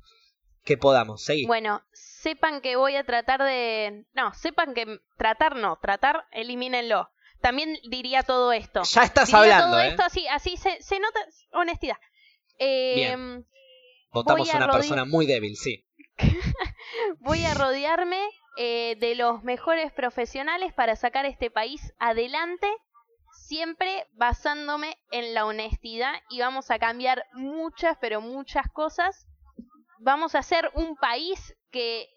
que 0.64 0.76
podamos. 0.76 1.22
Seguí. 1.22 1.46
Bueno, 1.46 1.80
sepan 2.20 2.60
que 2.60 2.76
voy 2.76 2.96
a 2.96 3.04
tratar 3.04 3.42
de... 3.42 4.04
No, 4.12 4.32
sepan 4.34 4.74
que... 4.74 5.00
Tratar 5.16 5.56
no, 5.56 5.78
tratar, 5.80 6.26
elimínenlo. 6.32 7.10
También 7.40 7.78
diría 7.88 8.22
todo 8.22 8.52
esto. 8.52 8.82
ya 8.82 9.02
estás 9.02 9.28
Diría 9.28 9.40
hablando, 9.40 9.76
todo 9.76 9.80
¿eh? 9.80 9.88
esto 9.88 10.02
así, 10.02 10.28
así 10.28 10.56
se, 10.56 10.82
se 10.82 11.00
nota 11.00 11.20
honestidad. 11.52 11.96
Eh, 12.58 12.92
Bien. 12.94 13.46
Votamos 14.12 14.46
voy 14.46 14.50
a 14.50 14.56
una 14.64 14.72
persona 14.72 15.04
muy 15.04 15.26
débil, 15.26 15.56
sí. 15.56 15.86
Voy 17.20 17.44
a 17.44 17.54
rodearme 17.54 18.20
eh, 18.56 18.96
de 18.98 19.14
los 19.14 19.42
mejores 19.42 19.90
profesionales 19.92 20.74
para 20.74 20.96
sacar 20.96 21.24
este 21.24 21.50
país 21.50 21.94
adelante, 21.98 22.68
siempre 23.32 24.06
basándome 24.12 24.98
en 25.12 25.32
la 25.32 25.46
honestidad 25.46 26.12
y 26.28 26.40
vamos 26.40 26.70
a 26.70 26.78
cambiar 26.78 27.24
muchas, 27.32 27.96
pero 28.00 28.20
muchas 28.20 28.66
cosas. 28.72 29.26
Vamos 30.00 30.34
a 30.34 30.40
hacer 30.40 30.70
un 30.74 30.96
país 30.96 31.54
que... 31.70 32.08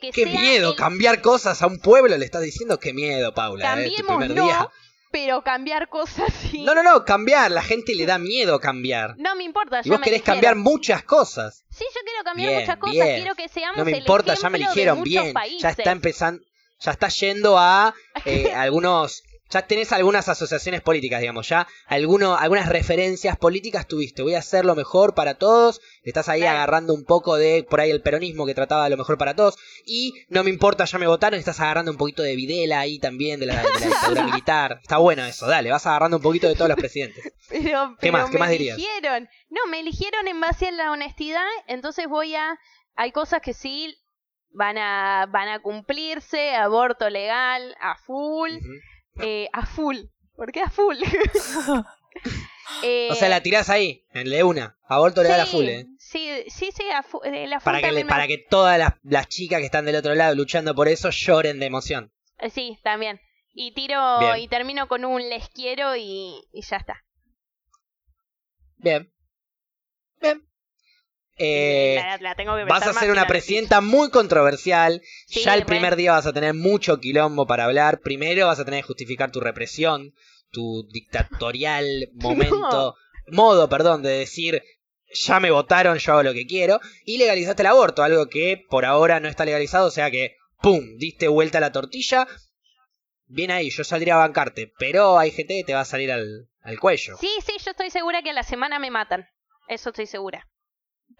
que 0.00 0.10
Qué 0.12 0.26
miedo, 0.26 0.70
el- 0.70 0.76
cambiar 0.76 1.20
cosas 1.22 1.60
a 1.62 1.66
un 1.66 1.78
pueblo, 1.80 2.16
le 2.16 2.24
estás 2.24 2.42
diciendo 2.42 2.78
qué 2.78 2.92
miedo, 2.92 3.32
Paula, 3.34 3.64
¿eh? 3.82 3.90
Tu 3.90 3.96
Cambiemos 4.04 4.16
primer 4.18 4.36
no, 4.36 4.44
día. 4.44 4.68
pero 5.12 5.42
cambiar 5.42 5.88
cosas 5.88 6.32
sí. 6.50 6.62
No, 6.62 6.74
no, 6.74 6.82
no, 6.82 7.04
cambiar. 7.04 7.50
La 7.50 7.62
gente 7.62 7.94
le 7.94 8.06
da 8.06 8.18
miedo 8.18 8.58
cambiar. 8.60 9.14
No 9.18 9.34
me 9.34 9.44
importa, 9.44 9.80
Y 9.80 9.84
ya 9.84 9.90
vos 9.90 10.00
me 10.00 10.04
querés 10.04 10.18
eligieron. 10.20 10.34
cambiar 10.36 10.56
muchas 10.56 11.02
cosas. 11.04 11.64
Sí, 11.70 11.84
yo 11.94 12.00
quiero 12.04 12.24
cambiar 12.24 12.48
Bien, 12.50 12.60
muchas 12.62 12.76
cosas, 12.78 12.94
bien. 12.94 13.16
quiero 13.22 13.34
que 13.34 13.48
seamos 13.48 13.76
No 13.78 13.84
me 13.84 13.90
el 13.92 13.98
importa, 13.98 14.34
ya 14.34 14.50
me 14.50 14.58
eligieron 14.58 15.02
bien. 15.02 15.32
países. 15.34 15.62
Ya 15.62 15.70
está 15.70 15.90
empezando, 15.92 16.42
ya 16.80 16.90
está 16.92 17.08
yendo 17.08 17.58
a 17.58 17.94
eh, 18.24 18.52
algunos, 18.56 19.22
ya 19.50 19.62
tenés 19.66 19.92
algunas 19.92 20.28
asociaciones 20.28 20.80
políticas, 20.80 21.20
digamos, 21.20 21.48
ya 21.48 21.66
alguno, 21.86 22.36
algunas 22.36 22.68
referencias 22.68 23.36
políticas 23.36 23.86
tuviste. 23.86 24.22
Voy 24.22 24.34
a 24.34 24.38
hacer 24.38 24.64
lo 24.64 24.74
mejor 24.74 25.14
para 25.14 25.34
todos. 25.34 25.80
Estás 26.02 26.28
ahí 26.28 26.40
Claro. 26.40 26.56
agarrando 26.58 26.94
un 26.94 27.04
poco 27.04 27.36
de 27.36 27.64
por 27.68 27.80
ahí 27.80 27.90
el 27.90 28.00
peronismo 28.02 28.46
que 28.46 28.54
trataba 28.54 28.84
de 28.84 28.90
lo 28.90 28.96
mejor 28.96 29.18
para 29.18 29.34
todos. 29.34 29.56
Y 29.84 30.14
no 30.28 30.44
me 30.44 30.50
importa, 30.50 30.84
ya 30.84 30.98
me 30.98 31.06
votaron. 31.06 31.38
Estás 31.38 31.60
agarrando 31.60 31.90
un 31.90 31.98
poquito 31.98 32.22
de 32.22 32.36
Videla 32.36 32.80
ahí 32.80 32.98
también 32.98 33.40
de 33.40 33.46
la, 33.46 33.56
de 33.62 33.68
la 33.80 33.86
dictadura 33.86 34.24
militar. 34.24 34.78
Está 34.82 34.98
bueno 34.98 35.24
eso, 35.24 35.46
dale, 35.46 35.70
vas 35.70 35.86
agarrando 35.86 36.16
un 36.18 36.22
poquito 36.22 36.48
de 36.48 36.54
todos 36.54 36.68
los 36.68 36.78
presidentes. 36.78 37.32
Pero, 37.48 37.96
¿Qué 38.00 38.12
más? 38.12 38.26
¿Qué 38.30 38.34
me 38.34 38.38
más 38.40 38.50
dirías? 38.50 38.78
eligieron. 38.78 39.28
No, 39.48 39.66
me 39.68 39.80
eligieron 39.80 40.28
en 40.28 40.40
base 40.40 40.68
a 40.68 40.72
la 40.72 40.92
honestidad, 40.92 41.46
entonces 41.66 42.06
voy 42.08 42.34
a... 42.36 42.56
Hay 42.94 43.12
cosas 43.12 43.40
que 43.40 43.54
sí 43.54 43.96
van 44.52 44.78
a, 44.78 45.26
van 45.30 45.48
a 45.48 45.60
cumplirse, 45.60 46.54
aborto 46.54 47.08
legal, 47.10 47.74
a 47.80 47.96
full. 48.04 48.50
Eh, 49.22 49.48
a 49.52 49.66
full. 49.66 49.96
¿Por 50.36 50.52
qué 50.52 50.60
a 50.62 50.70
full? 50.70 50.96
Eh, 52.82 53.08
O 53.10 53.14
sea, 53.14 53.28
la 53.28 53.42
tirás 53.42 53.68
ahí, 53.68 54.04
de 54.30 54.42
una. 54.44 54.78
Aborto 54.84 55.22
legal 55.22 55.40
a 55.40 55.46
sí, 55.46 55.52
full, 55.56 55.64
eh. 55.68 55.86
Sí, 55.98 56.28
sí, 56.48 56.70
sí, 56.74 56.84
a 56.90 57.02
fu- 57.02 57.20
eh, 57.24 57.46
la 57.46 57.60
full 57.60 57.64
Para 57.64 57.80
que, 57.80 57.92
le- 57.92 58.04
para 58.04 58.26
todas 58.38 58.78
las, 58.78 58.94
las 59.02 59.28
chicas 59.28 59.58
que 59.60 59.66
están 59.66 59.84
del 59.84 59.96
otro 59.96 60.14
lado 60.14 60.34
luchando 60.34 60.74
por 60.74 60.88
eso 60.88 61.10
lloren 61.10 61.58
de 61.60 61.66
emoción. 61.66 62.12
eh, 62.38 62.50
Sí, 62.50 62.78
también. 62.82 63.20
Y 63.52 63.72
tiro 63.74 64.18
Bien. 64.20 64.36
y 64.38 64.48
termino 64.48 64.86
con 64.88 65.04
un 65.04 65.28
les 65.28 65.48
quiero 65.50 65.96
y, 65.96 66.42
y 66.52 66.62
ya 66.62 66.76
está. 66.76 67.04
Bien. 68.76 69.12
Bien. 70.20 70.42
Eh, 71.42 71.96
la, 71.96 72.18
la 72.18 72.34
tengo 72.34 72.54
que 72.54 72.64
vas 72.64 72.86
a 72.86 72.92
ser 72.92 73.10
una 73.10 73.26
presidenta 73.26 73.80
muy 73.80 74.10
controversial. 74.10 75.00
Sí, 75.26 75.40
ya 75.42 75.54
el 75.54 75.64
primer 75.64 75.96
día 75.96 76.12
vas 76.12 76.26
a 76.26 76.34
tener 76.34 76.52
mucho 76.52 77.00
quilombo 77.00 77.46
para 77.46 77.64
hablar. 77.64 78.00
Primero 78.00 78.46
vas 78.46 78.60
a 78.60 78.66
tener 78.66 78.80
que 78.80 78.88
justificar 78.88 79.32
tu 79.32 79.40
represión, 79.40 80.12
tu 80.50 80.86
dictatorial 80.92 82.10
momento, 82.14 82.94
modo, 83.28 83.70
perdón, 83.70 84.02
de 84.02 84.10
decir 84.10 84.62
ya 85.12 85.40
me 85.40 85.50
votaron, 85.50 85.96
yo 85.98 86.12
hago 86.12 86.22
lo 86.22 86.34
que 86.34 86.46
quiero. 86.46 86.78
Y 87.06 87.16
legalizaste 87.16 87.62
el 87.62 87.68
aborto, 87.68 88.02
algo 88.02 88.28
que 88.28 88.62
por 88.68 88.84
ahora 88.84 89.18
no 89.18 89.28
está 89.28 89.46
legalizado, 89.46 89.86
o 89.86 89.90
sea 89.90 90.10
que, 90.10 90.36
¡pum!, 90.60 90.98
diste 90.98 91.26
vuelta 91.26 91.56
a 91.56 91.62
la 91.62 91.72
tortilla. 91.72 92.28
Bien 93.26 93.50
ahí, 93.50 93.70
yo 93.70 93.82
saldría 93.82 94.14
a 94.16 94.18
bancarte, 94.18 94.72
pero 94.78 95.18
hay 95.18 95.30
gente 95.30 95.56
que 95.56 95.64
te 95.64 95.74
va 95.74 95.80
a 95.80 95.86
salir 95.86 96.12
al, 96.12 96.48
al 96.60 96.78
cuello. 96.78 97.16
Sí, 97.18 97.30
sí, 97.46 97.54
yo 97.64 97.70
estoy 97.70 97.90
segura 97.90 98.22
que 98.22 98.30
a 98.30 98.34
la 98.34 98.42
semana 98.42 98.78
me 98.78 98.90
matan. 98.90 99.26
Eso 99.68 99.88
estoy 99.88 100.06
segura. 100.06 100.46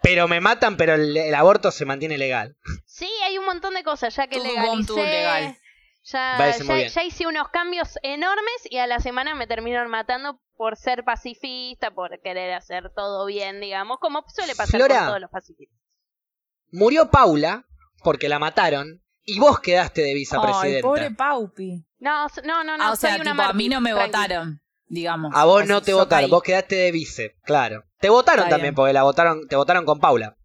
Pero 0.01 0.27
me 0.27 0.39
matan, 0.41 0.77
pero 0.77 0.95
el, 0.95 1.15
el 1.15 1.35
aborto 1.35 1.71
se 1.71 1.85
mantiene 1.85 2.17
legal. 2.17 2.57
Sí, 2.85 3.09
hay 3.23 3.37
un 3.37 3.45
montón 3.45 3.73
de 3.73 3.83
cosas 3.83 4.15
ya 4.15 4.27
que 4.27 4.39
legalicé. 4.39 4.93
legal. 4.95 5.57
Ya, 6.03 6.51
ya, 6.57 6.87
ya 6.87 7.03
hice 7.03 7.27
unos 7.27 7.49
cambios 7.49 7.99
enormes 8.01 8.55
y 8.71 8.77
a 8.79 8.87
la 8.87 8.99
semana 8.99 9.35
me 9.35 9.45
terminaron 9.45 9.91
matando 9.91 10.41
por 10.57 10.75
ser 10.75 11.03
pacifista, 11.03 11.91
por 11.91 12.19
querer 12.21 12.53
hacer 12.53 12.91
todo 12.95 13.27
bien, 13.27 13.61
digamos, 13.61 13.99
como 13.99 14.23
suele 14.27 14.55
pasar 14.55 14.79
Flora. 14.79 14.97
con 14.97 15.07
todos 15.09 15.21
los 15.21 15.29
pacifistas. 15.29 15.77
Murió 16.71 17.11
Paula 17.11 17.65
porque 18.03 18.29
la 18.29 18.39
mataron 18.39 19.03
y 19.23 19.39
vos 19.39 19.59
quedaste 19.59 20.01
de 20.01 20.07
Ay, 20.09 20.15
vicepresidenta. 20.15 20.87
pobre 20.87 21.11
Paupi. 21.11 21.85
No, 21.99 22.25
no, 22.43 22.63
no, 22.63 22.77
no. 22.77 22.83
ah, 22.83 22.91
o 22.93 22.95
sea, 22.95 23.11
soy 23.11 23.21
una 23.21 23.31
tipo, 23.33 23.43
a 23.43 23.53
mí 23.53 23.69
no 23.69 23.79
me 23.79 23.91
tranqui. 23.91 24.07
votaron, 24.07 24.61
digamos. 24.91 25.31
A 25.35 25.45
vos 25.45 25.65
no 25.67 25.81
te 25.81 25.93
votaron, 25.93 26.29
vos 26.29 26.43
quedaste 26.43 26.75
de 26.75 26.91
vice, 26.91 27.35
claro. 27.43 27.83
Te 27.99 28.09
votaron 28.09 28.45
Está 28.45 28.51
también 28.55 28.71
bien. 28.73 28.75
porque 28.75 28.93
la 28.93 29.03
votaron, 29.03 29.47
te 29.47 29.55
votaron 29.55 29.85
con 29.85 29.99
Paula. 29.99 30.37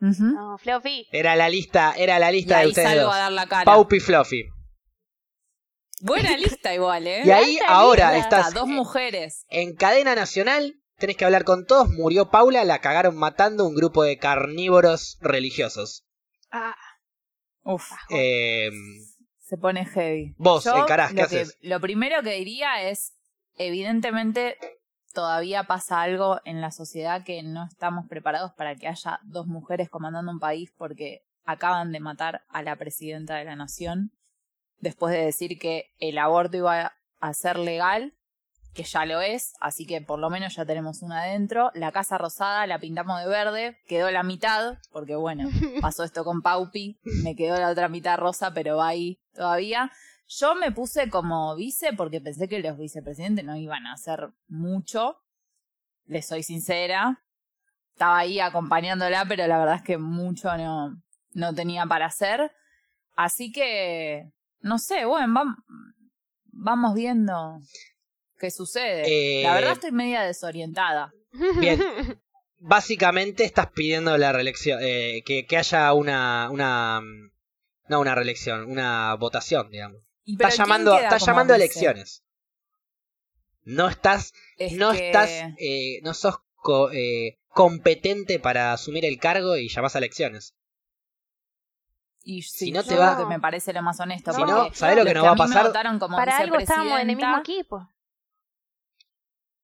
Ujú. 0.00 0.24
No, 0.24 0.58
Fluffy. 0.58 1.06
Era 1.12 1.34
la 1.36 1.48
lista, 1.48 1.92
era 1.96 2.18
la 2.18 2.30
Y 2.32 2.36
lista 2.36 2.60
de 2.60 2.68
ustedes 2.68 2.88
salgo 2.88 3.04
dos. 3.06 3.14
a 3.14 3.18
dar 3.18 3.32
la 3.32 3.46
cara. 3.46 3.64
Paupi 3.64 4.00
Fluffy. 4.00 4.44
Buena 6.00 6.36
lista 6.36 6.72
igual, 6.74 7.06
¿eh? 7.06 7.22
Y 7.24 7.30
ahí 7.30 7.58
ahora 7.66 8.12
lista. 8.14 8.38
estás 8.40 8.54
Dos 8.54 8.68
mujeres. 8.68 9.44
en 9.48 9.74
cadena 9.74 10.14
nacional, 10.14 10.74
tenés 10.96 11.16
que 11.16 11.24
hablar 11.24 11.44
con 11.44 11.66
todos, 11.66 11.88
murió 11.90 12.30
Paula, 12.30 12.64
la 12.64 12.80
cagaron 12.80 13.16
matando 13.16 13.66
un 13.66 13.74
grupo 13.74 14.04
de 14.04 14.16
carnívoros 14.18 15.18
religiosos. 15.20 16.04
Ah, 16.50 16.74
Uf, 17.64 17.90
Eh, 18.08 18.70
se 19.40 19.58
pone 19.58 19.84
heavy. 19.84 20.34
Vos, 20.38 20.64
Yo 20.64 20.74
encarás, 20.76 21.12
¿qué 21.12 21.20
lo 21.22 21.28
que- 21.28 21.40
haces? 21.40 21.58
Lo 21.60 21.80
primero 21.80 22.22
que 22.22 22.30
diría 22.30 22.88
es, 22.88 23.12
evidentemente, 23.58 24.56
todavía 25.12 25.64
pasa 25.64 26.00
algo 26.00 26.40
en 26.44 26.60
la 26.60 26.70
sociedad 26.70 27.24
que 27.24 27.42
no 27.42 27.64
estamos 27.64 28.06
preparados 28.08 28.52
para 28.52 28.76
que 28.76 28.88
haya 28.88 29.20
dos 29.24 29.46
mujeres 29.46 29.90
comandando 29.90 30.32
un 30.32 30.38
país 30.38 30.72
porque 30.76 31.24
acaban 31.44 31.92
de 31.92 32.00
matar 32.00 32.42
a 32.48 32.62
la 32.62 32.76
presidenta 32.76 33.36
de 33.36 33.44
la 33.44 33.56
nación 33.56 34.12
después 34.80 35.12
de 35.12 35.24
decir 35.24 35.58
que 35.58 35.94
el 35.98 36.18
aborto 36.18 36.56
iba 36.56 36.92
a 37.20 37.34
ser 37.34 37.58
legal, 37.58 38.14
que 38.74 38.84
ya 38.84 39.04
lo 39.06 39.20
es, 39.20 39.54
así 39.60 39.86
que 39.86 40.00
por 40.00 40.18
lo 40.18 40.30
menos 40.30 40.54
ya 40.54 40.64
tenemos 40.64 41.02
una 41.02 41.22
adentro. 41.22 41.70
La 41.74 41.90
Casa 41.90 42.18
Rosada 42.18 42.66
la 42.66 42.78
pintamos 42.78 43.20
de 43.20 43.28
verde, 43.28 43.78
quedó 43.86 44.10
la 44.10 44.22
mitad, 44.22 44.78
porque 44.92 45.16
bueno, 45.16 45.48
pasó 45.80 46.04
esto 46.04 46.24
con 46.24 46.42
Paupi, 46.42 46.98
me 47.24 47.34
quedó 47.34 47.58
la 47.58 47.70
otra 47.70 47.88
mitad 47.88 48.18
rosa, 48.18 48.52
pero 48.54 48.76
va 48.76 48.88
ahí 48.88 49.20
todavía. 49.34 49.90
Yo 50.28 50.54
me 50.54 50.72
puse 50.72 51.08
como 51.08 51.56
vice 51.56 51.92
porque 51.94 52.20
pensé 52.20 52.48
que 52.48 52.60
los 52.60 52.76
vicepresidentes 52.78 53.44
no 53.44 53.56
iban 53.56 53.86
a 53.86 53.94
hacer 53.94 54.28
mucho. 54.46 55.16
Les 56.06 56.26
soy 56.26 56.42
sincera. 56.42 57.22
Estaba 57.92 58.18
ahí 58.18 58.38
acompañándola, 58.38 59.24
pero 59.26 59.46
la 59.46 59.58
verdad 59.58 59.76
es 59.76 59.82
que 59.82 59.98
mucho 59.98 60.54
no, 60.56 61.02
no 61.32 61.54
tenía 61.54 61.86
para 61.86 62.06
hacer. 62.06 62.52
Así 63.16 63.50
que, 63.50 64.30
no 64.60 64.78
sé, 64.78 65.04
bueno, 65.06 65.26
vam- 65.32 65.56
vamos 66.52 66.94
viendo 66.94 67.58
qué 68.38 68.50
sucede. 68.50 69.40
Eh, 69.40 69.42
La 69.42 69.54
verdad 69.54 69.72
estoy 69.72 69.92
media 69.92 70.22
desorientada. 70.22 71.12
Bien. 71.58 71.80
Básicamente 72.60 73.44
estás 73.44 73.70
pidiendo 73.72 74.16
la 74.18 74.32
reelección, 74.32 74.78
eh, 74.82 75.22
que, 75.24 75.46
que 75.46 75.56
haya 75.56 75.92
una, 75.92 76.48
una, 76.50 77.00
mm, 77.00 77.30
no 77.88 78.00
una 78.00 78.14
reelección, 78.14 78.64
una 78.70 79.14
votación, 79.14 79.70
digamos. 79.70 80.02
¿Quién 80.36 80.50
llamando, 80.50 80.98
llamando 81.24 81.52
a 81.52 81.56
elecciones. 81.56 82.22
No 83.64 83.88
estás, 83.88 84.32
Es 84.56 84.72
no 84.72 84.92
que- 84.92 85.06
estás, 85.06 85.30
eh, 85.58 86.00
no 86.02 86.14
sos 86.14 86.36
co- 86.56 86.90
eh, 86.92 87.38
competente 87.48 88.38
para 88.38 88.72
asumir 88.72 89.04
el 89.04 89.18
cargo 89.18 89.56
y 89.56 89.68
llamás 89.68 89.94
a 89.94 89.98
elecciones. 89.98 90.54
Y 92.22 92.42
sí, 92.42 92.66
si 92.66 92.72
no 92.72 92.82
te 92.84 92.96
va- 92.96 93.26
me 93.26 93.40
parece 93.40 93.72
lo 93.72 93.82
más 93.82 94.00
honesto. 94.00 94.32
Si 94.32 94.42
no, 94.42 94.72
¿sabés 94.74 94.96
lo 94.96 95.04
que 95.04 95.14
nos 95.14 95.24
va 95.24 95.32
a 95.32 95.36
pasar? 95.36 95.66
votaron 95.66 95.98
como 95.98 96.16
Para 96.16 96.36
algo 96.38 96.56
estábamos 96.58 97.00
en 97.00 97.10
el 97.10 97.16
mismo 97.16 97.38
equipo. 97.38 97.88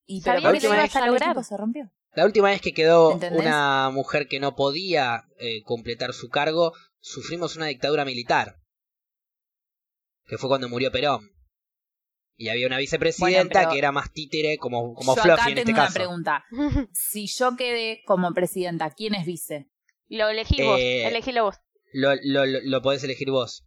Y 0.07 0.23
pero 0.23 0.37
que 0.37 0.43
por 0.43 0.51
lo 0.53 0.59
eso 0.59 0.67
ibas 0.69 0.79
a 0.79 0.87
ya 1.01 1.01
el 1.01 1.07
lograr. 1.13 1.29
equipo 1.31 1.43
se 1.43 1.57
rompió. 1.57 1.91
La 2.15 2.25
última 2.27 2.49
vez 2.49 2.61
que 2.61 2.73
quedó 2.73 3.13
¿Entendés? 3.13 3.41
una 3.41 3.91
mujer 3.91 4.29
que 4.29 4.39
no 4.39 4.55
podía 4.55 5.25
eh, 5.39 5.63
completar 5.65 6.13
su 6.13 6.29
cargo, 6.29 6.73
sufrimos 7.01 7.57
una 7.57 7.67
dictadura 7.67 8.05
militar. 8.05 8.61
Que 10.27 10.39
fue 10.39 10.49
cuando 10.49 10.69
murió 10.69 10.91
Perón. 10.91 11.31
Y 12.37 12.49
había 12.49 12.67
una 12.67 12.79
vicepresidenta 12.79 13.61
Bueno, 13.61 13.73
que 13.73 13.79
era 13.79 13.93
más 13.93 14.13
títere 14.13 14.57
como, 14.59 14.95
como 14.95 15.15
yo 15.15 15.23
Fluffy 15.23 15.41
acá 15.41 15.49
en 15.51 15.55
tengo 15.55 15.61
este 15.61 15.73
una 15.73 15.83
caso. 15.85 15.95
pregunta. 15.95 16.45
Si 16.93 17.27
yo 17.29 17.57
quedé 17.57 18.03
como 18.07 18.33
presidenta, 18.35 18.91
¿quién 18.91 19.15
es 19.15 19.25
vice? 19.27 19.69
Lo 20.09 20.29
elegís 20.29 20.65
vos, 20.65 20.79
Eh, 20.81 21.07
elegílo 21.07 21.45
vos. 21.45 21.57
Lo, 21.93 22.11
lo, 22.25 22.45
lo, 22.47 22.59
lo 22.63 22.83
podés 22.83 23.05
elegir 23.05 23.31
vos. 23.31 23.65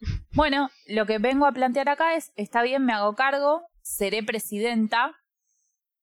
Bueno, 0.32 0.70
lo 0.86 1.04
que 1.06 1.18
vengo 1.18 1.44
a 1.44 1.52
plantear 1.52 1.88
acá 1.90 2.14
es, 2.16 2.32
está 2.36 2.62
bien, 2.62 2.84
me 2.86 2.92
hago 2.94 3.14
cargo, 3.14 3.60
seré 3.82 4.22
presidenta, 4.22 5.12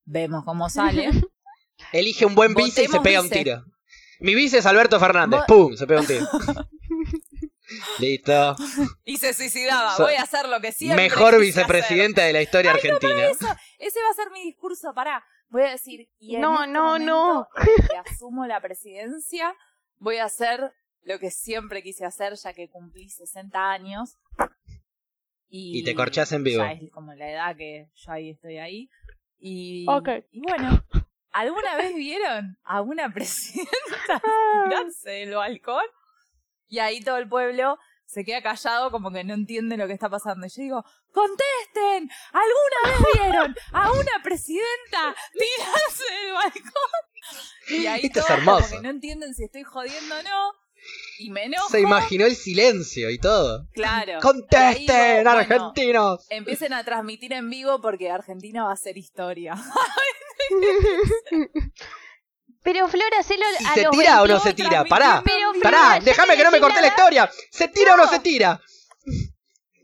vemos 0.05 0.43
cómo 0.45 0.69
sale. 0.69 1.09
Elige 1.93 2.25
un 2.25 2.35
buen 2.35 2.53
vice 2.53 2.83
y 2.83 2.87
se 2.87 2.99
pega 2.99 3.21
un 3.21 3.29
tiro. 3.29 3.63
Mi 4.19 4.35
vice 4.35 4.59
es 4.59 4.65
Alberto 4.67 4.99
Fernández. 4.99 5.39
Vos- 5.39 5.47
¡Pum! 5.47 5.75
Se 5.75 5.87
pega 5.87 6.01
un 6.01 6.07
tiro. 6.07 6.27
Listo. 7.99 8.55
y 9.05 9.17
se 9.17 9.33
suicidaba, 9.33 9.95
So- 9.95 10.03
voy 10.03 10.15
a 10.15 10.21
hacer 10.23 10.47
lo 10.49 10.59
que 10.61 10.71
siempre 10.71 11.03
Mejor 11.03 11.39
vicepresidenta 11.39 12.23
de 12.23 12.33
la 12.33 12.41
historia 12.41 12.71
Ay, 12.71 12.77
no, 12.89 12.95
argentina. 12.95 13.27
Eso, 13.27 13.47
ese 13.79 13.99
va 14.01 14.09
a 14.09 14.13
ser 14.13 14.31
mi 14.31 14.41
discurso, 14.43 14.93
pará. 14.93 15.23
Voy 15.49 15.63
a 15.63 15.69
decir, 15.71 16.09
y 16.19 16.35
en 16.35 16.41
No, 16.41 16.61
este 16.61 16.73
no, 16.73 16.99
no. 16.99 17.47
el 17.55 17.87
que 17.87 17.97
asumo 17.97 18.45
la 18.45 18.59
presidencia, 18.61 19.55
voy 19.97 20.17
a 20.17 20.25
hacer 20.25 20.73
lo 21.03 21.19
que 21.19 21.31
siempre 21.31 21.81
quise 21.81 22.03
hacer, 22.05 22.33
ya 22.35 22.53
que 22.53 22.69
cumplí 22.69 23.09
60 23.09 23.71
años. 23.71 24.17
Y, 25.49 25.79
Y 25.79 25.83
te 25.85 25.95
corchás 25.95 26.31
en 26.33 26.43
vivo. 26.43 26.63
Ya 26.63 26.73
es 26.73 26.91
como 26.91 27.13
la 27.13 27.31
edad 27.31 27.55
que 27.55 27.87
yo 27.93 28.11
ahí 28.11 28.31
estoy 28.31 28.57
ahí. 28.57 28.89
Y, 29.39 29.85
Ok. 29.87 30.09
y 30.31 30.41
bueno, 30.41 30.83
¿alguna 31.31 31.77
vez 31.77 31.95
vieron 31.95 32.57
a 32.63 32.81
una 32.81 33.09
presidenta 33.13 34.21
tirarse 34.65 35.09
del 35.11 35.35
balcón? 35.35 35.85
Y 36.67 36.79
ahí 36.79 37.01
todo 37.01 37.17
el 37.17 37.27
pueblo 37.27 37.77
se 38.05 38.23
queda 38.23 38.41
callado 38.41 38.89
como 38.89 39.11
que 39.11 39.23
no 39.23 39.33
entiende 39.33 39.77
lo 39.77 39.85
que 39.87 39.93
está 39.93 40.09
pasando. 40.09 40.47
Y 40.47 40.49
yo 40.49 40.61
digo, 40.61 40.85
contesten, 41.11 42.09
¿alguna 42.31 42.79
vez 42.85 42.97
vieron 43.21 43.55
a 43.73 43.91
una 43.91 44.23
presidenta 44.23 45.15
tirarse 45.33 46.13
del 46.23 46.33
balcón? 46.33 46.71
Y 47.69 47.85
ahí 47.85 48.01
Esto 48.05 48.21
todos 48.21 48.39
como 48.43 48.67
que 48.67 48.81
no 48.81 48.89
entienden 48.89 49.35
si 49.35 49.43
estoy 49.43 49.63
jodiendo 49.63 50.15
o 50.15 50.23
no. 50.23 50.51
Y 51.19 51.31
me 51.31 51.45
enojo. 51.45 51.69
Se 51.69 51.81
imaginó 51.81 52.25
el 52.25 52.35
silencio 52.35 53.09
y 53.09 53.17
todo. 53.17 53.67
Claro. 53.73 54.19
¡Contesten, 54.21 54.85
digo, 55.17 55.23
bueno, 55.23 55.31
argentinos! 55.31 56.25
Empiecen 56.29 56.71
a 56.71 56.83
transmitir 56.85 57.33
en 57.33 57.49
vivo 57.49 57.81
porque 57.81 58.09
Argentina 58.09 58.63
va 58.63 58.71
a 58.71 58.77
ser 58.77 58.97
historia. 58.97 59.55
Pero 62.67 62.85
Flora, 62.89 63.19
hacelo 63.19 63.45
¿Y 63.61 63.65
a 63.65 63.73
se 63.73 63.83
los 63.83 63.91
tira 63.91 64.21
o 64.21 64.27
no 64.27 64.33
22 64.39 64.43
se 64.43 64.53
tira? 64.53 64.83
Pará, 64.83 65.21
Pero, 65.23 65.51
pará, 65.63 65.99
déjame 66.03 66.35
que 66.35 66.43
no 66.43 66.51
me 66.51 66.59
corté 66.59 66.75
la 66.75 66.81
la 66.81 66.87
historia. 66.89 67.31
¿Se 67.49 67.69
tira 67.69 67.93
o 67.93 67.97
no 67.97 68.07
se 68.09 68.19
tira? 68.19 68.59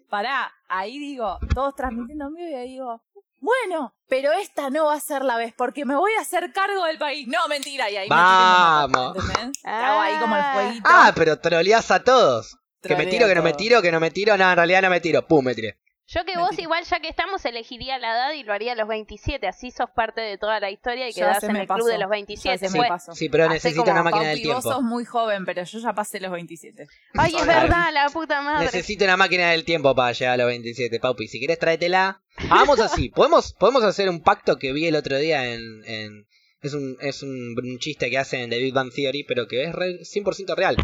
Pará, 0.09 0.51
ahí 0.67 0.99
digo, 0.99 1.39
todos 1.55 1.73
transmitiendo 1.75 2.25
en 2.27 2.33
vivo 2.33 2.49
y 2.49 2.53
ahí 2.55 2.67
digo, 2.73 3.01
bueno, 3.39 3.95
pero 4.09 4.33
esta 4.33 4.69
no 4.69 4.87
va 4.87 4.95
a 4.95 4.99
ser 4.99 5.23
la 5.23 5.37
vez 5.37 5.53
porque 5.57 5.85
me 5.85 5.95
voy 5.95 6.11
a 6.17 6.21
hacer 6.23 6.51
cargo 6.51 6.83
del 6.83 6.97
país. 6.97 7.25
No, 7.25 7.47
mentira, 7.47 7.89
y 7.89 7.95
ahí 7.95 8.09
me 8.09 8.15
tiro 8.15 8.27
y 8.27 8.91
me 8.91 8.97
Vamos. 8.97 9.15
¿entendés? 9.15 9.61
Hago 9.63 9.99
ahí 10.01 10.19
como 10.19 10.35
el 10.35 10.41
Ah. 10.41 10.53
jueguito. 10.53 10.89
Ah, 10.91 11.11
pero 11.15 11.39
troleás 11.39 11.89
a 11.89 12.03
todos. 12.03 12.57
Que 12.81 12.97
me 12.97 13.05
tiro, 13.05 13.27
que 13.29 13.35
no 13.35 13.43
me 13.43 13.53
tiro, 13.53 13.81
que 13.81 13.93
no 13.93 14.01
me 14.01 14.11
tiro. 14.11 14.35
No, 14.35 14.49
en 14.49 14.57
realidad 14.57 14.81
no 14.81 14.89
me 14.89 14.99
tiro. 14.99 15.25
Pum, 15.25 15.45
me 15.45 15.55
tiré. 15.55 15.79
Yo 16.05 16.25
que 16.25 16.37
vos 16.37 16.57
igual 16.59 16.83
ya 16.83 16.99
que 16.99 17.07
estamos 17.07 17.45
elegiría 17.45 17.97
la 17.97 18.09
edad 18.13 18.33
y 18.33 18.43
lo 18.43 18.51
haría 18.53 18.73
a 18.73 18.75
los 18.75 18.87
27, 18.89 19.47
así 19.47 19.71
sos 19.71 19.89
parte 19.95 20.19
de 20.21 20.37
toda 20.37 20.59
la 20.59 20.69
historia 20.69 21.07
y 21.07 21.13
Ya 21.13 21.21
quedás 21.31 21.43
en 21.43 21.55
el 21.55 21.65
club 21.67 21.87
de 21.87 21.93
los 21.93 22.01
Ya 22.01 22.07
27. 22.09 22.57
se 22.57 22.69
Sí, 22.69 22.79
pasó. 22.87 23.15
sí, 23.15 23.29
pero 23.29 23.47
necesito 23.47 23.83
una 23.89 24.03
máquina 24.03 24.27
del 24.29 24.37
Paupi, 24.39 24.47
vos 24.49 24.63
tiempo. 24.63 24.75
sos 24.77 24.83
muy 24.83 25.05
joven, 25.05 25.45
pero 25.45 25.63
yo 25.63 25.79
ya 25.79 25.93
pasé 25.93 26.19
los 26.19 26.31
27. 26.31 26.87
Ay, 27.13 27.33
es 27.35 27.45
verdad, 27.47 27.91
la 27.93 28.09
puta 28.09 28.41
madre. 28.41 28.65
Necesito 28.65 29.05
una 29.05 29.15
máquina 29.17 29.51
del 29.51 29.63
tiempo 29.63 29.95
para 29.95 30.11
llegar 30.11 30.33
a 30.33 30.37
los 30.37 30.47
27, 30.47 30.99
Paupi. 30.99 31.27
Si 31.29 31.39
querés, 31.39 31.57
tráetela. 31.57 32.21
Hagamos 32.49 32.79
así. 32.81 33.09
¿Podemos, 33.15 33.53
podemos 33.53 33.83
hacer 33.83 34.09
un 34.09 34.21
pacto 34.21 34.57
que 34.57 34.73
vi 34.73 34.87
el 34.87 34.95
otro 34.95 35.17
día 35.17 35.53
en... 35.53 35.61
en- 35.85 36.27
es 36.61 36.73
un, 36.73 36.95
es 37.01 37.23
un, 37.23 37.55
un 37.61 37.77
chiste 37.79 38.09
que 38.09 38.17
hacen 38.17 38.49
de 38.49 38.57
Big 38.57 38.73
Bang 38.73 38.89
Theory, 38.93 39.25
pero 39.25 39.47
que 39.49 39.63
es 39.65 39.73
re- 39.73 39.99
100% 40.03 40.55
real. 40.55 40.77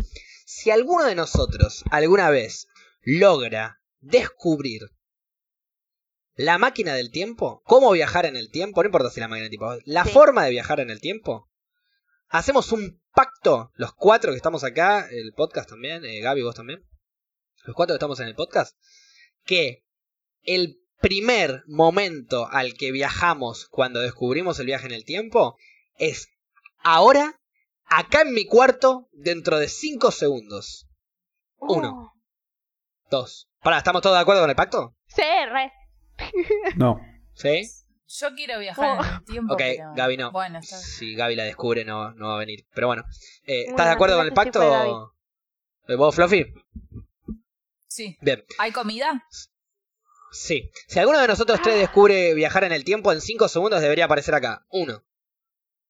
Si 0.46 0.72
alguno 0.72 1.06
de 1.06 1.16
nosotros 1.16 1.86
alguna 1.90 2.30
vez 2.30 2.68
logra 3.04 3.80
descubrir 4.02 4.82
la 6.42 6.58
máquina 6.58 6.94
del 6.94 7.12
tiempo, 7.12 7.62
cómo 7.66 7.92
viajar 7.92 8.26
en 8.26 8.38
el 8.38 8.50
tiempo, 8.50 8.82
no 8.82 8.88
importa 8.88 9.10
si 9.10 9.20
la 9.20 9.28
máquina 9.28 9.50
del 9.50 9.58
tiempo, 9.58 9.76
la 9.86 10.06
Sí. 10.06 10.12
forma 10.12 10.46
de 10.46 10.52
viajar 10.52 10.80
en 10.80 10.90
el 10.90 11.02
tiempo, 11.02 11.50
hacemos 12.30 12.72
un 12.72 13.02
pacto, 13.14 13.72
los 13.76 13.92
cuatro 13.94 14.32
que 14.32 14.38
estamos 14.38 14.64
acá, 14.64 15.06
el 15.12 15.34
podcast 15.34 15.70
también, 15.70 16.06
eh, 16.06 16.22
Gaby, 16.22 16.42
vos 16.44 16.56
también, 16.56 16.82
los 17.66 17.76
cuatro 17.76 17.94
que 17.94 17.98
estamos 17.98 18.22
en 18.22 18.28
el 18.28 18.36
podcast, 18.36 18.78
que 19.44 19.84
el 20.44 20.78
primer 21.02 21.64
momento 21.68 22.48
al 22.50 22.74
que 22.76 22.94
viajamos 22.94 23.68
cuando 23.70 24.00
descubrimos 24.00 24.60
el 24.60 24.66
viaje 24.68 24.86
en 24.86 24.94
el 24.94 25.04
tiempo 25.04 25.58
es 25.98 26.30
ahora, 26.84 27.38
acá 27.84 28.22
en 28.22 28.34
mi 28.34 28.46
cuarto, 28.46 29.10
dentro 29.12 29.60
de 29.60 29.68
5 29.68 30.12
segundos. 30.12 30.88
Uno. 31.58 31.92
Uh, 31.92 32.20
Dos. 33.10 33.50
Pará, 33.62 33.80
¿estamos 33.80 34.02
todos 34.02 34.16
de 34.16 34.22
acuerdo 34.22 34.42
con 34.44 34.50
el 34.50 34.56
pacto? 34.56 34.96
sí, 35.08 35.22
re. 35.52 35.74
No. 36.76 37.00
¿Sí? 37.34 37.70
Yo 38.08 38.34
quiero 38.36 38.60
viajar 38.60 39.00
en 39.06 39.14
el 39.14 39.24
tiempo. 39.26 39.54
Ok, 39.54 39.60
pero- 39.60 39.94
Gaby 39.96 40.18
no. 40.18 40.32
Bueno, 40.32 40.60
está. 40.60 40.78
Si 40.78 41.14
Gaby 41.16 41.36
la 41.36 41.44
descubre, 41.44 41.86
no, 41.86 42.12
no 42.14 42.30
va 42.30 42.36
a 42.36 42.40
venir. 42.40 42.66
Pero 42.74 42.88
bueno, 42.88 43.04
eh, 43.44 43.64
Bueno, 43.66 43.70
¿estás 43.72 43.86
de 43.88 43.92
acuerdo 43.94 44.16
con 44.18 44.26
el 44.26 44.34
fue 44.34 44.46
pacto? 44.46 45.14
¿Eh, 45.88 45.96
¿Vos, 45.96 46.16
Fluffy? 46.16 46.46
Sí. 47.88 48.18
Bien. 48.22 48.44
¿Hay 48.58 48.72
comida? 48.72 49.24
Sí. 50.32 50.72
Si 50.88 51.00
alguno 51.00 51.20
de 51.20 51.28
nosotros 51.28 51.60
tres 51.62 51.76
descubre 51.80 52.34
viajar 52.34 52.64
en 52.64 52.72
el 52.72 52.84
tiempo, 52.84 53.12
en 53.12 53.22
5 53.22 53.48
segundos 53.48 53.82
debería 53.82 54.06
aparecer 54.06 54.36
acá. 54.36 54.66
Uno. 54.70 55.04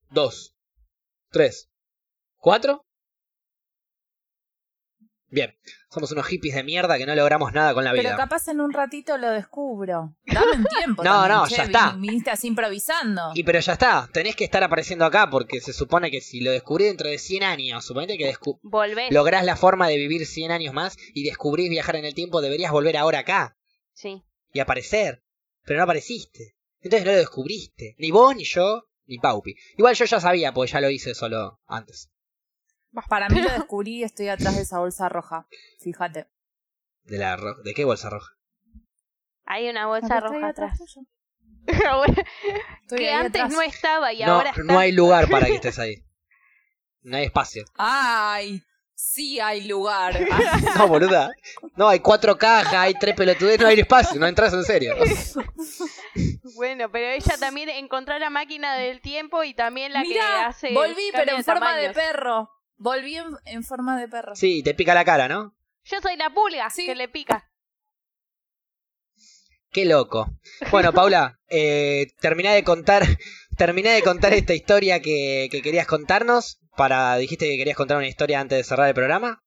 Dos. 0.09 0.55
Tres. 1.29 1.69
¿Cuatro? 2.37 2.85
Bien. 5.31 5.55
Somos 5.89 6.11
unos 6.11 6.25
hippies 6.27 6.55
de 6.55 6.63
mierda 6.63 6.97
que 6.97 7.05
no 7.05 7.13
logramos 7.15 7.53
nada 7.53 7.73
con 7.73 7.83
la 7.83 7.91
Pero 7.91 8.03
vida. 8.03 8.17
capaz 8.17 8.47
en 8.47 8.61
un 8.61 8.71
ratito 8.73 9.17
lo 9.17 9.29
descubro. 9.31 10.15
Dame 10.25 10.51
un 10.57 10.65
tiempo. 10.65 11.03
No, 11.03 11.11
también, 11.21 11.37
no, 11.37 11.47
che, 11.47 11.55
ya 11.55 11.63
está. 11.63 11.91
vin- 11.93 12.01
Viniste 12.01 12.29
así 12.31 12.47
improvisando. 12.47 13.31
Y 13.35 13.43
pero 13.43 13.59
ya 13.59 13.73
está, 13.73 14.09
tenés 14.11 14.35
que 14.35 14.43
estar 14.43 14.63
apareciendo 14.63 15.05
acá 15.05 15.29
porque 15.29 15.61
se 15.61 15.73
supone 15.73 16.09
que 16.11 16.21
si 16.21 16.41
lo 16.41 16.51
descubrí 16.51 16.85
dentro 16.85 17.07
de 17.09 17.17
100 17.17 17.43
años, 17.43 17.85
suponete 17.85 18.17
que 18.17 18.33
Volvés. 18.63 19.11
lográs 19.11 19.43
la 19.45 19.55
forma 19.55 19.87
de 19.87 19.97
vivir 19.97 20.25
100 20.25 20.51
años 20.51 20.73
más 20.73 20.97
y 21.13 21.23
descubrís 21.23 21.69
viajar 21.69 21.95
en 21.95 22.05
el 22.05 22.13
tiempo, 22.15 22.41
deberías 22.41 22.71
volver 22.71 22.97
ahora 22.97 23.19
acá 23.19 23.57
Sí. 23.93 24.23
y 24.53 24.59
aparecer. 24.59 25.23
Pero 25.65 25.77
no 25.77 25.83
apareciste. 25.83 26.55
Entonces 26.81 27.05
no 27.05 27.11
lo 27.11 27.17
descubriste. 27.17 27.95
Ni 27.99 28.09
vos, 28.11 28.35
ni 28.35 28.45
yo, 28.45 28.85
ni 29.05 29.17
Paupi. 29.19 29.55
Igual 29.77 29.95
yo 29.95 30.05
ya 30.05 30.19
sabía, 30.19 30.53
porque 30.53 30.71
ya 30.71 30.81
lo 30.81 30.89
hice 30.89 31.13
solo 31.13 31.59
antes. 31.67 32.09
Para 33.07 33.29
mí 33.29 33.41
lo 33.41 33.49
descubrí 33.53 33.97
y 33.99 34.03
estoy 34.03 34.29
atrás 34.29 34.55
de 34.55 34.63
esa 34.63 34.79
bolsa 34.79 35.09
roja. 35.09 35.47
Fíjate. 35.81 36.27
¿De, 37.03 37.17
la 37.17 37.35
ro- 37.37 37.61
¿De 37.63 37.73
qué 37.73 37.85
bolsa 37.85 38.09
roja? 38.09 38.33
Hay 39.45 39.67
una 39.69 39.87
bolsa 39.87 40.19
roja 40.19 40.49
atrás 40.49 40.77
que 42.95 43.11
antes 43.11 43.41
atrás. 43.41 43.51
no 43.51 43.61
estaba 43.61 44.13
y 44.13 44.23
No, 44.23 44.33
ahora 44.35 44.49
está. 44.51 44.63
no 44.63 44.77
hay 44.79 44.91
lugar 44.91 45.29
para 45.29 45.47
que 45.47 45.55
estés 45.55 45.77
ahí. 45.79 46.03
No 47.01 47.17
hay 47.17 47.25
espacio. 47.25 47.63
Ay, 47.75 48.61
sí 48.93 49.39
hay 49.39 49.67
lugar. 49.67 50.19
No, 50.77 50.87
boluda. 50.87 51.31
No, 51.75 51.87
hay 51.89 51.99
cuatro 51.99 52.37
cajas, 52.37 52.73
hay 52.73 52.93
tres 52.95 53.15
pelotudes, 53.15 53.59
no 53.59 53.67
hay 53.67 53.79
espacio, 53.79 54.19
no 54.19 54.27
entras 54.27 54.53
en 54.53 54.63
serio. 54.63 54.95
Bueno, 56.55 56.91
pero 56.91 57.07
ella 57.07 57.37
también 57.39 57.69
encontró 57.69 58.17
la 58.19 58.29
máquina 58.29 58.75
del 58.75 59.01
tiempo 59.01 59.43
y 59.43 59.53
también 59.53 59.93
la 59.93 60.03
que 60.03 60.19
hace. 60.19 60.73
volví, 60.73 61.09
pero 61.13 61.35
en 61.37 61.43
forma 61.43 61.75
de 61.75 61.91
perro. 61.91 62.49
Volví 62.79 63.15
en, 63.17 63.27
en 63.45 63.63
forma 63.63 63.99
de 63.99 64.07
perro. 64.07 64.35
Sí, 64.35 64.63
te 64.63 64.73
pica 64.73 64.93
la 64.93 65.05
cara, 65.05 65.27
¿no? 65.27 65.55
Yo 65.83 65.99
soy 66.01 66.15
la 66.17 66.33
pulga 66.33 66.69
Sí. 66.69 66.85
que 66.85 66.95
le 66.95 67.07
pica. 67.07 67.45
Qué 69.71 69.85
loco. 69.85 70.31
Bueno, 70.71 70.91
Paula, 70.93 71.39
eh, 71.49 72.07
terminá 72.19 72.53
de 72.53 72.63
contar, 72.63 73.03
terminá 73.57 73.91
de 73.91 74.01
contar 74.01 74.33
esta 74.33 74.53
historia 74.55 74.99
que, 75.01 75.47
que 75.51 75.61
querías 75.61 75.85
contarnos. 75.87 76.57
Para, 76.75 77.17
dijiste 77.17 77.45
que 77.49 77.57
querías 77.57 77.75
contar 77.75 77.97
una 77.97 78.07
historia 78.07 78.39
antes 78.39 78.57
de 78.57 78.63
cerrar 78.63 78.87
el 78.87 78.95
programa. 78.95 79.43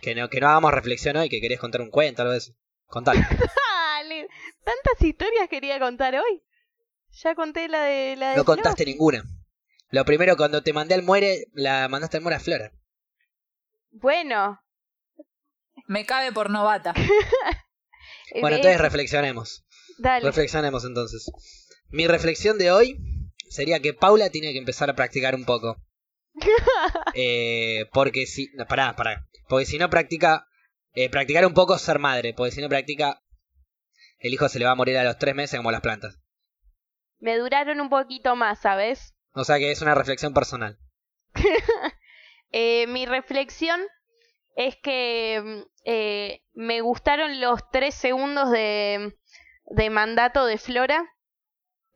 Que 0.00 0.14
no, 0.14 0.28
que 0.28 0.40
no 0.40 0.48
hagamos 0.48 0.72
reflexión 0.72 1.16
hoy, 1.16 1.28
que 1.28 1.40
querías 1.40 1.60
contar 1.60 1.80
un 1.80 1.90
cuento, 1.90 2.22
algo 2.22 2.32
de 2.32 2.38
eso. 2.38 2.52
Contale. 2.86 3.20
Dale, 3.98 4.28
tantas 4.64 5.02
historias 5.02 5.48
quería 5.48 5.80
contar 5.80 6.14
hoy. 6.14 6.42
Ya 7.22 7.34
conté 7.34 7.68
la 7.68 7.82
de 7.82 8.14
la 8.16 8.30
de 8.30 8.36
No 8.36 8.44
contaste 8.44 8.84
ninguna. 8.84 9.24
Lo 9.90 10.04
primero, 10.04 10.36
cuando 10.36 10.62
te 10.62 10.72
mandé 10.72 10.94
al 10.94 11.02
muere, 11.02 11.46
la 11.52 11.88
mandaste 11.88 12.16
al 12.18 12.22
muere 12.22 12.36
a 12.36 12.40
Flora. 12.40 12.72
Bueno, 13.90 14.60
Me 15.86 16.04
cabe 16.04 16.32
por 16.32 16.50
novata. 16.50 16.94
Bueno, 18.42 18.56
entonces 18.56 18.78
reflexionemos. 18.80 19.64
dale. 19.98 20.26
Reflexionemos 20.26 20.84
entonces. 20.84 21.30
Mi 21.88 22.06
reflexión 22.06 22.58
de 22.58 22.70
hoy 22.70 22.98
sería 23.48 23.80
que 23.80 23.94
Paula 23.94 24.28
tiene 24.28 24.52
que 24.52 24.58
empezar 24.58 24.90
a 24.90 24.94
practicar 24.94 25.34
un 25.34 25.44
poco. 25.46 25.76
Eh, 27.14 27.86
porque 27.94 28.26
si. 28.26 28.50
No, 28.54 28.66
pará, 28.66 28.94
pará. 28.96 29.26
Porque 29.48 29.64
si 29.64 29.78
no 29.78 29.88
practica. 29.88 30.46
eh, 30.92 31.08
practicar 31.08 31.46
un 31.46 31.54
poco 31.54 31.74
es 31.76 31.80
ser 31.80 31.98
madre. 31.98 32.34
Porque 32.34 32.52
si 32.52 32.60
no 32.60 32.68
practica. 32.68 33.22
El 34.18 34.34
hijo 34.34 34.48
se 34.50 34.58
le 34.58 34.66
va 34.66 34.72
a 34.72 34.76
morir 34.76 34.98
a 34.98 35.04
los 35.04 35.16
tres 35.18 35.34
meses 35.34 35.56
como 35.58 35.70
las 35.72 35.80
plantas. 35.80 36.18
Me 37.20 37.36
duraron 37.38 37.80
un 37.80 37.88
poquito 37.88 38.36
más, 38.36 38.60
¿sabes? 38.60 39.14
O 39.38 39.44
sea 39.44 39.58
que 39.58 39.70
es 39.70 39.82
una 39.82 39.94
reflexión 39.94 40.34
personal. 40.34 40.78
Eh, 42.50 42.86
mi 42.86 43.04
reflexión 43.04 43.78
es 44.56 44.74
que 44.76 45.38
mm, 45.44 45.70
eh, 45.84 46.42
me 46.54 46.80
gustaron 46.80 47.42
los 47.42 47.60
tres 47.70 47.94
segundos 47.94 48.50
de, 48.50 49.18
de 49.66 49.90
mandato 49.90 50.46
de 50.46 50.56
Flora, 50.56 51.04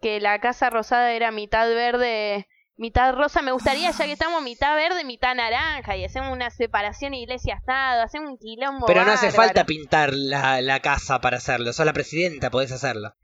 que 0.02 0.20
la 0.20 0.40
Casa 0.40 0.68
Rosada 0.68 1.12
era 1.12 1.30
mitad 1.30 1.66
verde, 1.68 2.48
mitad 2.76 3.14
rosa. 3.14 3.40
Me 3.40 3.52
gustaría, 3.52 3.90
ya 3.92 4.04
que 4.04 4.12
estamos 4.12 4.42
mitad 4.42 4.74
verde, 4.76 5.04
mitad 5.04 5.34
naranja, 5.34 5.96
y 5.96 6.04
hacemos 6.04 6.32
una 6.32 6.50
separación 6.50 7.14
iglesia-estado, 7.14 8.02
hacemos 8.02 8.30
un 8.30 8.38
quilombo. 8.38 8.86
Pero 8.86 9.04
no 9.04 9.12
hace 9.12 9.26
bárbaro. 9.26 9.48
falta 9.48 9.64
pintar 9.64 10.12
la, 10.12 10.60
la 10.60 10.80
casa 10.80 11.20
para 11.20 11.38
hacerlo. 11.38 11.72
Sos 11.72 11.86
la 11.86 11.92
presidenta, 11.92 12.50
podés 12.50 12.72
hacerlo. 12.72 13.14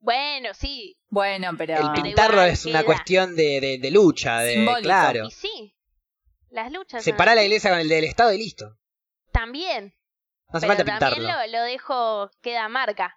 Bueno, 0.00 0.54
sí, 0.54 0.96
Bueno, 1.08 1.50
pero. 1.58 1.76
El 1.76 1.88
pin- 1.92 2.02
pintarlo 2.02 2.42
es 2.42 2.64
una 2.64 2.82
cuestión 2.84 3.36
de, 3.36 3.60
de- 3.60 3.78
de 3.78 3.90
lucha. 3.90 4.40
De, 4.40 4.54
Simbólico. 4.54 4.82
claro. 4.82 5.26
y 5.26 5.30
sí. 5.30 5.76
Las 6.50 6.72
luchas. 6.72 7.02
son 7.02 7.12
Separá 7.12 7.34
la 7.34 7.44
iglesia 7.44 7.70
con 7.70 7.78
el 7.78 7.88
del 7.88 8.04
Estado 8.04 8.32
y 8.32 8.38
listo. 8.38 8.76
También. 9.32 9.94
No 10.52 10.56
hace 10.58 10.66
pero 10.66 10.78
falta 10.78 10.84
también 10.84 11.22
pintarlo. 11.24 11.46
lo, 11.52 11.58
lo 11.58 11.64
dejo, 11.64 12.30
queda 12.42 12.68
marca. 12.68 13.14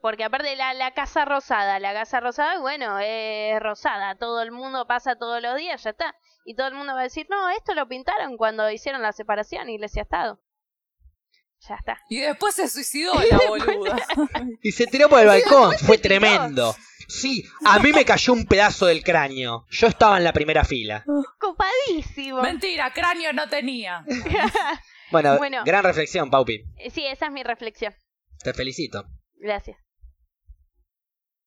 Porque 0.00 0.24
aparte 0.24 0.56
la, 0.56 0.72
la 0.74 0.92
casa 0.92 1.24
rosada, 1.24 1.78
la 1.78 1.92
casa 1.92 2.20
rosada, 2.20 2.58
bueno, 2.58 2.98
es 3.00 3.60
rosada, 3.60 4.16
todo 4.16 4.40
el 4.42 4.50
mundo 4.50 4.86
pasa 4.86 5.16
todos 5.16 5.42
los 5.42 5.56
días, 5.56 5.82
ya 5.84 5.90
está. 5.90 6.16
Y 6.44 6.54
todo 6.56 6.68
el 6.68 6.74
mundo 6.74 6.94
va 6.94 7.00
a 7.00 7.04
decir, 7.04 7.26
no, 7.28 7.50
esto 7.50 7.74
lo 7.74 7.86
pintaron 7.86 8.36
cuando 8.38 8.70
hicieron 8.70 9.02
la 9.02 9.12
separación, 9.12 9.68
iglesia-estado. 9.68 10.40
Ya 11.68 11.74
está. 11.74 11.98
Y 12.08 12.20
después 12.20 12.54
se 12.54 12.68
suicidó 12.68 13.12
la 13.14 13.38
boluda. 13.48 13.96
Y 14.62 14.72
se 14.72 14.86
tiró 14.86 15.08
por 15.08 15.20
el 15.20 15.26
balcón. 15.26 15.72
Fue 15.78 15.98
tremendo. 15.98 16.74
Sí, 17.06 17.44
a 17.66 17.78
mí 17.80 17.92
me 17.92 18.04
cayó 18.04 18.32
un 18.32 18.46
pedazo 18.46 18.86
del 18.86 19.02
cráneo. 19.02 19.66
Yo 19.70 19.88
estaba 19.88 20.16
en 20.16 20.24
la 20.24 20.32
primera 20.32 20.64
fila. 20.64 21.04
Copadísimo. 21.38 22.40
Mentira, 22.40 22.92
cráneo 22.92 23.32
no 23.32 23.48
tenía. 23.48 24.04
Bueno, 25.10 25.38
Bueno. 25.38 25.64
gran 25.64 25.82
reflexión, 25.82 26.30
Paupi. 26.30 26.62
sí, 26.92 27.04
esa 27.04 27.26
es 27.26 27.32
mi 27.32 27.42
reflexión. 27.42 27.92
Te 28.44 28.54
felicito. 28.54 29.04
Gracias. 29.40 29.76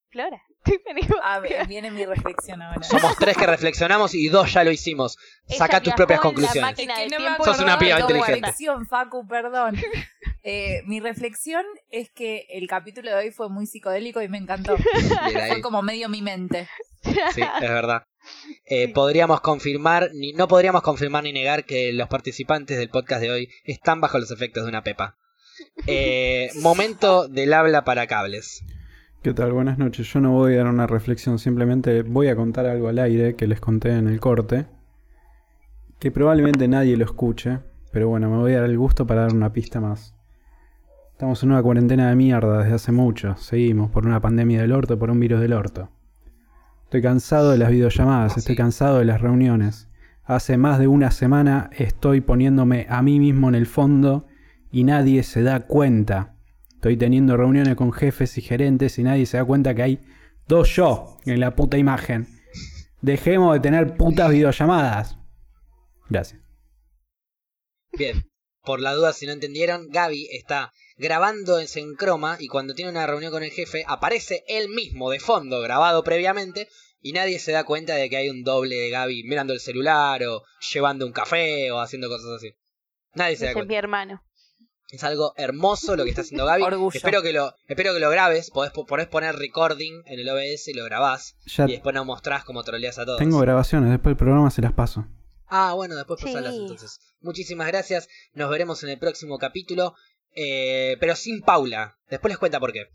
Flora. 0.10 0.42
Vení. 0.86 1.02
A 1.24 1.40
ver, 1.40 1.68
viene 1.68 1.92
mi 1.92 2.06
reflexión 2.06 2.62
ahora. 2.62 2.84
Somos 2.84 3.16
tres 3.18 3.38
que 3.38 3.46
reflexionamos 3.46 4.14
y 4.16 4.30
dos 4.30 4.54
ya 4.54 4.64
lo 4.64 4.72
hicimos. 4.72 5.18
Saca 5.48 5.82
tus 5.82 5.94
propias 5.94 6.20
conclusiones. 6.20 6.78
Es 6.78 6.88
que 6.88 7.08
no 7.10 7.44
Sos 7.44 7.60
una 7.60 7.78
piba 7.78 8.00
inteligente. 8.00 8.42
reflexión, 8.42 8.88
Facu, 8.88 9.28
perdón. 9.28 9.78
Eh, 10.46 10.82
mi 10.88 11.00
reflexión 11.00 11.64
es 11.90 12.10
que 12.10 12.46
el 12.50 12.68
capítulo 12.68 13.10
de 13.10 13.16
hoy 13.16 13.32
fue 13.32 13.50
muy 13.50 13.66
psicodélico 13.66 14.22
y 14.22 14.28
me 14.28 14.38
encantó. 14.38 14.76
Fue 15.48 15.62
como 15.62 15.82
medio 15.82 16.10
mi 16.10 16.22
mente. 16.22 16.68
Sí, 17.02 17.42
es 17.42 17.70
verdad. 17.70 18.04
Eh, 18.66 18.90
podríamos 18.90 19.40
confirmar, 19.40 20.10
ni, 20.14 20.34
no 20.34 20.50
podríamos 20.50 20.82
confirmar 20.82 21.24
ni 21.24 21.32
negar 21.32 21.64
que 21.64 21.94
los 21.94 22.10
participantes 22.10 22.78
del 22.78 22.90
podcast 22.90 23.22
de 23.22 23.32
hoy 23.32 23.50
están 23.64 24.02
bajo 24.02 24.20
los 24.20 24.32
efectos 24.32 24.64
de 24.64 24.70
una 24.70 24.84
pepa. 24.84 25.18
Eh, 25.88 26.50
momento 26.56 27.28
del 27.28 27.54
habla 27.54 27.84
para 27.84 28.08
cables. 28.08 28.64
¿Qué 29.24 29.34
tal? 29.34 29.54
Buenas 29.54 29.78
noches. 29.78 30.12
Yo 30.12 30.20
no 30.20 30.32
voy 30.32 30.56
a 30.56 30.58
dar 30.58 30.68
una 30.68 30.86
reflexión, 30.86 31.40
simplemente 31.40 32.02
voy 32.04 32.28
a 32.28 32.36
contar 32.36 32.66
algo 32.66 32.90
al 32.90 33.00
aire 33.00 33.38
que 33.38 33.48
les 33.48 33.62
conté 33.62 33.98
en 33.98 34.10
el 34.10 34.20
corte. 34.20 34.66
Que 35.98 36.12
probablemente 36.12 36.68
nadie 36.68 36.98
lo 36.98 37.06
escuche, 37.06 37.60
pero 37.94 38.10
bueno, 38.10 38.30
me 38.30 38.36
voy 38.36 38.52
a 38.52 38.60
dar 38.60 38.70
el 38.70 38.78
gusto 38.78 39.08
para 39.08 39.22
dar 39.22 39.34
una 39.34 39.54
pista 39.54 39.80
más. 39.80 40.14
Estamos 41.14 41.42
en 41.42 41.52
una 41.52 41.64
cuarentena 41.64 42.10
de 42.10 42.18
mierda 42.18 42.64
desde 42.64 42.74
hace 42.74 42.92
mucho. 42.92 43.38
Seguimos 43.38 43.90
por 43.92 44.06
una 44.06 44.20
pandemia 44.20 44.60
del 44.60 44.74
orto, 44.74 45.00
por 45.00 45.10
un 45.10 45.22
virus 45.22 45.40
del 45.40 45.54
orto. 45.54 45.90
Estoy 46.84 47.02
cansado 47.02 47.52
de 47.52 47.60
las 47.60 47.70
videollamadas, 47.70 48.36
estoy 48.36 48.58
cansado 48.58 49.00
de 49.00 49.06
las 49.06 49.22
reuniones. 49.22 49.88
Hace 50.26 50.58
más 50.58 50.80
de 50.80 50.88
una 50.88 51.12
semana 51.12 51.70
estoy 51.78 52.20
poniéndome 52.20 52.88
a 52.90 53.02
mí 53.02 53.22
mismo 53.22 53.48
en 53.48 53.56
el 53.56 53.68
fondo 53.68 54.28
y 54.70 54.84
nadie 54.84 55.24
se 55.24 55.44
da 55.44 55.62
cuenta. 55.62 56.33
Estoy 56.84 56.98
teniendo 56.98 57.38
reuniones 57.38 57.76
con 57.78 57.94
jefes 57.94 58.38
y 58.38 58.42
gerentes 58.42 59.00
y 59.00 59.04
nadie 59.04 59.26
se 59.26 59.38
da 59.38 59.46
cuenta 59.46 59.74
que 59.74 59.84
hay 59.84 60.00
dos 60.50 60.76
yo 60.76 61.18
en 61.26 61.40
la 61.40 61.56
puta 61.56 61.78
imagen. 61.78 62.28
Dejemos 63.00 63.54
de 63.54 63.62
tener 63.62 63.96
putas 63.96 64.30
videollamadas. 64.30 65.18
Gracias. 66.10 66.42
Bien, 67.98 68.30
por 68.64 68.82
la 68.82 68.94
duda 68.96 69.14
si 69.14 69.26
no 69.26 69.32
entendieron, 69.32 69.88
Gaby 69.92 70.28
está 70.34 70.74
grabando 70.98 71.62
en 71.62 71.70
Sencroma 71.70 72.36
y 72.38 72.50
cuando 72.50 72.74
tiene 72.74 72.92
una 72.92 73.08
reunión 73.08 73.32
con 73.32 73.44
el 73.44 73.52
jefe 73.52 73.86
aparece 73.88 74.44
él 74.50 74.68
mismo 74.68 75.10
de 75.10 75.22
fondo 75.22 75.62
grabado 75.62 76.04
previamente 76.04 76.68
y 77.00 77.14
nadie 77.14 77.40
se 77.40 77.54
da 77.54 77.64
cuenta 77.64 77.96
de 77.96 78.10
que 78.10 78.18
hay 78.18 78.30
un 78.30 78.44
doble 78.44 78.76
de 78.76 78.90
Gaby 78.90 79.24
mirando 79.24 79.54
el 79.54 79.62
celular 79.62 80.22
o 80.26 80.44
llevando 80.74 81.06
un 81.06 81.14
café 81.14 81.72
o 81.72 81.80
haciendo 81.80 82.10
cosas 82.10 82.32
así. 82.32 82.54
Nadie 83.16 83.38
se 83.38 83.46
da 83.46 83.52
Ese 83.52 83.52
es 83.52 83.54
cuenta. 83.54 83.72
mi 83.72 83.78
hermano. 83.78 84.22
Es 84.90 85.04
algo 85.04 85.34
hermoso 85.38 85.96
lo 85.96 86.04
que 86.04 86.10
está 86.12 86.22
haciendo 86.22 86.46
Gaby. 86.46 86.64
Orgullo. 86.64 86.92
Espero 86.96 87.22
que 87.22 87.34
lo 87.34 87.54
espero 87.68 87.94
que 87.94 88.00
lo 88.00 88.10
grabes, 88.10 88.52
podés, 88.52 88.72
podés 88.72 89.08
poner 89.08 89.36
recording 89.36 90.04
en 90.06 90.20
el 90.20 90.30
OBS 90.30 90.68
y 90.68 90.74
lo 90.74 90.86
grabás 90.86 91.36
Ya 91.46 91.66
y 91.66 91.72
después 91.72 91.96
nos 91.96 92.06
mostrás 92.06 92.44
cómo 92.44 92.64
troleas 92.64 93.00
a 93.00 93.06
todos. 93.06 93.18
tengo 93.20 93.40
grabaciones, 93.40 93.90
después 93.90 94.12
el 94.12 94.18
programa 94.18 94.50
se 94.52 94.62
las 94.62 94.74
paso. 94.74 95.06
Ah, 95.48 95.74
bueno, 95.76 95.96
después 95.96 96.20
Sí. 96.20 96.28
pasalas 96.28 96.56
entonces. 96.56 97.00
Muchísimas 97.22 97.68
gracias. 97.68 98.08
Nos 98.34 98.50
veremos 98.50 98.84
en 98.84 98.90
el 98.90 99.00
próximo 99.00 99.38
capítulo. 99.40 99.96
eh, 100.36 100.98
pero 101.00 101.16
sin 101.16 101.42
Paula. 101.42 101.96
Después 102.10 102.32
les 102.32 102.40
cuenta 102.40 102.60
por 102.60 102.74
qué. 102.74 102.88